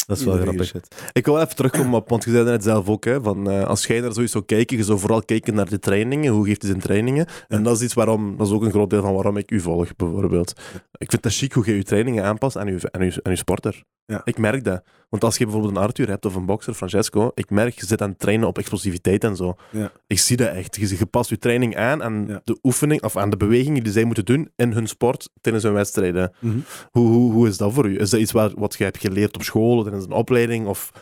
dat 0.07 0.19
is 0.19 0.25
wel 0.25 0.35
Iedereen 0.39 0.43
grappig. 0.65 0.67
shit. 0.67 1.11
Ik 1.13 1.25
wil 1.27 1.41
even 1.41 1.57
terugkomen 1.57 1.93
op, 1.95 2.09
want 2.09 2.25
je 2.25 2.31
zei 2.31 2.45
net 2.45 2.63
zelf 2.63 2.89
ook, 2.89 3.05
hè, 3.05 3.21
van, 3.23 3.51
eh, 3.51 3.65
als 3.65 3.87
jij 3.87 4.01
naar 4.01 4.13
zoiets 4.13 4.33
zou 4.33 4.45
kijken, 4.45 4.77
je 4.77 4.85
zou 4.85 4.99
vooral 4.99 5.23
kijken 5.23 5.55
naar 5.55 5.69
de 5.69 5.79
trainingen, 5.79 6.33
hoe 6.33 6.47
geeft 6.47 6.63
hij 6.63 6.71
zijn 6.71 6.83
trainingen. 6.83 7.27
En 7.49 7.63
dat 7.63 7.77
is 7.77 7.83
iets 7.83 7.95
waarom, 7.95 8.37
dat 8.37 8.47
is 8.47 8.53
ook 8.53 8.63
een 8.63 8.71
groot 8.71 8.91
deel 8.91 9.03
van 9.03 9.15
waarom 9.15 9.37
ik 9.37 9.51
u 9.51 9.61
volg, 9.61 9.97
bijvoorbeeld. 9.97 10.53
Ik 10.99 11.11
vind 11.11 11.25
het 11.25 11.35
chic 11.35 11.53
hoe 11.53 11.67
je 11.67 11.77
je 11.77 11.83
trainingen 11.83 12.25
aanpast 12.25 12.57
aan 12.57 12.67
je, 12.67 12.79
aan 12.91 13.05
je, 13.05 13.21
aan 13.23 13.33
je 13.33 13.39
sporter. 13.39 13.83
Ja. 14.07 14.21
Ik 14.25 14.39
merk 14.39 14.65
dat. 14.65 14.83
Want 15.13 15.25
als 15.25 15.37
je 15.37 15.45
bijvoorbeeld 15.45 15.77
een 15.77 15.83
Arthur 15.83 16.09
hebt 16.09 16.25
of 16.27 16.35
een 16.35 16.47
bokser, 16.47 16.75
Francesco, 16.75 17.31
ik 17.35 17.51
merk, 17.51 17.75
je 17.81 17.87
zit 17.87 18.03
aan 18.03 18.09
het 18.09 18.19
trainen 18.19 18.49
op 18.49 18.59
explosiviteit 18.59 19.25
en 19.25 19.37
zo. 19.37 19.55
Ja. 19.71 19.93
Ik 20.07 20.19
zie 20.19 20.37
dat 20.37 20.49
echt. 20.49 20.77
Je, 20.77 20.99
je 20.99 21.07
past 21.07 21.31
je 21.31 21.39
training 21.39 21.77
aan 21.77 22.03
aan 22.03 22.25
Ja. 22.29 22.41
de 22.45 22.59
oefening, 22.63 23.03
of 23.03 23.17
aan 23.17 23.31
de 23.31 23.37
bewegingen 23.37 23.83
die 23.83 23.93
zij 23.93 24.05
moeten 24.05 24.25
doen 24.25 24.51
in 24.57 24.73
hun 24.73 24.87
sport 24.89 25.31
tijdens 25.41 25.65
hun 25.65 25.73
wedstrijden. 25.73 26.33
Mhm. 26.39 26.59
Hoe, 26.91 27.07
hoe, 27.09 27.33
hoe 27.33 27.49
is 27.49 27.57
dat 27.57 27.73
voor 27.73 27.87
u? 27.89 27.99
Is 28.01 28.11
dat 28.11 28.21
iets 28.21 28.33
waar, 28.33 28.51
wat 28.57 28.75
je 28.75 28.85
hebt 28.85 28.99
geleerd 28.99 29.35
op 29.35 29.43
school, 29.43 29.83
tijdens 29.83 30.05
een 30.05 30.13
opleiding? 30.13 30.67
Of... 30.67 30.93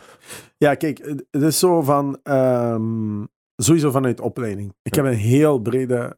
Ja, 0.57 0.75
kijk, 0.75 0.97
het 1.31 1.41
is 1.41 1.59
zo 1.59 1.81
van, 1.81 2.19
ehm, 2.23 3.23
sowieso 3.55 3.91
vanuit 3.91 4.19
opleiding. 4.21 4.73
Ik 4.81 4.95
Ja. 4.95 5.03
heb 5.03 5.11
een 5.11 5.19
heel 5.19 5.59
brede 5.59 6.17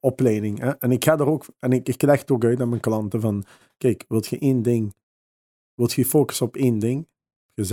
opleiding. 0.00 0.58
Hè? 0.60 0.70
En 0.70 0.92
ik 0.92 1.04
ga 1.04 1.18
er 1.18 1.26
ook, 1.28 1.44
en 1.58 1.72
ik, 1.72 1.88
ik 1.88 2.02
leg 2.02 2.20
het 2.20 2.30
ook 2.30 2.44
uit 2.44 2.60
aan 2.60 2.68
mijn 2.68 2.80
klanten 2.80 3.20
van, 3.20 3.44
kijk, 3.78 4.04
wilt 4.08 4.26
je 4.26 4.38
één 4.38 4.62
ding, 4.62 4.94
wilt 5.74 5.92
je 5.92 6.04
focussen 6.04 6.46
op 6.46 6.56
één 6.56 6.78
ding, 6.78 7.06
je 7.54 7.64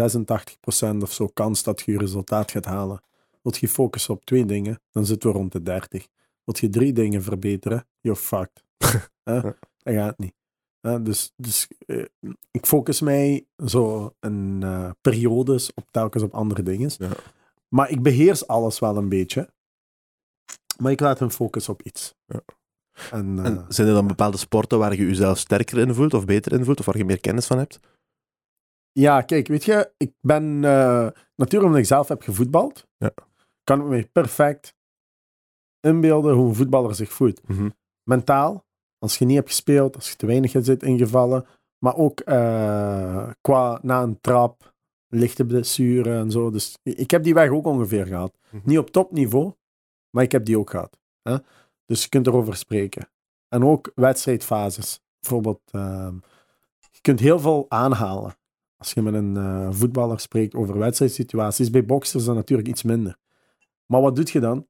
86% 0.96 1.02
of 1.02 1.14
zo 1.14 1.28
kans 1.28 1.64
dat 1.64 1.82
je 1.82 1.92
je 1.92 1.98
resultaat 1.98 2.52
gaat 2.52 2.66
halen. 2.66 3.02
Wilt 3.42 3.58
je 3.58 3.68
focussen 3.68 4.14
op 4.14 4.26
twee 4.26 4.46
dingen, 4.46 4.82
dan 4.92 5.06
zitten 5.06 5.32
we 5.32 5.38
rond 5.38 5.52
de 5.52 5.62
30. 5.62 6.08
Wilt 6.44 6.60
je 6.60 6.70
drie 6.70 6.94
dingen 6.94 7.24
verbeteren, 7.24 7.88
you're 8.00 8.20
fucked. 8.20 8.64
Ja. 9.24 9.42
Dat 9.42 9.94
gaat 9.94 10.18
niet. 10.18 10.34
Dus 10.82 11.34
dus 11.36 11.68
eh, 11.86 12.06
ik 12.52 12.66
focus 12.66 13.02
mij 13.02 13.46
zo 13.66 14.14
in 14.20 14.60
eh, 14.64 14.90
periodes 15.02 15.74
op 15.74 15.92
telkens 15.92 16.24
op 16.24 16.34
andere 16.34 16.64
dingen. 16.64 16.92
Ja. 16.98 17.10
Maar 17.68 17.90
ik 17.90 18.02
beheers 18.02 18.48
alles 18.48 18.80
wel 18.80 18.98
een 18.98 19.10
beetje. 19.10 19.50
Maar 20.78 20.92
ik 20.92 21.00
laat 21.00 21.20
hem 21.20 21.30
focussen 21.30 21.74
op 21.74 21.82
iets. 21.82 22.16
Ja. 22.26 22.42
En, 23.12 23.40
eh, 23.40 23.46
En 23.46 23.66
zijn 23.68 23.88
er 23.88 23.94
dan 23.94 24.08
bepaalde 24.08 24.38
sporten 24.38 24.80
waar 24.80 24.96
je 24.96 25.06
jezelf 25.06 25.38
sterker 25.38 25.78
in 25.78 25.94
voelt, 25.94 26.14
of 26.14 26.26
beter 26.26 26.54
in 26.54 26.64
voelt, 26.64 26.80
of 26.80 26.86
waar 26.86 26.98
je 26.98 27.06
meer 27.06 27.20
kennis 27.20 27.46
van 27.48 27.58
hebt? 27.58 27.80
Ja, 28.92 29.22
kijk, 29.22 29.48
weet 29.48 29.64
je, 29.66 29.92
ik 29.98 30.14
ben 30.22 30.44
eh, 30.64 31.08
natuurlijk 31.36 31.64
omdat 31.64 31.78
ik 31.80 31.86
zelf 31.86 32.08
heb 32.08 32.22
gevoetbald, 32.22 32.88
Ja. 32.98 33.12
kan 33.64 33.80
ik 33.82 33.86
me 33.86 34.10
perfect 34.12 34.76
inbeelden 35.80 36.36
hoe 36.36 36.48
een 36.48 36.56
voetballer 36.56 36.96
zich 36.96 37.12
voelt. 37.12 37.48
Mhm. 37.48 37.70
Mentaal, 38.04 38.66
als 38.98 39.18
je 39.18 39.26
niet 39.26 39.36
hebt 39.36 39.50
gespeeld, 39.50 39.96
als 39.96 40.10
je 40.10 40.16
te 40.16 40.26
weinig 40.26 40.52
zit 40.52 40.84
ingevallen, 40.84 41.46
maar 41.80 41.96
ook 41.96 42.20
eh, 42.20 43.30
qua 43.42 43.80
na 43.82 44.02
een 44.02 44.22
trap, 44.22 44.74
lichte 45.08 45.46
blessure 45.46 46.18
en 46.18 46.32
zo. 46.32 46.50
Dus 46.50 46.78
ik 46.84 47.12
heb 47.12 47.24
die 47.24 47.34
weg 47.34 47.50
ook 47.50 47.66
ongeveer 47.66 48.06
gehad. 48.06 48.38
Mhm. 48.52 48.70
Niet 48.70 48.78
op 48.78 48.90
topniveau, 48.90 49.54
maar 50.10 50.24
ik 50.24 50.32
heb 50.32 50.46
die 50.46 50.58
ook 50.60 50.70
gehad. 50.70 51.00
Hè? 51.22 51.38
Dus 51.86 52.04
je 52.04 52.10
kunt 52.10 52.28
erover 52.28 52.56
spreken. 52.56 53.10
En 53.48 53.64
ook 53.64 53.92
wedstrijdfases. 53.96 55.02
Bijvoorbeeld, 55.20 55.62
ehm, 55.72 56.16
je 56.92 57.02
kunt 57.02 57.20
heel 57.20 57.40
veel 57.40 57.66
aanhalen. 57.70 58.38
Als 58.80 58.94
je 58.94 59.02
met 59.02 59.14
een 59.14 59.38
eh, 59.38 59.68
voetballer 59.72 60.20
spreekt 60.20 60.56
over 60.56 60.78
wedstrijdsituaties. 60.78 61.70
Bij 61.70 61.86
boxers 61.86 62.26
dat 62.26 62.36
natuurlijk 62.36 62.68
iets 62.68 62.84
minder. 62.84 63.18
Maar 63.86 64.02
wat 64.02 64.16
doet 64.16 64.30
je 64.30 64.40
dan? 64.40 64.68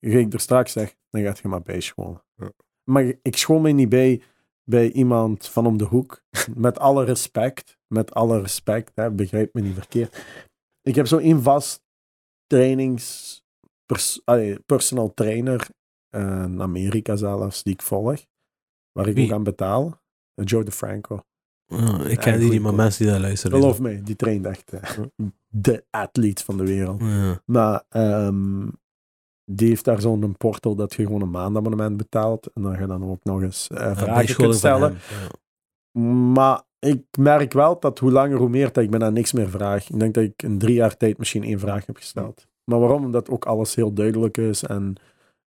Ga 0.00 0.18
ik 0.18 0.32
er 0.32 0.40
straks 0.40 0.72
zeg, 0.72 0.96
dan 1.08 1.22
gaat 1.22 1.38
je 1.38 1.48
maar 1.48 1.62
bijscholen. 1.62 2.24
Ja. 2.34 2.52
Maar 2.84 3.12
ik 3.22 3.36
school 3.36 3.60
mij 3.60 3.72
niet 3.72 3.88
bij, 3.88 4.22
bij 4.64 4.92
iemand 4.92 5.48
van 5.48 5.66
om 5.66 5.76
de 5.76 5.84
hoek. 5.84 6.24
Met 6.54 6.78
alle 6.78 7.04
respect. 7.04 7.78
Met 7.86 8.14
alle 8.14 8.40
respect, 8.40 8.92
hè, 8.94 9.10
begrijp 9.10 9.54
me 9.54 9.60
niet 9.60 9.74
verkeerd. 9.74 10.24
Ik 10.82 10.94
heb 10.94 11.06
zo 11.06 11.18
één 11.18 11.42
vast 11.42 11.82
trainings... 12.46 13.40
Pers, 13.86 14.20
allee, 14.24 14.60
personal 14.60 15.14
trainer 15.14 15.68
eh, 16.08 16.42
in 16.42 16.62
Amerika 16.62 17.16
zelfs, 17.16 17.62
die 17.62 17.72
ik 17.72 17.82
volg. 17.82 18.26
Waar 18.92 19.06
ik 19.06 19.14
Wie? 19.14 19.24
ook 19.24 19.32
aan 19.32 19.42
betaal. 19.42 20.00
Joe 20.34 20.64
DeFranco. 20.64 21.24
Oh, 21.72 22.10
ik 22.10 22.18
ken 22.18 22.38
die 22.38 22.50
niet, 22.50 22.62
maar 22.62 22.74
mensen 22.74 23.02
die 23.04 23.12
daar 23.12 23.22
luisteren. 23.22 23.58
Geloof 23.58 23.80
me, 23.80 24.02
die 24.02 24.16
traint 24.16 24.46
echt 24.46 24.72
eh, 24.72 24.82
de 25.48 25.84
atleet 25.90 26.42
van 26.42 26.56
de 26.56 26.64
wereld. 26.64 27.00
Ja. 27.00 27.42
Maar 27.44 27.82
ehm, 27.88 28.68
die 29.44 29.68
heeft 29.68 29.84
daar 29.84 30.00
zo'n 30.00 30.36
portal 30.36 30.74
dat 30.74 30.94
je 30.94 31.02
gewoon 31.02 31.22
een 31.22 31.30
maandabonnement 31.30 31.96
betaalt. 31.96 32.50
En 32.54 32.62
dan 32.62 32.74
ga 32.74 32.80
je 32.80 32.86
dan 32.86 33.04
ook 33.04 33.24
nog 33.24 33.42
eens 33.42 33.68
eh, 33.68 33.96
vragen 33.96 34.26
kunt 34.26 34.36
van 34.36 34.54
stellen. 34.54 34.92
ja. 34.92 35.40
Maar 36.32 36.62
ik 36.78 37.04
merk 37.18 37.52
wel 37.52 37.80
dat 37.80 37.98
hoe 37.98 38.10
langer 38.10 38.38
hoe 38.38 38.48
meer 38.48 38.72
dat 38.72 38.84
ik 38.84 38.98
naar 38.98 39.12
niks 39.12 39.32
meer 39.32 39.50
vraag. 39.50 39.90
Ik 39.90 39.98
denk 39.98 40.14
dat 40.14 40.24
ik 40.24 40.42
in 40.42 40.58
drie 40.58 40.74
jaar 40.74 40.96
tijd 40.96 41.18
misschien 41.18 41.42
één 41.42 41.58
vraag 41.58 41.86
heb 41.86 41.96
gesteld. 41.96 42.46
Maar 42.64 42.78
waarom? 42.78 43.04
Omdat 43.04 43.30
ook 43.30 43.44
alles 43.44 43.74
heel 43.74 43.92
duidelijk 43.92 44.38
is. 44.38 44.62
En 44.62 44.94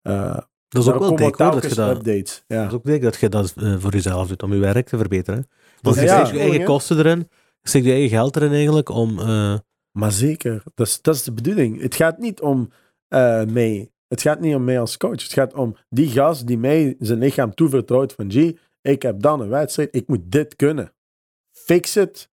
uh, 0.07 0.37
Dat 0.67 0.83
is 0.83 0.91
ook 0.91 0.99
wel 0.99 1.15
dik 1.15 1.37
dat 1.37 1.63
je 1.63 1.75
dat... 1.75 1.97
updates. 1.97 2.43
Ja. 2.47 2.61
Dat 2.61 2.67
is 2.67 2.73
ook 2.73 2.83
dik 2.83 3.01
dat 3.01 3.15
je 3.15 3.29
dat 3.29 3.53
uh, 3.57 3.77
voor 3.77 3.91
jezelf 3.91 4.27
doet, 4.27 4.43
om 4.43 4.53
je 4.53 4.59
werk 4.59 4.87
te 4.87 4.97
verbeteren. 4.97 5.47
Ja, 5.83 6.01
je 6.01 6.07
steekt 6.07 6.29
je 6.29 6.39
eigen 6.39 6.63
kosten 6.63 6.97
erin, 6.97 7.27
je 7.61 7.69
steekt 7.69 7.85
je 7.85 7.91
eigen 7.91 8.09
geld 8.09 8.35
erin 8.35 8.51
eigenlijk 8.51 8.89
om... 8.89 9.19
Uh... 9.19 9.57
Maar 9.91 10.11
zeker, 10.11 10.63
dat 10.73 10.87
is, 10.87 11.01
dat 11.01 11.15
is 11.15 11.23
de 11.23 11.33
bedoeling. 11.33 11.81
Het 11.81 11.95
gaat 11.95 12.17
niet 12.17 12.41
om 12.41 12.69
uh, 13.09 13.43
mij. 13.43 13.91
Het 14.07 14.21
gaat 14.21 14.39
niet 14.39 14.55
om 14.55 14.63
mij 14.63 14.79
als 14.79 14.97
coach. 14.97 15.23
Het 15.23 15.33
gaat 15.33 15.53
om 15.53 15.75
die 15.89 16.09
gast 16.09 16.47
die 16.47 16.57
mij 16.57 16.95
zijn 16.99 17.19
lichaam 17.19 17.53
toevertrouwt 17.53 18.13
van 18.13 18.31
G, 18.31 18.51
ik 18.81 19.01
heb 19.01 19.21
dan 19.21 19.41
een 19.41 19.49
wedstrijd, 19.49 19.95
ik 19.95 20.07
moet 20.07 20.31
dit 20.31 20.55
kunnen. 20.55 20.93
Fix 21.51 21.95
it. 21.95 22.29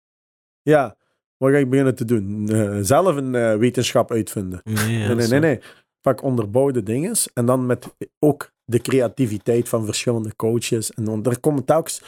Ja, 0.62 0.96
wat 1.36 1.50
ga 1.50 1.56
ik 1.56 1.70
beginnen 1.70 1.94
te 1.94 2.04
doen? 2.04 2.48
Uh, 2.50 2.78
zelf 2.80 3.16
een 3.16 3.34
uh, 3.34 3.56
wetenschap 3.56 4.10
uitvinden. 4.10 4.60
Nee, 4.64 4.74
nee, 4.86 5.14
nee, 5.14 5.28
nee, 5.28 5.40
nee. 5.40 5.60
Pak 6.00 6.22
onderbouwde 6.22 6.82
dingen 6.82 7.16
en 7.34 7.46
dan 7.46 7.66
met 7.66 7.94
ook 8.18 8.52
de 8.64 8.78
creativiteit 8.78 9.68
van 9.68 9.84
verschillende 9.84 10.36
coaches. 10.36 10.92
En 10.92 11.04
dan, 11.04 11.24
er 11.24 11.40
komen 11.40 11.64
telkens 11.64 12.02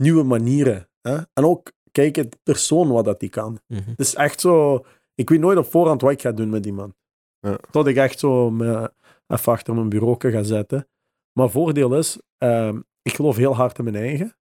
nieuwe 0.00 0.22
manieren. 0.22 0.88
Hè? 1.00 1.16
En 1.32 1.44
ook 1.44 1.72
kijk 1.92 2.16
het 2.16 2.38
persoon 2.42 2.88
wat 2.88 3.04
dat 3.04 3.20
die 3.20 3.28
kan. 3.28 3.60
Mm 3.66 3.78
-hmm. 3.78 3.90
Het 3.90 4.00
is 4.00 4.14
echt 4.14 4.40
zo... 4.40 4.84
Ik 5.14 5.28
weet 5.28 5.40
nooit 5.40 5.58
op 5.58 5.70
voorhand 5.70 6.00
wat 6.00 6.10
ik 6.10 6.20
ga 6.20 6.32
doen 6.32 6.50
met 6.50 6.62
die 6.62 6.72
man. 6.72 6.94
Ja. 7.40 7.58
Tot 7.70 7.86
ik 7.86 7.96
echt 7.96 8.18
zo 8.18 8.50
me 8.50 8.92
even 9.26 9.52
achter 9.52 9.74
mijn 9.74 9.88
bureau 9.88 10.30
ga 10.30 10.42
zetten. 10.42 10.88
Maar 11.32 11.50
voordeel 11.50 11.96
is, 11.98 12.20
uh, 12.38 12.76
ik 13.02 13.14
geloof 13.14 13.36
heel 13.36 13.54
hard 13.54 13.78
in 13.78 13.84
mijn 13.84 13.96
eigen. 13.96 14.36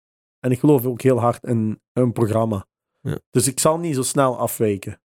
En 0.40 0.50
ik 0.50 0.58
geloof 0.58 0.86
ook 0.86 1.02
heel 1.02 1.18
hard 1.18 1.44
in 1.44 1.80
een 1.92 2.12
programma. 2.12 2.66
Ja. 3.00 3.18
Dus 3.30 3.46
ik 3.46 3.60
zal 3.60 3.78
niet 3.78 3.94
zo 3.94 4.02
snel 4.02 4.38
afwijken. 4.38 5.00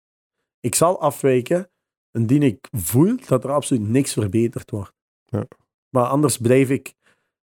Ik 0.61 0.75
zal 0.75 1.01
afwijken 1.01 1.71
indien 2.11 2.43
ik 2.43 2.69
voel 2.71 3.17
dat 3.27 3.45
er 3.45 3.53
absoluut 3.53 3.89
niks 3.89 4.13
verbeterd 4.13 4.71
wordt. 4.71 4.93
Ja. 5.25 5.47
Maar 5.89 6.07
anders 6.07 6.39
blijf 6.39 6.71
ik 6.71 6.95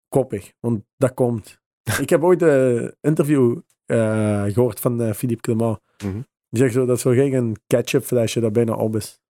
koppig, 0.08 0.52
want 0.60 0.84
dat 0.96 1.14
komt. 1.14 1.60
Ik 2.00 2.10
heb 2.10 2.22
ooit 2.22 2.42
een 2.42 2.94
interview 3.00 3.58
uh, 3.86 4.44
gehoord 4.44 4.80
van 4.80 5.02
uh, 5.02 5.12
Philippe 5.12 5.42
Clement. 5.42 5.78
Mm 6.04 6.10
-hmm. 6.10 6.26
Die 6.48 6.60
zegt 6.60 6.74
zo, 6.74 6.86
dat 6.86 6.96
is 6.96 7.02
zo 7.02 7.10
gek 7.10 7.32
een 7.32 7.56
ketchupflesje 7.66 8.40
dat 8.40 8.52
bijna 8.52 8.74
op 8.74 8.96
is. 8.96 9.20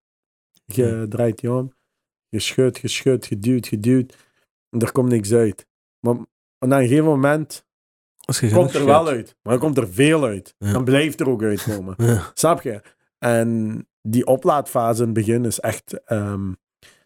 Je 0.65 1.07
draait 1.09 1.41
je 1.41 1.53
om, 1.53 1.73
je 2.29 2.41
schudt, 2.41 2.79
je 2.79 2.89
schudt, 2.89 3.27
geduwd, 3.27 3.67
geduwd. 3.67 4.17
En 4.71 4.81
er 4.81 4.93
komt 4.93 5.09
niks 5.09 5.33
uit. 5.33 5.67
Maar 6.01 6.15
na 6.59 6.81
een 6.81 6.89
gegeven 6.89 7.05
moment 7.05 7.67
komt 8.53 8.75
er 8.75 8.85
wel 8.85 9.09
uit. 9.09 9.37
Maar 9.43 9.53
er 9.53 9.59
komt 9.59 9.77
er 9.77 9.89
veel 9.89 10.25
uit. 10.25 10.55
Ja. 10.59 10.73
Dan 10.73 10.85
blijft 10.85 11.21
er 11.21 11.29
ook 11.29 11.43
uitkomen. 11.43 11.95
Ja. 11.99 12.31
Snap 12.35 12.63
je? 12.63 12.83
En 13.19 13.89
die 14.03 14.27
oplaadfase 14.27 15.01
in 15.01 15.09
het 15.09 15.15
begin 15.15 15.45
is 15.45 15.61
echt 15.61 16.05
ehm, 16.05 16.53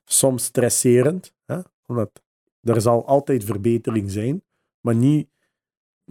soms 0.05 0.44
stresserend. 0.44 1.34
Hè? 1.46 1.59
Omdat 1.86 2.22
er 2.62 2.80
zal 2.80 3.07
altijd 3.07 3.44
verbetering 3.44 4.11
zijn, 4.11 4.42
maar 4.80 4.94
niet... 4.94 5.28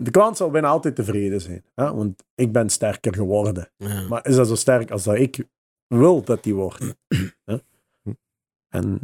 De 0.03 0.11
klant 0.11 0.37
zal 0.37 0.49
bijna 0.49 0.67
altijd 0.67 0.95
tevreden 0.95 1.41
zijn. 1.41 1.65
Hè? 1.73 1.93
Want 1.93 2.23
ik 2.35 2.51
ben 2.51 2.69
sterker 2.69 3.13
geworden. 3.13 3.71
Ja. 3.75 4.07
Maar 4.07 4.27
is 4.27 4.35
dat 4.35 4.47
zo 4.47 4.55
sterk 4.55 4.91
als 4.91 5.03
dat 5.03 5.15
ik 5.15 5.47
wil 5.87 6.23
dat 6.23 6.43
die 6.43 6.55
wordt? 6.55 6.95
Hè? 7.45 7.57
En 8.67 8.99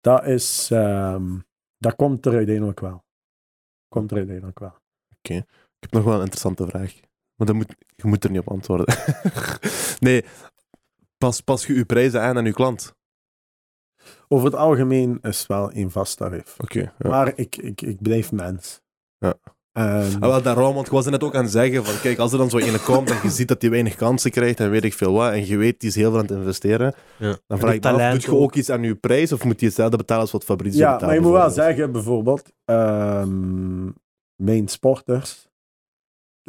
dat 0.00 0.24
is, 0.24 0.70
ehm, 0.70 1.38
dat 1.78 1.96
komt 1.96 2.26
er 2.26 2.34
uiteindelijk 2.34 2.80
wel. 2.80 3.04
Komt 3.88 4.10
er 4.10 4.16
uiteindelijk 4.16 4.58
wel. 4.58 4.74
Ik 5.20 5.44
heb 5.78 5.90
nog 5.90 6.04
wel 6.04 6.14
een 6.14 6.20
interessante 6.20 6.66
vraag. 6.66 7.00
Maar 7.34 7.46
dan 7.46 7.56
moet, 7.56 7.74
je 7.96 8.06
moet 8.06 8.24
er 8.24 8.30
niet 8.30 8.40
op 8.40 8.50
antwoorden. 8.50 8.96
nee, 10.06 10.24
pas, 11.18 11.40
pas 11.40 11.66
je 11.66 11.74
je 11.74 11.84
prijzen 11.84 12.20
aan 12.20 12.36
aan 12.36 12.44
je 12.44 12.52
klant. 12.52 12.94
Over 14.28 14.46
het 14.46 14.54
algemeen 14.54 15.18
is 15.22 15.38
het 15.38 15.46
wel 15.46 15.74
een 15.74 15.90
vast 15.90 16.16
tarief. 16.16 16.60
Oké. 16.60 16.80
ja. 16.80 17.08
Maar 17.08 17.38
ik, 17.38 17.56
ik, 17.56 17.82
ik 17.82 18.02
blijf 18.02 18.32
mens. 18.32 18.80
Ja. 19.18 19.34
En, 19.76 19.84
Ah, 20.14 20.20
wel, 20.20 20.42
daarom, 20.42 20.74
want 20.74 20.86
ik 20.86 20.92
was 20.92 21.04
er 21.04 21.10
net 21.10 21.22
ook 21.22 21.34
aan 21.34 21.42
het 21.42 21.52
zeggen 21.52 21.84
van, 21.84 22.00
kijk, 22.00 22.18
als 22.18 22.32
er 22.32 22.38
dan 22.38 22.50
zo 22.50 22.58
ene 22.58 22.78
komt 22.78 23.10
en 23.10 23.18
je 23.22 23.30
ziet 23.30 23.48
dat 23.48 23.62
hij 23.62 23.70
weinig 23.70 23.94
kansen 23.94 24.30
krijgt 24.30 24.60
en 24.60 24.70
weet 24.70 24.84
ik 24.84 24.94
veel 24.94 25.12
wat, 25.12 25.32
en 25.32 25.46
je 25.46 25.56
weet, 25.56 25.80
die 25.80 25.88
is 25.88 25.94
heel 25.94 26.10
veel 26.10 26.18
aan 26.20 26.26
het 26.26 26.36
investeren, 26.36 26.94
Ja. 27.18 27.38
dan 27.46 27.58
vraag 27.58 27.74
ik 27.74 27.82
me 27.82 27.90
af, 27.90 28.12
doet 28.12 28.22
je 28.22 28.34
ook. 28.34 28.54
iets 28.54 28.70
aan 28.70 28.82
je 28.82 28.94
prijs, 28.94 29.32
of 29.32 29.44
moet 29.44 29.60
je 29.60 29.66
hetzelfde 29.66 29.96
betalen 29.96 30.22
als 30.22 30.32
wat 30.32 30.44
Fabrizio 30.44 30.80
ja, 30.80 30.84
betaalt? 30.92 31.06
maar 31.10 31.14
je 31.14 31.20
moet 31.26 31.32
wel 31.38 31.50
zeggen, 31.50 31.92
bijvoorbeeld, 31.92 32.52
ehm, 32.64 33.84
mijn 34.42 34.68
sporters 34.68 35.48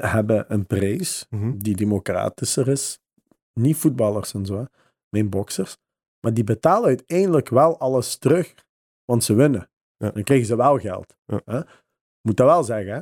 hebben 0.01 0.45
een 0.47 0.65
prijs 0.65 1.25
Mhm. 1.29 1.51
die 1.57 1.75
democratischer 1.75 2.67
is. 2.67 2.99
Niet 3.53 3.75
voetballers 3.77 4.33
en 4.33 4.45
zo, 4.45 4.57
hè. 4.57 4.63
mijn 5.09 5.29
boxers. 5.29 5.77
Maar 6.19 6.33
die 6.33 6.43
betalen 6.43 6.87
uiteindelijk 6.87 7.49
wel 7.49 7.79
alles 7.79 8.17
terug, 8.17 8.53
want 9.05 9.23
ze 9.23 9.33
winnen. 9.33 9.69
Ja. 9.97 10.11
Dan 10.11 10.23
krijgen 10.23 10.47
ze 10.47 10.55
wel 10.55 10.77
geld. 10.79 11.15
Ja. 11.25 11.41
Hè? 11.45 11.59
Moet 12.27 12.37
dat 12.37 12.47
wel 12.47 12.63
zeggen. 12.63 12.93
Hè? 12.93 12.99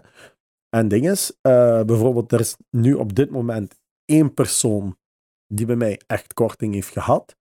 En 0.70 0.88
ding 0.88 1.10
is, 1.10 1.38
eh, 1.42 1.84
bijvoorbeeld, 1.84 2.32
er 2.32 2.40
is 2.40 2.58
nu 2.70 2.94
op 2.94 3.16
dit 3.16 3.30
moment 3.30 3.80
één 4.06 4.34
persoon 4.34 4.98
die 5.48 5.66
bij 5.66 5.76
mij 5.76 6.00
echt 6.08 6.34
korting 6.34 6.74
heeft 6.74 6.92
gehad. 6.92 7.36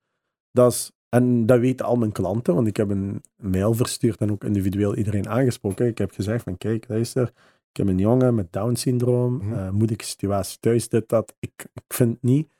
Dat 0.51 0.73
is, 0.73 0.93
en 1.09 1.47
dat 1.47 1.59
weten 1.59 1.87
al 1.87 1.97
mijn 1.97 2.13
klanten, 2.13 2.55
want 2.55 2.67
ik 2.67 2.77
heb 2.77 2.91
een 2.91 3.23
mail 3.37 3.75
verstuurd 3.75 4.21
en 4.21 4.31
ook 4.31 4.45
individueel 4.45 4.97
iedereen 4.97 5.29
aangesproken. 5.29 5.87
Ik 5.87 5.99
heb 5.99 6.11
gezegd 6.11 6.45
van, 6.45 6.57
kijk, 6.57 6.89
luister, 6.89 7.23
ik 7.71 7.77
heb 7.77 7.87
een 7.89 7.99
jongen 7.99 8.35
met 8.35 8.53
Down-syndroom, 8.53 9.35
Mhm. 9.37 9.53
eh, 9.53 9.71
moeilijke 9.71 10.05
situatie 10.05 10.59
thuis, 10.61 10.89
dit, 10.89 11.09
dat. 11.09 11.35
Ik, 11.39 11.53
ik 11.73 11.95
vind 11.95 12.23
niet 12.23 12.53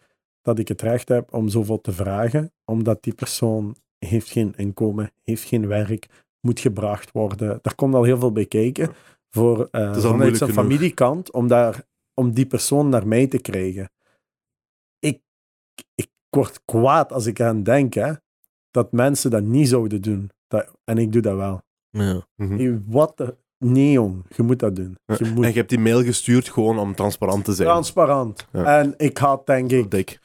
dat 0.43 0.59
ik 0.59 0.69
het 0.69 0.83
recht 0.83 1.09
heb 1.09 1.35
om 1.35 1.49
zoveel 1.49 1.81
te 1.81 1.93
vragen, 1.93 2.53
omdat 2.65 3.03
die 3.03 3.15
persoon 3.15 3.77
heeft 3.99 4.29
geen 4.31 4.55
inkomen, 4.57 5.11
heeft 5.23 5.45
geen 5.45 5.67
werk, 5.67 6.07
moet 6.41 6.61
gebracht 6.61 7.13
worden. 7.13 7.59
Daar 7.63 7.75
komt 7.75 7.95
al 7.95 8.03
heel 8.03 8.19
veel 8.19 8.33
bij 8.33 8.47
kijken 8.47 8.93
voor, 9.35 9.69
eh 9.71 9.95
al 9.95 10.01
vanuit 10.01 10.37
zijn 10.37 10.53
familiekant 10.53 11.31
om, 11.33 11.49
daar, 11.49 11.83
om 12.15 12.33
die 12.33 12.47
persoon 12.47 12.89
naar 12.89 13.07
mij 13.07 13.27
te 13.27 13.39
krijgen. 13.39 13.91
Ik, 14.99 15.21
ik 15.95 16.09
word 16.31 16.61
kwaad 16.65 17.13
als 17.13 17.27
ik 17.27 17.41
aan 17.41 17.63
denk 17.63 17.95
hè, 17.95 18.13
dat 18.71 18.93
mensen 18.93 19.31
dat 19.31 19.43
niet 19.43 19.69
zouden 19.69 20.03
doen. 20.03 20.31
Dat, 20.49 20.71
en 20.85 20.99
ik 20.99 21.13
doe 21.13 21.23
dat 21.23 21.37
wel. 21.37 21.63
Ja. 21.91 22.27
Mhm. 22.37 22.79
Wat 22.87 23.17
de... 23.17 23.37
Nee, 23.59 23.91
jong. 23.93 24.25
Je 24.37 24.43
moet 24.43 24.59
dat 24.59 24.77
doen. 24.77 24.97
Je 25.07 25.25
moet 25.35 25.45
En 25.45 25.51
je 25.51 25.57
hebt 25.57 25.69
die 25.69 25.79
mail 25.79 26.03
gestuurd 26.03 26.49
gewoon 26.49 26.79
om 26.79 26.95
transparant 26.95 27.45
te 27.45 27.53
zijn. 27.53 27.69
transparant. 27.69 28.47
Ja. 28.53 28.79
En 28.79 28.95
ik 28.97 29.19
had, 29.19 29.47
denk 29.47 29.71
ik, 29.71 29.91
Dik. 29.91 30.19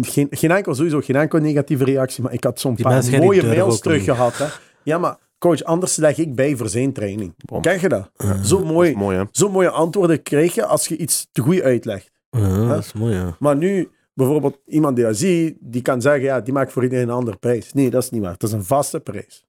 geen, 0.00 0.26
geen 0.30 0.50
enkel, 0.50 0.74
sowieso 0.74 1.00
geen 1.00 1.16
enkel 1.16 1.38
negatieve 1.38 1.84
reactie, 1.84 2.22
maar 2.22 2.32
ik 2.32 2.44
had 2.44 2.60
zo'n 2.60 2.76
paar 2.76 3.10
mooie 3.20 3.42
mails 3.42 3.60
ook 3.60 3.70
om- 3.70 3.76
terug 3.78 4.04
gehad. 4.04 4.38
Hè. 4.38 4.46
Ja, 4.82 4.98
maar 4.98 5.18
coach, 5.38 5.62
anders 5.62 5.96
leg 5.96 6.18
ik 6.18 6.34
bij 6.34 6.56
voor 6.56 6.68
zijn 6.68 6.92
training. 6.92 7.34
Bom. 7.36 7.60
Kijk 7.60 7.80
je 7.80 7.88
dat? 7.88 8.10
Ja. 8.16 8.42
Zo 8.42 8.56
Dat 8.56 8.66
mooi, 8.94 9.26
zo 9.30 9.50
mooie 9.50 9.70
antwoorden 9.70 10.22
krijg 10.22 10.54
je 10.54 10.64
als 10.64 10.88
je 10.88 10.96
iets 10.96 11.28
te 11.32 11.42
goed 11.42 11.60
uitlegt. 11.60 12.10
Ja, 12.30 12.68
dat 12.68 12.84
is 12.84 12.92
mooi, 12.92 13.14
ja. 13.14 13.36
Maar 13.38 13.56
nu, 13.56 13.90
bijvoorbeeld 14.14 14.58
iemand 14.66 14.96
die 14.96 15.04
dat 15.04 15.16
ziet, 15.16 15.56
die 15.60 15.82
kan 15.82 16.00
zeggen, 16.00 16.22
ja, 16.22 16.40
die 16.40 16.52
maakt 16.52 16.72
voor 16.72 16.82
iedereen 16.82 17.08
een 17.08 17.14
andere 17.14 17.36
prijs. 17.36 17.72
Nee, 17.72 17.90
dat 17.90 18.02
is 18.02 18.10
niet 18.10 18.22
waar. 18.22 18.32
Het 18.32 18.42
is 18.42 18.52
een 18.52 18.64
vaste 18.64 19.00
prijs. 19.00 19.46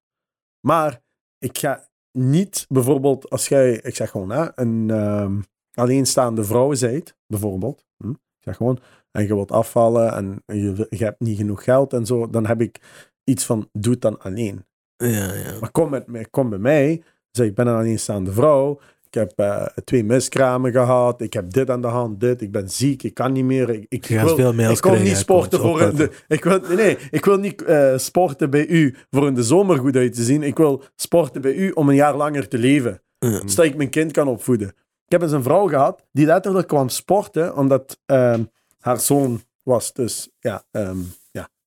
Maar 0.60 1.02
ik 1.38 1.58
ga 1.58 1.88
niet, 2.12 2.66
bijvoorbeeld, 2.70 3.30
als 3.30 3.48
jij, 3.48 3.74
ik 3.74 3.96
zeg 3.96 4.10
gewoon, 4.10 4.30
hè, 4.30 4.48
een 4.56 4.90
ehm, 4.90 5.40
alleenstaande 5.74 6.44
vrouw 6.44 6.74
zijt, 6.74 7.16
bijvoorbeeld. 7.28 7.86
Hm? 7.98 8.10
Ik 8.10 8.46
zeg 8.46 8.56
gewoon, 8.56 8.80
en 9.12 9.22
je 9.22 9.36
wilt 9.36 9.52
afvallen 9.52 10.14
en 10.14 10.44
je, 10.46 10.88
je 10.90 11.04
hebt 11.04 11.20
niet 11.20 11.38
genoeg 11.38 11.64
geld 11.64 11.94
en 11.94 12.06
zo, 12.06 12.30
dan 12.30 12.46
heb 12.46 12.62
ik 12.62 12.80
iets 13.24 13.46
van, 13.46 13.70
doe 13.72 13.94
het 13.94 14.02
dan 14.02 14.20
alleen. 14.20 14.66
Ja, 15.08 15.34
ja. 15.34 15.60
Maar 15.60 15.72
kom, 15.72 15.89
met, 15.89 16.08
mij- 16.08 16.26
kom 16.30 16.50
bij 16.50 16.60
mij, 16.60 17.04
zeg 17.32 17.45
ik 17.47 17.56
ben 17.56 17.68
een 17.68 17.76
alleenstaande 17.76 18.32
vrouw. 18.32 18.80
Ik 19.06 19.14
heb 19.14 19.32
eh, 19.36 19.66
twee 19.84 20.04
miskramen 20.04 20.72
gehad. 20.72 21.22
Ik 21.22 21.34
heb 21.34 21.52
dit 21.52 21.70
aan 21.70 21.82
de 21.82 21.88
hand, 21.88 22.20
dit. 22.20 22.41
Ik 22.41 22.52
ben 22.52 22.70
ziek. 22.70 23.04
Ik 23.04 23.14
kan 23.14 23.32
niet 23.32 23.43
meer. 23.45 23.70
Ik, 23.70 23.86
ik 23.89 24.06
wil, 24.06 24.36
veel 24.36 24.54
ik 24.54 24.78
krijgen, 24.82 25.04
niet 25.04 25.18
sporten 25.18 25.60
voor 25.60 25.82
in 25.82 25.95
de, 25.95 26.12
ik 26.28 26.43
wil, 26.43 26.60
nee, 26.60 26.76
nee, 26.76 26.97
ik 27.12 27.26
wil 27.26 27.38
niet 27.38 27.62
eh, 27.64 27.97
sporten 27.97 28.50
bij 28.50 28.68
u 28.68 28.95
voor 29.12 29.28
in 29.28 29.34
de 29.34 29.43
zomer 29.43 29.78
goed 29.78 29.95
uit 29.95 30.14
te 30.14 30.24
zien. 30.24 30.43
Ik 30.43 30.58
wil 30.58 30.84
sporten 30.95 31.41
bij 31.41 31.54
u 31.54 31.72
om 31.72 31.89
een 31.89 31.95
jaar 31.95 32.16
langer 32.16 32.47
te 32.47 32.58
leven. 32.58 33.02
Ja. 33.20 33.41
Zodat 33.45 33.66
ik 33.66 33.76
mijn 33.76 33.89
kind 33.89 34.12
kan 34.12 34.28
opvoeden. 34.28 34.68
Ik 35.06 35.12
heb 35.12 35.22
eens 35.22 35.32
een 35.32 35.43
vrouw 35.43 35.68
gehad 35.68 36.06
die 36.12 36.26
letterlijk 36.26 36.68
kwam 36.68 36.89
sporten 36.89 37.56
omdat 37.56 38.00
ehm, 38.06 38.43
haar 38.80 39.00
zoon 39.00 39.41
was 39.64 39.93
dus 39.93 40.30
ja, 40.39 40.64
ehm, 40.72 40.86
ja, 40.88 41.04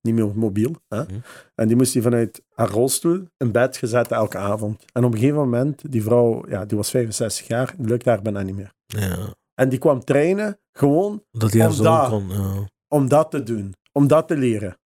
niet 0.03 0.14
meer 0.14 0.36
mobiel. 0.36 0.74
Hè? 0.88 1.03
Mhm. 1.03 1.18
En 1.55 1.66
die 1.68 1.76
moest 1.76 1.92
hij 1.92 2.03
vanuit 2.03 2.42
haar 2.55 2.68
rolstoel 2.70 3.24
in 3.36 3.53
bed 3.53 3.76
gezetten 3.76 4.16
elke 4.16 4.38
avond. 4.38 4.84
En 4.92 5.05
op 5.05 5.12
een 5.12 5.18
gegeven 5.18 5.38
moment, 5.40 5.92
die 5.92 6.03
vrouw, 6.03 6.48
ja, 6.48 6.64
die 6.64 6.76
was 6.76 6.90
65 6.90 7.46
jaar, 7.46 7.74
die 7.76 7.86
lukte 7.86 8.09
haar 8.09 8.22
bijna 8.22 8.42
niet 8.42 8.57
meer. 8.57 8.72
Ja. 8.86 9.34
En 9.55 9.68
die 9.68 9.78
kwam 9.78 10.05
trainen 10.05 10.59
gewoon 10.72 11.24
Dat 11.30 11.53
hij 11.53 11.66
Om 11.66 11.82
daar- 11.82 12.09
kon. 12.09 12.28
Ja. 12.28 12.68
om 12.88 13.09
dat 13.09 13.30
te 13.30 13.42
doen. 13.42 13.74
Om 13.92 14.07
dat 14.07 14.28
te 14.28 14.36
leren. 14.36 14.78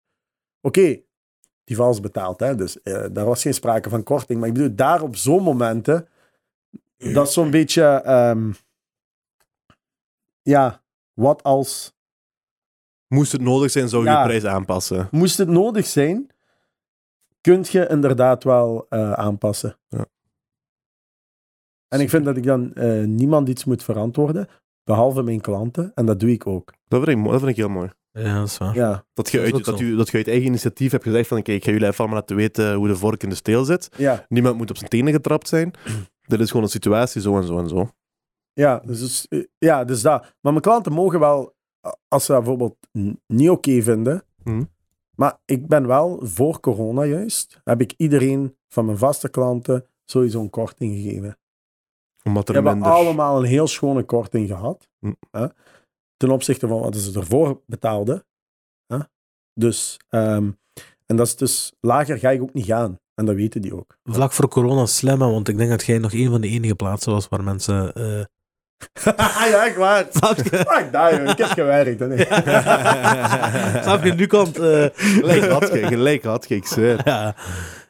Oké, 0.61 1.01
die 1.63 1.75
vals 1.75 1.99
betaald, 1.99 2.39
hè? 2.39 2.55
dus 2.55 2.81
eh, 2.81 3.05
daar 3.11 3.25
was 3.25 3.41
geen 3.41 3.53
sprake 3.53 3.89
van 3.89 4.03
korting. 4.03 4.39
Maar 4.39 4.47
ik 4.47 4.53
bedoel, 4.53 4.75
daar 4.75 5.01
op 5.01 5.15
zo'n 5.15 5.43
momenten, 5.43 6.07
dat 6.97 7.27
is 7.27 7.33
zo'n 7.33 7.51
beetje, 7.51 7.83
ehm, 7.83 8.51
ja, 10.41 10.83
wat 11.13 11.43
als, 11.43 11.93
Moest 13.07 13.31
het 13.31 13.41
nodig 13.41 13.71
zijn, 13.71 13.89
zou 13.89 14.03
je 14.03 14.09
Ja. 14.09 14.19
je 14.21 14.25
prijs 14.27 14.45
aanpassen. 14.45 15.07
moest 15.11 15.37
het 15.37 15.47
nodig 15.49 15.85
zijn, 15.85 16.29
kunt 17.41 17.69
je 17.69 17.87
inderdaad 17.87 18.43
wel 18.43 18.85
eh, 18.89 19.11
aanpassen. 19.11 19.77
Ja. 19.87 20.05
En 21.87 21.99
ik 21.99 22.09
vind 22.09 22.25
dat 22.25 22.37
ik 22.37 22.43
dan 22.43 22.73
eh, 22.73 23.03
niemand 23.03 23.49
iets 23.49 23.65
moet 23.65 23.83
verantwoorden, 23.83 24.47
behalve 24.83 25.21
mijn 25.23 25.41
klanten. 25.41 25.91
En 25.95 26.05
dat 26.05 26.19
doe 26.19 26.31
ik 26.31 26.47
ook. 26.47 26.73
Dat 26.87 27.03
vind 27.03 27.11
ik, 27.11 27.17
mooi- 27.17 27.31
dat 27.31 27.39
vind 27.39 27.51
ik 27.51 27.57
heel 27.57 27.69
mooi. 27.69 27.89
ja, 28.11 28.37
dat 28.39 28.47
is 28.47 28.57
waar. 28.57 28.75
Ja, 28.75 29.05
Dat 29.13 29.31
je, 29.31 29.39
uit, 29.39 29.51
dat, 29.65 29.79
dat 29.79 30.09
je 30.09 30.17
uit 30.17 30.27
eigen 30.27 30.45
initiatief 30.45 30.91
hebt 30.91 31.03
gezegd 31.03 31.27
van, 31.27 31.41
kijk, 31.41 31.57
ik 31.57 31.63
ga 31.63 31.71
jullie 31.71 31.87
even 31.87 31.99
allemaal 31.99 32.19
laten 32.19 32.35
weten 32.35 32.73
hoe 32.73 32.87
de 32.87 32.95
vork 32.95 33.23
in 33.23 33.29
de 33.29 33.35
steel 33.35 33.65
zit. 33.65 33.89
ja, 33.97 34.25
Niemand 34.29 34.57
moet 34.57 34.69
op 34.69 34.77
zijn 34.77 34.89
tenen 34.89 35.13
getrapt 35.13 35.47
zijn. 35.47 35.73
Dit 36.27 36.39
is 36.39 36.47
gewoon 36.47 36.63
een 36.63 36.69
situatie, 36.71 37.21
zo 37.21 37.37
en 37.37 37.43
zo 37.43 37.59
en 37.59 37.67
zo. 37.69 37.89
ja, 38.53 38.79
dus, 38.85 39.27
eh, 39.27 39.43
ja, 39.57 39.83
dus 39.83 40.01
dat. 40.01 40.21
Maar 40.41 40.51
mijn 40.51 40.61
klanten 40.61 40.91
mogen 40.93 41.19
wel, 41.19 41.54
als 42.07 42.25
ze 42.25 42.31
dat 42.31 42.43
bijvoorbeeld 42.43 42.77
niet 43.27 43.49
oké 43.49 43.81
vinden, 43.81 44.23
Mhm. 44.43 44.63
maar 45.15 45.39
ik 45.45 45.67
ben 45.67 45.87
wel 45.87 46.19
voor 46.23 46.59
corona 46.59 47.03
juist, 47.03 47.61
heb 47.63 47.81
ik 47.81 47.93
iedereen 47.97 48.57
van 48.69 48.85
mijn 48.85 48.97
vaste 48.97 49.29
klanten 49.29 49.85
sowieso 50.05 50.41
een 50.41 50.49
korting 50.49 50.95
gegeven. 50.95 51.37
Omdat 52.23 52.47
Die 52.47 52.55
er 52.55 52.61
hebben 52.63 52.81
minder... 52.81 52.99
allemaal 52.99 53.37
een 53.39 53.45
heel 53.49 53.67
schone 53.67 54.03
korting 54.03 54.47
gehad. 54.47 54.89
Hm. 54.99 55.13
Hè? 55.31 55.47
Ten 56.17 56.29
opzichte 56.29 56.67
van 56.67 56.79
wat 56.79 56.95
ze 56.95 57.19
ervoor 57.19 57.61
betaalden. 57.65 58.25
Hè? 58.87 58.97
Dus, 59.53 59.97
ehm, 60.09 60.51
en 61.05 61.15
dat 61.15 61.27
is 61.27 61.35
dus 61.35 61.73
lager 61.79 62.17
ga 62.19 62.29
ik 62.29 62.41
ook 62.41 62.53
niet 62.53 62.65
gaan. 62.65 62.99
En 63.13 63.25
dat 63.25 63.35
weten 63.35 63.61
die 63.61 63.75
ook. 63.75 63.97
Vlak 64.03 64.31
voor 64.31 64.47
corona 64.47 64.85
slim, 64.85 65.17
want 65.19 65.47
ik 65.47 65.57
denk 65.57 65.69
dat 65.69 65.85
jij 65.85 65.97
nog 65.97 66.13
een 66.13 66.29
van 66.31 66.41
de 66.41 66.47
enige 66.47 66.75
plaatsen 66.75 67.11
was 67.11 67.27
waar 67.27 67.43
mensen... 67.43 67.93
eh, 67.93 68.23
ja, 69.51 69.65
echt 69.65 69.75
waar. 69.75 70.05
Snap 70.13 70.35
je? 70.37 70.43
Fuck 70.67 70.87
joh. 70.91 71.29
Ik 71.29 71.37
heb 71.37 71.47
gewerkt. 71.49 71.99
Nee. 71.99 72.25
Snap 73.83 74.03
je, 74.03 74.13
nu 74.13 74.27
komt... 74.27 74.59
eh, 74.59 74.85
Gelijk 74.95 75.45
had 75.51 75.69
je, 75.73 75.87
gelijk 75.87 76.23
had 76.23 76.45
je, 76.47 76.55
ik 76.55 76.65
zweer. 76.65 76.99
ja, 77.05 77.35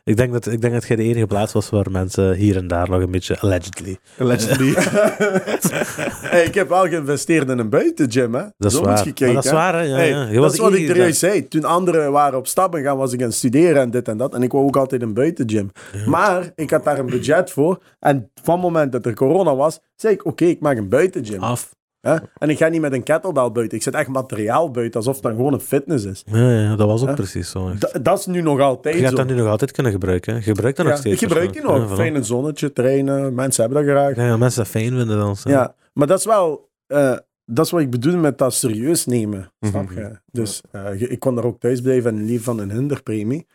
ik 0.05 0.17
denk, 0.17 0.31
dat, 0.31 0.47
ik 0.47 0.61
denk 0.61 0.73
dat 0.73 0.87
jij 0.87 0.95
de 0.95 1.03
enige 1.03 1.27
plaats 1.27 1.53
was 1.53 1.69
waar 1.69 1.91
mensen 1.91 2.33
hier 2.33 2.57
en 2.57 2.67
daar 2.67 2.89
nog 2.89 3.01
een 3.01 3.11
beetje 3.11 3.39
allegedly... 3.39 3.97
Allegedly. 4.17 4.73
hey, 6.31 6.43
ik 6.43 6.53
heb 6.53 6.69
wel 6.69 6.87
geïnvesteerd 6.87 7.49
in 7.49 7.59
een 7.59 7.69
buitengym. 7.69 8.33
Hè? 8.33 8.41
Dat 8.57 8.71
is 8.71 8.77
Zo 8.77 8.83
waar. 8.83 8.93
Maar 8.93 9.03
kijken. 9.03 9.33
dat 9.33 9.45
is 9.45 9.51
waar, 9.51 9.73
hè? 9.73 9.81
Ja, 9.81 9.95
Hey, 9.95 10.09
ja. 10.09 10.27
Je 10.27 10.39
dat 10.39 10.53
is 10.53 10.59
wat 10.59 10.73
ik 10.73 10.89
er 10.89 10.97
juist 10.97 11.19
zei. 11.19 11.47
Toen 11.47 11.63
anderen 11.63 12.11
waren 12.11 12.37
op 12.37 12.47
stappen 12.47 12.83
gaan, 12.83 12.97
was 12.97 13.13
ik 13.13 13.19
aan 13.19 13.27
het 13.27 13.35
studeren 13.35 13.81
en 13.81 13.91
dit 13.91 14.07
en 14.07 14.17
dat. 14.17 14.33
En 14.33 14.43
ik 14.43 14.51
wou 14.51 14.65
ook 14.65 14.77
altijd 14.77 15.01
een 15.01 15.13
buitengym. 15.13 15.71
Ja. 15.93 16.09
Maar 16.09 16.51
ik 16.55 16.69
had 16.69 16.83
daar 16.83 16.99
een 16.99 17.05
budget 17.05 17.51
voor. 17.51 17.81
En 17.99 18.31
van 18.43 18.53
het 18.53 18.63
moment 18.63 18.91
dat 18.91 19.05
er 19.05 19.13
corona 19.13 19.55
was, 19.55 19.79
zei 19.95 20.13
ik, 20.13 20.25
oké, 20.25 20.45
ik 20.45 20.59
maak 20.59 20.77
een 20.77 20.89
buitengym. 20.89 21.43
Af. 21.43 21.75
Hè? 22.05 22.15
En 22.37 22.49
ik 22.49 22.57
ga 22.57 22.67
niet 22.67 22.81
met 22.81 22.93
een 22.93 23.03
kettlebell 23.03 23.51
buiten. 23.51 23.77
Ik 23.77 23.83
zet 23.83 23.93
echt 23.93 24.07
materiaal 24.07 24.71
buiten, 24.71 24.99
alsof 24.99 25.13
het 25.13 25.23
dan 25.23 25.35
gewoon 25.35 25.53
een 25.53 25.59
fitness 25.59 26.05
is. 26.05 26.23
Ja, 26.25 26.51
ja, 26.51 26.75
dat 26.75 26.87
was 26.87 27.01
ook 27.01 27.07
Hè? 27.07 27.13
precies 27.13 27.49
zo. 27.49 27.71
dat 28.01 28.19
is 28.19 28.25
nu 28.25 28.41
nog 28.41 28.59
altijd 28.59 28.95
Je 28.95 29.01
gaat 29.01 29.09
zo. 29.09 29.15
dat 29.15 29.27
nu 29.27 29.35
nog 29.35 29.47
altijd 29.47 29.71
kunnen 29.71 29.91
gebruiken. 29.91 30.31
hè. 30.33 30.37
Je 30.39 30.43
gebruikt 30.45 30.77
dat 30.77 30.85
Ja, 30.85 30.91
nog 30.91 31.01
steeds. 31.01 31.21
ik 31.21 31.27
gebruik 31.27 31.53
die 31.53 31.61
nog. 31.61 31.89
Ja, 31.89 31.95
Fijn 31.95 32.15
het 32.15 32.25
zonnetje, 32.25 32.73
trainen. 32.73 33.33
Mensen 33.33 33.63
hebben 33.63 33.85
dat 33.85 33.93
graag. 33.95 34.15
Ja, 34.15 34.25
ja, 34.25 34.37
mensen 34.37 34.59
dat 34.63 34.71
fijn 34.71 34.89
vinden 34.97 35.17
dan. 35.17 35.35
zo. 35.35 35.49
Ja, 35.49 35.75
maar 35.93 36.07
dat 36.07 36.19
is 36.19 36.25
wel... 36.25 36.69
eh, 36.87 37.17
dat 37.45 37.65
is 37.65 37.71
wat 37.71 37.81
ik 37.81 37.89
bedoel 37.89 38.17
met 38.17 38.37
dat 38.37 38.53
serieus 38.53 39.05
nemen. 39.05 39.51
Snap 39.59 39.89
Mhm. 39.89 39.99
je? 39.99 40.19
Dus 40.31 40.61
eh, 40.71 41.01
ik 41.01 41.19
kon 41.19 41.35
daar 41.35 41.43
ook 41.45 41.59
thuis 41.59 41.81
blijven 41.81 42.17
en 42.17 42.25
lief 42.25 42.43
van 42.43 42.59
een 42.59 42.71
hinderpremie. 42.71 43.47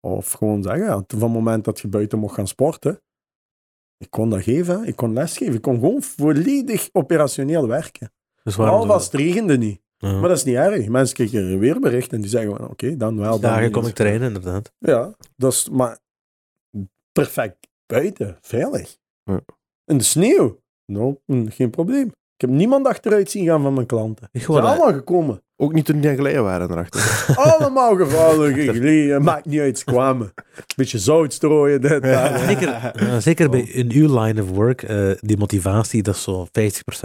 Of 0.00 0.32
gewoon 0.32 0.62
zeggen, 0.62 0.84
ja, 0.84 0.92
van 1.08 1.20
het 1.22 1.30
moment 1.32 1.64
dat 1.64 1.80
je 1.80 1.88
buiten 1.88 2.18
mocht 2.18 2.34
gaan 2.34 2.46
sporten, 2.46 3.00
ik 3.98 4.10
kon 4.10 4.30
dat 4.30 4.42
geven, 4.42 4.84
ik 4.84 4.96
kon 4.96 5.12
lesgeven, 5.12 5.54
ik 5.54 5.62
kon 5.62 5.74
gewoon 5.74 6.02
volledig 6.02 6.88
operationeel 6.92 7.66
werken. 7.68 8.12
Dus 8.42 8.56
waarom 8.56 8.80
Al 8.80 8.86
was 8.86 9.04
het 9.04 9.14
regende 9.14 9.58
niet. 9.58 9.80
Ja. 9.98 10.12
Maar 10.12 10.28
dat 10.28 10.36
is 10.36 10.44
niet 10.44 10.54
erg. 10.54 10.88
Mensen 10.88 11.14
krijgen 11.14 11.44
een 11.44 11.58
weerbericht 11.58 12.12
en 12.12 12.20
die 12.20 12.30
zeggen, 12.30 12.56
van, 12.56 12.68
oké, 12.68 12.96
dan 12.96 13.18
wel. 13.18 13.40
Dan 13.40 13.50
Dagen 13.50 13.70
kom 13.70 13.86
ik 13.86 13.94
trainen, 13.94 14.26
inderdaad. 14.26 14.72
Ja, 14.78 15.14
dat 15.36 15.52
is 15.52 15.68
maar 15.68 15.98
perfect 17.12 17.68
buiten, 17.86 18.36
veilig. 18.40 18.96
Ja. 19.24 19.40
In 19.84 19.98
de 19.98 20.04
sneeuw, 20.04 20.60
no, 20.86 21.20
hm, 21.26 21.48
geen 21.48 21.70
probleem. 21.70 22.12
Ik 22.36 22.42
heb 22.48 22.50
niemand 22.50 22.86
achteruit 22.86 23.30
zien 23.30 23.46
gaan 23.46 23.62
van 23.62 23.74
mijn 23.74 23.86
klanten. 23.86 24.28
Ik 24.32 24.42
Ze 24.42 24.52
zijn 24.52 24.64
allemaal 24.64 24.92
gekomen. 24.92 25.42
Ook 25.56 25.72
niet 25.72 25.84
toen 25.84 26.00
die 26.00 26.14
geleden 26.14 26.42
waren 26.42 26.70
erachter. 26.70 27.26
Allemaal 27.44 27.96
gevallen, 27.96 28.54
gegleden. 28.64 29.22
Maakt 29.22 29.44
niet 29.44 29.60
uit, 29.60 29.78
ze 29.78 29.84
kwamen. 29.84 30.32
Beetje 30.76 30.98
zout 30.98 31.32
strooien, 31.32 31.80
dit, 31.80 32.02
dat. 32.02 32.40
Zeker, 32.40 32.92
ja, 33.06 33.20
zeker 33.20 33.50
bij 33.50 33.60
in 33.60 33.92
uw 33.92 34.20
line 34.20 34.42
of 34.42 34.50
work, 34.50 34.82
eh, 34.82 35.10
die 35.20 35.36
motivatie, 35.36 36.02
dat 36.02 36.14
is 36.14 36.22
zo 36.22 36.46
50% 36.46 36.48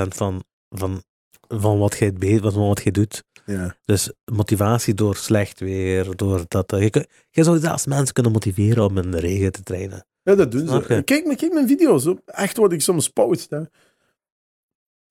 van, 0.07 0.43
van, 0.69 1.03
van 1.47 1.79
wat 1.79 1.97
jij 1.97 2.13
van 2.41 2.67
wat 2.67 2.83
jij 2.83 2.91
doet. 2.91 3.23
Ja. 3.45 3.75
Dus 3.85 4.11
motivatie 4.31 4.93
door 4.93 5.15
slecht 5.15 5.59
weer, 5.59 6.15
door 6.15 6.43
dat. 6.47 6.73
eh, 6.73 6.89
je, 7.29 7.43
zou 7.43 7.59
zelfs 7.59 7.85
mensen 7.85 8.13
kunnen 8.13 8.31
motiveren 8.31 8.85
om 8.85 8.97
in 8.97 9.11
de 9.11 9.19
regen 9.19 9.51
te 9.51 9.63
trainen. 9.63 10.05
ja, 10.23 10.35
dat 10.35 10.51
doen 10.51 10.67
ze. 10.67 10.81
Kijk, 11.03 11.37
kijk 11.37 11.53
mijn 11.53 11.67
video's. 11.67 12.05
op. 12.05 12.21
Echt 12.25 12.57
wat 12.57 12.71
ik 12.73 12.81
soms 12.81 13.09
post. 13.09 13.49
Hè. 13.49 13.61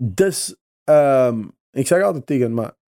Dus, 0.03 0.57
ehm, 0.85 1.49
ik 1.71 1.87
zeg 1.87 2.03
altijd 2.03 2.27
tegen 2.27 2.55
maar 2.55 2.79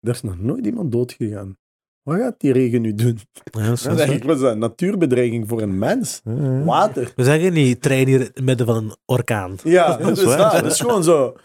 er 0.00 0.10
is 0.10 0.22
nog 0.22 0.38
nooit 0.38 0.66
iemand 0.66 0.92
doodgegaan. 0.92 1.58
Wat 2.02 2.16
gaat 2.18 2.34
die 2.38 2.52
regen 2.52 2.80
nu 2.80 2.94
doen? 2.94 3.18
Ja, 3.44 3.66
dat 3.68 3.72
is 3.72 3.84
wat 3.84 4.34
is 4.36 4.40
dat? 4.40 4.52
Een 4.52 4.58
natuurbedreiging 4.58 5.48
voor 5.48 5.62
een 5.62 5.78
mens? 5.78 6.20
Water. 6.64 7.12
We 7.16 7.24
zeggen 7.24 7.52
niet, 7.52 7.82
train 7.82 8.06
hier 8.06 8.20
in 8.20 8.26
het 8.34 8.44
midden 8.44 8.66
van 8.66 8.76
een 8.76 8.94
orkaan. 9.06 9.56
Ja, 9.64 9.96
dat 9.96 10.08
is 10.10 10.14
dus 10.18 10.24
waar. 10.24 10.38
dat, 10.38 10.52
dat 10.62 10.72
is 10.72 10.80
gewoon 10.80 11.04
zo. 11.04 11.36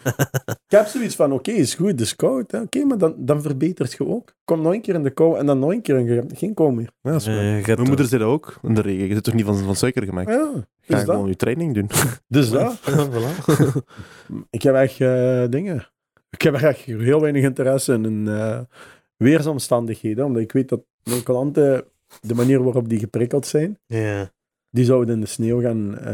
Ik 0.45 0.55
heb 0.67 0.85
zoiets 0.87 1.15
van, 1.15 1.31
oké, 1.31 1.51
is 1.51 1.75
goed, 1.75 1.87
het 1.87 2.01
is 2.01 2.15
koud. 2.15 2.53
Oké, 2.53 2.83
maar 2.85 2.97
dan, 2.97 3.13
dan 3.17 3.41
verbetert 3.41 3.91
je 3.93 4.07
ook. 4.07 4.33
Kom 4.45 4.61
nog 4.61 4.73
een 4.73 4.81
keer 4.81 4.95
in 4.95 5.03
de 5.03 5.09
kou 5.09 5.37
en 5.37 5.45
dan 5.45 5.59
nog 5.59 5.71
een 5.71 5.81
keer 5.81 5.95
en 5.95 6.05
je 6.05 6.11
hebt 6.13 6.37
geen 6.37 6.53
kou 6.53 6.73
meer. 6.73 6.89
Ja, 7.01 7.11
dat 7.11 7.21
is 7.21 7.27
waar. 7.27 7.37
Eh, 7.57 7.65
Mijn 7.65 7.87
moeder 7.87 8.05
zei 8.05 8.21
dat 8.21 8.29
ook 8.31 8.59
in 8.63 8.73
de 8.73 8.81
regen. 8.81 9.07
Je 9.07 9.13
zit 9.13 9.23
toch 9.23 9.33
niet 9.33 9.45
van, 9.45 9.57
van 9.57 9.75
suiker 9.75 10.03
gemaakt? 10.03 10.29
Ja, 10.29 10.51
Ga 10.81 10.95
dus 10.95 10.99
gewoon 11.03 11.19
dat. 11.19 11.29
je 11.29 11.35
training 11.35 11.73
doen. 11.73 11.89
Dus 12.27 12.49
dat. 12.49 12.79
Ja, 12.85 13.07
voilà. 13.09 13.83
Ik 14.49 14.61
heb 14.61 14.75
echt 14.75 15.01
eh, 15.01 15.43
dingen. 15.49 15.87
Ik 16.29 16.41
heb 16.41 16.53
echt 16.53 16.79
heel 16.79 17.21
weinig 17.21 17.43
interesse 17.43 17.93
in 17.93 18.27
eh, 18.27 18.59
weersomstandigheden, 19.17 20.25
omdat 20.25 20.41
ik 20.41 20.51
weet 20.51 20.69
dat 20.69 20.81
mijn 21.03 21.23
klanten, 21.23 21.85
de 22.21 22.35
manier 22.35 22.63
waarop 22.63 22.89
die 22.89 22.99
geprikkeld 22.99 23.47
zijn, 23.47 23.79
ja, 23.85 24.31
die 24.69 24.85
zouden 24.85 25.15
in 25.15 25.21
de 25.21 25.27
sneeuw 25.27 25.61
gaan 25.61 25.97
eh 25.97 26.05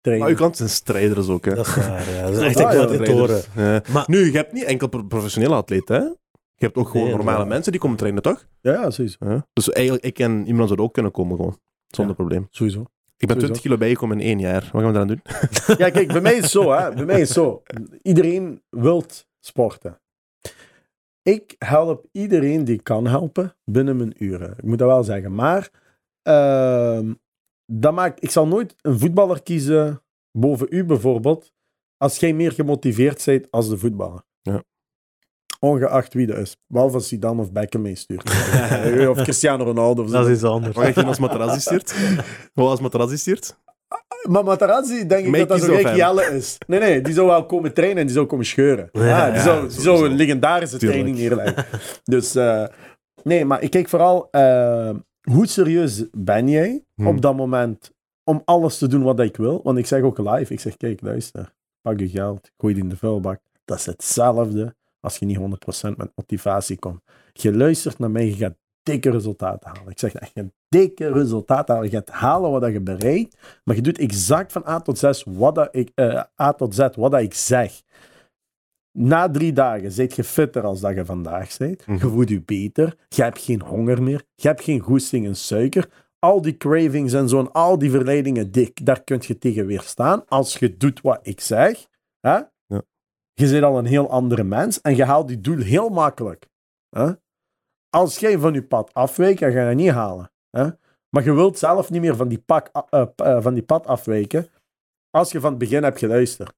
trainen. 0.00 0.18
Maar 0.18 0.28
je 0.28 0.34
klanten 0.34 0.56
zijn 0.56 0.68
strijders 0.70 1.28
ook, 1.28 1.44
hè. 1.44 1.54
dat 1.54 1.66
is 1.66 1.74
waar. 1.76 2.10
Ja. 2.10 2.22
Dat 2.22 2.32
is 2.32 2.38
Ah, 2.38 2.44
echt 2.46 2.58
ja, 2.58 2.70
gladiatoren. 2.70 3.42
Ja. 3.56 3.82
Maar- 3.92 4.04
Nu, 4.06 4.24
je 4.24 4.36
hebt 4.36 4.52
niet 4.52 4.64
enkel 4.64 4.88
pro- 4.88 5.02
professionele 5.04 5.54
atleten, 5.54 5.96
hè? 5.96 6.02
Je 6.58 6.64
hebt 6.64 6.76
ook 6.76 6.88
gewoon 6.88 7.06
Nee, 7.06 7.16
normale 7.16 7.44
mensen 7.46 7.72
die 7.72 7.80
komen 7.80 7.96
trainen, 7.96 8.22
toch? 8.22 8.46
Ja, 8.60 8.72
ja, 8.72 8.90
sowieso. 8.90 9.16
Ja. 9.20 9.46
Dus 9.52 9.70
eigenlijk, 9.72 10.04
ik 10.04 10.18
en 10.18 10.46
iemand 10.46 10.68
zou 10.68 10.80
ook 10.80 10.92
kunnen 10.92 11.12
komen, 11.12 11.36
gewoon. 11.36 11.58
Zonder 11.86 12.16
Ja. 12.16 12.22
probleem. 12.22 12.46
sowieso. 12.50 12.80
Ik 12.80 12.86
ben 13.26 13.36
Sowieso. 13.36 13.36
20 13.38 13.62
kilo 13.62 13.76
bijgekomen 13.76 14.20
in 14.20 14.26
één 14.26 14.38
jaar. 14.38 14.60
Wat 14.72 14.82
gaan 14.82 14.92
we 14.92 14.98
daaraan 14.98 15.06
doen? 15.06 15.20
Ja, 15.78 15.90
kijk, 15.90 16.06
bij 16.12 16.20
mij 16.20 16.34
is 16.34 16.42
het 16.42 16.50
zo, 16.50 16.72
hè. 16.72 16.94
Bij 16.94 17.04
mij 17.04 17.20
is 17.20 17.28
het 17.28 17.36
zo. 17.36 17.62
Iedereen 18.02 18.62
wil 18.70 19.04
sporten. 19.40 20.00
Ik 21.26 21.54
help 21.58 22.06
iedereen 22.12 22.64
die 22.64 22.82
kan 22.82 23.06
helpen 23.06 23.56
binnen 23.64 23.96
mijn 23.96 24.24
uren. 24.24 24.50
Ik 24.50 24.64
moet 24.64 24.78
dat 24.78 24.88
wel 24.88 25.04
zeggen. 25.04 25.34
Maar 25.34 25.70
ehm, 26.22 27.14
dat 27.72 27.94
maakt, 27.94 28.22
ik 28.22 28.30
zal 28.30 28.46
nooit 28.46 28.74
een 28.80 28.98
voetballer 28.98 29.42
kiezen 29.42 30.02
boven 30.38 30.66
u 30.70 30.84
bijvoorbeeld, 30.84 31.52
als 31.96 32.16
jij 32.18 32.32
meer 32.32 32.52
gemotiveerd 32.52 33.24
bent 33.24 33.50
als 33.50 33.68
de 33.68 33.78
voetballer. 33.78 34.22
Ja. 34.42 34.62
Ongeacht 35.60 36.14
wie 36.14 36.26
dat 36.26 36.38
is. 36.38 36.56
Behalve 36.66 36.94
als 36.94 37.08
Zidane 37.08 37.40
of 37.40 37.52
Beckham 37.52 37.82
meestuurt. 37.82 38.30
of 39.10 39.22
Cristiano 39.22 39.64
Ronaldo. 39.64 40.02
Of 40.02 40.08
zo. 40.08 40.14
Dat 40.14 40.26
is 40.26 40.34
iets 40.34 40.44
anders. 40.44 40.74
Wat 40.74 40.82
ga 40.82 40.88
je 40.88 40.94
doen 40.94 41.04
als 41.04 41.18
Materazzi 41.18 41.60
stuurt? 41.60 41.94
Wat 42.54 42.70
als 42.70 42.80
Materazzi 42.80 43.16
stuurt? 43.16 43.58
Maar 44.28 44.44
Materazzi, 44.44 45.06
denk 45.06 45.26
ik 45.26 45.32
dat 45.36 45.48
dat 45.48 45.58
zo 45.60 45.64
kiezen 45.66 45.72
of 45.74 45.78
gek 45.80 45.86
hem? 45.86 45.96
Jelle 45.96 46.36
is. 46.36 46.58
Nee, 46.66 46.80
nee, 46.80 47.00
die 47.00 47.14
zou 47.14 47.26
wel 47.26 47.46
komen 47.46 47.72
trainen 47.74 47.98
en 47.98 48.04
die 48.06 48.14
zou 48.14 48.26
komen 48.26 48.46
scheuren. 48.46 48.88
Ja, 48.92 49.04
Ja, 49.06 49.26
die, 49.26 49.34
ja, 49.34 49.42
zou, 49.42 49.68
die 49.68 49.80
zou 49.80 50.06
een 50.08 50.14
legendarische 50.16 50.78
Tuurlijk. 50.78 51.00
training 51.02 51.28
neerleggen. 51.28 51.64
Dus 52.04 52.34
eh, 52.34 52.64
nee, 53.22 53.44
maar 53.44 53.62
ik 53.62 53.70
kijk 53.70 53.88
vooral 53.88 54.28
eh, 54.30 54.90
hoe 55.30 55.46
serieus 55.46 56.04
ben 56.12 56.48
jij 56.48 56.84
Hmm. 56.94 57.06
op 57.06 57.20
dat 57.22 57.36
moment 57.36 57.90
om 58.24 58.42
alles 58.44 58.78
te 58.78 58.86
doen 58.86 59.02
wat 59.02 59.20
ik 59.20 59.36
wil. 59.36 59.60
Want 59.62 59.78
ik 59.78 59.86
zeg 59.86 60.02
ook 60.02 60.18
live, 60.18 60.52
ik 60.52 60.60
zeg 60.60 60.76
kijk, 60.76 61.00
luister, 61.00 61.52
pak 61.80 61.98
je 62.00 62.08
geld, 62.08 62.50
gooi 62.56 62.74
die 62.74 62.82
in 62.82 62.88
de 62.88 62.96
vuilbak. 62.96 63.40
Dat 63.64 63.78
is 63.78 63.86
hetzelfde 63.86 64.74
als 65.00 65.16
je 65.16 65.26
niet 65.26 65.38
100% 65.38 65.96
met 65.96 66.10
motivatie 66.14 66.78
komt. 66.78 67.00
Je 67.32 67.54
luistert 67.54 67.98
naar 67.98 68.10
mij, 68.10 68.26
je 68.26 68.32
gaat 68.34 68.56
dikke 68.86 69.10
resultaten 69.10 69.68
halen. 69.68 69.90
Ik 69.90 69.98
zeg 69.98 70.12
je 70.12 70.18
gaat 70.34 70.50
dikke 70.68 71.12
resultaten 71.12 71.74
halen. 71.74 71.90
Je 71.90 71.96
gaat 71.96 72.10
halen 72.10 72.50
wat 72.50 72.72
je 72.72 72.80
bereikt, 72.80 73.36
maar 73.64 73.76
je 73.76 73.82
doet 73.82 73.98
exact 73.98 74.52
van 74.52 74.66
A 74.66 74.80
tot, 74.80 74.98
6 74.98 75.24
wat 75.26 75.54
dat 75.54 75.68
ik, 75.70 75.90
eh, 75.94 76.22
A 76.40 76.52
tot 76.52 76.74
Z 76.74 76.78
wat 76.78 77.10
dat 77.10 77.20
ik 77.20 77.34
zeg. 77.34 77.82
Na 78.92 79.30
drie 79.30 79.52
dagen 79.52 79.92
zit 79.92 80.16
je 80.16 80.24
fitter 80.24 80.62
als 80.62 80.80
dat 80.80 80.94
je 80.94 81.04
vandaag 81.04 81.56
bent. 81.56 81.86
Mhm. 81.86 81.92
Je 81.92 82.10
voelt 82.10 82.28
je 82.28 82.42
beter. 82.42 82.96
Je 83.08 83.22
hebt 83.22 83.40
geen 83.40 83.62
honger 83.62 84.02
meer. 84.02 84.22
Je 84.34 84.48
hebt 84.48 84.62
geen 84.62 84.80
goesting 84.80 85.24
in 85.24 85.36
suiker. 85.36 85.88
Al 86.18 86.42
die 86.42 86.56
cravings 86.56 87.12
en 87.12 87.28
zo, 87.28 87.38
en 87.38 87.52
al 87.52 87.78
die 87.78 87.90
verleidingen, 87.90 88.50
die, 88.50 88.70
daar 88.82 89.04
kun 89.04 89.22
je 89.26 89.38
tegen 89.38 89.66
weerstaan. 89.66 90.24
Als 90.28 90.58
je 90.58 90.76
doet 90.76 91.00
wat 91.00 91.18
ik 91.22 91.40
zeg, 91.40 91.86
hè? 92.20 92.38
Ja. 92.66 92.82
je 93.32 93.50
bent 93.50 93.64
al 93.64 93.78
een 93.78 93.86
heel 93.86 94.10
andere 94.10 94.44
mens 94.44 94.80
en 94.80 94.96
je 94.96 95.04
haalt 95.04 95.28
die 95.28 95.40
doel 95.40 95.58
heel 95.58 95.88
makkelijk. 95.88 96.48
Hè? 96.88 97.12
Als 97.96 98.18
jij 98.18 98.38
van 98.38 98.52
je 98.52 98.62
pad 98.62 98.94
afwijkt, 98.94 99.40
dan 99.40 99.52
ga 99.52 99.68
je 99.68 99.74
niet 99.74 99.90
halen. 99.90 100.30
Hè? 100.50 100.68
Maar 101.08 101.24
je 101.24 101.32
wilt 101.32 101.58
zelf 101.58 101.90
niet 101.90 102.00
meer 102.00 102.16
van 102.16 102.28
die, 102.28 102.38
pak, 102.38 102.70
eh, 102.90 103.06
eh, 103.16 103.42
van 103.42 103.54
die 103.54 103.62
pad 103.62 103.86
afwijken 103.86 104.48
als 105.10 105.32
je 105.32 105.40
van 105.40 105.50
het 105.50 105.58
begin 105.58 105.82
hebt 105.82 105.98
geluisterd. 105.98 106.52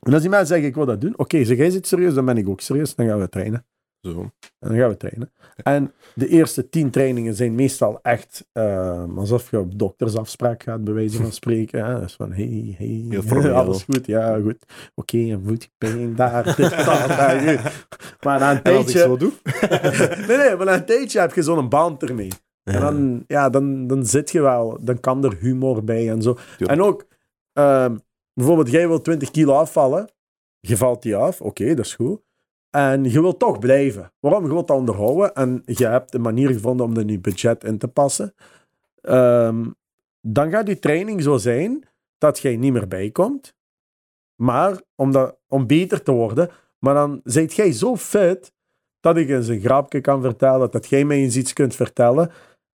En 0.00 0.12
als 0.12 0.20
die 0.20 0.30
mensen 0.30 0.48
zeggen, 0.48 0.68
ik 0.68 0.74
wil 0.74 0.86
dat 0.86 1.00
doen, 1.00 1.18
oké, 1.18 1.44
zeg 1.44 1.56
jij 1.56 1.70
zit 1.70 1.86
serieus, 1.86 2.14
dan 2.14 2.24
ben 2.24 2.36
ik 2.36 2.48
ook 2.48 2.60
serieus, 2.60 2.94
dan 2.94 3.06
gaan 3.06 3.18
we 3.18 3.28
trainen. 3.28 3.66
Zo. 4.00 4.20
En 4.58 4.68
dan 4.68 4.76
gaan 4.76 4.88
we 4.88 4.96
trainen. 4.96 5.32
En 5.62 5.92
de 6.14 6.28
eerste 6.28 6.68
tien 6.68 6.90
trainingen 6.90 7.34
zijn 7.34 7.54
meestal 7.54 7.98
echt 8.02 8.46
eh, 8.52 9.04
alsof 9.16 9.50
je 9.50 9.58
op 9.58 9.78
doktersafspraak 9.78 10.62
gaat, 10.62 10.84
bij 10.84 10.94
wijze 10.94 11.22
van 11.22 11.32
spreken. 11.32 11.84
Hè? 11.84 12.00
Dus 12.00 12.14
van, 12.14 12.32
hey, 12.32 12.74
hey, 12.78 13.52
alles 13.52 13.82
goed, 13.82 14.06
ja, 14.06 14.40
goed. 14.40 14.64
Oké, 14.94 15.16
een 15.16 15.42
voetpijn, 15.44 16.14
daar, 16.14 16.44
dit, 16.56 16.56
dat, 16.56 16.86
daar, 17.08 17.40
goed. 17.40 17.86
Maar 18.20 18.38
na 18.38 18.50
een 18.50 18.62
tijdje... 18.62 18.98
zo 18.98 19.16
doe? 19.16 19.32
nee, 20.28 20.36
nee, 20.36 20.56
maar 20.56 20.66
na 20.66 20.74
een 20.74 20.84
tijdje 20.84 21.20
heb 21.20 21.34
je 21.34 21.42
zo'n 21.42 21.68
band 21.68 22.02
ermee. 22.02 22.30
En 22.62 22.80
dan, 22.80 23.24
ja, 23.26 23.50
dan, 23.50 23.86
dan 23.86 24.06
zit 24.06 24.30
je 24.30 24.40
wel, 24.40 24.78
dan 24.80 25.00
kan 25.00 25.24
er 25.24 25.36
humor 25.40 25.84
bij 25.84 26.10
en 26.10 26.22
zo. 26.22 26.36
En 26.58 26.82
ook, 26.82 27.06
ehm, 27.52 27.96
bijvoorbeeld, 28.34 28.70
jij 28.70 28.88
wil 28.88 29.00
20 29.00 29.30
kilo 29.30 29.54
afvallen, 29.54 30.10
je 30.60 30.76
valt 30.76 31.02
die 31.02 31.16
af, 31.16 31.40
oké, 31.40 31.74
dat 31.74 31.84
is 31.84 31.94
goed. 31.94 32.25
En 32.70 33.04
je 33.04 33.20
wilt 33.20 33.38
toch 33.38 33.58
blijven. 33.58 34.12
Waarom? 34.20 34.44
Je 34.44 34.52
wilt 34.52 34.68
dat 34.68 34.76
onderhouden 34.76 35.34
en 35.34 35.62
je 35.64 35.86
hebt 35.86 36.14
een 36.14 36.20
manier 36.20 36.52
gevonden 36.52 36.86
om 36.86 36.98
in 36.98 37.08
je 37.08 37.20
budget 37.20 37.64
in 37.64 37.78
te 37.78 37.88
passen. 37.88 38.34
Ehm, 39.00 39.64
dan 40.20 40.50
gaat 40.50 40.68
je 40.68 40.78
training 40.78 41.22
zo 41.22 41.36
zijn 41.36 41.84
dat 42.18 42.38
jij 42.38 42.56
niet 42.56 42.72
meer 42.72 42.88
bijkomt. 42.88 43.54
Maar 44.42 44.82
om, 44.94 45.12
dat, 45.12 45.38
om 45.46 45.66
beter 45.66 46.02
te 46.02 46.12
worden, 46.12 46.50
maar 46.78 46.94
dan 46.94 47.20
zijt 47.24 47.54
jij 47.54 47.72
zo 47.72 47.96
fit 47.96 48.52
dat 49.00 49.16
ik 49.16 49.28
eens 49.28 49.48
een 49.48 49.60
grapje 49.60 50.00
kan 50.00 50.22
vertellen, 50.22 50.70
dat 50.70 50.86
jij 50.86 51.04
mij 51.04 51.16
eens 51.16 51.36
iets 51.36 51.52
kunt 51.52 51.74
vertellen. 51.74 52.30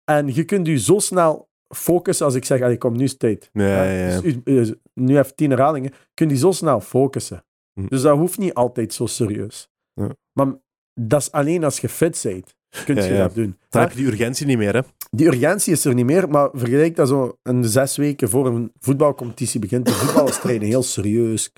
En 0.03 0.33
je 0.33 0.43
kunt 0.43 0.67
je 0.67 0.77
zo 0.77 0.99
snel 0.99 1.49
focussen 1.75 2.25
als 2.25 2.35
ik 2.35 2.45
zeg, 2.45 2.61
"Allee, 2.61 2.77
kom, 2.77 2.97
nu 2.97 3.07
tijd. 3.07 3.49
Ja, 3.53 3.83
ja. 3.83 4.21
Dus 4.43 4.73
nu 4.93 5.15
heeft 5.15 5.37
tien 5.37 5.49
herhalingen, 5.49 5.91
kun 6.13 6.29
je 6.29 6.35
zo 6.35 6.51
snel 6.51 6.81
focussen. 6.81 7.45
Hm. 7.73 7.87
Dus 7.87 8.01
dat 8.01 8.17
hoeft 8.17 8.37
niet 8.37 8.53
altijd 8.53 8.93
zo 8.93 9.05
serieus. 9.05 9.69
Ja. 10.07 10.15
Maar 10.33 10.47
dat 10.93 11.21
is 11.21 11.31
alleen 11.31 11.63
als 11.63 11.79
je 11.79 11.89
fit 11.89 12.19
bent, 12.23 12.55
kun 12.85 12.95
je 12.95 13.01
Ja, 13.01 13.07
ja. 13.07 13.17
dat 13.17 13.35
doen. 13.35 13.57
Dan 13.69 13.81
heb 13.81 13.91
je 13.91 13.97
die 13.97 14.07
urgentie 14.07 14.45
niet 14.45 14.57
meer, 14.57 14.73
hè? 14.73 14.81
Die 15.11 15.27
urgentie 15.27 15.73
is 15.73 15.85
er 15.85 15.93
niet 15.93 16.05
meer, 16.05 16.29
maar 16.29 16.49
vergelijk 16.53 16.95
dat 16.95 17.07
zo 17.07 17.37
de 17.41 17.69
zes 17.69 17.97
weken 17.97 18.29
voor 18.29 18.45
een 18.47 18.71
voetbalcompetitie 18.79 19.59
begint. 19.59 19.85
De 19.85 19.91
voetballers 19.91 20.39
trainen 20.41 20.67
heel 20.67 20.83
serieus, 20.83 21.51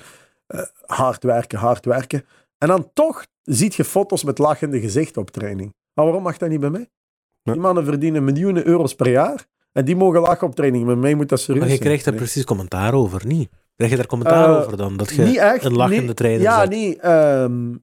eh, 0.48 0.62
hard 0.86 1.24
werken, 1.24 1.60
hard 1.60 1.86
werken. 1.86 2.26
En 2.58 2.68
dan 2.68 2.90
toch 2.94 3.26
ziet 3.44 3.76
je 3.76 3.84
foto's 3.84 4.24
met 4.24 4.38
lachende 4.38 4.80
gezichten 4.80 5.22
op 5.22 5.32
training. 5.32 5.74
Maar 5.94 6.06
waarom 6.06 6.24
mag 6.24 6.38
dat 6.38 6.50
niet 6.50 6.60
bij 6.60 6.70
mij? 6.70 6.90
Ja. 7.42 7.52
Die 7.54 7.62
mannen 7.62 7.86
verdienen 7.86 8.24
miljoenen 8.24 8.68
euro's 8.68 8.96
per 8.96 9.10
jaar 9.10 9.46
en 9.72 9.86
die 9.86 9.96
mogen 9.96 10.22
lachen 10.22 10.48
op 10.48 10.56
training. 10.56 10.86
Bij 10.86 10.96
mij 10.96 11.14
moet 11.16 11.30
dat 11.30 11.40
serieus 11.40 11.64
Maar 11.64 11.72
je 11.74 11.78
krijgt 11.80 12.04
daar 12.04 12.14
Nee. 12.14 12.22
precies 12.24 12.44
commentaar 12.44 12.94
over, 12.94 13.26
niet? 13.28 13.50
Krijg 13.76 13.92
je 13.92 13.98
daar 13.98 14.08
commentaar 14.08 14.50
Eh, 14.50 14.58
over 14.66 14.78
dan? 14.78 14.98
Dat 14.98 15.10
je 15.10 15.22
niet 15.22 15.38
echt. 15.38 15.64
een 15.66 15.76
lachende 15.76 16.02
nee, 16.02 16.14
trainer 16.14 16.42
Ja, 16.42 16.60
zet? 16.60 16.70
nee. 16.70 17.00
ehm, 17.00 17.76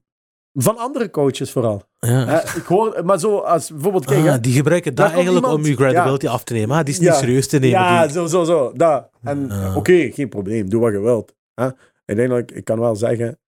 Van 0.53 0.77
andere 0.77 1.09
coaches 1.09 1.51
vooral. 1.51 1.81
Ja. 1.99 2.41
Ik 2.55 2.63
hoor, 2.67 3.01
maar 3.05 3.19
zo 3.19 3.37
als 3.37 3.69
bijvoorbeeld, 3.71 4.05
kijk, 4.05 4.23
hè, 4.23 4.31
Ah, 4.31 4.41
die 4.41 4.53
gebruiken 4.53 4.95
dat 4.95 5.11
eigenlijk 5.11 5.47
om 5.47 5.65
je 5.65 5.75
credibility 5.75 6.27
af 6.27 6.43
te 6.43 6.53
nemen. 6.53 6.77
Ah, 6.77 6.83
die 6.83 6.93
is 6.93 6.99
niet 6.99 7.07
Ja. 7.09 7.13
serieus 7.15 7.47
te 7.47 7.59
nemen. 7.59 7.79
ja, 7.79 8.03
die- 8.03 8.11
zo, 8.13 8.25
zo, 8.27 8.43
zo. 8.43 8.71
Dat. 8.75 9.09
En 9.23 9.45
Ja. 9.49 9.75
oké, 9.75 10.11
geen 10.11 10.29
probleem, 10.29 10.69
doe 10.69 10.81
wat 10.81 10.91
je 10.91 10.99
wilt. 10.99 11.35
Hè. 11.53 11.67
Uiteindelijk, 12.05 12.51
ik 12.51 12.63
kan 12.65 12.79
wel 12.79 12.95
zeggen, 12.95 13.39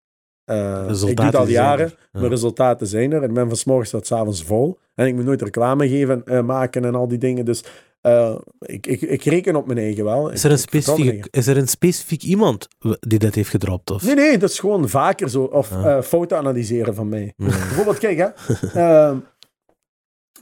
eh, 0.45 0.89
ik 1.07 1.15
doe 1.17 1.25
het 1.25 1.35
al 1.35 1.47
jaren. 1.47 1.87
Ja. 2.11 2.19
mijn 2.19 2.29
resultaten 2.31 2.87
zijn 2.87 3.11
er. 3.11 3.23
Ik 3.23 3.33
ben 3.33 3.47
van 3.47 3.57
's 3.57 3.63
morgens 3.65 3.89
tot 3.89 4.07
's 4.07 4.11
avonds 4.11 4.43
vol. 4.43 4.79
En 4.95 5.07
ik 5.07 5.15
moet 5.15 5.25
nooit 5.25 5.41
reclame 5.41 5.89
geven, 5.89 6.25
eh, 6.25 6.41
maken 6.41 6.85
en 6.85 6.95
al 6.95 7.07
die 7.07 7.17
dingen. 7.17 7.45
Dus 7.45 7.63
eh, 8.01 8.35
ik, 8.59 8.87
ik, 8.87 9.01
ik 9.01 9.23
reken 9.23 9.55
op 9.55 9.65
mijn 9.65 9.77
eigen 9.77 10.03
wel. 10.03 10.29
Is 10.31 10.43
er, 10.43 10.51
een 10.51 10.57
Ik- 10.57 10.63
ik 10.63 10.69
vertrouw 10.69 10.95
specifiek, 10.95 11.27
is 11.31 11.47
er 11.47 11.57
een 11.57 11.67
specifiek 11.67 12.23
iemand 12.23 12.67
die 12.99 13.19
dat 13.19 13.35
heeft 13.35 13.49
gedropt? 13.49 13.91
Of? 13.91 14.03
Nee, 14.03 14.15
nee, 14.15 14.37
dat 14.37 14.49
is 14.49 14.59
gewoon 14.59 14.89
vaker 14.89 15.29
zo. 15.29 15.43
Of 15.43 15.71
Ah. 15.71 15.85
eh, 15.97 16.01
fouten 16.03 16.37
analyseren 16.37 16.95
van 16.95 17.09
mij. 17.09 17.33
Bijvoorbeeld, 17.37 17.97
kijk 17.97 18.17
hè. 18.17 18.27
ehm, 19.07 19.17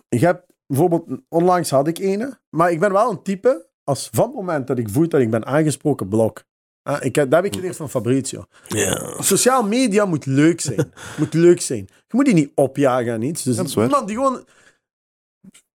ik 0.09 0.21
heb 0.21 0.45
bijvoorbeeld, 0.67 1.03
onlangs 1.29 1.69
had 1.69 1.87
ik 1.87 1.97
ene. 1.97 2.39
Maar 2.49 2.71
ik 2.71 2.79
ben 2.79 2.91
wel 2.91 3.09
een 3.11 3.21
type, 3.21 3.67
als 3.83 4.09
van 4.11 4.25
het 4.25 4.35
moment 4.35 4.67
dat 4.67 4.77
ik 4.77 4.89
voel 4.89 5.07
dat 5.09 5.21
ik 5.21 5.29
ben 5.31 5.45
aangesproken, 5.45 6.07
blok. 6.07 6.43
Ah, 6.83 7.03
ik 7.03 7.15
heb, 7.15 7.29
dat 7.31 7.43
heb 7.43 7.51
ik 7.53 7.57
geleerd 7.59 7.75
van 7.75 7.89
Fabrizio. 7.89 8.43
Ja. 8.67 9.13
Sociaal 9.21 9.63
media 9.63 10.05
moet 10.05 10.25
leuk 10.25 10.61
zijn. 10.61 10.91
moet 11.19 11.33
leuk 11.33 11.61
zijn. 11.61 11.87
Je 11.89 12.15
moet 12.15 12.25
die 12.25 12.33
niet 12.33 12.51
opjagen 12.55 13.13
aan 13.13 13.21
iets. 13.21 13.43
Dus 13.43 13.55
Dat 13.55 13.65
is 13.65 13.75
iemand 13.75 14.07
die 14.07 14.15
gewoon... 14.15 14.43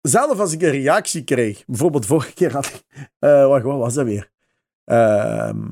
Zelf 0.08 0.38
als 0.40 0.52
ik 0.52 0.62
een 0.62 0.70
reactie 0.70 1.24
kreeg. 1.24 1.64
Bijvoorbeeld 1.66 2.06
vorige 2.06 2.32
keer 2.32 2.52
had 2.52 2.66
ik... 2.66 2.84
eh, 3.18 3.46
wacht, 3.46 3.64
wat 3.64 3.78
was 3.78 3.94
dat 3.94 4.04
weer? 4.04 4.30
Ehm, 4.84 5.66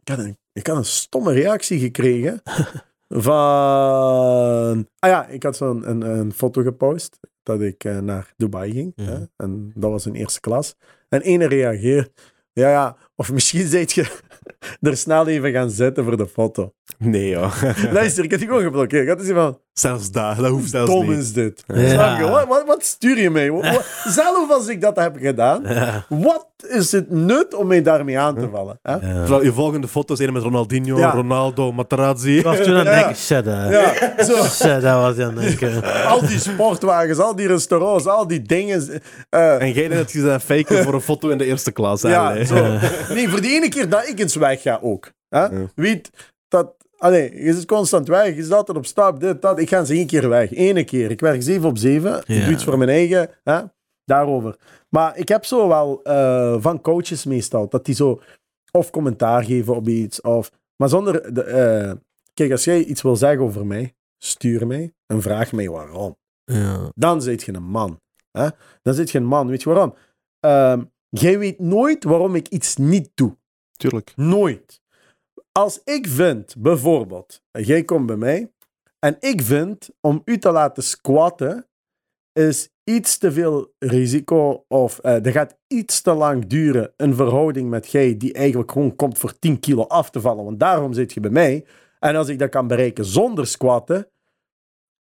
ik, 0.00 0.08
had 0.08 0.18
een, 0.18 0.38
ik 0.52 0.66
had 0.66 0.76
een 0.76 0.84
stomme 0.84 1.32
reactie 1.32 1.78
gekregen. 1.78 2.42
van... 3.08 4.88
Ah 4.98 5.10
ja, 5.10 5.26
ik 5.26 5.42
had 5.42 5.56
zo'n 5.56 5.90
een, 5.90 6.00
een 6.00 6.32
foto 6.32 6.62
gepost. 6.62 7.18
Dat 7.42 7.60
ik 7.60 7.84
eh, 7.84 7.98
naar 7.98 8.32
Dubai 8.36 8.72
ging. 8.72 8.92
Mhm. 8.96 9.08
hè, 9.08 9.24
en 9.36 9.72
dat 9.74 9.90
was 9.90 10.06
in 10.06 10.14
eerste 10.14 10.40
klas. 10.40 10.74
En 11.08 11.20
ene 11.20 11.46
reageert... 11.48 12.32
Ja, 12.52 12.70
ja. 12.70 12.96
Of 13.16 13.32
misschien 13.32 13.66
zijt 13.76 13.92
je 13.92 14.18
er 14.80 14.96
snel 14.96 15.26
even 15.26 15.52
gaan 15.52 15.70
zitten 15.70 16.04
voor 16.04 16.16
de 16.16 16.28
foto. 16.28 16.74
Nee, 16.98 17.28
joh. 17.28 17.62
Luister, 17.92 18.24
ik 18.24 18.30
heb 18.30 18.38
die 18.38 18.48
gewoon 18.48 18.62
geblokkeerd. 18.62 19.02
Ik 19.02 19.08
had 19.08 19.18
dus 19.18 19.30
van, 19.30 19.58
zelfs 19.72 20.10
daar, 20.10 20.36
dat 20.36 20.50
hoeft 20.50 20.70
zelfs 20.70 20.90
dom 20.90 21.08
niet. 21.08 21.18
is 21.18 21.32
dit. 21.32 21.64
Ja. 21.66 21.88
Snap 21.88 22.18
je? 22.18 22.24
Wat, 22.28 22.46
wat, 22.46 22.66
wat 22.66 22.84
stuur 22.84 23.18
je 23.18 23.30
mee? 23.30 23.52
Wat- 23.52 23.62
wat- 23.70 23.84
zelf 24.14 24.50
als 24.50 24.66
ik 24.68 24.80
dat 24.80 24.96
heb 24.96 25.16
gedaan, 25.20 25.62
Ja. 25.66 26.04
wat 26.08 26.46
is 26.68 26.92
het 26.92 27.10
nut 27.10 27.54
om 27.54 27.66
mij 27.66 27.82
daarmee 27.82 28.18
aan 28.18 28.34
te 28.38 28.48
vallen? 28.52 28.78
Hè? 28.82 28.92
Ja. 28.92 29.40
Je 29.42 29.52
volgende 29.52 29.88
foto's 29.88 30.18
zijn 30.18 30.32
met 30.32 30.42
Ronaldinho, 30.42 30.98
Ja. 30.98 31.10
Ronaldo, 31.10 31.72
Materazzi. 31.72 32.38
Ik 32.38 32.44
was 32.44 32.56
toen 32.56 32.74
aan 32.76 32.86
het 32.86 32.94
denken, 32.94 33.16
shit, 33.16 33.44
hè. 33.44 33.68
Ja, 33.80 33.92
zo. 34.24 34.42
Shit, 34.44 34.82
dat 34.82 34.82
was 34.82 35.18
aan 35.18 35.38
het 35.38 35.58
denken. 35.60 36.04
Al 36.06 36.20
die 36.26 36.38
sportwagens, 36.38 37.18
al 37.18 37.36
die 37.36 37.46
restaurants, 37.46 38.06
al 38.06 38.26
die 38.26 38.42
dingen. 38.42 39.02
eh, 39.30 39.62
En 39.62 39.72
jij 39.72 39.88
dat 39.88 40.12
je 40.12 40.38
faken 40.44 40.82
voor 40.84 40.94
een 40.94 41.00
foto 41.00 41.28
in 41.28 41.38
de 41.38 41.44
eerste 41.44 41.72
klas. 41.72 42.02
ja, 42.02 42.32
hè, 42.34 42.44
zo. 42.44 42.54
Nee, 43.14 43.28
voor 43.28 43.40
de 43.40 43.48
ene 43.48 43.68
keer 43.68 43.88
dat 43.88 44.08
ik 44.08 44.18
eens 44.18 44.34
weg 44.36 44.62
ga 44.62 44.78
ook. 44.82 45.12
Hè? 45.28 45.40
Ja. 45.40 45.50
Weet 45.74 46.10
dat. 46.54 46.74
Allee, 46.98 47.44
je 47.44 47.54
zit 47.54 47.66
constant 47.66 48.08
weg, 48.08 48.34
je 48.34 48.42
zit 48.42 48.52
altijd 48.52 48.78
op 48.78 48.86
stap, 48.86 49.20
dit, 49.20 49.42
dat. 49.42 49.58
Ik 49.58 49.68
ga 49.68 49.78
eens 49.78 49.90
één 49.90 50.06
keer 50.06 50.28
weg. 50.28 50.52
Ene 50.52 50.84
keer. 50.84 51.10
Ik 51.10 51.20
werk 51.20 51.42
7 51.42 51.68
op 51.68 51.78
7. 51.78 52.18
Ik 52.18 52.44
doe 52.44 52.52
iets 52.52 52.64
voor 52.64 52.78
mijn 52.78 52.90
eigen. 52.90 53.30
Hè? 53.42 53.60
Daarover. 54.04 54.56
Maar 54.88 55.18
ik 55.18 55.28
heb 55.28 55.44
zo 55.44 55.68
wel 55.68 56.02
eh, 56.02 56.56
van 56.58 56.80
coaches 56.80 57.24
meestal, 57.24 57.68
dat 57.68 57.84
die 57.84 57.94
zo 57.94 58.20
of 58.70 58.90
commentaar 58.90 59.44
geven 59.44 59.76
op 59.76 59.88
iets, 59.88 60.20
of... 60.20 60.50
Maar 60.76 60.88
zonder... 60.88 61.34
De, 61.34 61.42
eh, 61.42 61.92
kijk, 62.34 62.50
als 62.50 62.64
jij 62.64 62.84
iets 62.84 63.02
wil 63.02 63.16
zeggen 63.16 63.40
over 63.40 63.66
mij, 63.66 63.94
stuur 64.18 64.66
mij 64.66 64.94
en 65.06 65.22
vraag 65.22 65.52
mij 65.52 65.68
waarom. 65.68 66.16
Ja. 66.44 66.90
Dan 66.94 67.22
zit 67.22 67.42
je 67.42 67.54
een 67.54 67.64
man. 67.64 68.00
Hè? 68.30 68.48
Dan 68.82 68.94
zit 68.94 69.10
je 69.10 69.18
een 69.18 69.26
man. 69.26 69.48
Weet 69.48 69.62
je 69.62 69.68
waarom? 69.68 69.94
Ehm, 70.40 70.82
jij 71.08 71.38
weet 71.38 71.58
nooit 71.58 72.04
waarom 72.04 72.34
ik 72.34 72.48
iets 72.48 72.76
niet 72.76 73.10
doe. 73.14 73.36
Tuurlijk. 73.72 74.12
Nooit. 74.16 74.82
Als 75.58 75.80
ik 75.84 76.06
vind, 76.08 76.54
bijvoorbeeld, 76.58 77.42
jij 77.50 77.84
komt 77.84 78.06
bij 78.06 78.16
mij 78.16 78.52
en 78.98 79.16
ik 79.20 79.42
vind 79.42 79.88
om 80.00 80.22
u 80.24 80.38
te 80.38 80.50
laten 80.50 80.82
squatten 80.82 81.66
is 82.32 82.68
iets 82.84 83.18
te 83.18 83.32
veel 83.32 83.74
risico 83.78 84.64
of 84.68 84.98
eh 84.98 85.22
dat 85.22 85.32
gaat 85.32 85.56
iets 85.66 86.00
te 86.00 86.12
lang 86.12 86.46
duren 86.46 86.92
een 86.96 87.14
verhouding 87.14 87.70
met 87.70 87.90
jij 87.90 88.16
die 88.16 88.32
eigenlijk 88.32 88.72
gewoon 88.72 88.96
komt 88.96 89.18
voor 89.18 89.38
10 89.38 89.60
kilo 89.60 89.82
af 89.82 90.10
te 90.10 90.20
vallen, 90.20 90.44
want 90.44 90.60
daarom 90.60 90.92
zit 90.92 91.12
je 91.12 91.20
bij 91.20 91.30
mij. 91.30 91.64
En 91.98 92.16
als 92.16 92.28
ik 92.28 92.38
dat 92.38 92.50
kan 92.50 92.66
bereiken 92.66 93.04
zonder 93.04 93.46
squatten 93.46 94.08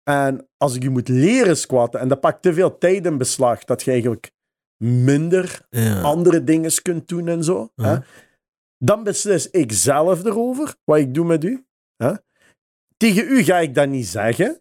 en 0.03 0.47
als 0.57 0.75
ik 0.75 0.83
je 0.83 0.89
moet 0.89 1.07
leren 1.07 1.57
squatten 1.57 1.99
en 1.99 2.07
dat 2.07 2.19
pakt 2.19 2.41
te 2.41 2.53
veel 2.53 2.77
tijd 2.77 3.05
in 3.05 3.17
beslag 3.17 3.63
dat 3.63 3.83
je 3.83 3.91
eigenlijk 3.91 4.31
minder 4.83 5.65
Ja. 5.69 6.01
andere 6.01 6.43
dingen 6.43 6.81
kunt 6.81 7.07
doen 7.07 7.27
en 7.27 7.43
zo. 7.43 7.71
Hè? 7.75 7.97
Dan 8.77 9.03
beslis 9.03 9.49
ik 9.49 9.71
zelf 9.71 10.23
erover 10.25 10.75
wat 10.83 10.97
ik 10.97 11.13
doe 11.13 11.25
met 11.25 11.43
u. 11.43 11.65
Hè? 11.97 12.11
Tegen 12.97 13.27
u 13.29 13.43
ga 13.43 13.57
ik 13.59 13.75
dat 13.75 13.89
niet 13.89 14.07
zeggen. 14.07 14.59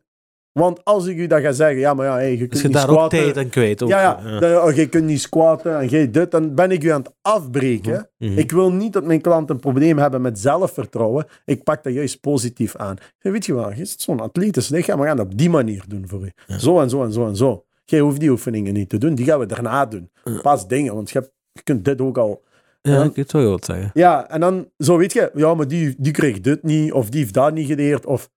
Want 0.53 0.85
als 0.85 1.07
ik 1.07 1.17
u 1.17 1.27
dat 1.27 1.41
ga 1.41 1.53
zeggen, 1.53 1.79
ja, 1.79 1.95
maar 1.95 2.07
ja, 2.07 2.15
hey, 2.15 2.31
je 2.31 2.39
kunt 2.39 2.51
Dus 2.51 2.61
je 2.61 2.67
niet 2.67 2.77
daar 2.77 2.89
ook 2.89 2.95
squatten. 2.95 3.19
tijd 3.19 3.37
aan 3.37 3.49
kwijt. 3.49 3.83
Ook. 3.83 3.89
ja, 3.89 4.21
ja, 4.25 4.39
dan, 4.41 4.63
oh, 4.63 4.75
jij 4.75 4.87
kunt 4.89 5.05
niet 5.05 5.21
squatten 5.21 5.79
en 5.79 5.89
jij 5.89 6.11
dit, 6.11 6.31
dan 6.31 6.55
ben 6.55 6.71
ik 6.71 6.85
u 6.85 6.89
aan 6.89 7.01
het 7.03 7.15
afbreken. 7.23 8.11
Mhm. 8.19 8.39
Ik 8.39 8.53
wil 8.53 8.73
niet 8.73 8.93
dat 8.93 9.05
mijn 9.05 9.21
klanten 9.21 9.55
een 9.55 9.61
probleem 9.61 9.99
hebben 9.99 10.21
met 10.23 10.39
zelfvertrouwen. 10.39 11.27
Ik 11.45 11.63
pak 11.63 11.83
dat 11.85 11.93
juist 11.93 12.21
positief 12.21 12.77
aan. 12.77 12.97
Weet 13.19 13.47
je 13.47 13.55
wel, 13.55 13.73
je 13.73 13.85
zit 13.85 14.01
zo'n 14.01 14.21
atletisch 14.21 14.69
lichaam, 14.69 15.01
we 15.01 15.07
gaan 15.07 15.17
dat 15.17 15.27
op 15.27 15.39
die 15.39 15.51
manier 15.51 15.85
doen 15.89 16.09
voor 16.09 16.25
u. 16.25 16.31
Ja. 16.47 16.59
Zo 16.59 16.81
en 16.81 16.91
zo 16.91 17.03
en 17.05 17.13
zo 17.13 17.27
en 17.27 17.37
zo. 17.37 17.65
Jij 17.85 18.01
hoeft 18.01 18.21
die 18.21 18.31
oefeningen 18.31 18.73
niet 18.75 18.89
te 18.89 18.99
doen, 18.99 19.15
die 19.15 19.25
gaan 19.27 19.39
we 19.39 19.47
daarna 19.47 19.87
doen. 19.87 20.11
Pas 20.43 20.69
dingen, 20.69 20.95
want 20.95 21.11
je, 21.11 21.19
hebt- 21.19 21.33
je 21.53 21.63
kunt 21.63 21.85
dit 21.85 22.01
ook 22.01 22.19
al 22.19 22.43
Ja, 22.89 23.03
ik 23.05 23.17
wat 23.17 23.31
je 23.31 23.39
wilt 23.39 23.65
zeggen. 23.65 23.91
ja, 23.95 24.29
en 24.31 24.41
dan 24.41 24.71
zo 24.79 24.97
weet 24.97 25.13
je, 25.13 25.31
ja, 25.35 25.55
maar 25.55 25.69
die, 25.69 25.95
die 25.99 26.13
kreeg 26.13 26.41
dit 26.41 26.63
niet, 26.63 26.93
of 26.93 27.09
die 27.09 27.21
heeft 27.21 27.35
dat 27.35 27.55
niet 27.55 27.67
geleerd, 27.67 28.07
of 28.07 28.31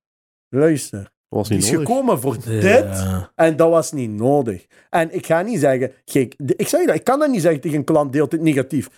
luister, 0.50 1.12
Was 1.28 1.48
die 1.48 1.58
niet 1.58 1.66
is 1.66 1.72
nodig. 1.72 1.88
gekomen 1.88 2.20
voor 2.20 2.38
dit 2.43 2.86
en 3.36 3.56
dat 3.56 3.70
was 3.70 3.91
niet 3.91 4.10
nodig. 4.12 4.66
En 4.89 5.14
ik 5.16 5.26
ga 5.26 5.41
niet 5.41 5.60
zeggen, 5.60 5.91
kijk, 6.04 6.36
ik 6.45 6.68
zeg 6.68 6.80
je 6.82 6.88
dat, 6.88 6.95
ik 6.95 7.04
kan 7.04 7.20
dat 7.20 7.30
niet 7.30 7.41
zeggen 7.41 7.62
tegen 7.62 7.78
een 7.78 7.84
klant, 7.84 8.14
deelt 8.14 8.32
het 8.32 8.41
negatief. 8.41 8.89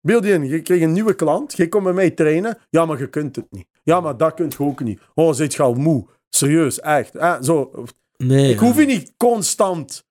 Beeld 0.00 0.24
je 0.24 0.32
in, 0.32 0.44
je 0.48 0.62
krijgt 0.62 0.82
een 0.84 0.92
nieuwe 0.92 1.14
klant, 1.14 1.56
je 1.56 1.68
komt 1.68 1.84
bij 1.84 1.92
mij 1.92 2.10
trainen, 2.10 2.58
ja, 2.70 2.86
maar 2.86 2.98
je 2.98 3.08
kunt 3.08 3.36
het 3.36 3.46
niet. 3.50 3.66
Ja, 3.82 4.00
maar 4.00 4.16
dat 4.16 4.34
kunt 4.34 4.52
je 4.52 4.58
ook 4.58 4.80
niet. 4.80 5.00
Oh, 5.14 5.32
zit 5.32 5.54
je 5.54 5.62
al 5.62 5.74
moe? 5.74 6.06
Serieus, 6.28 6.80
echt. 6.80 7.14
Eh, 7.14 7.36
zo. 7.40 7.84
Nee. 8.16 8.52
Ik 8.52 8.58
hoef 8.58 8.76
je 8.78 8.86
niet 8.86 9.12
constant 9.16 10.04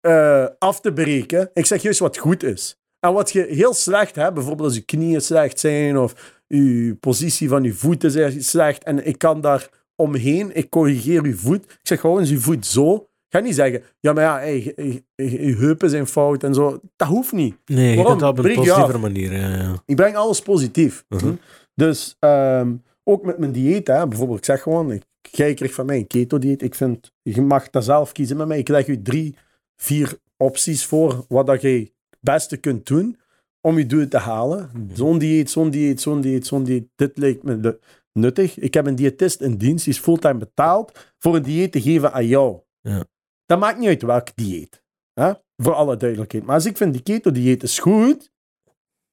eh, 0.00 0.46
af 0.58 0.80
te 0.80 0.92
breken. 0.92 1.50
Ik 1.54 1.66
zeg 1.66 1.82
juist 1.82 1.98
wat 2.00 2.16
goed 2.18 2.42
is. 2.42 2.79
En 3.00 3.12
wat 3.12 3.32
je 3.32 3.46
heel 3.48 3.74
slecht 3.74 4.14
hebt, 4.16 4.34
bijvoorbeeld 4.34 4.68
als 4.68 4.76
je 4.76 4.84
knieën 4.84 5.20
slecht 5.20 5.60
zijn 5.60 5.98
of 5.98 6.40
je 6.46 6.96
positie 7.00 7.48
van 7.48 7.62
je 7.62 7.72
voeten 7.72 8.34
is 8.34 8.48
slecht 8.50 8.82
en 8.84 9.06
ik 9.06 9.18
kan 9.18 9.40
daar 9.40 9.68
omheen, 9.96 10.56
ik 10.56 10.70
corrigeer 10.70 11.26
je 11.26 11.34
voet. 11.34 11.64
Ik 11.64 11.78
zeg 11.82 12.00
gewoon 12.00 12.26
je 12.26 12.38
voet 12.38 12.66
zo. 12.66 12.94
Ik 12.94 13.36
ga 13.36 13.38
niet 13.44 13.54
zeggen, 13.54 13.82
ja, 14.00 14.12
maar 14.12 14.22
ja, 14.24 14.36
hey, 14.38 14.62
je, 14.76 15.02
je- 15.14 15.46
je 15.46 15.56
heupen 15.56 15.90
zijn 15.90 16.06
fout 16.06 16.42
en 16.44 16.54
zo. 16.54 16.80
Dat 16.96 17.08
hoeft 17.08 17.32
niet. 17.32 17.56
Nee, 17.64 17.96
Waarom? 17.96 18.18
dat 18.18 18.30
op 18.30 18.36
een 18.36 18.42
Breek 18.42 18.56
positieve 18.56 18.98
manier. 18.98 19.32
Ja, 19.32 19.48
ja. 19.48 19.82
Ik 19.86 19.96
breng 19.96 20.16
alles 20.16 20.40
positief. 20.42 21.04
Mhm. 21.08 21.32
Dus 21.74 22.16
ehm, 22.18 22.72
ook 23.04 23.24
met 23.24 23.38
mijn 23.38 23.52
dieet, 23.52 23.86
hè, 23.86 24.08
bijvoorbeeld, 24.08 24.38
ik 24.38 24.44
zeg 24.44 24.62
gewoon, 24.62 24.92
ik, 24.92 25.02
jij 25.30 25.54
krijgt 25.54 25.74
van 25.74 25.86
mij 25.86 25.96
een 25.96 26.06
keto-dieet. 26.06 26.62
Ik 26.62 26.74
vind, 26.74 27.12
je 27.22 27.40
mag 27.42 27.70
dat 27.70 27.84
zelf 27.84 28.12
kiezen 28.12 28.36
met 28.36 28.46
mij. 28.46 28.58
Ik 28.58 28.68
leg 28.68 28.86
je 28.86 29.02
drie, 29.02 29.36
vier 29.76 30.18
opties 30.36 30.84
voor 30.86 31.24
wat 31.28 31.46
dat 31.46 31.60
jij 31.62 31.92
beste 32.20 32.56
kunt 32.56 32.86
doen 32.86 33.18
om 33.60 33.78
je 33.78 33.86
doel 33.86 34.08
te 34.08 34.18
halen. 34.18 34.70
Zo'n 34.92 35.18
dieet, 35.18 35.50
zo'n 35.50 35.70
dieet, 35.70 36.00
zo'n 36.00 36.20
dieet, 36.20 36.46
zo'n 36.46 36.64
dieet. 36.64 36.88
Dit 36.96 37.18
lijkt 37.18 37.42
me 37.42 37.60
de- 37.60 37.78
nuttig. 38.12 38.58
Ik 38.58 38.74
heb 38.74 38.86
een 38.86 38.94
diëtist 38.94 39.40
in 39.40 39.56
dienst, 39.56 39.84
die 39.84 39.94
is 39.94 40.00
fulltime 40.00 40.38
betaald 40.38 41.14
voor 41.18 41.36
een 41.36 41.42
dieet 41.42 41.72
te 41.72 41.80
geven 41.80 42.12
aan 42.12 42.26
jou. 42.26 42.58
Ja. 42.80 43.04
Dat 43.46 43.58
maakt 43.58 43.78
niet 43.78 43.88
uit 43.88 44.02
welk 44.02 44.28
dieet. 44.34 44.82
Hè? 45.12 45.32
Voor 45.56 45.74
alle 45.74 45.96
duidelijkheid. 45.96 46.44
Maar 46.44 46.54
als 46.54 46.66
ik 46.66 46.76
vind 46.76 46.92
die 46.92 47.02
keto-dieet 47.02 47.62
is 47.62 47.78
goed, 47.78 48.30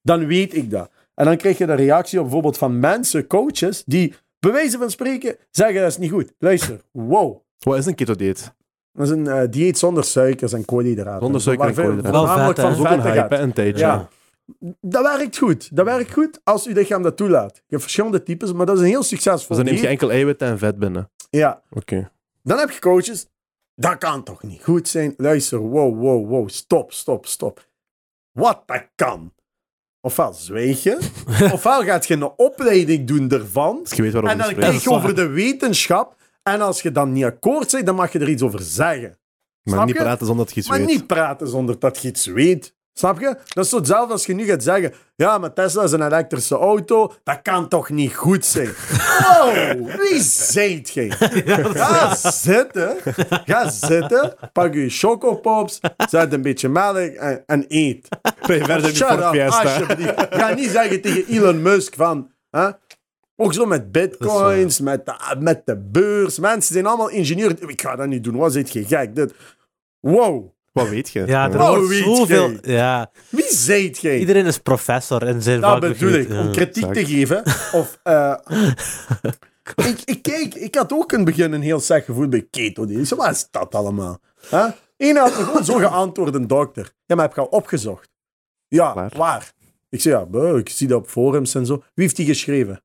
dan 0.01 0.25
weet 0.25 0.55
ik 0.55 0.69
dat. 0.69 0.91
En 1.13 1.25
dan 1.25 1.37
krijg 1.37 1.57
je 1.57 1.65
de 1.65 1.73
reactie 1.73 2.17
op 2.17 2.23
bijvoorbeeld 2.23 2.57
van 2.57 2.79
mensen, 2.79 3.27
coaches, 3.27 3.83
die 3.83 4.13
bij 4.39 4.51
wijze 4.51 4.77
van 4.77 4.91
spreken 4.91 5.37
zeggen 5.51 5.81
dat 5.81 5.89
is 5.91 5.97
niet 5.97 6.11
goed. 6.11 6.33
Luister, 6.39 6.81
wow. 6.91 7.41
Wat 7.59 7.77
is 7.77 7.85
een 7.85 7.95
keto-dieet? 7.95 8.55
Dat 8.97 9.05
is 9.05 9.11
een 9.11 9.27
eh, 9.27 9.47
dieet 9.49 9.77
zonder 9.77 10.03
suikers 10.03 10.53
en 10.53 10.65
koolhydraten. 10.65 11.21
Zonder 11.21 11.41
suiker 11.41 11.67
en 11.67 11.73
koolhydraten. 11.73 12.11
Wel 12.11 12.27
vet, 12.27 12.59
van 12.59 12.71
ook 12.71 12.77
een 12.77 13.01
vetten 13.01 13.11
hype, 13.11 13.35
een 13.35 13.53
tijdje. 13.53 13.85
Ja. 13.85 14.07
Dat 14.81 15.17
werkt 15.17 15.37
goed. 15.37 15.75
Dat 15.75 15.85
werkt 15.85 16.13
goed 16.13 16.39
als 16.43 16.65
uw 16.65 16.73
lichaam 16.73 17.01
dat 17.01 17.17
toelaat. 17.17 17.55
Je 17.55 17.61
hebt 17.67 17.81
verschillende 17.81 18.23
types, 18.23 18.53
maar 18.53 18.65
dat 18.65 18.75
is 18.75 18.81
een 18.81 18.87
heel 18.87 19.03
succesvol 19.03 19.55
Dus 19.55 19.65
dan 19.65 19.73
neem 19.73 19.83
je 19.83 19.87
enkel 19.87 20.11
eiwit 20.11 20.41
en 20.41 20.57
vet 20.57 20.79
binnen. 20.79 21.09
Ja. 21.29 21.61
Oké. 21.69 22.11
Dan 22.43 22.57
heb 22.57 22.71
je 22.71 22.79
coaches. 22.79 23.27
Dat 23.75 23.97
kan 23.97 24.23
toch 24.23 24.43
niet 24.43 24.63
goed 24.63 24.87
zijn? 24.87 25.13
Luister, 25.17 25.59
wow, 25.59 25.99
wow, 25.99 26.29
wow. 26.29 26.49
Stop, 26.49 26.93
stop, 26.93 27.25
stop. 27.25 27.67
Wat 28.31 28.63
dat 28.65 28.87
kan. 28.95 29.33
Ofwel 30.01 30.33
zwijg 30.33 30.83
je, 30.83 30.97
ofwel 31.53 31.83
gaat 31.83 32.07
je 32.07 32.13
een 32.13 32.31
opleiding 32.37 33.07
doen 33.07 33.29
ervan. 33.29 33.79
Dus 33.83 33.91
je 33.91 34.01
weet 34.01 34.11
waarom 34.11 34.31
En 34.31 34.37
dan 34.37 34.55
kijk 34.55 34.73
je 34.73 34.89
over 34.89 35.15
de 35.15 35.27
wetenschap. 35.27 36.15
En 36.53 36.61
als 36.61 36.81
je 36.81 36.91
dan 36.91 37.11
niet 37.11 37.23
akkoord 37.23 37.71
bent, 37.71 37.85
dan 37.85 37.95
mag 37.95 38.11
je 38.11 38.19
er 38.19 38.29
iets 38.29 38.41
over 38.43 38.59
zeggen. 38.61 39.17
Maar 39.63 39.73
Snap 39.73 39.85
niet 39.85 39.95
je? 39.95 40.01
praten 40.01 40.25
zonder 40.25 40.45
dat 40.45 40.53
je 40.53 40.59
iets 40.59 40.69
Maar 40.69 40.77
weet. 40.79 40.87
niet 40.87 41.07
praten 41.07 41.47
zonder 41.47 41.79
dat 41.79 42.01
je 42.01 42.07
iets 42.07 42.25
weet. 42.25 42.75
Snap 42.93 43.19
je? 43.19 43.37
Dat 43.47 43.63
is 43.63 43.69
zo 43.69 43.77
hetzelfde 43.77 44.13
als 44.13 44.25
je 44.25 44.33
nu 44.33 44.45
gaat 44.45 44.63
zeggen: 44.63 44.93
Ja, 45.15 45.37
maar 45.37 45.53
Tesla 45.53 45.83
is 45.83 45.91
een 45.91 46.01
elektrische 46.05 46.55
auto. 46.55 47.13
Dat 47.23 47.41
kan 47.41 47.67
toch 47.67 47.89
niet 47.89 48.15
goed 48.15 48.45
zijn? 48.45 48.69
Oh, 49.27 49.53
wie 49.97 50.21
zijt 50.21 50.89
jij? 50.89 51.09
Ga 51.79 52.15
zitten. 52.15 52.95
Ga 53.45 53.69
zitten. 53.69 54.35
Pak 54.53 54.73
je 54.73 54.89
chocopops. 54.89 55.79
Zet 56.09 56.33
een 56.33 56.41
beetje 56.41 56.69
melk 56.69 56.97
en, 56.97 57.43
en 57.45 57.65
eet. 57.67 58.07
Ben 58.47 58.57
je 58.57 58.63
verder 58.63 58.95
Shut 58.95 59.11
up, 59.11 59.29
Fiesta? 59.31 59.61
alsjeblieft. 59.63 60.27
Ga 60.29 60.53
niet 60.53 60.69
zeggen 60.69 61.01
tegen 61.01 61.25
Elon 61.27 61.61
Musk 61.61 61.95
van... 61.95 62.31
Hè? 62.49 62.69
Ook 63.39 63.53
zo 63.53 63.65
met 63.65 63.91
bitcoins, 63.91 64.79
met 64.79 65.05
de, 65.05 65.35
met 65.39 65.61
de 65.65 65.77
beurs. 65.77 66.39
Mensen 66.39 66.73
zijn 66.73 66.85
allemaal 66.85 67.09
ingenieurs. 67.09 67.53
Ik 67.53 67.81
ga 67.81 67.95
dat 67.95 68.07
niet 68.07 68.23
doen. 68.23 68.35
Wat 68.35 68.53
zit 68.53 68.71
je 68.71 68.85
gek? 68.85 69.15
Dit. 69.15 69.33
Wow. 69.99 70.55
Wat 70.71 70.89
weet 70.89 71.09
je? 71.09 71.23
Ja, 71.25 71.51
er 71.51 71.57
wordt 71.71 71.93
zoveel... 71.93 72.51
Ja, 72.61 73.11
Wie 73.29 73.45
zijt 73.49 73.97
jij? 73.99 74.19
iedereen 74.19 74.45
is 74.45 74.57
professor 74.57 75.23
in 75.27 75.41
zijn 75.41 75.61
Dat 75.61 75.71
vakgebied. 75.71 75.99
bedoel 75.99 76.13
ik. 76.39 76.45
Om 76.45 76.51
kritiek 76.51 76.93
te 76.93 77.05
geven. 77.05 77.43
Of... 77.73 77.99
eh, 78.03 78.35
ik, 79.89 80.01
ik, 80.05 80.21
kijk, 80.21 80.55
ik 80.55 80.75
had 80.75 80.93
ook 80.93 81.11
in 81.11 81.17
het 81.17 81.27
begin 81.27 81.51
een 81.53 81.61
heel 81.61 81.79
slecht 81.79 82.05
gevoel 82.05 82.27
bij 82.27 82.47
keto. 82.49 82.85
Die 82.85 83.05
zei, 83.05 83.19
wat 83.19 83.29
is 83.31 83.47
dat 83.51 83.75
allemaal? 83.75 84.19
Huh? 84.49 84.67
Eén 84.97 85.17
had 85.17 85.37
me 85.37 85.43
gewoon 85.43 85.65
zo 85.65 85.73
geantwoord, 85.75 86.35
een 86.35 86.47
dokter. 86.47 86.91
Ja, 87.05 87.15
maar 87.15 87.25
heb 87.25 87.35
je 87.35 87.41
al 87.41 87.47
opgezocht? 87.47 88.09
Ja, 88.67 88.93
Waar? 88.93 89.11
waar? 89.17 89.51
Ik 89.89 90.01
zei, 90.01 90.15
ja, 90.15 90.25
buh, 90.25 90.57
ik 90.57 90.69
zie 90.69 90.87
dat 90.87 90.97
op 90.99 91.07
forums 91.07 91.55
en 91.55 91.65
zo. 91.65 91.73
Wie 91.75 92.03
heeft 92.05 92.15
die 92.15 92.25
geschreven? 92.25 92.81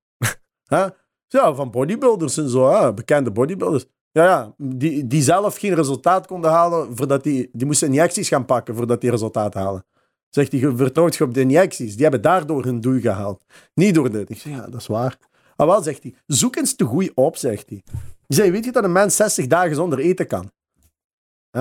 Ja, 1.26 1.54
van 1.54 1.70
bodybuilders 1.70 2.36
en 2.36 2.48
zo, 2.48 2.92
bekende 2.94 3.30
bodybuilders. 3.30 3.84
Ja, 4.12 4.24
ja, 4.24 4.54
die, 4.56 5.06
die 5.06 5.22
zelf 5.22 5.56
geen 5.56 5.74
resultaat 5.74 6.26
konden 6.26 6.50
halen, 6.50 6.96
voordat 6.96 7.22
die, 7.22 7.48
die 7.52 7.66
moesten 7.66 7.88
injecties 7.88 8.28
gaan 8.28 8.44
pakken 8.44 8.74
voordat 8.74 9.00
die 9.00 9.10
resultaat 9.10 9.54
halen. 9.54 9.84
Zegt 10.28 10.52
hij, 10.52 10.72
vertrouwt 10.76 11.16
je 11.16 11.24
op 11.24 11.34
de 11.34 11.40
injecties. 11.40 11.92
Die 11.92 12.02
hebben 12.02 12.22
daardoor 12.22 12.64
hun 12.64 12.80
doel 12.80 13.00
gehaald. 13.00 13.44
Niet 13.74 13.94
door 13.94 14.10
dit. 14.10 14.30
Ik 14.30 14.38
zeg, 14.38 14.52
ja, 14.52 14.66
dat 14.66 14.80
is 14.80 14.86
waar. 14.86 15.18
Maar 15.56 15.66
wel, 15.66 15.82
zegt 15.82 16.02
hij, 16.02 16.14
zoek 16.26 16.56
eens 16.56 16.74
te 16.74 16.84
goed 16.84 17.10
op, 17.14 17.36
zegt 17.36 17.68
hij. 17.68 17.82
Ik 18.26 18.36
zei, 18.36 18.50
weet 18.50 18.64
je 18.64 18.72
dat 18.72 18.84
een 18.84 18.92
mens 18.92 19.16
60 19.16 19.46
dagen 19.46 19.74
zonder 19.74 19.98
eten 19.98 20.26
kan? 20.26 20.50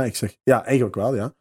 Ik 0.04 0.16
zeg, 0.16 0.36
ja, 0.44 0.66
eigenlijk 0.66 0.96
wel, 0.96 1.16
ja. 1.16 1.34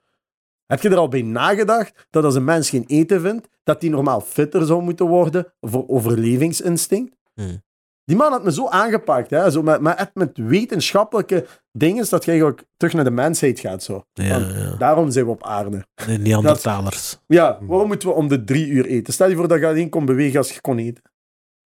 Heb 0.67 0.83
je 0.83 0.89
er 0.89 0.97
al 0.97 1.09
bij 1.09 1.23
nagedacht 1.23 2.07
dat 2.11 2.25
als 2.25 2.35
een 2.35 2.45
mens 2.45 2.71
geen 2.71 2.85
eten 2.87 3.21
vindt, 3.21 3.49
dat 3.63 3.81
die 3.81 3.91
normaal 3.91 4.21
fitter 4.21 4.67
zou 4.67 4.83
moeten 4.83 5.07
worden 5.07 5.53
voor 5.61 5.89
overlevingsinstinct? 5.89 7.17
Hmm. 7.43 7.62
Die 8.05 8.17
man 8.19 8.33
had 8.33 8.45
me 8.45 8.53
zo 8.53 8.69
aangepakt, 8.69 9.31
hè, 9.31 9.51
zo 9.51 9.62
met, 9.62 9.81
met, 9.81 10.11
met 10.15 10.31
wetenschappelijke 10.39 11.47
dingen, 11.73 12.07
dat 12.11 12.25
je 12.25 12.31
eigenlijk 12.31 12.65
terug 12.77 12.95
naar 12.95 13.05
de 13.05 13.11
mensheid 13.11 13.61
gaat. 13.61 13.83
Zo. 13.83 14.05
Ja. 14.12 14.75
Daarom 14.79 15.11
zijn 15.11 15.25
we 15.25 15.31
op 15.31 15.45
aarde. 15.45 15.85
De 16.07 16.12
Neandertalers. 16.19 17.19
Ja, 17.27 17.59
waarom 17.61 17.87
moeten 17.87 18.09
we 18.09 18.15
om 18.15 18.29
de 18.29 18.45
drie 18.45 18.67
uur 18.67 18.85
eten? 18.87 19.12
Stel 19.12 19.29
je 19.29 19.37
voor 19.37 19.49
dat 19.49 19.61
je 19.61 19.67
alleen 19.67 19.89
kon 19.89 20.05
bewegen 20.05 20.39
als 20.39 20.53
je 20.53 20.61
kon 20.61 20.79
eten. 20.79 21.03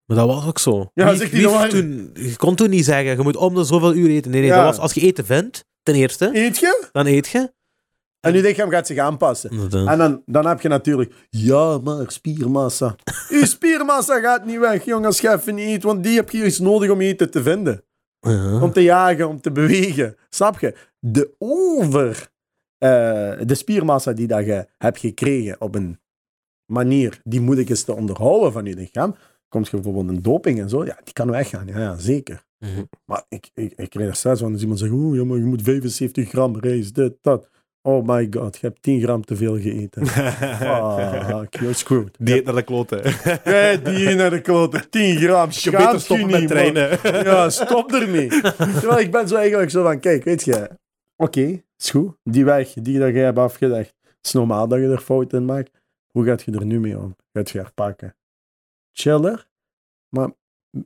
Maar 0.06 0.16
dat 0.16 0.26
was 0.26 0.46
ook 0.46 0.58
zo. 0.58 0.90
Ja, 0.94 1.16
Wie- 1.16 1.28
wie 1.30 1.68
toen, 1.68 2.10
je 2.14 2.36
kon 2.36 2.54
toen 2.54 2.70
niet 2.70 2.84
zeggen, 2.84 3.16
je 3.16 3.22
moet 3.22 3.36
om 3.36 3.54
de 3.54 3.64
zoveel 3.64 3.94
uur 3.94 4.10
eten. 4.10 4.30
Nee, 4.30 4.40
nee, 4.40 4.50
Ja. 4.50 4.56
dat 4.56 4.64
was 4.64 4.78
als 4.78 4.92
je 4.94 5.00
eten 5.00 5.24
vindt, 5.26 5.64
ten 5.82 5.94
eerste, 5.94 6.30
Eet 6.32 6.58
je? 6.58 6.88
dan 6.92 7.06
eet 7.06 7.28
je. 7.28 7.52
En 8.24 8.34
je, 8.34 8.54
hem 8.54 8.70
gaat 8.70 8.86
zich 8.86 8.98
aanpassen. 8.98 9.50
Inderdaad. 9.50 9.88
En 9.88 9.98
dan, 9.98 10.22
dan 10.26 10.46
heb 10.46 10.60
je 10.60 10.68
natuurlijk, 10.68 11.14
ja, 11.30 11.78
maar 11.78 12.10
spiermassa. 12.10 12.96
Uw 13.28 13.44
spiermassa 13.44 14.20
gaat 14.20 14.44
niet 14.44 14.58
weg, 14.58 14.84
jongen, 14.84 15.06
als 15.06 15.20
je 15.20 15.32
even 15.32 15.54
niet 15.54 15.66
eet, 15.66 15.82
want 15.82 16.02
die 16.02 16.16
heb 16.16 16.30
je 16.30 16.42
eens 16.42 16.58
nodig 16.58 16.90
om 16.90 17.00
eten 17.00 17.30
te 17.30 17.42
vinden. 17.42 17.84
Ja. 18.20 18.62
Om 18.62 18.72
te 18.72 18.82
jagen, 18.82 19.28
om 19.28 19.40
te 19.40 19.52
bewegen. 19.52 20.16
Snap 20.28 20.58
je? 20.58 20.74
De 20.98 21.34
over, 21.38 22.28
eh, 22.78 22.88
de 23.46 23.54
spiermassa 23.54 24.12
die 24.12 24.26
dat 24.26 24.44
je 24.44 24.66
hebt 24.78 24.98
gekregen 24.98 25.60
op 25.60 25.74
een 25.74 25.98
manier 26.72 27.20
die 27.22 27.40
moeilijk 27.40 27.68
is 27.68 27.82
te 27.82 27.94
onderhouden 27.94 28.52
van 28.52 28.64
je 28.64 28.74
lichaam, 28.74 29.14
komt 29.48 29.68
je 29.68 29.76
bijvoorbeeld 29.76 30.08
een 30.08 30.22
doping 30.22 30.60
en 30.60 30.68
zo, 30.68 30.84
ja, 30.84 30.98
die 31.04 31.12
kan 31.12 31.30
weggaan. 31.30 31.66
Ja, 31.66 31.78
ja 31.78 31.96
zeker. 31.96 32.44
Mhm. 32.58 32.82
Maar 33.04 33.24
ik, 33.28 33.50
ik, 33.54 33.72
ik 33.76 33.90
kreeg 33.90 34.08
er 34.08 34.16
stress 34.16 34.40
van 34.40 34.52
als 34.52 34.60
iemand 34.60 34.78
zegt, 34.78 34.92
ja, 34.92 35.24
maar 35.24 35.38
je 35.38 35.44
moet 35.44 35.62
75 35.62 36.28
gram 36.28 36.56
rijst, 36.56 36.94
dit, 36.94 37.14
dat. 37.20 37.48
Oh 37.86 38.06
my 38.06 38.26
god, 38.30 38.56
je 38.56 38.66
hebt 38.66 38.82
10 38.82 39.00
gram 39.00 39.24
te 39.24 39.36
veel 39.36 39.54
gegeten. 39.54 40.06
Fuck, 41.30 41.54
you're 41.54 41.72
screwed. 41.72 42.16
Dieet 42.18 42.44
naar 42.44 42.54
de 42.54 42.62
kloten. 42.62 43.00
Hey, 43.42 43.82
die 43.82 44.14
naar 44.14 44.30
de 44.30 44.40
klote, 44.40 44.88
10 44.88 45.16
gram. 45.16 45.48
Je 45.50 45.70
beter 45.70 46.00
stoppen 46.00 46.30
met 46.30 46.40
niet, 46.40 46.48
trainen. 46.48 46.98
man. 47.02 47.12
Ja, 47.24 47.50
stop 47.50 47.92
ermee. 47.92 48.28
Terwijl 48.28 48.98
ik 48.98 49.10
ben 49.10 49.28
zo 49.28 49.36
eigenlijk 49.36 49.70
zo 49.70 49.82
van, 49.82 50.00
kijk, 50.00 50.24
weet 50.24 50.44
je, 50.44 50.70
oké, 51.16 51.62
is 51.78 51.90
goed. 51.90 52.16
Die 52.22 52.44
weg 52.44 52.72
die 52.72 52.98
dat 52.98 53.12
jij 53.12 53.24
hebt 53.24 53.38
afgelegd, 53.38 53.94
het 54.02 54.16
is 54.22 54.32
normaal 54.32 54.68
dat 54.68 54.78
je 54.78 54.88
er 54.88 54.98
fouten 55.00 55.38
in 55.38 55.44
maakt. 55.44 55.70
Hoe 56.10 56.24
gaat 56.24 56.42
je 56.42 56.52
er 56.52 56.66
nu 56.66 56.80
mee 56.80 56.98
om? 56.98 57.16
Gaat 57.32 57.50
je 57.50 57.58
herpakken? 57.58 58.16
Chiller, 58.92 59.48
maar 60.08 60.30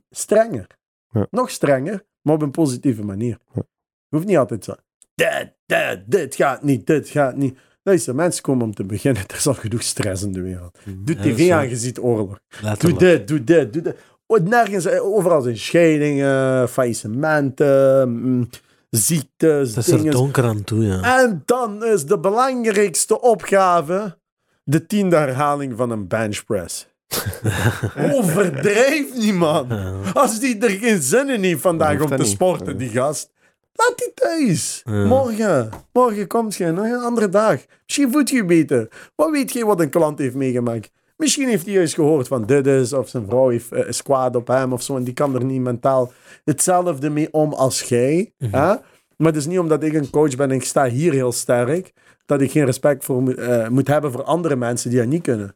strenger. 0.09 0.67
Ja. 1.09 1.27
Nog 1.31 1.49
strenger, 1.49 2.05
maar 2.21 2.35
op 2.35 2.41
een 2.41 2.51
positieve 2.51 3.03
manier. 3.03 3.39
Ja. 3.53 3.61
Hoeft 4.09 4.25
niet 4.25 4.37
altijd 4.37 4.63
zo, 4.63 4.75
dit, 5.19 5.53
dit, 5.65 5.99
dit 6.05 6.35
gaat 6.35 6.63
niet, 6.63 6.87
dit 6.87 7.09
gaat 7.09 7.35
niet. 7.35 7.57
Luister, 7.83 8.15
mensen 8.15 8.41
komen 8.43 8.65
om 8.65 8.73
te 8.73 8.83
beginnen. 8.83 9.23
Er 9.27 9.35
is 9.35 9.47
al 9.47 9.53
genoeg 9.53 9.83
stress 9.83 10.23
in 10.23 10.31
de 10.31 10.41
wereld. 10.41 10.77
Doe 10.85 11.15
Ja, 11.15 11.21
dat 11.21 11.25
is 11.25 11.35
tv 11.35 11.51
aan, 11.51 11.69
je 11.69 11.75
ziet 11.75 11.99
oorlog. 11.99 12.39
Doe 12.77 12.93
dit, 12.93 13.27
doe 13.27 13.43
dit, 13.43 13.73
doe 13.73 13.81
dit. 13.81 13.95
Oh, 14.25 14.39
Nergens, 14.39 14.85
eh, 14.85 15.03
overal 15.03 15.41
zijn 15.41 15.57
scheidingen, 15.57 16.69
faillissementen, 16.69 18.09
mm, 18.09 18.49
ziektes, 18.89 19.75
Het 19.75 19.87
is 19.87 19.93
er 19.93 20.11
donker 20.11 20.43
aan 20.43 20.63
toe, 20.63 20.85
ja. 20.85 21.19
En 21.19 21.41
dan 21.45 21.85
is 21.85 22.05
de 22.05 22.19
belangrijkste 22.19 23.21
opgave 23.21 24.17
de 24.63 24.85
tiende 24.85 25.15
herhaling 25.15 25.73
van 25.77 25.89
een 25.91 26.07
benchpress. 26.07 26.87
Overdrijf 28.13 29.15
niet, 29.15 29.33
man. 29.33 29.67
Als 30.13 30.39
die 30.39 30.57
er 30.57 30.69
geen 30.69 31.01
zin 31.01 31.29
in 31.29 31.43
heeft 31.43 31.61
vandaag 31.61 32.01
om 32.01 32.09
dat 32.09 32.17
te 32.17 32.23
niet. 32.23 32.27
sporten, 32.33 32.77
die 32.77 32.89
gast. 32.89 33.31
Laat 33.73 33.97
die 33.97 34.11
thuis. 34.13 34.81
Ja. 34.85 35.05
Morgen. 35.05 35.69
Morgen 35.93 36.27
komt 36.27 36.55
je. 36.55 36.71
Nog 36.71 36.85
een 36.85 37.03
andere 37.03 37.29
dag. 37.29 37.65
Misschien 37.85 38.11
voelt 38.11 38.29
je 38.29 38.45
beter. 38.45 39.11
Wat 39.15 39.31
weet 39.31 39.51
je 39.53 39.65
wat 39.65 39.79
een 39.79 39.89
klant 39.89 40.19
heeft 40.19 40.35
meegemaakt? 40.35 40.91
Misschien 41.19 41.47
heeft 41.47 41.65
hij 41.65 41.73
juist 41.73 41.93
gehoord 41.93 42.27
van 42.27 42.45
dit 42.45 42.67
is, 42.67 42.93
of 42.93 43.09
zijn 43.09 43.25
vrouw 43.25 43.49
heeft 43.49 43.71
eh, 43.71 43.87
is 43.87 44.01
kwaad 44.01 44.35
op 44.35 44.47
hem 44.47 44.73
of 44.73 44.81
zo, 44.81 44.95
en 44.95 45.03
die 45.03 45.13
kan 45.13 45.35
er 45.35 45.43
niet 45.43 45.61
mentaal 45.61 46.11
hetzelfde 46.43 47.09
mee 47.09 47.33
om 47.33 47.53
als 47.53 47.81
jij. 47.81 48.33
Mhm. 48.37 48.55
hè? 48.55 48.75
Maar 49.17 49.27
het 49.27 49.35
is 49.35 49.45
niet 49.45 49.59
omdat 49.59 49.83
ik 49.83 49.93
een 49.93 50.09
coach 50.09 50.35
ben 50.35 50.49
en 50.49 50.55
ik 50.55 50.63
sta 50.63 50.89
hier 50.89 51.13
heel 51.13 51.31
sterk, 51.31 51.93
dat 52.25 52.41
ik 52.41 52.51
geen 52.51 52.65
respect 52.65 53.05
voor 53.05 53.21
moet, 53.21 53.37
eh, 53.37 53.67
moet 53.67 53.87
hebben 53.87 54.11
voor 54.11 54.23
andere 54.23 54.55
mensen 54.55 54.89
die 54.89 54.99
dat 54.99 55.07
niet 55.07 55.21
kunnen. 55.21 55.55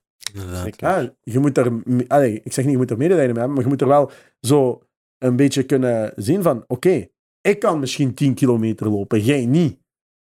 Ja, 0.77 1.13
je 1.23 1.39
moet 1.39 1.57
er, 1.57 1.71
allee, 2.07 2.41
ik 2.43 2.53
zeg 2.53 2.63
niet, 2.63 2.73
je 2.73 2.79
moet 2.79 2.91
er 2.91 2.97
medelijden 2.97 3.33
mee 3.33 3.39
hebben, 3.39 3.53
maar 3.53 3.63
je 3.63 3.69
moet 3.69 3.81
er 3.81 3.87
wel 3.87 4.11
zo 4.39 4.81
een 5.17 5.35
beetje 5.35 5.63
kunnen 5.63 6.13
zien 6.15 6.43
van, 6.43 6.63
oké, 6.67 7.07
ik 7.43 7.59
kan 7.59 7.79
misschien 7.79 8.13
10 8.13 8.33
kilometer 8.33 8.89
lopen, 8.89 9.19
jij 9.19 9.45
niet. 9.45 9.79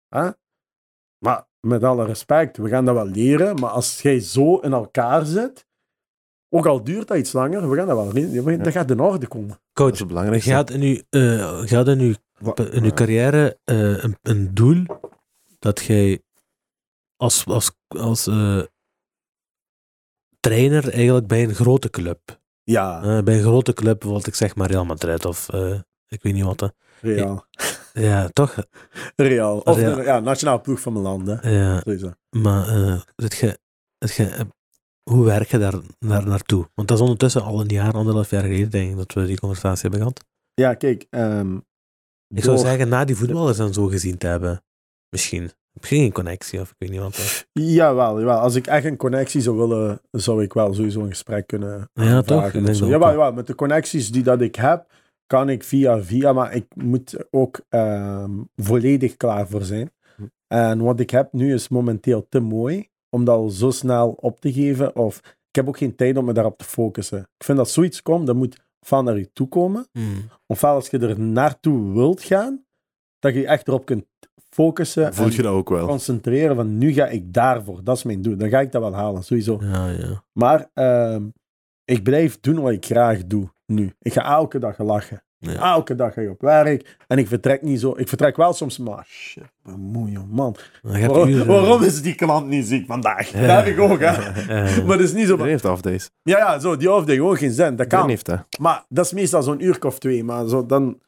Hè? 0.08 0.30
Maar 1.18 1.48
met 1.60 1.84
alle 1.84 2.04
respect, 2.04 2.56
we 2.56 2.68
gaan 2.68 2.84
dat 2.84 2.94
wel 2.94 3.06
leren, 3.06 3.60
maar 3.60 3.70
als 3.70 4.02
jij 4.02 4.20
zo 4.20 4.56
in 4.58 4.72
elkaar 4.72 5.24
zit, 5.26 5.66
ook 6.48 6.66
al 6.66 6.84
duurt 6.84 7.08
dat 7.08 7.18
iets 7.18 7.32
langer, 7.32 7.70
we 7.70 7.76
gaan 7.76 7.86
dat 7.86 7.96
wel 7.96 8.12
leren, 8.12 8.62
dat 8.62 8.72
gaat 8.72 8.90
in 8.90 9.00
orde 9.00 9.26
komen. 9.26 9.48
Dat 9.48 9.58
is 9.58 9.72
Coach, 9.72 9.98
het 9.98 10.08
belangrijkste. 10.08 10.50
je 10.50 10.56
had 10.56 10.70
in 10.70 10.80
je, 10.80 11.04
eh, 11.08 11.66
je 11.66 11.76
had 11.76 11.88
in 11.88 12.00
je, 12.00 12.16
in 12.72 12.84
je 12.84 12.92
carrière 12.92 13.58
eh, 13.64 14.02
een, 14.02 14.16
een 14.22 14.54
doel 14.54 14.84
dat 15.58 15.80
jij 15.80 16.22
als, 17.16 17.46
als, 17.46 17.70
als 17.88 18.26
eh, 18.26 18.62
trainer 20.40 20.92
eigenlijk 20.92 21.26
bij 21.26 21.42
een 21.42 21.54
grote 21.54 21.90
club, 21.90 22.40
Ja, 22.62 23.02
eh, 23.02 23.22
bij 23.22 23.36
een 23.36 23.42
grote 23.42 23.72
club, 23.72 23.98
bijvoorbeeld 23.98 24.26
ik 24.26 24.34
zeg 24.34 24.54
maar 24.54 24.70
Real 24.70 24.84
Madrid 24.84 25.24
of 25.24 25.48
eh, 25.48 25.80
ik 26.08 26.22
weet 26.22 26.34
niet 26.34 26.44
wat. 26.44 26.72
Real. 27.01 27.44
Ja, 27.93 28.28
toch? 28.32 28.56
Real. 29.16 29.59
Of 29.59 29.77
Real. 29.77 29.94
de 29.97 30.02
ja, 30.02 30.20
nationale 30.20 30.60
ploeg 30.60 30.81
van 30.81 30.93
mijn 30.93 31.05
land, 31.05 31.27
hè. 31.27 31.51
Ja, 31.51 31.81
Sowieso. 31.81 32.12
maar 32.36 32.68
eh, 32.68 33.01
het 33.16 33.35
ge, 33.35 33.59
het 33.98 34.10
ge, 34.10 34.47
hoe 35.10 35.24
werk 35.24 35.51
je 35.51 35.59
daar 35.59 35.74
naar, 35.98 36.27
naartoe? 36.27 36.68
Want 36.74 36.89
dat 36.89 36.97
is 36.97 37.02
ondertussen 37.02 37.43
al 37.43 37.60
een 37.60 37.68
jaar, 37.68 37.93
anderhalf 37.93 38.31
jaar 38.31 38.43
geleden 38.43 38.70
denk 38.70 38.90
ik 38.90 38.97
dat 38.97 39.12
we 39.12 39.27
die 39.27 39.39
conversatie 39.40 39.81
hebben 39.82 39.98
gehad. 40.01 40.24
Ja, 40.55 40.74
kijk. 40.74 41.06
ehm, 41.10 41.56
Ik 42.35 42.44
zou 42.44 42.59
zeggen, 42.59 42.89
na 42.89 43.05
die 43.05 43.16
voetballers 43.16 43.56
dan 43.56 43.72
zo 43.72 43.86
gezien 43.86 44.18
te 44.18 44.27
hebben. 44.27 44.62
Misschien. 45.09 45.43
Heb 45.72 45.85
je 45.85 45.97
geen 45.97 46.12
connectie 46.12 46.60
of 46.60 46.68
ik 46.70 46.74
weet 46.78 46.90
niet 46.90 47.01
wat. 47.01 47.16
dat- 47.16 47.47
Jawel, 47.52 48.18
jawel. 48.18 48.39
Als 48.39 48.55
ik 48.55 48.66
echt 48.66 48.85
een 48.85 48.97
connectie 48.97 49.40
zou 49.40 49.56
willen, 49.56 50.01
zou 50.10 50.43
ik 50.43 50.52
wel 50.52 50.74
sowieso 50.74 51.01
een 51.01 51.09
gesprek 51.09 51.47
kunnen 51.47 51.90
Ja, 51.93 52.14
aanvragen 52.16 52.64
toch? 52.64 52.77
Jawel, 52.89 53.10
jawel, 53.10 53.32
met 53.32 53.47
de 53.47 53.55
connecties 53.55 54.10
die 54.10 54.22
dat 54.22 54.40
ik 54.40 54.55
heb, 54.55 54.93
kan 55.31 55.48
ik 55.48 55.65
via 55.65 56.02
via, 56.02 56.32
maar 56.32 56.55
ik 56.55 56.66
moet 56.74 57.12
er 57.12 57.27
ook 57.31 57.61
ehm, 57.69 58.31
volledig 58.57 59.16
klaar 59.16 59.48
voor 59.48 59.62
zijn. 59.62 59.90
Hm. 60.16 60.23
En 60.47 60.82
wat 60.82 61.01
ik 61.01 61.11
heb 61.11 61.32
nu 61.32 61.55
is 61.55 61.69
momenteel 61.69 62.27
te 62.28 62.40
mooi 62.40 62.89
om 63.11 63.24
dat 63.24 63.36
al 63.36 63.48
zo 63.48 63.70
snel 63.70 64.11
op 64.11 64.40
te 64.40 64.52
geven. 64.52 64.97
Of 64.97 65.16
ik 65.48 65.57
heb 65.57 65.69
ook 65.69 65.78
geen 65.78 65.94
tijd 65.94 66.16
om 66.16 66.24
me 66.24 66.32
daarop 66.32 66.59
te 66.59 66.65
focussen. 66.65 67.19
Ik 67.19 67.44
vind 67.44 67.59
dat 67.59 67.70
zoiets 67.70 68.02
komt, 68.02 68.27
dat 68.27 68.36
moet 68.36 68.65
van 68.81 69.05
naar 69.05 69.19
je 69.19 69.32
toe 69.32 69.48
komen. 69.48 69.86
Mm. 69.93 70.28
Ofwel 70.47 70.74
als 70.74 70.89
je 70.89 70.98
er 70.98 71.20
naartoe 71.20 71.93
wilt 71.93 72.23
gaan, 72.23 72.65
dat 73.19 73.32
je 73.32 73.40
je 73.40 73.47
echt 73.47 73.69
erop 73.69 73.85
kunt 73.85 74.05
focussen 74.48 75.15
Voel 75.15 75.27
en 75.27 75.32
je 75.32 75.43
dat 75.43 75.52
ook 75.52 75.69
wel? 75.69 75.86
concentreren 75.86 76.57
van 76.57 76.78
nu 76.78 76.93
ga 76.93 77.07
ik 77.07 77.32
daarvoor. 77.32 77.85
Dat 77.85 77.97
is 77.97 78.02
mijn 78.02 78.23
doel. 78.23 78.36
Dan 78.36 78.48
ga 78.48 78.61
ik 78.61 78.73
dat 78.73 78.82
wel 78.82 78.94
halen, 78.94 79.24
sowieso. 79.24 79.59
Ja, 79.61 79.89
ja. 79.89 80.24
Maar 80.32 80.70
ehm, 80.74 81.28
ik 81.85 82.02
blijf 82.02 82.40
doen 82.40 82.61
wat 82.61 82.73
ik 82.73 82.85
graag 82.85 83.27
doe 83.27 83.51
nu. 83.70 83.92
Ik 84.01 84.12
ga 84.12 84.24
elke 84.24 84.59
dag 84.59 84.78
lachen. 84.78 85.22
Ja. 85.40 85.74
Elke 85.74 85.94
dag 85.94 86.14
ga 86.14 86.20
ik 86.20 86.30
op 86.30 86.40
werk. 86.40 86.97
En 87.06 87.18
ik 87.18 87.28
vertrek 87.28 87.62
niet 87.62 87.80
zo. 87.80 87.94
Ik 87.97 88.09
vertrek 88.09 88.36
wel 88.36 88.52
soms, 88.52 88.78
maar 88.78 89.05
shit, 89.09 89.44
bemoeien, 89.62 90.28
man. 90.30 90.56
Je 90.82 90.88
hebt 90.88 91.06
Waarom, 91.06 91.28
uren. 91.28 91.47
waarom 91.47 91.82
is 91.82 92.02
die 92.02 92.14
klant 92.14 92.47
niet 92.47 92.66
ziek 92.66 92.86
vandaag? 92.86 93.30
Dat 93.30 93.64
heb 93.64 93.66
ik 93.66 93.78
ook, 93.78 94.01
hè. 94.01 94.12
Ja. 94.55 94.84
Maar 94.84 94.97
dat 94.97 95.01
is 95.06 95.12
niet 95.12 95.26
zo. 95.26 95.30
Iedereen 95.30 95.51
heeft 95.51 95.64
off-days. 95.64 96.10
Ja, 96.22 96.38
ja, 96.38 96.59
zo, 96.59 96.76
die 96.76 96.88
hoofd 96.88 97.10
gewoon 97.10 97.36
geen 97.36 97.51
zin. 97.52 97.76
Dat 97.76 97.86
kan. 97.86 98.09
heeft 98.09 98.26
dat. 98.26 98.47
Maar 98.60 98.84
dat 98.88 99.05
is 99.05 99.12
meestal 99.12 99.42
zo'n 99.42 99.64
uur 99.64 99.84
of 99.86 99.98
twee. 99.98 100.24
Maar, 100.24 100.48
zo, 100.48 100.66
dan... 100.66 101.01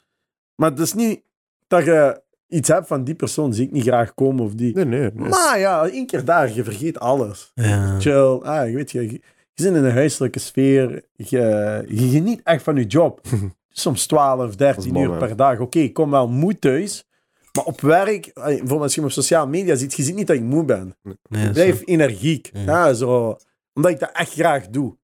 maar 0.54 0.70
het 0.70 0.78
is 0.78 0.94
niet 0.94 1.22
dat 1.66 1.84
je 1.84 2.22
iets 2.48 2.68
hebt 2.68 2.86
van 2.86 3.04
die 3.04 3.14
persoon 3.14 3.54
zie 3.54 3.66
ik 3.66 3.72
niet 3.72 3.82
graag 3.82 4.14
komen 4.14 4.44
of 4.44 4.54
die. 4.54 4.74
Nee, 4.74 4.84
nee. 4.84 5.10
nee. 5.14 5.28
Maar 5.28 5.58
ja, 5.58 5.86
één 5.86 6.06
keer 6.06 6.24
daar, 6.24 6.52
je 6.52 6.64
vergeet 6.64 7.00
alles. 7.00 7.52
Ja. 7.54 8.00
Chill. 8.00 8.38
Ah, 8.42 8.68
je 8.68 8.74
weet 8.74 8.90
je, 8.90 9.20
je, 9.62 9.68
je 9.68 9.74
zit 9.74 9.82
in 9.82 9.88
een 9.88 9.94
huiselijke 9.94 10.38
sfeer. 10.38 11.04
Je, 11.12 11.84
je 11.88 12.08
geniet 12.08 12.40
echt 12.44 12.62
van 12.62 12.76
je 12.76 12.84
job. 12.84 13.20
Soms 13.68 14.06
12, 14.06 14.56
13 14.56 14.92
mooi, 14.92 15.04
uur 15.04 15.10
man. 15.10 15.18
per 15.18 15.36
dag. 15.36 15.58
Oké, 15.58 15.78
ik 15.78 15.92
kom 15.92 16.10
wel 16.10 16.28
moe 16.28 16.58
thuis. 16.58 17.04
Maar 17.52 17.64
op 17.64 17.80
werk, 17.80 18.30
bijvoorbeeld 18.34 18.82
als 18.82 18.94
je 18.94 19.00
me 19.00 19.06
op 19.06 19.12
sociale 19.12 19.50
media 19.50 19.74
ziet, 19.74 19.94
je 19.94 20.02
ziet 20.02 20.14
niet 20.14 20.26
dat 20.26 20.36
ik 20.36 20.42
moe 20.42 20.64
ben. 20.64 20.96
Nee, 21.28 21.46
Ik 21.46 21.52
blijf 21.52 21.82
energiek. 21.84 22.50
Ja. 22.52 22.60
Ja, 22.62 22.92
zo, 22.92 23.36
omdat 23.72 23.90
ik 23.92 23.98
dat 23.98 24.10
echt 24.12 24.32
graag 24.32 24.68
doe. 24.68 24.96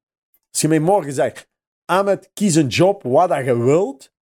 Als 0.50 0.60
je 0.60 0.68
mij 0.68 0.80
morgen 0.80 1.12
zegt, 1.12 1.48
Ahmed, 1.84 2.30
kies 2.34 2.54
een 2.54 2.66
job 2.66 3.02
wat 3.02 3.28
dat 3.28 3.44
je 3.44 3.62
wilt. 3.62 4.12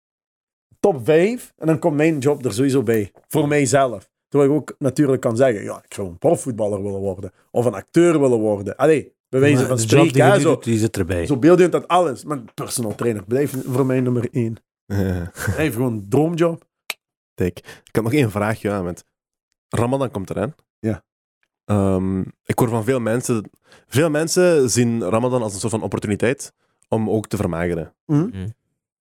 Top 0.81 1.05
5. 1.05 1.53
En 1.57 1.67
dan 1.67 1.79
komt 1.79 1.97
mijn 1.97 2.19
job 2.19 2.45
er 2.45 2.53
sowieso 2.53 2.83
bij. 2.83 3.13
Voor 3.29 3.49
mijzelf. 3.49 4.11
Terwijl 4.29 4.51
ik 4.51 4.57
ook 4.57 4.75
natuurlijk 4.79 5.21
kan 5.23 5.37
zeggen, 5.37 5.63
ja, 5.63 5.83
ik 5.85 5.95
zou 5.95 6.09
een 6.09 6.19
profvoetballer 6.19 6.83
willen 6.83 7.01
worden. 7.01 7.33
Of 7.51 7.65
een 7.65 7.75
acteur 7.75 8.21
willen 8.21 8.39
worden. 8.39 8.77
Allee, 8.77 9.15
bij 9.29 9.41
wijze 9.41 9.57
Maar 9.57 9.67
van 9.67 9.77
de 9.77 9.83
job 9.83 9.91
spreken. 9.91 10.13
die 10.13 10.23
je 10.23 10.29
hè, 10.29 10.37
nu 10.37 10.43
zo, 10.43 10.55
doet, 10.55 10.65
die 10.65 10.79
zit 10.79 10.97
erbij. 10.97 11.27
zo 11.27 11.37
beeldend 11.39 11.73
dat 11.73 11.89
alles. 11.89 12.25
Maar 12.25 12.39
personal 12.55 12.95
trainer 12.95 13.25
blijft 13.25 13.55
voor 13.67 13.87
mij 13.87 14.01
nummer 14.01 14.29
1. 14.31 14.57
Ja. 14.87 15.31
Blijft 15.55 15.75
gewoon 15.75 15.93
een 15.93 16.09
droomjob. 16.09 16.65
Kijk, 17.35 17.59
ik 17.59 17.95
had 17.95 18.05
nog 18.05 18.13
één 18.13 18.31
vraagje 18.31 18.71
aan 18.71 18.85
met 18.85 19.05
Ramadan 19.69 20.11
komt 20.11 20.31
eraan. 20.31 20.55
Ja. 20.79 21.05
Ehm, 21.65 22.21
ik 22.21 22.59
hoor 22.59 22.69
van 22.69 22.85
veel 22.85 23.01
mensen, 23.01 23.51
veel 23.87 24.11
mensen 24.11 24.71
zien 24.71 25.03
Ramadan 25.03 25.43
als 25.43 25.55
een 25.55 25.61
soort 25.61 25.73
van 25.73 25.83
opportuniteit 25.83 26.53
om 26.89 27.11
ook 27.11 27.27
te 27.27 27.37
vermageren. 27.37 27.95
Hm? 28.07 28.47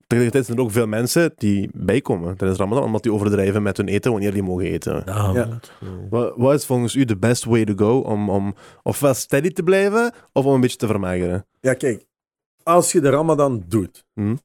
Tegelijkertijd 0.07 0.45
zijn 0.45 0.57
er 0.57 0.64
ook 0.64 0.72
veel 0.72 0.88
mensen 0.88 1.34
die 1.38 1.69
bijkomen 1.73 2.38
tijdens 2.38 2.60
Ramadan, 2.60 2.84
omdat 2.84 3.03
die 3.03 3.14
overdrijven 3.14 3.64
met 3.64 3.77
hun 3.77 3.88
eten 3.88 4.11
wanneer 4.11 4.32
die 4.34 4.44
mogen 4.44 4.65
eten. 4.65 5.02
Ja. 5.06 5.60
Wat, 6.10 6.34
wat 6.36 6.53
is 6.53 6.65
volgens 6.65 6.95
u 6.95 7.06
de 7.06 7.18
best 7.18 7.44
way 7.44 7.65
to 7.65 7.73
go 7.76 7.99
om, 7.99 8.30
om 8.30 8.56
ofwel 8.84 9.14
steady 9.14 9.52
te 9.52 9.64
blijven 9.64 10.14
of 10.34 10.45
om 10.45 10.53
een 10.53 10.61
beetje 10.61 10.77
te 10.77 10.88
vermageren? 10.88 11.45
Ja, 11.60 11.73
kijk. 11.73 12.06
Als 12.64 12.91
je 12.91 13.02
de 13.02 13.10
Ramadan 13.10 13.64
doet, 13.68 14.06
Hm. 14.14 14.36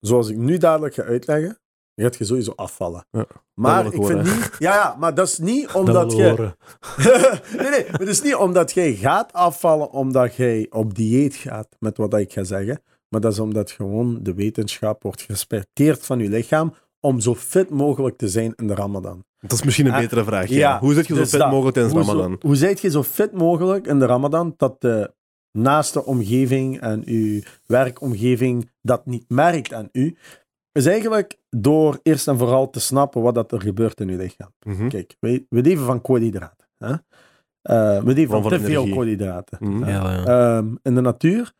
zoals 0.00 0.28
ik 0.28 0.36
nu 0.36 0.56
dadelijk 0.58 0.94
ga 0.94 1.02
uitleggen, 1.02 1.58
dan 1.94 2.04
gaat 2.06 2.16
je 2.16 2.24
sowieso 2.24 2.52
afvallen. 2.56 3.06
Ja, 3.10 3.26
maar 3.54 3.86
ik 3.86 4.04
vind 4.04 4.22
niet... 4.22 4.50
Ja, 4.58 4.74
ja, 4.74 4.96
maar 4.98 5.14
dat 5.14 5.26
is 5.28 5.38
niet 5.38 5.66
Dat 5.66 5.74
omdat 5.74 6.12
je... 6.12 6.28
horen. 6.28 6.56
nee, 7.58 7.70
nee, 7.70 7.84
maar 7.90 8.00
het 8.00 8.08
is 8.08 8.22
niet 8.22 8.34
omdat 8.34 8.72
jij 8.72 8.94
gaat 8.94 9.32
afvallen 9.32 9.90
omdat 9.90 10.34
jij 10.34 10.66
op 10.70 10.94
dieet 10.94 11.34
gaat, 11.34 11.68
met 11.78 11.96
wat 11.96 12.14
ik 12.14 12.32
ga 12.32 12.44
zeggen. 12.44 12.82
Maar 13.08 13.20
dat 13.20 13.32
is 13.32 13.38
omdat 13.38 13.70
gewoon 13.70 14.18
de 14.22 14.34
wetenschap 14.34 15.02
wordt 15.02 15.22
gerespecteerd 15.22 16.06
van 16.06 16.18
je 16.18 16.28
lichaam 16.28 16.74
om 17.00 17.20
zo 17.20 17.34
fit 17.34 17.70
mogelijk 17.70 18.16
te 18.16 18.28
zijn 18.28 18.52
in 18.56 18.66
de 18.66 18.74
Ramadan. 18.74 19.24
Dat 19.40 19.52
is 19.52 19.62
misschien 19.62 19.86
een 19.86 19.92
Ah, 19.92 20.00
betere 20.00 20.24
vraag. 20.24 20.48
Ja. 20.48 20.56
ja, 20.56 20.78
Hoe 20.80 20.94
zit 20.94 21.06
je 21.06 21.14
zo 21.14 21.20
dus 21.20 21.30
fit 21.30 21.40
dat. 21.40 21.50
mogelijk 21.50 21.74
tijdens 21.74 21.94
Hoe, 21.96 22.04
zo- 22.04 22.10
Ramadan? 22.10 22.36
hoe 22.40 22.56
zijt 22.56 22.80
je 22.80 22.90
zo 22.90 23.02
fit 23.02 23.32
mogelijk 23.32 23.86
in 23.86 23.98
de 23.98 24.06
Ramadan 24.06 24.54
dat 24.56 24.80
de 24.80 25.12
naaste 25.52 26.04
omgeving 26.04 26.80
en 26.80 27.02
uw 27.06 27.40
werkomgeving 27.66 28.70
dat 28.82 29.06
niet 29.06 29.24
merkt 29.28 29.72
aan 29.72 29.88
u? 29.92 30.16
Is 30.72 30.86
eigenlijk 30.86 31.38
door 31.50 31.98
eerst 32.02 32.28
en 32.28 32.38
vooral 32.38 32.70
te 32.70 32.80
snappen 32.80 33.22
wat 33.22 33.34
dat 33.34 33.52
er 33.52 33.60
gebeurt 33.60 34.00
in 34.00 34.08
uw 34.08 34.16
lichaam. 34.16 34.52
Mhm. 34.66 34.88
Kijk, 34.88 35.16
we 35.20 35.44
leven 35.48 35.84
van 35.84 36.00
koolhydraten. 36.00 36.68
Hè? 36.78 36.92
Eh, 37.62 38.02
we 38.02 38.12
leven 38.14 38.30
van 38.30 38.42
van 38.42 38.50
te 38.50 38.60
veel 38.60 38.68
energie. 38.68 38.94
koolhydraten. 38.94 39.58
Mhm. 39.60 39.88
ja. 39.88 40.24
Ehm, 40.24 40.74
in 40.82 40.94
de 40.94 41.00
natuur 41.00 41.52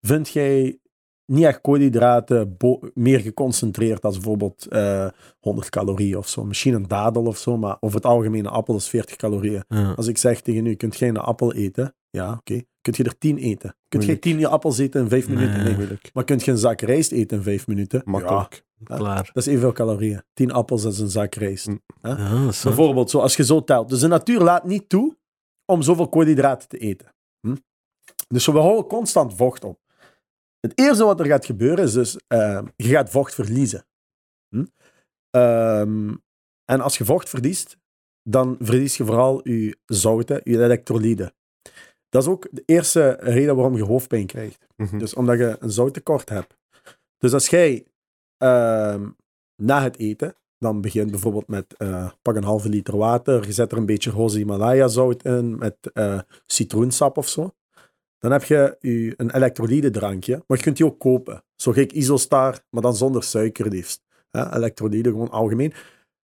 vind 0.00 0.28
jij 0.28 0.78
niet 1.26 1.44
echt 1.44 1.60
koolhydraten 1.60 2.56
meer 2.94 3.20
geconcentreerd 3.20 4.04
als 4.04 4.14
bijvoorbeeld 4.14 4.66
eh 4.66 5.08
100 5.40 5.68
calorieën 5.70 6.16
of 6.16 6.28
zo. 6.28 6.44
Misschien 6.44 6.74
een 6.74 6.88
dadel 6.88 7.24
of 7.26 7.38
zo, 7.38 7.56
maar 7.56 7.76
over 7.80 7.96
het 7.96 8.06
algemeen 8.06 8.44
een 8.44 8.50
appel 8.50 8.76
is 8.76 8.88
40 8.88 9.16
calorieën. 9.16 9.64
Ja. 9.68 9.92
Als 9.92 10.06
ik 10.06 10.18
zeg 10.18 10.40
tegen 10.40 10.66
u, 10.66 10.74
kunt 10.74 10.96
jij 10.96 11.08
een 11.08 11.16
appel 11.16 11.52
eten? 11.52 11.94
Ja, 12.10 12.32
oké. 12.32 12.62
Kunt 12.80 12.96
je 12.96 13.04
er 13.04 13.18
10 13.18 13.38
eten? 13.38 13.76
Kunt 13.88 14.02
Moeilijk. 14.02 14.20
10 14.20 14.46
appels 14.46 14.78
eten 14.78 15.00
in 15.02 15.08
5 15.08 15.28
minuten? 15.28 15.64
Nee. 15.64 15.98
Maar 16.12 16.24
kunt 16.24 16.44
je 16.44 16.50
een 16.50 16.58
zak 16.58 16.80
rijst 16.80 17.12
eten 17.12 17.36
in 17.36 17.42
5 17.42 17.66
minuten? 17.66 18.02
Ja, 18.04 18.10
Makkelijk. 18.10 18.64
Klaar. 18.84 19.30
dat 19.32 19.36
is 19.36 19.46
evenveel 19.46 19.72
calorieën. 19.72 20.22
10 20.34 20.52
appels 20.52 20.84
is 20.84 20.98
een 20.98 21.08
zak 21.10 21.34
rijst. 21.34 21.68
Ja, 22.02 22.50
zo. 22.52 22.68
Bijvoorbeeld, 22.68 23.10
zo, 23.10 23.18
als 23.18 23.36
je 23.36 23.44
zo 23.44 23.64
telt. 23.64 23.88
Dus 23.88 24.00
de 24.00 24.06
natuur 24.06 24.40
laat 24.40 24.64
niet 24.64 24.88
toe 24.88 25.16
om 25.64 25.82
zoveel 25.82 26.08
koolhydraten 26.08 26.68
te 26.68 26.78
eten. 26.78 27.14
Hm? 27.40 27.56
Dus 28.28 28.46
we 28.46 28.58
houden 28.58 28.86
constant 28.86 29.34
vocht 29.34 29.64
op. 29.64 29.78
Het 30.66 30.78
eerste 30.78 31.04
wat 31.04 31.20
er 31.20 31.26
gaat 31.26 31.46
gebeuren 31.46 31.84
is 31.84 31.92
dus, 31.92 32.18
eh, 32.26 32.62
je 32.76 32.88
gaat 32.88 33.10
vocht 33.10 33.34
verliezen. 33.34 33.86
Hm? 34.48 34.64
Ehm, 35.30 36.14
en 36.64 36.80
als 36.80 36.98
je 36.98 37.04
vocht 37.04 37.28
verliest, 37.28 37.76
dan 38.22 38.56
verlies 38.60 38.96
je 38.96 39.04
vooral 39.04 39.48
je 39.48 39.76
zouten, 39.84 40.40
je 40.44 40.62
elektrolyten. 40.64 41.32
Dat 42.08 42.22
is 42.22 42.28
ook 42.28 42.48
de 42.50 42.62
eerste 42.64 43.16
reden 43.20 43.56
waarom 43.56 43.76
je 43.76 43.84
hoofdpijn 43.84 44.26
krijgt. 44.26 44.66
Mhm. 44.76 44.98
Dus 44.98 45.14
omdat 45.14 45.38
je 45.38 45.56
een 45.60 45.70
zouttekort 45.70 46.28
hebt. 46.28 46.56
Dus 47.18 47.32
als 47.32 47.48
jij 47.48 47.86
ehm, 48.36 49.08
na 49.62 49.82
het 49.82 49.98
eten, 49.98 50.34
dan 50.58 50.80
begint 50.80 51.10
bijvoorbeeld 51.10 51.48
met 51.48 51.74
eh, 51.76 52.10
pak 52.22 52.36
een 52.36 52.44
halve 52.44 52.68
liter 52.68 52.96
water, 52.96 53.46
je 53.46 53.52
zet 53.52 53.72
er 53.72 53.78
een 53.78 53.86
beetje 53.86 54.10
roze 54.10 54.36
Himalaya 54.36 54.88
zout 54.88 55.22
in 55.22 55.58
met 55.58 55.76
eh, 55.92 56.20
citroensap 56.46 57.16
of 57.16 57.28
zo. 57.28 57.54
Dan 58.26 58.34
heb 58.38 58.44
je 58.44 58.76
een 59.16 59.34
elektrolytendrankje, 59.34 60.42
maar 60.46 60.56
je 60.56 60.62
kunt 60.62 60.76
die 60.76 60.86
ook 60.86 60.98
kopen. 60.98 61.44
Zo 61.56 61.72
gek 61.72 61.92
Isostar, 61.92 62.58
maar 62.70 62.82
dan 62.82 62.96
zonder 62.96 63.22
suiker 63.22 63.68
liefst. 63.68 64.02
Hè? 64.30 64.54
Elektrolyten 64.56 65.12
gewoon 65.12 65.30
algemeen. 65.30 65.72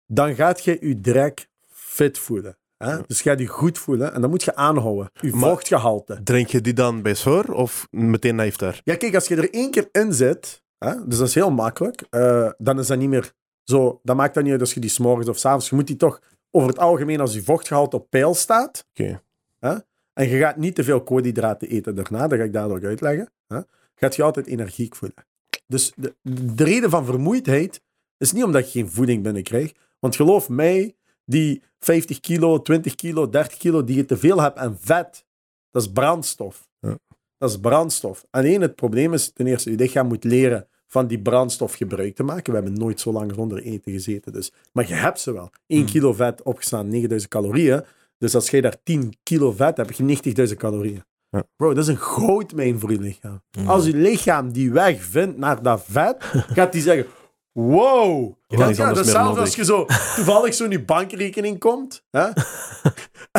Dan 0.07 0.35
gaat 0.35 0.63
je 0.63 0.77
je 0.81 1.01
direct 1.01 1.47
fit 1.69 2.17
voelen. 2.17 2.57
Hè? 2.77 2.97
Dus 3.07 3.21
je 3.21 3.29
gaat 3.29 3.39
je 3.39 3.47
goed 3.47 3.77
voelen 3.77 4.13
en 4.13 4.21
dan 4.21 4.29
moet 4.29 4.43
je 4.43 4.55
aanhouden. 4.55 5.09
Je 5.13 5.31
Maar- 5.31 5.49
vochtgehalte. 5.49 6.23
Drink 6.23 6.47
je 6.47 6.61
die 6.61 6.73
dan 6.73 7.01
bij 7.01 7.15
zwaar 7.15 7.49
of 7.51 7.87
meteen 7.91 8.35
na 8.35 8.43
iftar? 8.43 8.81
Ja, 8.83 8.95
kijk, 8.95 9.15
als 9.15 9.27
je 9.27 9.35
er 9.35 9.53
één 9.53 9.71
keer 9.71 9.89
in 9.91 10.13
zit, 10.13 10.63
hè, 10.77 11.07
dus 11.07 11.17
dat 11.17 11.27
is 11.27 11.35
heel 11.35 11.51
makkelijk, 11.51 12.03
eh, 12.09 12.49
dan 12.57 12.79
is 12.79 12.87
dat 12.87 12.97
niet 12.97 13.09
meer 13.09 13.31
zo. 13.63 13.99
Dan 14.03 14.15
maakt 14.15 14.33
dat 14.33 14.43
niet 14.43 14.51
uit 14.51 14.61
als 14.61 14.73
je 14.73 14.79
die 14.79 14.89
s'morgens 14.89 15.29
of 15.29 15.37
s'avonds. 15.37 15.69
Je 15.69 15.75
moet 15.75 15.87
die 15.87 15.95
toch 15.95 16.21
over 16.51 16.69
het 16.69 16.79
algemeen, 16.79 17.19
als 17.19 17.33
je 17.33 17.43
vochtgehalte 17.43 17.95
op 17.95 18.09
peil 18.09 18.33
staat, 18.33 18.87
Oké. 18.89 19.21
hè, 19.59 19.75
en 20.14 20.30
je 20.30 20.38
gaat 20.38 20.57
niet 20.57 20.76
te 20.76 20.84
veel 20.84 21.03
koolhydraten 21.03 21.69
eten 21.69 21.95
daarna, 21.95 22.27
dat 22.27 22.40
ga 22.40 22.44
ik 22.44 22.53
dadelijk 22.53 22.85
uitleggen, 22.85 23.31
hè, 23.48 23.60
gaat 23.95 24.15
je 24.15 24.23
altijd 24.23 24.48
energiek 24.48 24.95
voelen. 24.95 25.26
Dus 25.68 25.94
de, 25.95 26.15
de 26.56 26.64
reden 26.64 26.90
van 26.90 27.06
vermoeidheid 27.06 27.81
is 28.18 28.31
niet 28.31 28.44
omdat 28.44 28.72
je 28.72 28.80
geen 28.80 28.90
voeding 28.90 29.23
binnenkrijgt, 29.23 29.80
want 29.99 30.15
geloof 30.15 30.49
mij, 30.49 30.95
die 31.26 31.64
50 31.80 32.19
kilo, 32.19 32.61
20 32.61 32.95
kilo, 32.95 33.30
30 33.30 33.57
kilo 33.57 33.84
die 33.84 33.95
je 33.95 34.06
te 34.06 34.18
veel 34.18 34.41
hebt 34.41 34.57
en 34.57 34.77
vet, 34.80 35.26
dat 35.72 35.81
is 35.81 35.91
brandstof. 35.91 36.69
Ja. 36.80 36.98
Dat 37.38 37.49
is 37.49 37.60
brandstof. 37.60 38.26
Alleen 38.30 38.61
het 38.61 38.76
probleem 38.76 39.14
is, 39.14 39.31
ten 39.34 39.48
eerste, 39.48 39.72
je 39.72 39.77
lichaam 39.77 40.07
moet 40.07 40.23
leren 40.23 40.68
van 40.88 41.07
die 41.07 41.22
brandstof 41.22 41.73
gebruik 41.73 42.15
te 42.15 42.23
maken. 42.23 42.53
We 42.53 42.60
hebben 42.60 42.80
nooit 42.80 42.99
zo 42.99 43.11
lang 43.11 43.34
zonder 43.35 43.61
eten 43.61 43.91
gezeten. 43.91 44.34
Dus. 44.34 44.52
Maar 44.73 44.88
je 44.88 44.94
hebt 44.94 45.19
ze 45.19 45.34
wel. 45.34 45.49
1 45.68 45.80
Hmm. 45.80 45.90
kilo 45.90 46.14
vet 46.14 46.41
opgestaan, 46.41 46.88
9000 46.88 47.31
calorieën. 47.31 47.84
Dus 48.18 48.35
als 48.35 48.49
jij 48.49 48.61
daar 48.61 48.76
10 48.84 49.18
kilo 49.23 49.52
vet 49.52 49.77
hebt, 49.77 49.98
heb 49.98 50.07
je 50.23 50.48
90.000 50.49 50.56
calorieën. 50.57 51.03
Ja. 51.30 51.44
Bro, 51.56 51.73
dat 51.73 51.84
is 51.84 51.90
een 51.90 51.98
goudmijn 51.98 52.80
voor 52.80 52.91
je 52.91 52.99
lichaam. 52.99 53.41
Als 53.65 53.85
je 53.85 53.95
lichaam 53.95 54.52
die 54.52 54.72
weg 54.72 55.03
vindt 55.03 55.38
naar 55.38 55.61
dat 55.61 55.84
vet, 55.90 56.23
gaat 56.56 56.72
die 56.72 56.81
zeggen... 56.81 57.06
Wow! 57.52 58.35
Ja, 58.48 58.57
Ja, 58.57 58.69
ja, 58.69 58.88
dat 58.88 58.98
is 58.98 59.03
meer 59.03 59.14
zelfs 59.14 59.40
als 59.40 59.56
je 59.56 59.65
zo 59.65 59.85
toevallig 60.15 60.53
zo 60.53 60.64
in 60.64 60.72
je 60.72 60.84
bankrekening 60.84 61.60
komt. 61.60 62.03
Hè? 62.10 62.23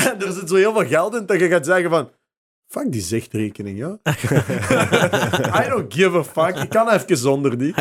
en 0.08 0.20
er 0.20 0.32
zit 0.32 0.48
zo 0.48 0.54
heel 0.54 0.72
veel 0.72 0.86
geld 0.86 1.14
in 1.14 1.26
dat 1.26 1.40
je 1.40 1.48
gaat 1.48 1.66
zeggen 1.66 1.90
van... 1.90 2.10
Fuck 2.66 2.92
die 2.92 3.00
zichtrekening, 3.00 3.78
ja. 3.78 3.98
I 5.64 5.68
don't 5.68 5.94
give 5.94 6.18
a 6.18 6.24
fuck. 6.24 6.62
Ik 6.62 6.68
kan 6.68 6.88
even 6.88 7.16
zonder 7.16 7.58
die. 7.58 7.74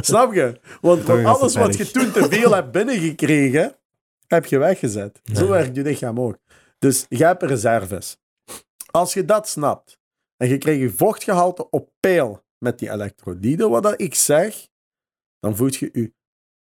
Snap 0.00 0.34
je? 0.34 0.60
Want 0.80 1.08
alles 1.08 1.54
wat 1.56 1.76
je 1.76 1.90
toen 1.90 2.10
te 2.10 2.26
veel 2.30 2.54
hebt 2.54 2.72
binnengekregen, 2.72 3.76
heb 4.26 4.44
je 4.44 4.58
weggezet. 4.58 5.20
Zo 5.24 5.48
werkt 5.48 5.76
je 5.76 5.82
lichaam 5.82 6.20
ook. 6.20 6.38
Dus 6.78 7.06
je 7.08 7.24
hebt 7.24 7.42
reserves. 7.42 8.18
Als 8.90 9.14
je 9.14 9.24
dat 9.24 9.48
snapt 9.48 9.98
en 10.36 10.48
je 10.48 10.58
krijgt 10.58 10.80
je 10.80 10.90
vochtgehalte 10.90 11.70
op 11.70 11.90
peil 12.00 12.44
met 12.58 12.78
die 12.78 12.90
elektrolyten, 12.90 13.70
wat 13.70 13.82
dat 13.82 14.00
ik 14.00 14.14
zeg, 14.14 14.68
dan 15.38 15.56
voelt 15.56 15.76
je 15.76 15.88
je 15.92 16.12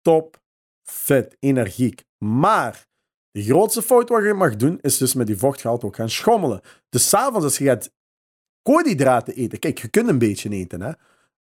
top, 0.01 0.43
fit, 0.89 1.37
energiek. 1.39 2.05
Maar 2.19 2.89
de 3.31 3.43
grootste 3.43 3.82
fout 3.82 4.09
wat 4.09 4.24
je 4.24 4.35
mag 4.35 4.57
doen, 4.57 4.78
is 4.81 4.99
dus 4.99 5.15
met 5.15 5.27
die 5.27 5.39
vochtgehalte 5.39 5.87
ook 5.87 5.97
gaan 5.97 6.11
schommelen. 6.11 6.61
Dus 6.89 7.09
s'avonds 7.09 7.45
als 7.45 7.59
je 7.59 7.65
gaat 7.65 7.93
koolhydraten 8.62 9.35
eten, 9.35 9.59
kijk, 9.59 9.78
je 9.78 9.89
kunt 9.89 10.09
een 10.09 10.19
beetje 10.19 10.51
eten, 10.51 10.81
hè, 10.81 10.93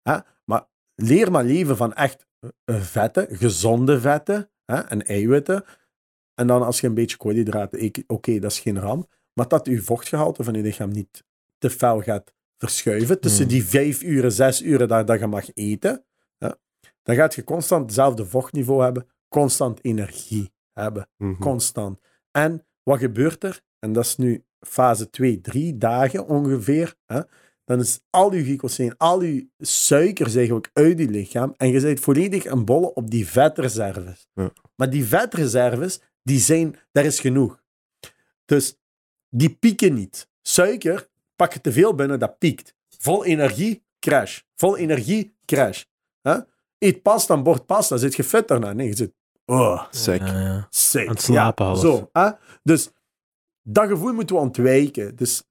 hè? 0.03 0.19
maar 0.45 0.67
leer 0.95 1.31
maar 1.31 1.45
leven 1.45 1.77
van 1.77 1.95
echt 1.95 2.27
eh, 2.65 2.81
vetten, 2.81 3.37
gezonde 3.37 4.01
vetten 4.01 4.51
hè, 4.65 4.81
en 4.81 5.07
eiwitten. 5.07 5.65
En 6.41 6.47
dan 6.47 6.63
als 6.63 6.81
je 6.81 6.87
een 6.87 6.95
beetje 6.95 7.17
koolhydraten 7.17 7.83
eet, 7.83 8.05
oké, 8.07 8.39
dat 8.39 8.51
is 8.51 8.61
geen 8.61 8.81
ramp. 8.81 9.15
Maar 9.33 9.49
dat 9.49 9.67
je 9.67 9.83
vochtgehalte 9.83 10.45
van 10.45 10.55
je 10.55 10.63
lichaam 10.63 10.91
niet 10.91 11.25
te 11.59 11.71
fel 11.71 12.01
gaat 12.01 12.35
verschuiven. 12.59 13.21
Tussen 13.21 13.43
Hmm. 13.45 13.53
die 13.53 13.65
vijf 13.65 14.03
uren, 14.03 14.33
zes 14.33 14.63
uren 14.63 14.89
dat, 14.89 15.07
dat 15.07 15.19
je 15.19 15.27
mag 15.27 15.55
eten. 15.55 16.05
Hè, 16.39 16.49
dan 17.03 17.15
gaat 17.15 17.35
je 17.35 17.45
constant 17.45 17.83
hetzelfde 17.83 18.27
vochtniveau 18.27 18.83
hebben. 18.83 19.07
Constant 19.29 19.85
energie 19.85 20.53
hebben. 20.73 21.09
Mhm. 21.17 21.41
Constant. 21.41 22.01
En 22.31 22.67
wat 22.83 22.99
gebeurt 22.99 23.45
er? 23.45 23.61
En 23.79 23.93
dat 23.93 24.05
is 24.05 24.17
nu 24.17 24.45
fase 24.61 25.11
2, 25.11 25.41
3 25.41 25.77
dagen 25.79 26.27
ongeveer. 26.27 26.95
Hè? 27.07 27.21
Dan 27.65 27.81
is 27.81 28.01
al 28.11 28.35
je 28.35 28.45
glycoseen, 28.45 28.95
al 28.97 29.23
je 29.23 29.49
suikers 29.59 30.35
eigenlijk 30.35 30.71
uit 30.73 30.99
je 30.99 31.09
lichaam. 31.09 31.55
En 31.57 31.69
je 31.71 31.81
bent 31.81 32.01
volledig 32.01 32.45
een 32.45 32.65
bolle 32.65 32.95
op 32.95 33.11
die 33.11 33.27
vetreserves. 33.29 34.29
Ja. 34.35 34.51
Maar 34.77 34.91
die 34.91 35.05
vetreserves, 35.05 36.01
die 36.27 36.41
zijn, 36.41 36.79
daar 36.93 37.05
is 37.05 37.21
genoeg. 37.21 37.63
Dus 38.45 38.79
die 39.29 39.55
pieken 39.55 39.95
niet. 39.95 40.29
Suiker, 40.43 41.09
pak 41.37 41.53
je 41.53 41.61
te 41.61 41.73
veel 41.73 41.95
binnen, 41.95 42.19
dat 42.19 42.39
piekt. 42.39 42.75
Vol 42.99 43.25
energie, 43.25 43.85
crash. 43.99 44.41
Vol 44.55 44.77
energie, 44.77 45.37
crash. 45.45 45.85
Hè? 46.21 46.39
Eet 46.79 47.03
pasta, 47.03 47.35
een 47.35 47.43
bord 47.43 47.67
pasta, 47.67 47.97
zit 47.97 48.17
je 48.17 48.25
vet 48.25 48.49
daarna? 48.49 48.73
Nee, 48.73 48.87
je 48.87 48.97
zit... 48.97 49.13
Oh, 49.45 49.85
Sick. 49.91 50.21
Ja, 50.21 50.41
ja. 50.41 50.67
sick. 50.71 51.09
Aan 51.09 51.15
het 51.15 51.23
slapen 51.23 51.67
ja. 51.67 51.75
Zo? 51.75 52.11
Dus 52.63 52.91
dat 53.63 53.89
gevoel 53.89 54.13
moeten 54.13 54.37
we 54.37 54.43
ontwijken. 54.43 55.17
Dus 55.17 55.43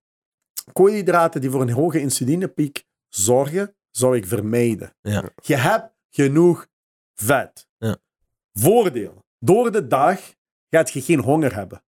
koolhydraten 0.74 1.42
die 1.42 1.50
voor 1.50 1.62
een 1.62 1.72
hoge 1.72 2.00
insulinepiek 2.00 2.84
zorgen, 3.10 3.76
zou 3.92 4.16
ik 4.16 4.26
vermijden. 4.26 4.96
Ja. 5.02 5.30
Je 5.42 5.56
hebt 5.56 5.94
genoeg 6.10 6.68
vet. 7.14 7.68
Ja. 7.78 7.98
Voordeel. 8.54 9.24
Door 9.40 9.72
de 9.72 9.88
dag 9.88 10.35
gaat 10.76 10.92
je 10.92 11.02
geen 11.02 11.20
honger 11.20 11.56
hebben. 11.56 11.84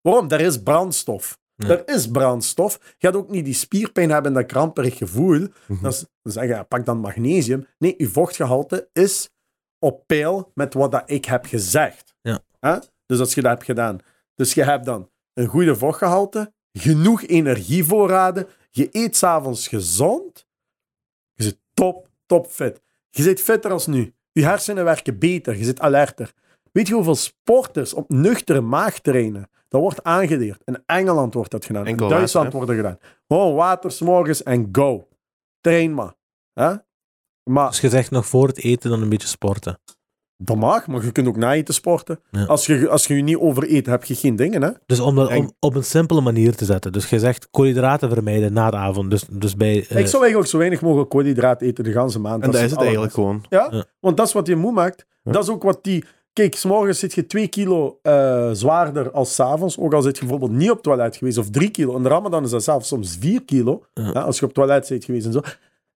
Waarom? 0.00 0.30
Er 0.30 0.40
is 0.40 0.62
brandstof. 0.62 1.40
Ja. 1.54 1.68
Er 1.68 1.88
is 1.88 2.10
brandstof. 2.10 2.78
Je 2.98 3.06
gaat 3.06 3.16
ook 3.16 3.30
niet 3.30 3.44
die 3.44 3.54
spierpijn 3.54 4.10
hebben 4.10 4.34
en 4.34 4.40
dat 4.40 4.46
kramperig 4.46 4.96
gevoel. 4.96 5.48
Mhm. 5.66 5.82
Dat 5.82 5.92
is, 5.92 6.04
dan 6.22 6.32
zeg 6.32 6.44
je, 6.44 6.64
pak 6.64 6.84
dan 6.84 6.98
magnesium. 6.98 7.66
Nee, 7.78 7.94
je 7.96 8.08
vochtgehalte 8.08 8.88
is 8.92 9.30
op 9.78 10.06
peil 10.06 10.50
met 10.54 10.74
wat 10.74 10.92
dat 10.92 11.10
ik 11.10 11.24
heb 11.24 11.46
gezegd. 11.46 12.14
Ja. 12.20 12.82
Dus 13.06 13.18
als 13.18 13.34
je 13.34 13.42
dat 13.42 13.50
hebt 13.50 13.64
gedaan. 13.64 13.98
Dus 14.34 14.54
je 14.54 14.64
hebt 14.64 14.84
dan 14.84 15.10
een 15.32 15.46
goede 15.46 15.76
vochtgehalte, 15.76 16.52
genoeg 16.72 17.22
energievoorraden, 17.22 18.48
je 18.70 18.88
eet 18.90 19.16
s'avonds 19.16 19.68
gezond, 19.68 20.46
je 21.32 21.42
zit 21.42 21.58
top, 21.74 22.08
top 22.26 22.46
fit. 22.46 22.82
Je 23.10 23.22
zit 23.22 23.40
fitter 23.40 23.70
als 23.70 23.86
nu. 23.86 24.14
Je 24.32 24.44
hersenen 24.44 24.84
werken 24.84 25.18
beter, 25.18 25.56
je 25.56 25.64
zit 25.64 25.80
alerter. 25.80 26.32
Weet 26.72 26.86
je 26.88 26.94
hoeveel 26.94 27.14
sporters 27.14 27.94
op 27.94 28.08
nuchtere 28.08 28.60
maag 28.60 28.98
trainen? 28.98 29.50
Dat 29.68 29.80
wordt 29.80 30.02
aangeleerd. 30.04 30.62
In 30.64 30.82
Engeland 30.86 31.34
wordt 31.34 31.50
dat 31.50 31.64
gedaan. 31.64 31.86
Enkel 31.86 32.06
in 32.06 32.12
Duitsland 32.12 32.52
water, 32.52 32.66
wordt 32.66 32.76
dat 32.82 32.90
gedaan. 32.92 33.12
Gewoon 33.28 33.54
water, 33.54 33.90
's 33.90 34.00
morgens 34.00 34.42
en 34.42 34.68
go. 34.72 35.08
Train 35.60 35.94
maar. 35.94 36.14
Hè? 36.52 36.74
Maar 37.50 37.68
Dus 37.68 37.80
je 37.80 37.88
zegt 37.88 38.10
nog 38.10 38.26
voor 38.26 38.46
het 38.46 38.58
eten 38.58 38.90
dan 38.90 39.02
een 39.02 39.08
beetje 39.08 39.28
sporten. 39.28 39.78
dat 40.36 40.56
mag, 40.56 40.86
maar 40.86 41.04
je 41.04 41.12
kunt 41.12 41.26
ook 41.26 41.36
na 41.36 41.54
eten 41.54 41.74
sporten. 41.74 42.20
Ja. 42.30 42.44
Als, 42.44 42.66
je, 42.66 42.88
als 42.88 43.06
je 43.06 43.16
je 43.16 43.22
niet 43.22 43.36
overeet, 43.36 43.86
heb 43.86 44.04
je 44.04 44.14
geen 44.14 44.36
dingen. 44.36 44.62
Hè? 44.62 44.70
Dus 44.86 45.00
om 45.00 45.14
dat 45.14 45.34
om, 45.34 45.52
op 45.60 45.74
een 45.74 45.84
simpele 45.84 46.20
manier 46.20 46.54
te 46.56 46.64
zetten. 46.64 46.92
Dus 46.92 47.10
je 47.10 47.18
zegt 47.18 47.50
koolhydraten 47.50 48.10
vermijden 48.10 48.52
na 48.52 48.70
de 48.70 48.76
avond. 48.76 49.10
Dus, 49.10 49.24
dus 49.30 49.56
bij... 49.56 49.86
eh, 49.88 49.98
Ik 49.98 50.06
zou 50.06 50.22
eigenlijk 50.22 50.50
zo 50.50 50.58
weinig 50.58 50.80
mogelijk 50.82 51.10
koolhydraat 51.10 51.60
eten 51.62 51.84
de 51.84 51.92
ganse 51.92 52.18
maand. 52.20 52.42
En 52.42 52.46
dat 52.50 52.54
is 52.54 52.60
het 52.62 52.70
het 52.70 52.80
eigenlijk 52.80 53.12
gewoon. 53.14 53.44
Ja, 53.48 53.68
Ja. 53.70 53.84
want 54.00 54.16
dat 54.16 54.26
is 54.26 54.32
wat 54.32 54.46
je 54.46 54.56
moe 54.56 54.72
maakt. 54.72 55.06
Ja. 55.22 55.32
Dat 55.32 55.42
is 55.42 55.48
ook 55.50 55.62
wat 55.62 55.84
die... 55.84 56.04
Kijk, 56.32 56.54
s'morgens 56.54 56.98
zit 56.98 57.12
je 57.14 57.26
twee 57.26 57.48
kilo 57.48 57.98
eh, 58.02 58.50
zwaarder 58.52 59.10
als 59.10 59.34
s'avonds. 59.34 59.78
Ook 59.78 59.94
al 59.94 60.02
zit 60.02 60.14
je 60.14 60.20
bijvoorbeeld 60.20 60.52
niet 60.58 60.68
op 60.68 60.74
het 60.74 60.82
toilet 60.84 61.16
geweest. 61.16 61.38
Of 61.38 61.50
drie 61.50 61.70
kilo. 61.70 61.96
In 61.96 62.02
de 62.02 62.08
ramadan 62.08 62.44
is 62.44 62.50
dat 62.50 62.62
zelfs 62.62 62.88
soms 62.88 63.16
vier 63.20 63.44
kilo. 63.44 63.84
Ja. 63.94 64.02
hè, 64.02 64.20
als 64.20 64.38
je 64.38 64.42
op 64.46 64.54
het 64.56 64.66
toilet 64.66 64.88
bent 64.88 65.04
geweest 65.04 65.26
en 65.26 65.32
zo. 65.32 65.40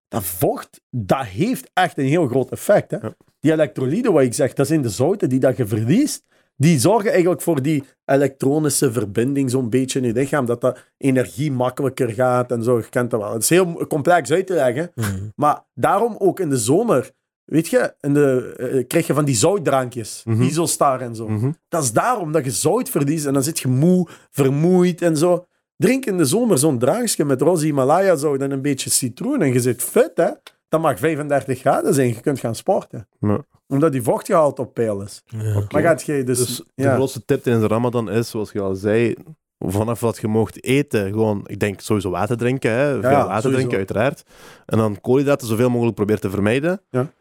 Dat 0.07 0.23
vocht, 0.23 0.81
dat 0.89 1.25
heeft 1.25 1.69
echt 1.73 1.97
een 1.97 2.05
heel 2.05 2.27
groot 2.27 2.49
effect. 2.49 2.91
Hè? 2.91 2.97
Ja. 2.97 3.13
Die 3.39 3.51
elektrolyten, 3.51 4.13
wat 4.13 4.21
ik 4.21 4.33
zeg, 4.33 4.53
dat 4.53 4.67
zijn 4.67 4.81
de 4.81 4.89
zouten 4.89 5.29
die 5.29 5.39
dat 5.39 5.57
je 5.57 5.67
verliest. 5.67 6.25
Die 6.55 6.79
zorgen 6.79 7.11
eigenlijk 7.11 7.41
voor 7.41 7.61
die 7.61 7.83
elektronische 8.05 8.91
verbinding 8.91 9.51
zo'n 9.51 9.69
beetje 9.69 9.99
in 9.99 10.05
je 10.05 10.13
lichaam. 10.13 10.45
Dat 10.45 10.61
dat 10.61 10.79
energie 10.97 11.51
makkelijker 11.51 12.09
gaat 12.09 12.51
en 12.51 12.63
zo. 12.63 12.77
Je 12.77 12.89
kent 12.89 13.11
dat 13.11 13.19
wel. 13.19 13.33
Het 13.33 13.41
is 13.41 13.49
heel 13.49 13.87
complex 13.87 14.31
uit 14.31 14.47
te 14.47 14.53
leggen. 14.53 14.91
mhm. 14.95 15.27
Maar 15.35 15.63
daarom 15.73 16.15
ook 16.19 16.39
in 16.39 16.49
de 16.49 16.57
zomer, 16.57 17.11
weet 17.47 17.67
je, 17.67 17.93
in 18.01 18.13
de, 18.13 18.53
eh, 18.57 18.87
krijg 18.87 19.07
je 19.07 19.13
van 19.13 19.25
die 19.25 19.35
zoutdrankjes, 19.35 20.21
Mhm. 20.25 20.41
Isostar 20.41 21.01
en 21.01 21.15
zo. 21.15 21.27
Mhm. 21.29 21.51
Dat 21.69 21.83
is 21.83 21.91
daarom 21.91 22.31
dat 22.31 22.43
je 22.45 22.51
zout 22.51 22.89
verliest 22.89 23.25
en 23.25 23.33
dan 23.33 23.43
zit 23.43 23.59
je 23.59 23.67
moe, 23.67 24.07
vermoeid 24.31 25.01
en 25.01 25.17
zo. 25.17 25.45
Drink 25.77 26.05
in 26.05 26.17
de 26.17 26.25
zomer 26.25 26.57
zo'n 26.57 26.79
drankje 26.79 27.25
met 27.25 27.41
roze 27.41 27.65
Himalaya 27.65 28.15
zout 28.15 28.41
en 28.41 28.51
een 28.51 28.61
beetje 28.61 28.89
citroen 28.89 29.41
en 29.41 29.53
je 29.53 29.59
zit 29.59 29.83
fit, 29.83 30.11
hè. 30.15 30.29
Dat 30.69 30.81
mag 30.81 30.99
35 30.99 31.59
graden 31.59 31.93
zijn, 31.93 32.07
je 32.07 32.19
kunt 32.21 32.39
gaan 32.39 32.55
sporten. 32.55 33.07
Ja. 33.19 33.45
Omdat 33.67 33.91
die 33.91 34.01
vochtgehalte 34.01 34.61
op 34.61 34.73
peil 34.73 35.01
is. 35.01 35.23
Ja. 35.25 35.63
Maar 35.71 35.81
gaat 35.81 36.03
je 36.03 36.23
dus... 36.23 36.37
Dus 36.37 36.61
de 36.75 36.89
grootste 36.93 37.25
tip 37.25 37.43
tijdens 37.43 37.67
de 37.67 37.73
Ramadan 37.73 38.09
is, 38.11 38.29
zoals 38.29 38.51
je 38.51 38.61
al 38.61 38.75
zei, 38.75 39.15
vanaf 39.59 39.99
wat 39.99 40.17
je 40.17 40.27
mocht 40.27 40.63
eten, 40.63 41.07
gewoon, 41.11 41.41
ik 41.45 41.59
denk 41.59 41.79
sowieso 41.81 42.09
water 42.09 42.37
drinken, 42.37 42.71
hè? 42.71 42.91
veel 42.91 43.01
water 43.01 43.25
sowieso. 43.35 43.49
drinken 43.49 43.77
uiteraard. 43.77 44.23
En 44.65 44.77
dan 44.77 45.01
koolhydraten 45.01 45.47
zoveel 45.47 45.69
mogelijk 45.69 45.95
proberen 45.95 46.21
te 46.21 46.29
vermijden. 46.29 46.81
Ja. 46.89 47.11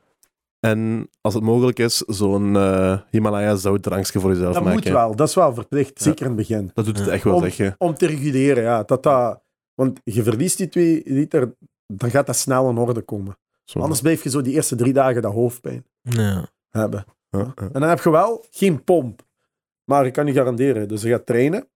En 0.61 1.09
als 1.21 1.35
het 1.35 1.43
mogelijk 1.43 1.79
is, 1.79 1.97
zo'n 1.97 2.57
eh, 2.57 3.01
Himalaya 3.11 3.57
zoutdrankje 3.57 4.21
voor 4.21 4.31
jezelf 4.31 4.55
dat 4.55 4.63
maken. 4.65 4.79
moet 4.83 4.89
wel, 4.93 5.17
dat 5.17 5.29
is 5.29 5.35
wel 5.35 5.55
verplicht, 5.55 6.03
zeker 6.03 6.21
in 6.21 6.27
het 6.27 6.37
begin. 6.37 6.71
Dat 6.75 6.85
doet 6.85 6.97
het 6.99 7.07
Ja. 7.07 7.13
echt 7.13 7.25
wel, 7.25 7.35
Om- 7.35 7.43
zeg 7.43 7.57
je. 7.57 7.75
Om 7.79 7.95
te 7.95 8.07
reguleren, 8.07 8.63
ja. 8.63 8.83
Dat 8.83 9.03
dat, 9.03 9.43
want 9.75 10.01
je 10.05 10.23
verliest 10.23 10.57
die 10.59 10.69
twee 10.69 11.03
liter, 11.05 11.55
dan 11.87 12.11
gaat 12.11 12.27
dat 12.27 12.37
snel 12.37 12.71
in 12.71 12.77
orde 12.79 13.01
komen. 13.03 13.39
Zo. 13.65 13.79
Anders 13.79 14.01
blijf 14.01 14.23
je 14.23 14.31
zo 14.31 14.41
die 14.43 14.55
eerste 14.55 14.77
drie 14.77 14.93
dagen 14.93 15.23
dat 15.23 15.33
hoofdpijn 15.33 15.85
Ja. 16.01 16.49
hebben. 16.71 17.05
Ja, 17.31 17.39
ja. 17.39 17.53
En 17.73 17.81
dan 17.81 17.89
heb 17.89 18.01
je 18.01 18.11
wel 18.11 18.45
geen 18.51 18.85
pomp. 18.85 19.25
Maar 19.85 20.07
ik 20.07 20.13
kan 20.13 20.27
je 20.27 20.33
garanderen, 20.33 20.89
dus 20.89 21.03
je 21.03 21.09
gaat 21.09 21.27
trainen. 21.27 21.69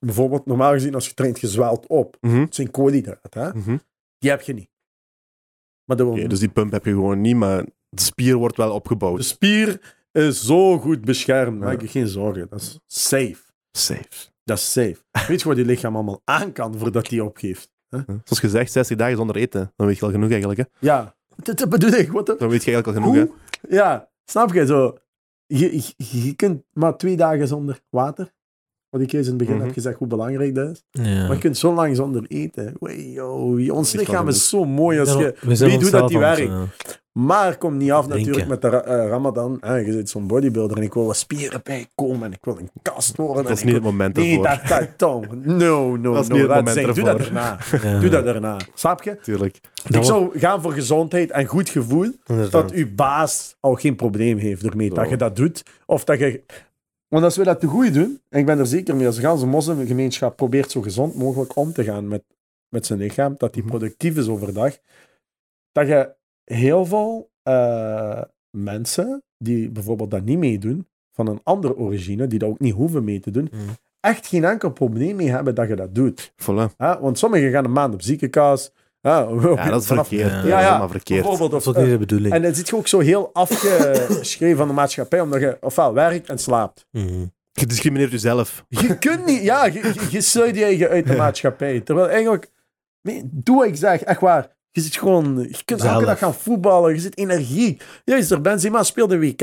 Bijvoorbeeld, 0.00 0.46
normaal 0.46 0.72
gezien, 0.72 0.94
als 0.94 1.06
je 1.08 1.14
traint, 1.14 1.40
je 1.40 1.48
zwelt 1.48 1.86
op. 1.86 2.16
Mhm, 2.20 2.40
Het 2.40 2.54
zijn 2.54 2.70
koolhydraten, 2.70 3.42
hè? 3.42 3.48
mhm. 3.54 3.76
Die 4.18 4.30
heb 4.30 4.40
je 4.40 4.52
niet. 4.54 4.70
Maar 5.84 5.96
de, 5.96 6.04
Oké, 6.04 6.26
dus 6.26 6.38
die 6.38 6.48
pump 6.48 6.72
heb 6.72 6.84
je 6.84 6.90
gewoon 6.90 7.20
niet, 7.20 7.36
maar 7.36 7.64
de 7.94 8.02
spier 8.02 8.36
wordt 8.36 8.56
wel 8.56 8.72
opgebouwd. 8.72 9.16
de 9.16 9.22
spier 9.22 9.94
is 10.12 10.44
zo 10.44 10.78
goed 10.78 11.00
beschermd. 11.04 11.58
Ja. 11.60 11.64
Maak 11.66 11.80
je 11.80 11.88
geen 11.88 12.08
zorgen. 12.08 12.46
Dat 12.50 12.60
is 12.60 12.78
safe. 12.86 13.36
Safe. 13.72 14.30
Dat 14.44 14.58
is 14.58 14.72
safe. 14.72 14.96
Weet 15.28 15.42
je 15.42 15.48
wat 15.48 15.56
je 15.56 15.64
lichaam 15.64 15.94
allemaal 15.94 16.20
aan 16.24 16.52
kan 16.52 16.78
voordat 16.78 17.08
hij 17.10 17.20
opgeeft? 17.20 17.70
Ja. 17.88 18.04
Zoals 18.06 18.40
gezegd, 18.40 18.72
60 18.72 18.96
dagen 18.96 19.16
zonder 19.16 19.36
eten. 19.36 19.72
Dan 19.76 19.86
weet 19.86 19.98
je 19.98 20.04
al 20.04 20.10
genoeg 20.10 20.30
eigenlijk. 20.30 20.60
Hè? 20.60 20.64
Ja, 20.78 21.14
dat, 21.36 21.68
bedoel 21.68 21.92
ik. 21.92 22.12
Wat 22.12 22.26
de- 22.26 22.36
Dan 22.38 22.48
weet 22.48 22.64
je 22.64 22.70
eigenlijk 22.72 22.98
al 23.06 23.10
genoeg. 23.12 23.28
Hè? 23.28 23.76
Ja, 23.76 24.08
snap 24.24 24.52
je 24.52 24.66
zo? 24.66 24.96
Je, 25.46 25.76
je, 25.76 25.92
je 26.26 26.34
kunt 26.34 26.62
maar 26.72 26.96
twee 26.96 27.16
dagen 27.16 27.48
zonder 27.48 27.80
water. 27.90 28.32
Wat 28.90 29.00
ik 29.00 29.12
eens 29.12 29.24
in 29.24 29.28
het 29.32 29.38
begin 29.38 29.54
Mhm. 29.54 29.64
heb 29.64 29.72
gezegd, 29.72 29.98
hoe 29.98 30.06
belangrijk 30.06 30.54
dat 30.54 30.70
is. 30.70 30.84
Ja. 30.90 31.22
Maar 31.26 31.32
je 31.32 31.38
kunt 31.38 31.58
zo 31.58 31.74
lang 31.74 31.96
zonder 31.96 32.24
eten. 32.28 32.74
Wee, 32.80 33.10
yo, 33.12 33.70
ons 33.72 33.92
wel 33.92 34.02
lichaam 34.04 34.28
is 34.28 34.48
zo 34.48 34.64
mooi 34.64 35.00
als 35.00 35.12
je 35.12 35.34
weet 35.40 35.82
hoe 35.82 35.90
dat 35.90 36.08
die 36.08 36.18
werkt. 36.18 37.01
Maar 37.12 37.56
kom 37.58 37.76
niet 37.76 37.90
af 37.92 38.06
Drinken. 38.06 38.32
natuurlijk 38.32 38.62
met 38.62 38.70
de 38.72 38.82
eh, 38.82 39.08
Ramadan. 39.08 39.56
hè. 39.60 39.74
je 39.76 39.92
zit 39.92 40.08
zo'n 40.10 40.26
bodybuilder 40.26 40.76
en 40.76 40.82
ik 40.82 40.94
wil 40.94 41.06
wat 41.06 41.16
spieren 41.16 41.60
bijkomen 41.64 42.22
en 42.22 42.32
ik 42.32 42.38
wil 42.44 42.58
een 42.58 42.70
kast 42.82 43.16
worden. 43.16 43.42
Dat 43.44 43.52
is 43.52 43.62
niet 43.64 43.74
het 43.74 43.82
moment 43.82 44.16
wil... 44.16 44.24
Nee, 44.24 44.38
ervoor. 44.46 44.68
dat, 44.68 44.78
dat, 44.78 44.88
Tom. 44.98 45.24
No, 45.42 45.96
no, 45.96 46.12
Dat 46.12 46.22
is 46.22 46.28
no. 46.28 46.34
niet 46.36 46.46
het 46.46 46.54
moment 46.54 46.68
zijn. 46.68 46.86
Doe 46.94 47.04
dat 47.04 47.18
ervoor. 47.18 47.32
daarna. 47.34 47.58
ja. 47.92 48.00
Doe 48.00 48.10
dat 48.10 48.24
daarna. 48.24 48.56
Snap 48.74 49.02
je? 49.02 49.16
Tuurlijk. 49.22 49.60
Dat 49.84 49.94
ik 49.94 50.04
zou 50.04 50.38
gaan 50.38 50.62
voor 50.62 50.72
gezondheid 50.72 51.30
en 51.30 51.46
goed 51.46 51.68
gevoel. 51.68 52.10
Inderdaad. 52.26 52.52
Dat 52.52 52.70
uw 52.70 52.94
baas 52.94 53.56
al 53.60 53.74
geen 53.74 53.96
probleem 53.96 54.38
heeft 54.38 54.64
ermee 54.64 54.88
dat 54.90 55.04
Zo. 55.04 55.10
je 55.10 55.16
dat 55.16 55.36
doet. 55.36 55.62
Of 55.86 56.04
dat 56.04 56.18
je... 56.18 56.42
Want 57.08 57.24
als 57.24 57.36
we 57.36 57.44
dat 57.44 57.60
te 57.60 57.66
goed 57.66 57.94
doen, 57.94 58.20
en 58.28 58.38
ik 58.38 58.46
ben 58.46 58.58
er 58.58 58.66
zeker 58.66 58.96
mee, 58.96 59.06
als 59.06 59.40
de 59.40 59.46
moslimgemeenschap 59.46 60.36
probeert 60.36 60.70
zo 60.70 60.80
gezond 60.80 61.14
mogelijk 61.14 61.56
om 61.56 61.72
te 61.72 61.84
gaan 61.84 62.08
met, 62.08 62.22
met 62.68 62.86
zijn 62.86 62.98
lichaam, 62.98 63.34
dat 63.38 63.52
die 63.52 63.62
Mhm. 63.62 63.70
productief 63.70 64.16
is 64.16 64.28
overdag, 64.28 64.76
dat 65.72 65.86
je 65.86 66.14
heel 66.44 66.86
veel 66.86 67.30
eh, 67.42 68.22
mensen 68.50 69.22
die 69.38 69.70
bijvoorbeeld 69.70 70.10
dat 70.10 70.24
niet 70.24 70.38
meedoen, 70.38 70.86
van 71.12 71.26
een 71.26 71.40
andere 71.42 71.76
origine, 71.76 72.26
die 72.26 72.38
dat 72.38 72.48
ook 72.48 72.60
niet 72.60 72.74
hoeven 72.74 73.04
mee 73.04 73.20
te 73.20 73.30
doen, 73.30 73.48
Mhm. 73.52 73.62
echt 74.00 74.26
geen 74.26 74.44
enkel 74.44 74.70
probleem 74.70 75.16
mee 75.16 75.30
hebben 75.30 75.54
dat 75.54 75.68
je 75.68 75.76
dat 75.76 75.94
doet. 75.94 76.32
Voilà. 76.32 76.76
Hè? 76.76 76.98
Want 77.00 77.18
sommigen 77.18 77.50
gaan 77.50 77.64
een 77.64 77.72
maand 77.72 77.94
op 77.94 78.02
ziekenhuis 78.02 78.70
Ja, 79.00 79.18
Ja, 79.54 79.68
dat 79.70 79.80
is 79.80 79.86
vanaf- 79.86 80.08
verkeerd. 80.08 80.30
ja, 80.30 80.40
Dat 80.40 80.48
ja, 80.48 80.84
is 80.84 80.90
verkeerd. 80.90 81.20
Bijvoorbeeld, 81.20 81.50
Dat 81.50 81.60
of, 81.60 81.66
is 81.66 81.68
ook 81.68 81.76
niet 81.76 81.84
eh, 81.84 81.92
de 81.92 81.98
bedoeling. 81.98 82.34
en 82.34 82.42
dan 82.42 82.54
zit 82.54 82.68
je 82.68 82.76
ook 82.76 82.86
zo 82.88 82.98
heel 82.98 83.30
afgeschreven 83.32 84.56
van 84.56 84.68
de 84.68 84.74
maatschappij, 84.74 85.20
omdat 85.20 85.40
je 85.40 85.56
ofwel 85.60 85.94
werkt 85.94 86.28
en 86.28 86.38
slaapt. 86.38 86.86
Mhm. 86.90 87.24
Je 87.52 87.66
discrimineert 87.66 88.10
jezelf. 88.10 88.64
Je 88.68 88.98
kunt 88.98 89.24
niet, 89.26 89.42
ja, 89.42 89.64
je, 89.66 89.72
je, 89.72 90.06
je 90.10 90.20
sluit 90.20 90.56
je 90.56 90.64
eigen 90.64 90.88
uit 90.88 91.06
de 91.06 91.16
maatschappij. 91.24 91.80
Terwijl 91.80 92.08
eigenlijk, 92.08 92.50
nee, 93.02 93.22
doe 93.30 93.56
wat 93.56 93.66
ik 93.66 93.76
zeg, 93.76 94.02
echt 94.02 94.20
waar. 94.20 94.56
Je 94.74 94.80
zit 94.80 94.96
gewoon, 94.96 95.38
je 95.38 95.64
kunt 95.64 95.82
elke 95.82 96.04
dag 96.04 96.18
gaan 96.18 96.34
voetballen, 96.34 96.94
je 96.94 97.00
zit 97.00 97.18
energiek. 97.18 97.84
Juist, 98.04 98.30
er 98.30 98.40
Benzema 98.40 98.82
speelt 98.82 99.10
de 99.10 99.18
WK 99.18 99.42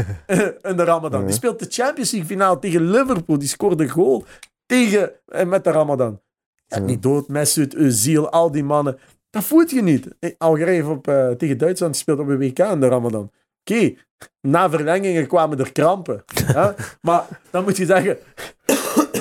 in 0.70 0.76
de 0.76 0.84
Ramadan. 0.84 1.24
Die 1.24 1.34
speelt 1.34 1.58
de 1.58 1.66
Champions 1.68 2.10
League 2.10 2.30
finale 2.30 2.58
tegen 2.58 2.90
Liverpool, 2.90 3.38
die 3.38 3.48
scoorde 3.48 3.82
een 3.84 3.90
goal 3.90 4.24
tegen, 4.66 5.10
eh, 5.26 5.46
met 5.46 5.64
de 5.64 5.70
Ramadan. 5.70 6.20
Ja, 6.66 6.78
niet 6.78 7.02
dood, 7.02 7.28
Mesut, 7.28 7.74
Özil, 7.76 8.28
al 8.30 8.50
die 8.50 8.64
mannen. 8.64 8.98
Dat 9.30 9.44
voelt 9.44 9.70
je 9.70 9.82
niet. 9.82 10.08
Eh, 10.18 10.30
Algerije 10.38 10.74
heeft 10.76 10.88
op, 10.88 11.08
eh, 11.08 11.30
tegen 11.30 11.58
Duitsland 11.58 11.96
speelt 11.96 12.18
op 12.18 12.28
een 12.28 12.38
WK 12.38 12.58
in 12.58 12.80
de 12.80 12.88
Ramadan. 12.88 13.30
Oké, 13.64 13.94
na 14.40 14.70
verlengingen 14.70 15.26
kwamen 15.26 15.58
er 15.58 15.72
krampen. 15.72 16.24
hè? 16.44 16.70
Maar 17.00 17.24
dan 17.50 17.64
moet 17.64 17.76
je 17.76 17.86
zeggen, 17.86 18.18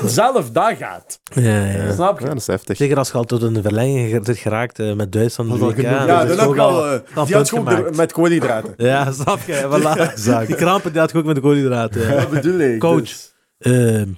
zelf 0.10 0.52
dat 0.52 0.72
gaat. 0.80 1.20
Ja, 1.34 1.66
ja. 1.66 1.94
Snap 1.94 2.20
je? 2.20 2.24
Ja, 2.26 2.32
dat 2.32 2.40
is 2.42 2.48
heftig. 2.48 2.78
Zeker 2.78 2.98
als 2.98 3.08
je 3.12 3.14
al 3.18 3.24
tot 3.24 3.42
een 3.42 3.62
verlenging 3.62 4.26
zit 4.26 4.38
geraakt 4.38 4.80
eh, 4.80 4.94
met 4.94 5.12
Duitsland. 5.12 5.50
Dat 5.50 5.60
WK, 5.60 5.76
genoeg. 5.76 5.92
Ja, 5.92 6.06
dat 6.06 6.30
is 6.30 6.36
dan 6.36 6.48
heb 6.50 6.60
al... 6.60 6.86
eh, 6.86 7.00
die 7.26 7.36
had 7.36 7.52
er- 7.52 7.96
met 7.96 8.12
koolhydraten. 8.12 8.74
Ja, 8.86 9.12
snap 9.12 9.40
je. 9.46 9.54
Voilà. 9.64 10.46
Die 10.48 10.56
krampen 10.56 10.92
die 10.92 11.02
had 11.02 11.12
je 11.12 11.18
ook 11.18 11.26
met 11.26 11.36
de 11.36 11.42
koolhydraten. 11.42 12.02
Ja. 12.02 12.16
Dat 12.20 12.30
bedoel 12.30 12.60
ik. 12.60 12.80
Coach. 12.80 13.00
dus, 13.02 13.34
Ehm, 13.60 14.10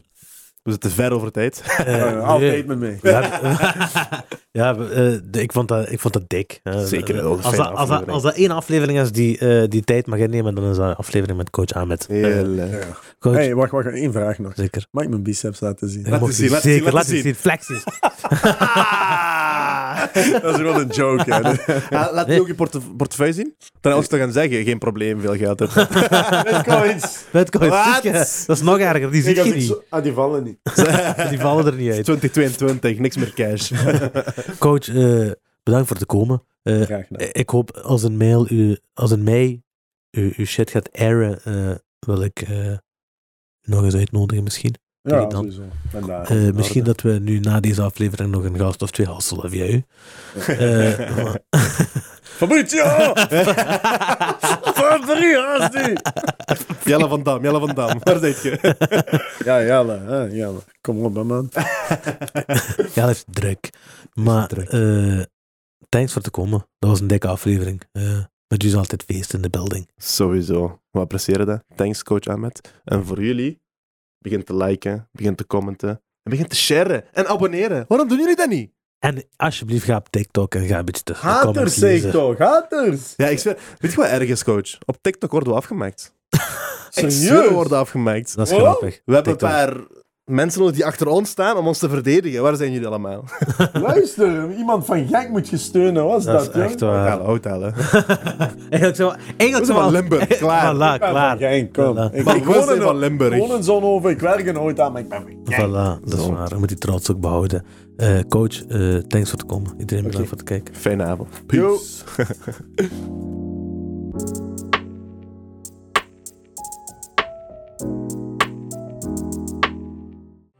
We 0.67 0.73
zitten 0.73 0.91
ver 0.91 1.11
over 1.11 1.31
tijd. 1.31 1.63
eh, 1.77 1.85
nee. 2.11 2.13
altijd 2.15 2.65
met 2.67 2.79
mij. 2.79 2.99
Ja, 4.51 4.75
ja 4.75 4.75
eh, 4.75 5.13
ik, 5.31 5.51
vond 5.51 5.67
dat, 5.67 5.91
ik 5.91 5.99
vond 5.99 6.13
dat 6.13 6.23
dik. 6.29 6.61
Zeker, 6.85 7.17
eh, 7.17 7.25
als, 7.25 7.55
dat, 7.55 7.73
als, 7.73 7.89
dat, 7.89 8.07
als 8.09 8.23
dat 8.23 8.33
één 8.35 8.51
aflevering 8.51 8.99
is 8.99 9.11
die 9.11 9.37
eh, 9.37 9.67
die 9.69 9.83
tijd 9.83 10.07
mag 10.07 10.19
innemen, 10.19 10.55
dan 10.55 10.69
is 10.69 10.75
dat 10.77 10.89
een 10.89 10.95
aflevering 10.95 11.37
met 11.37 11.49
coach 11.49 11.71
Ahmed. 11.71 12.07
Heel, 12.07 12.57
eh, 12.57 12.71
Ja. 12.71 12.79
coach, 13.19 13.33
hey, 13.35 13.55
wacht, 13.55 13.71
wacht. 13.71 13.87
één 13.87 14.11
vraag 14.11 14.37
nog. 14.39 14.51
zeker. 14.55 14.85
Mag 14.91 15.03
ik 15.03 15.09
mijn 15.09 15.23
biceps 15.23 15.59
laten 15.59 15.89
zien? 15.89 16.09
Laat 16.09 16.33
zien, 16.33 16.49
laat 16.49 16.61
zien, 16.61 16.71
zeker, 16.71 16.83
laat 16.83 16.93
laat 16.93 17.07
eens 17.09 17.21
zien. 17.21 17.35
Flexies. 17.35 17.83
dat 20.41 20.51
is 20.53 20.55
gewoon 20.55 20.79
een 20.79 20.87
joke, 20.87 21.23
hè. 21.33 21.39
Ja, 21.89 22.09
laat 22.13 22.27
die 22.27 22.39
ook 22.41 22.47
je 22.47 22.55
porte- 22.55 22.79
portefeuille 22.97 23.33
zien. 23.33 23.55
Dan 23.81 23.93
als 23.93 24.07
te 24.07 24.17
gaan 24.17 24.31
zeggen, 24.31 24.63
geen 24.63 24.77
probleem, 24.77 25.21
veel 25.21 25.35
geld 25.35 25.59
hebt. 25.59 25.73
Bitcoins. 26.51 27.23
Bitcoin. 27.31 27.69
Wat? 27.69 28.03
Dat 28.47 28.57
is 28.57 28.61
nog 28.61 28.79
erger, 28.79 29.11
die 29.11 29.21
zie 29.21 29.35
Ik 29.35 29.43
je 29.45 29.53
niet. 29.53 29.63
zo- 29.63 29.83
Ah, 29.89 30.03
die 30.03 30.13
vallen 30.13 30.43
niet. 30.43 30.57
Die 31.29 31.39
vallen 31.39 31.65
er 31.65 31.75
niet 31.75 31.91
uit. 31.91 32.03
2022, 32.03 32.99
niks 32.99 33.15
meer 33.17 33.33
cash. 33.33 33.71
Coach, 34.59 34.87
eh, 34.87 35.31
bedankt 35.63 35.87
voor 35.87 35.97
het 35.97 36.05
komen. 36.05 36.43
Eh, 36.63 36.81
Graag 36.81 37.07
gedaan. 37.07 37.27
ik 37.31 37.49
hoop 37.49 37.77
als 37.77 38.03
een 38.03 38.17
mail 38.17 38.51
u, 38.51 38.77
als 38.93 39.11
een 39.11 39.23
mei 39.23 39.61
u, 40.11 40.33
uw 40.37 40.45
shit 40.45 40.69
gaat 40.71 40.89
airen, 40.91 41.39
eh, 41.43 41.75
wil 41.99 42.21
ik 42.23 42.41
eh, 42.41 42.77
nog 43.61 43.83
eens 43.83 43.95
uitnodigen 43.95 44.43
misschien. 44.43 44.75
Ja, 45.07 45.25
dan. 45.25 45.53
Eh, 46.25 46.51
misschien 46.53 46.83
dat 46.83 47.01
we 47.01 47.09
nu 47.11 47.39
na 47.39 47.59
deze 47.59 47.81
aflevering 47.81 48.31
nog 48.31 48.43
een 48.43 48.57
gast 48.57 48.81
of 48.81 48.91
twee 48.91 49.07
hasselen 49.07 49.49
via 49.49 49.65
u. 49.65 49.83
Eh, 50.47 51.15
maar- 51.15 51.39
Fabrizio! 52.37 52.83
Fabrizio! 54.79 55.41
Jelle 56.91 57.07
van 57.07 57.23
Dam, 57.23 57.43
Jelle 57.43 57.59
van 57.59 57.75
Dam. 57.75 57.99
Waar 58.03 58.19
zit 58.19 58.41
je? 58.41 58.75
Ja, 59.45 59.63
Jelle. 59.63 59.99
hè, 59.99 60.21
Jelle. 60.23 60.59
Kom 60.81 61.03
op, 61.03 61.23
man. 61.23 61.49
dat 62.93 63.09
is 63.09 63.23
druk. 63.31 63.69
Maar 64.13 64.47
druk. 64.47 64.69
eh, 64.69 65.21
thanks 65.89 66.13
voor 66.13 66.21
te 66.21 66.29
komen. 66.31 66.67
Dat 66.79 66.89
was 66.89 66.99
een 66.99 67.07
dikke 67.07 67.27
aflevering. 67.27 67.81
Eh 67.91 68.19
met 68.47 68.63
u 68.63 68.67
is 68.67 68.75
altijd 68.75 69.03
feest 69.03 69.33
in 69.33 69.41
de 69.41 69.49
building. 69.49 69.89
Sowieso. 69.95 70.79
We 70.91 70.99
appreciëren 70.99 71.45
dat. 71.45 71.63
Thanks, 71.75 72.03
coach 72.03 72.25
Ahmed. 72.25 72.73
En 72.83 73.05
voor 73.05 73.23
jullie, 73.23 73.61
begin 74.19 74.43
te 74.43 74.55
liken, 74.55 75.09
begin 75.11 75.35
te 75.35 75.47
commenten. 75.47 75.89
En 75.89 76.31
begin 76.31 76.47
te 76.47 76.55
sharen 76.55 77.13
en 77.13 77.27
abonneren. 77.27 77.85
Waarom 77.87 78.07
doen 78.07 78.17
jullie 78.17 78.35
dat 78.35 78.49
niet? 78.49 78.71
En 78.99 79.23
alsjeblieft 79.35 79.85
ga 79.85 79.95
op 79.95 80.09
TikTok 80.09 80.55
en 80.55 80.67
ga 80.67 80.79
een 80.79 80.85
beetje 80.85 81.03
de 81.03 81.13
Haters, 81.13 81.75
zeg 81.75 82.03
ik 82.03 82.11
toch. 82.11 82.37
Haters. 82.37 83.13
Ja, 83.17 83.27
ik 83.27 83.39
zweer. 83.39 83.57
Weet 83.77 83.91
je 83.91 83.97
wat 83.97 84.07
erg 84.07 84.29
is, 84.29 84.43
coach? 84.43 84.77
Op 84.85 84.97
TikTok 85.01 85.31
worden 85.31 85.49
we 85.49 85.55
afgemaakt. 85.55 86.13
Serieus? 86.89 87.49
worden 87.49 87.77
afgemaakt. 87.77 88.35
Dat 88.35 88.47
is 88.51 88.57
grappig. 88.57 89.01
We 89.05 89.13
hebben 89.13 89.37
TikTok. 89.37 89.49
een 89.49 89.55
paar 89.55 89.87
mensen 90.27 90.59
nodig 90.59 90.75
die 90.75 90.85
achter 90.85 91.07
ons 91.07 91.29
staan 91.29 91.57
om 91.57 91.67
ons 91.67 91.77
te 91.77 91.89
verdedigen. 91.89 92.41
Waar 92.41 92.55
zijn 92.55 92.71
jullie 92.71 92.87
allemaal? 92.87 93.23
Luister, 93.73 94.53
iemand 94.57 94.85
van 94.85 95.07
gek 95.07 95.29
moet 95.29 95.49
je 95.49 95.57
steunen. 95.57 96.05
Wat 96.05 96.19
is 96.19 96.25
Dat 96.25 96.45
dat, 96.45 96.55
is 96.55 96.61
echt 96.61 96.79
waar. 96.79 97.19
Houthalen, 97.19 97.73
houthalen. 97.73 98.55
Eigenlijk 98.69 98.95
zo, 98.95 99.09
We 99.09 99.15
eigenlijk 99.37 99.71
zo 99.71 99.79
van 99.79 99.91
Limburg, 99.91 100.27
klaar. 100.37 100.75
Voilà, 100.75 100.93
Ik 100.93 100.99
ben 100.99 101.09
klaar. 101.09 101.37
Genk, 101.37 101.73
kom. 101.73 101.95
Voilà. 101.95 102.15
Ik, 102.15 102.45
woon 102.45 102.73
in, 102.75 102.81
van 102.81 102.97
Limburg. 102.97 103.33
ik 103.33 103.47
woon 103.47 103.57
in 103.57 103.63
Zonhoven, 103.63 104.09
ik 104.09 104.19
werk 104.19 104.45
in 104.45 104.59
ooit 104.59 104.79
aan, 104.79 104.91
maar 104.91 105.01
ik 105.01 105.09
ben 105.09 105.23
van. 105.43 105.53
Voilà, 105.53 106.03
dat 106.05 106.19
is 106.19 106.27
waar. 106.27 106.49
Je 106.49 106.55
moet 106.55 106.67
die 106.67 106.77
trots 106.77 107.11
ook 107.11 107.19
behouden. 107.19 107.63
Eh, 107.97 108.19
coach, 108.29 108.65
eh, 108.65 108.95
thanks 108.95 109.29
voor 109.29 109.39
het 109.39 109.47
komen. 109.47 109.71
Iedereen 109.77 110.03
bedankt 110.03 110.27
voor 110.27 110.37
het 110.37 110.47
kijken. 110.47 110.75
Fijne 110.75 111.03
avond. 111.03 111.29
Peace. 111.45 112.03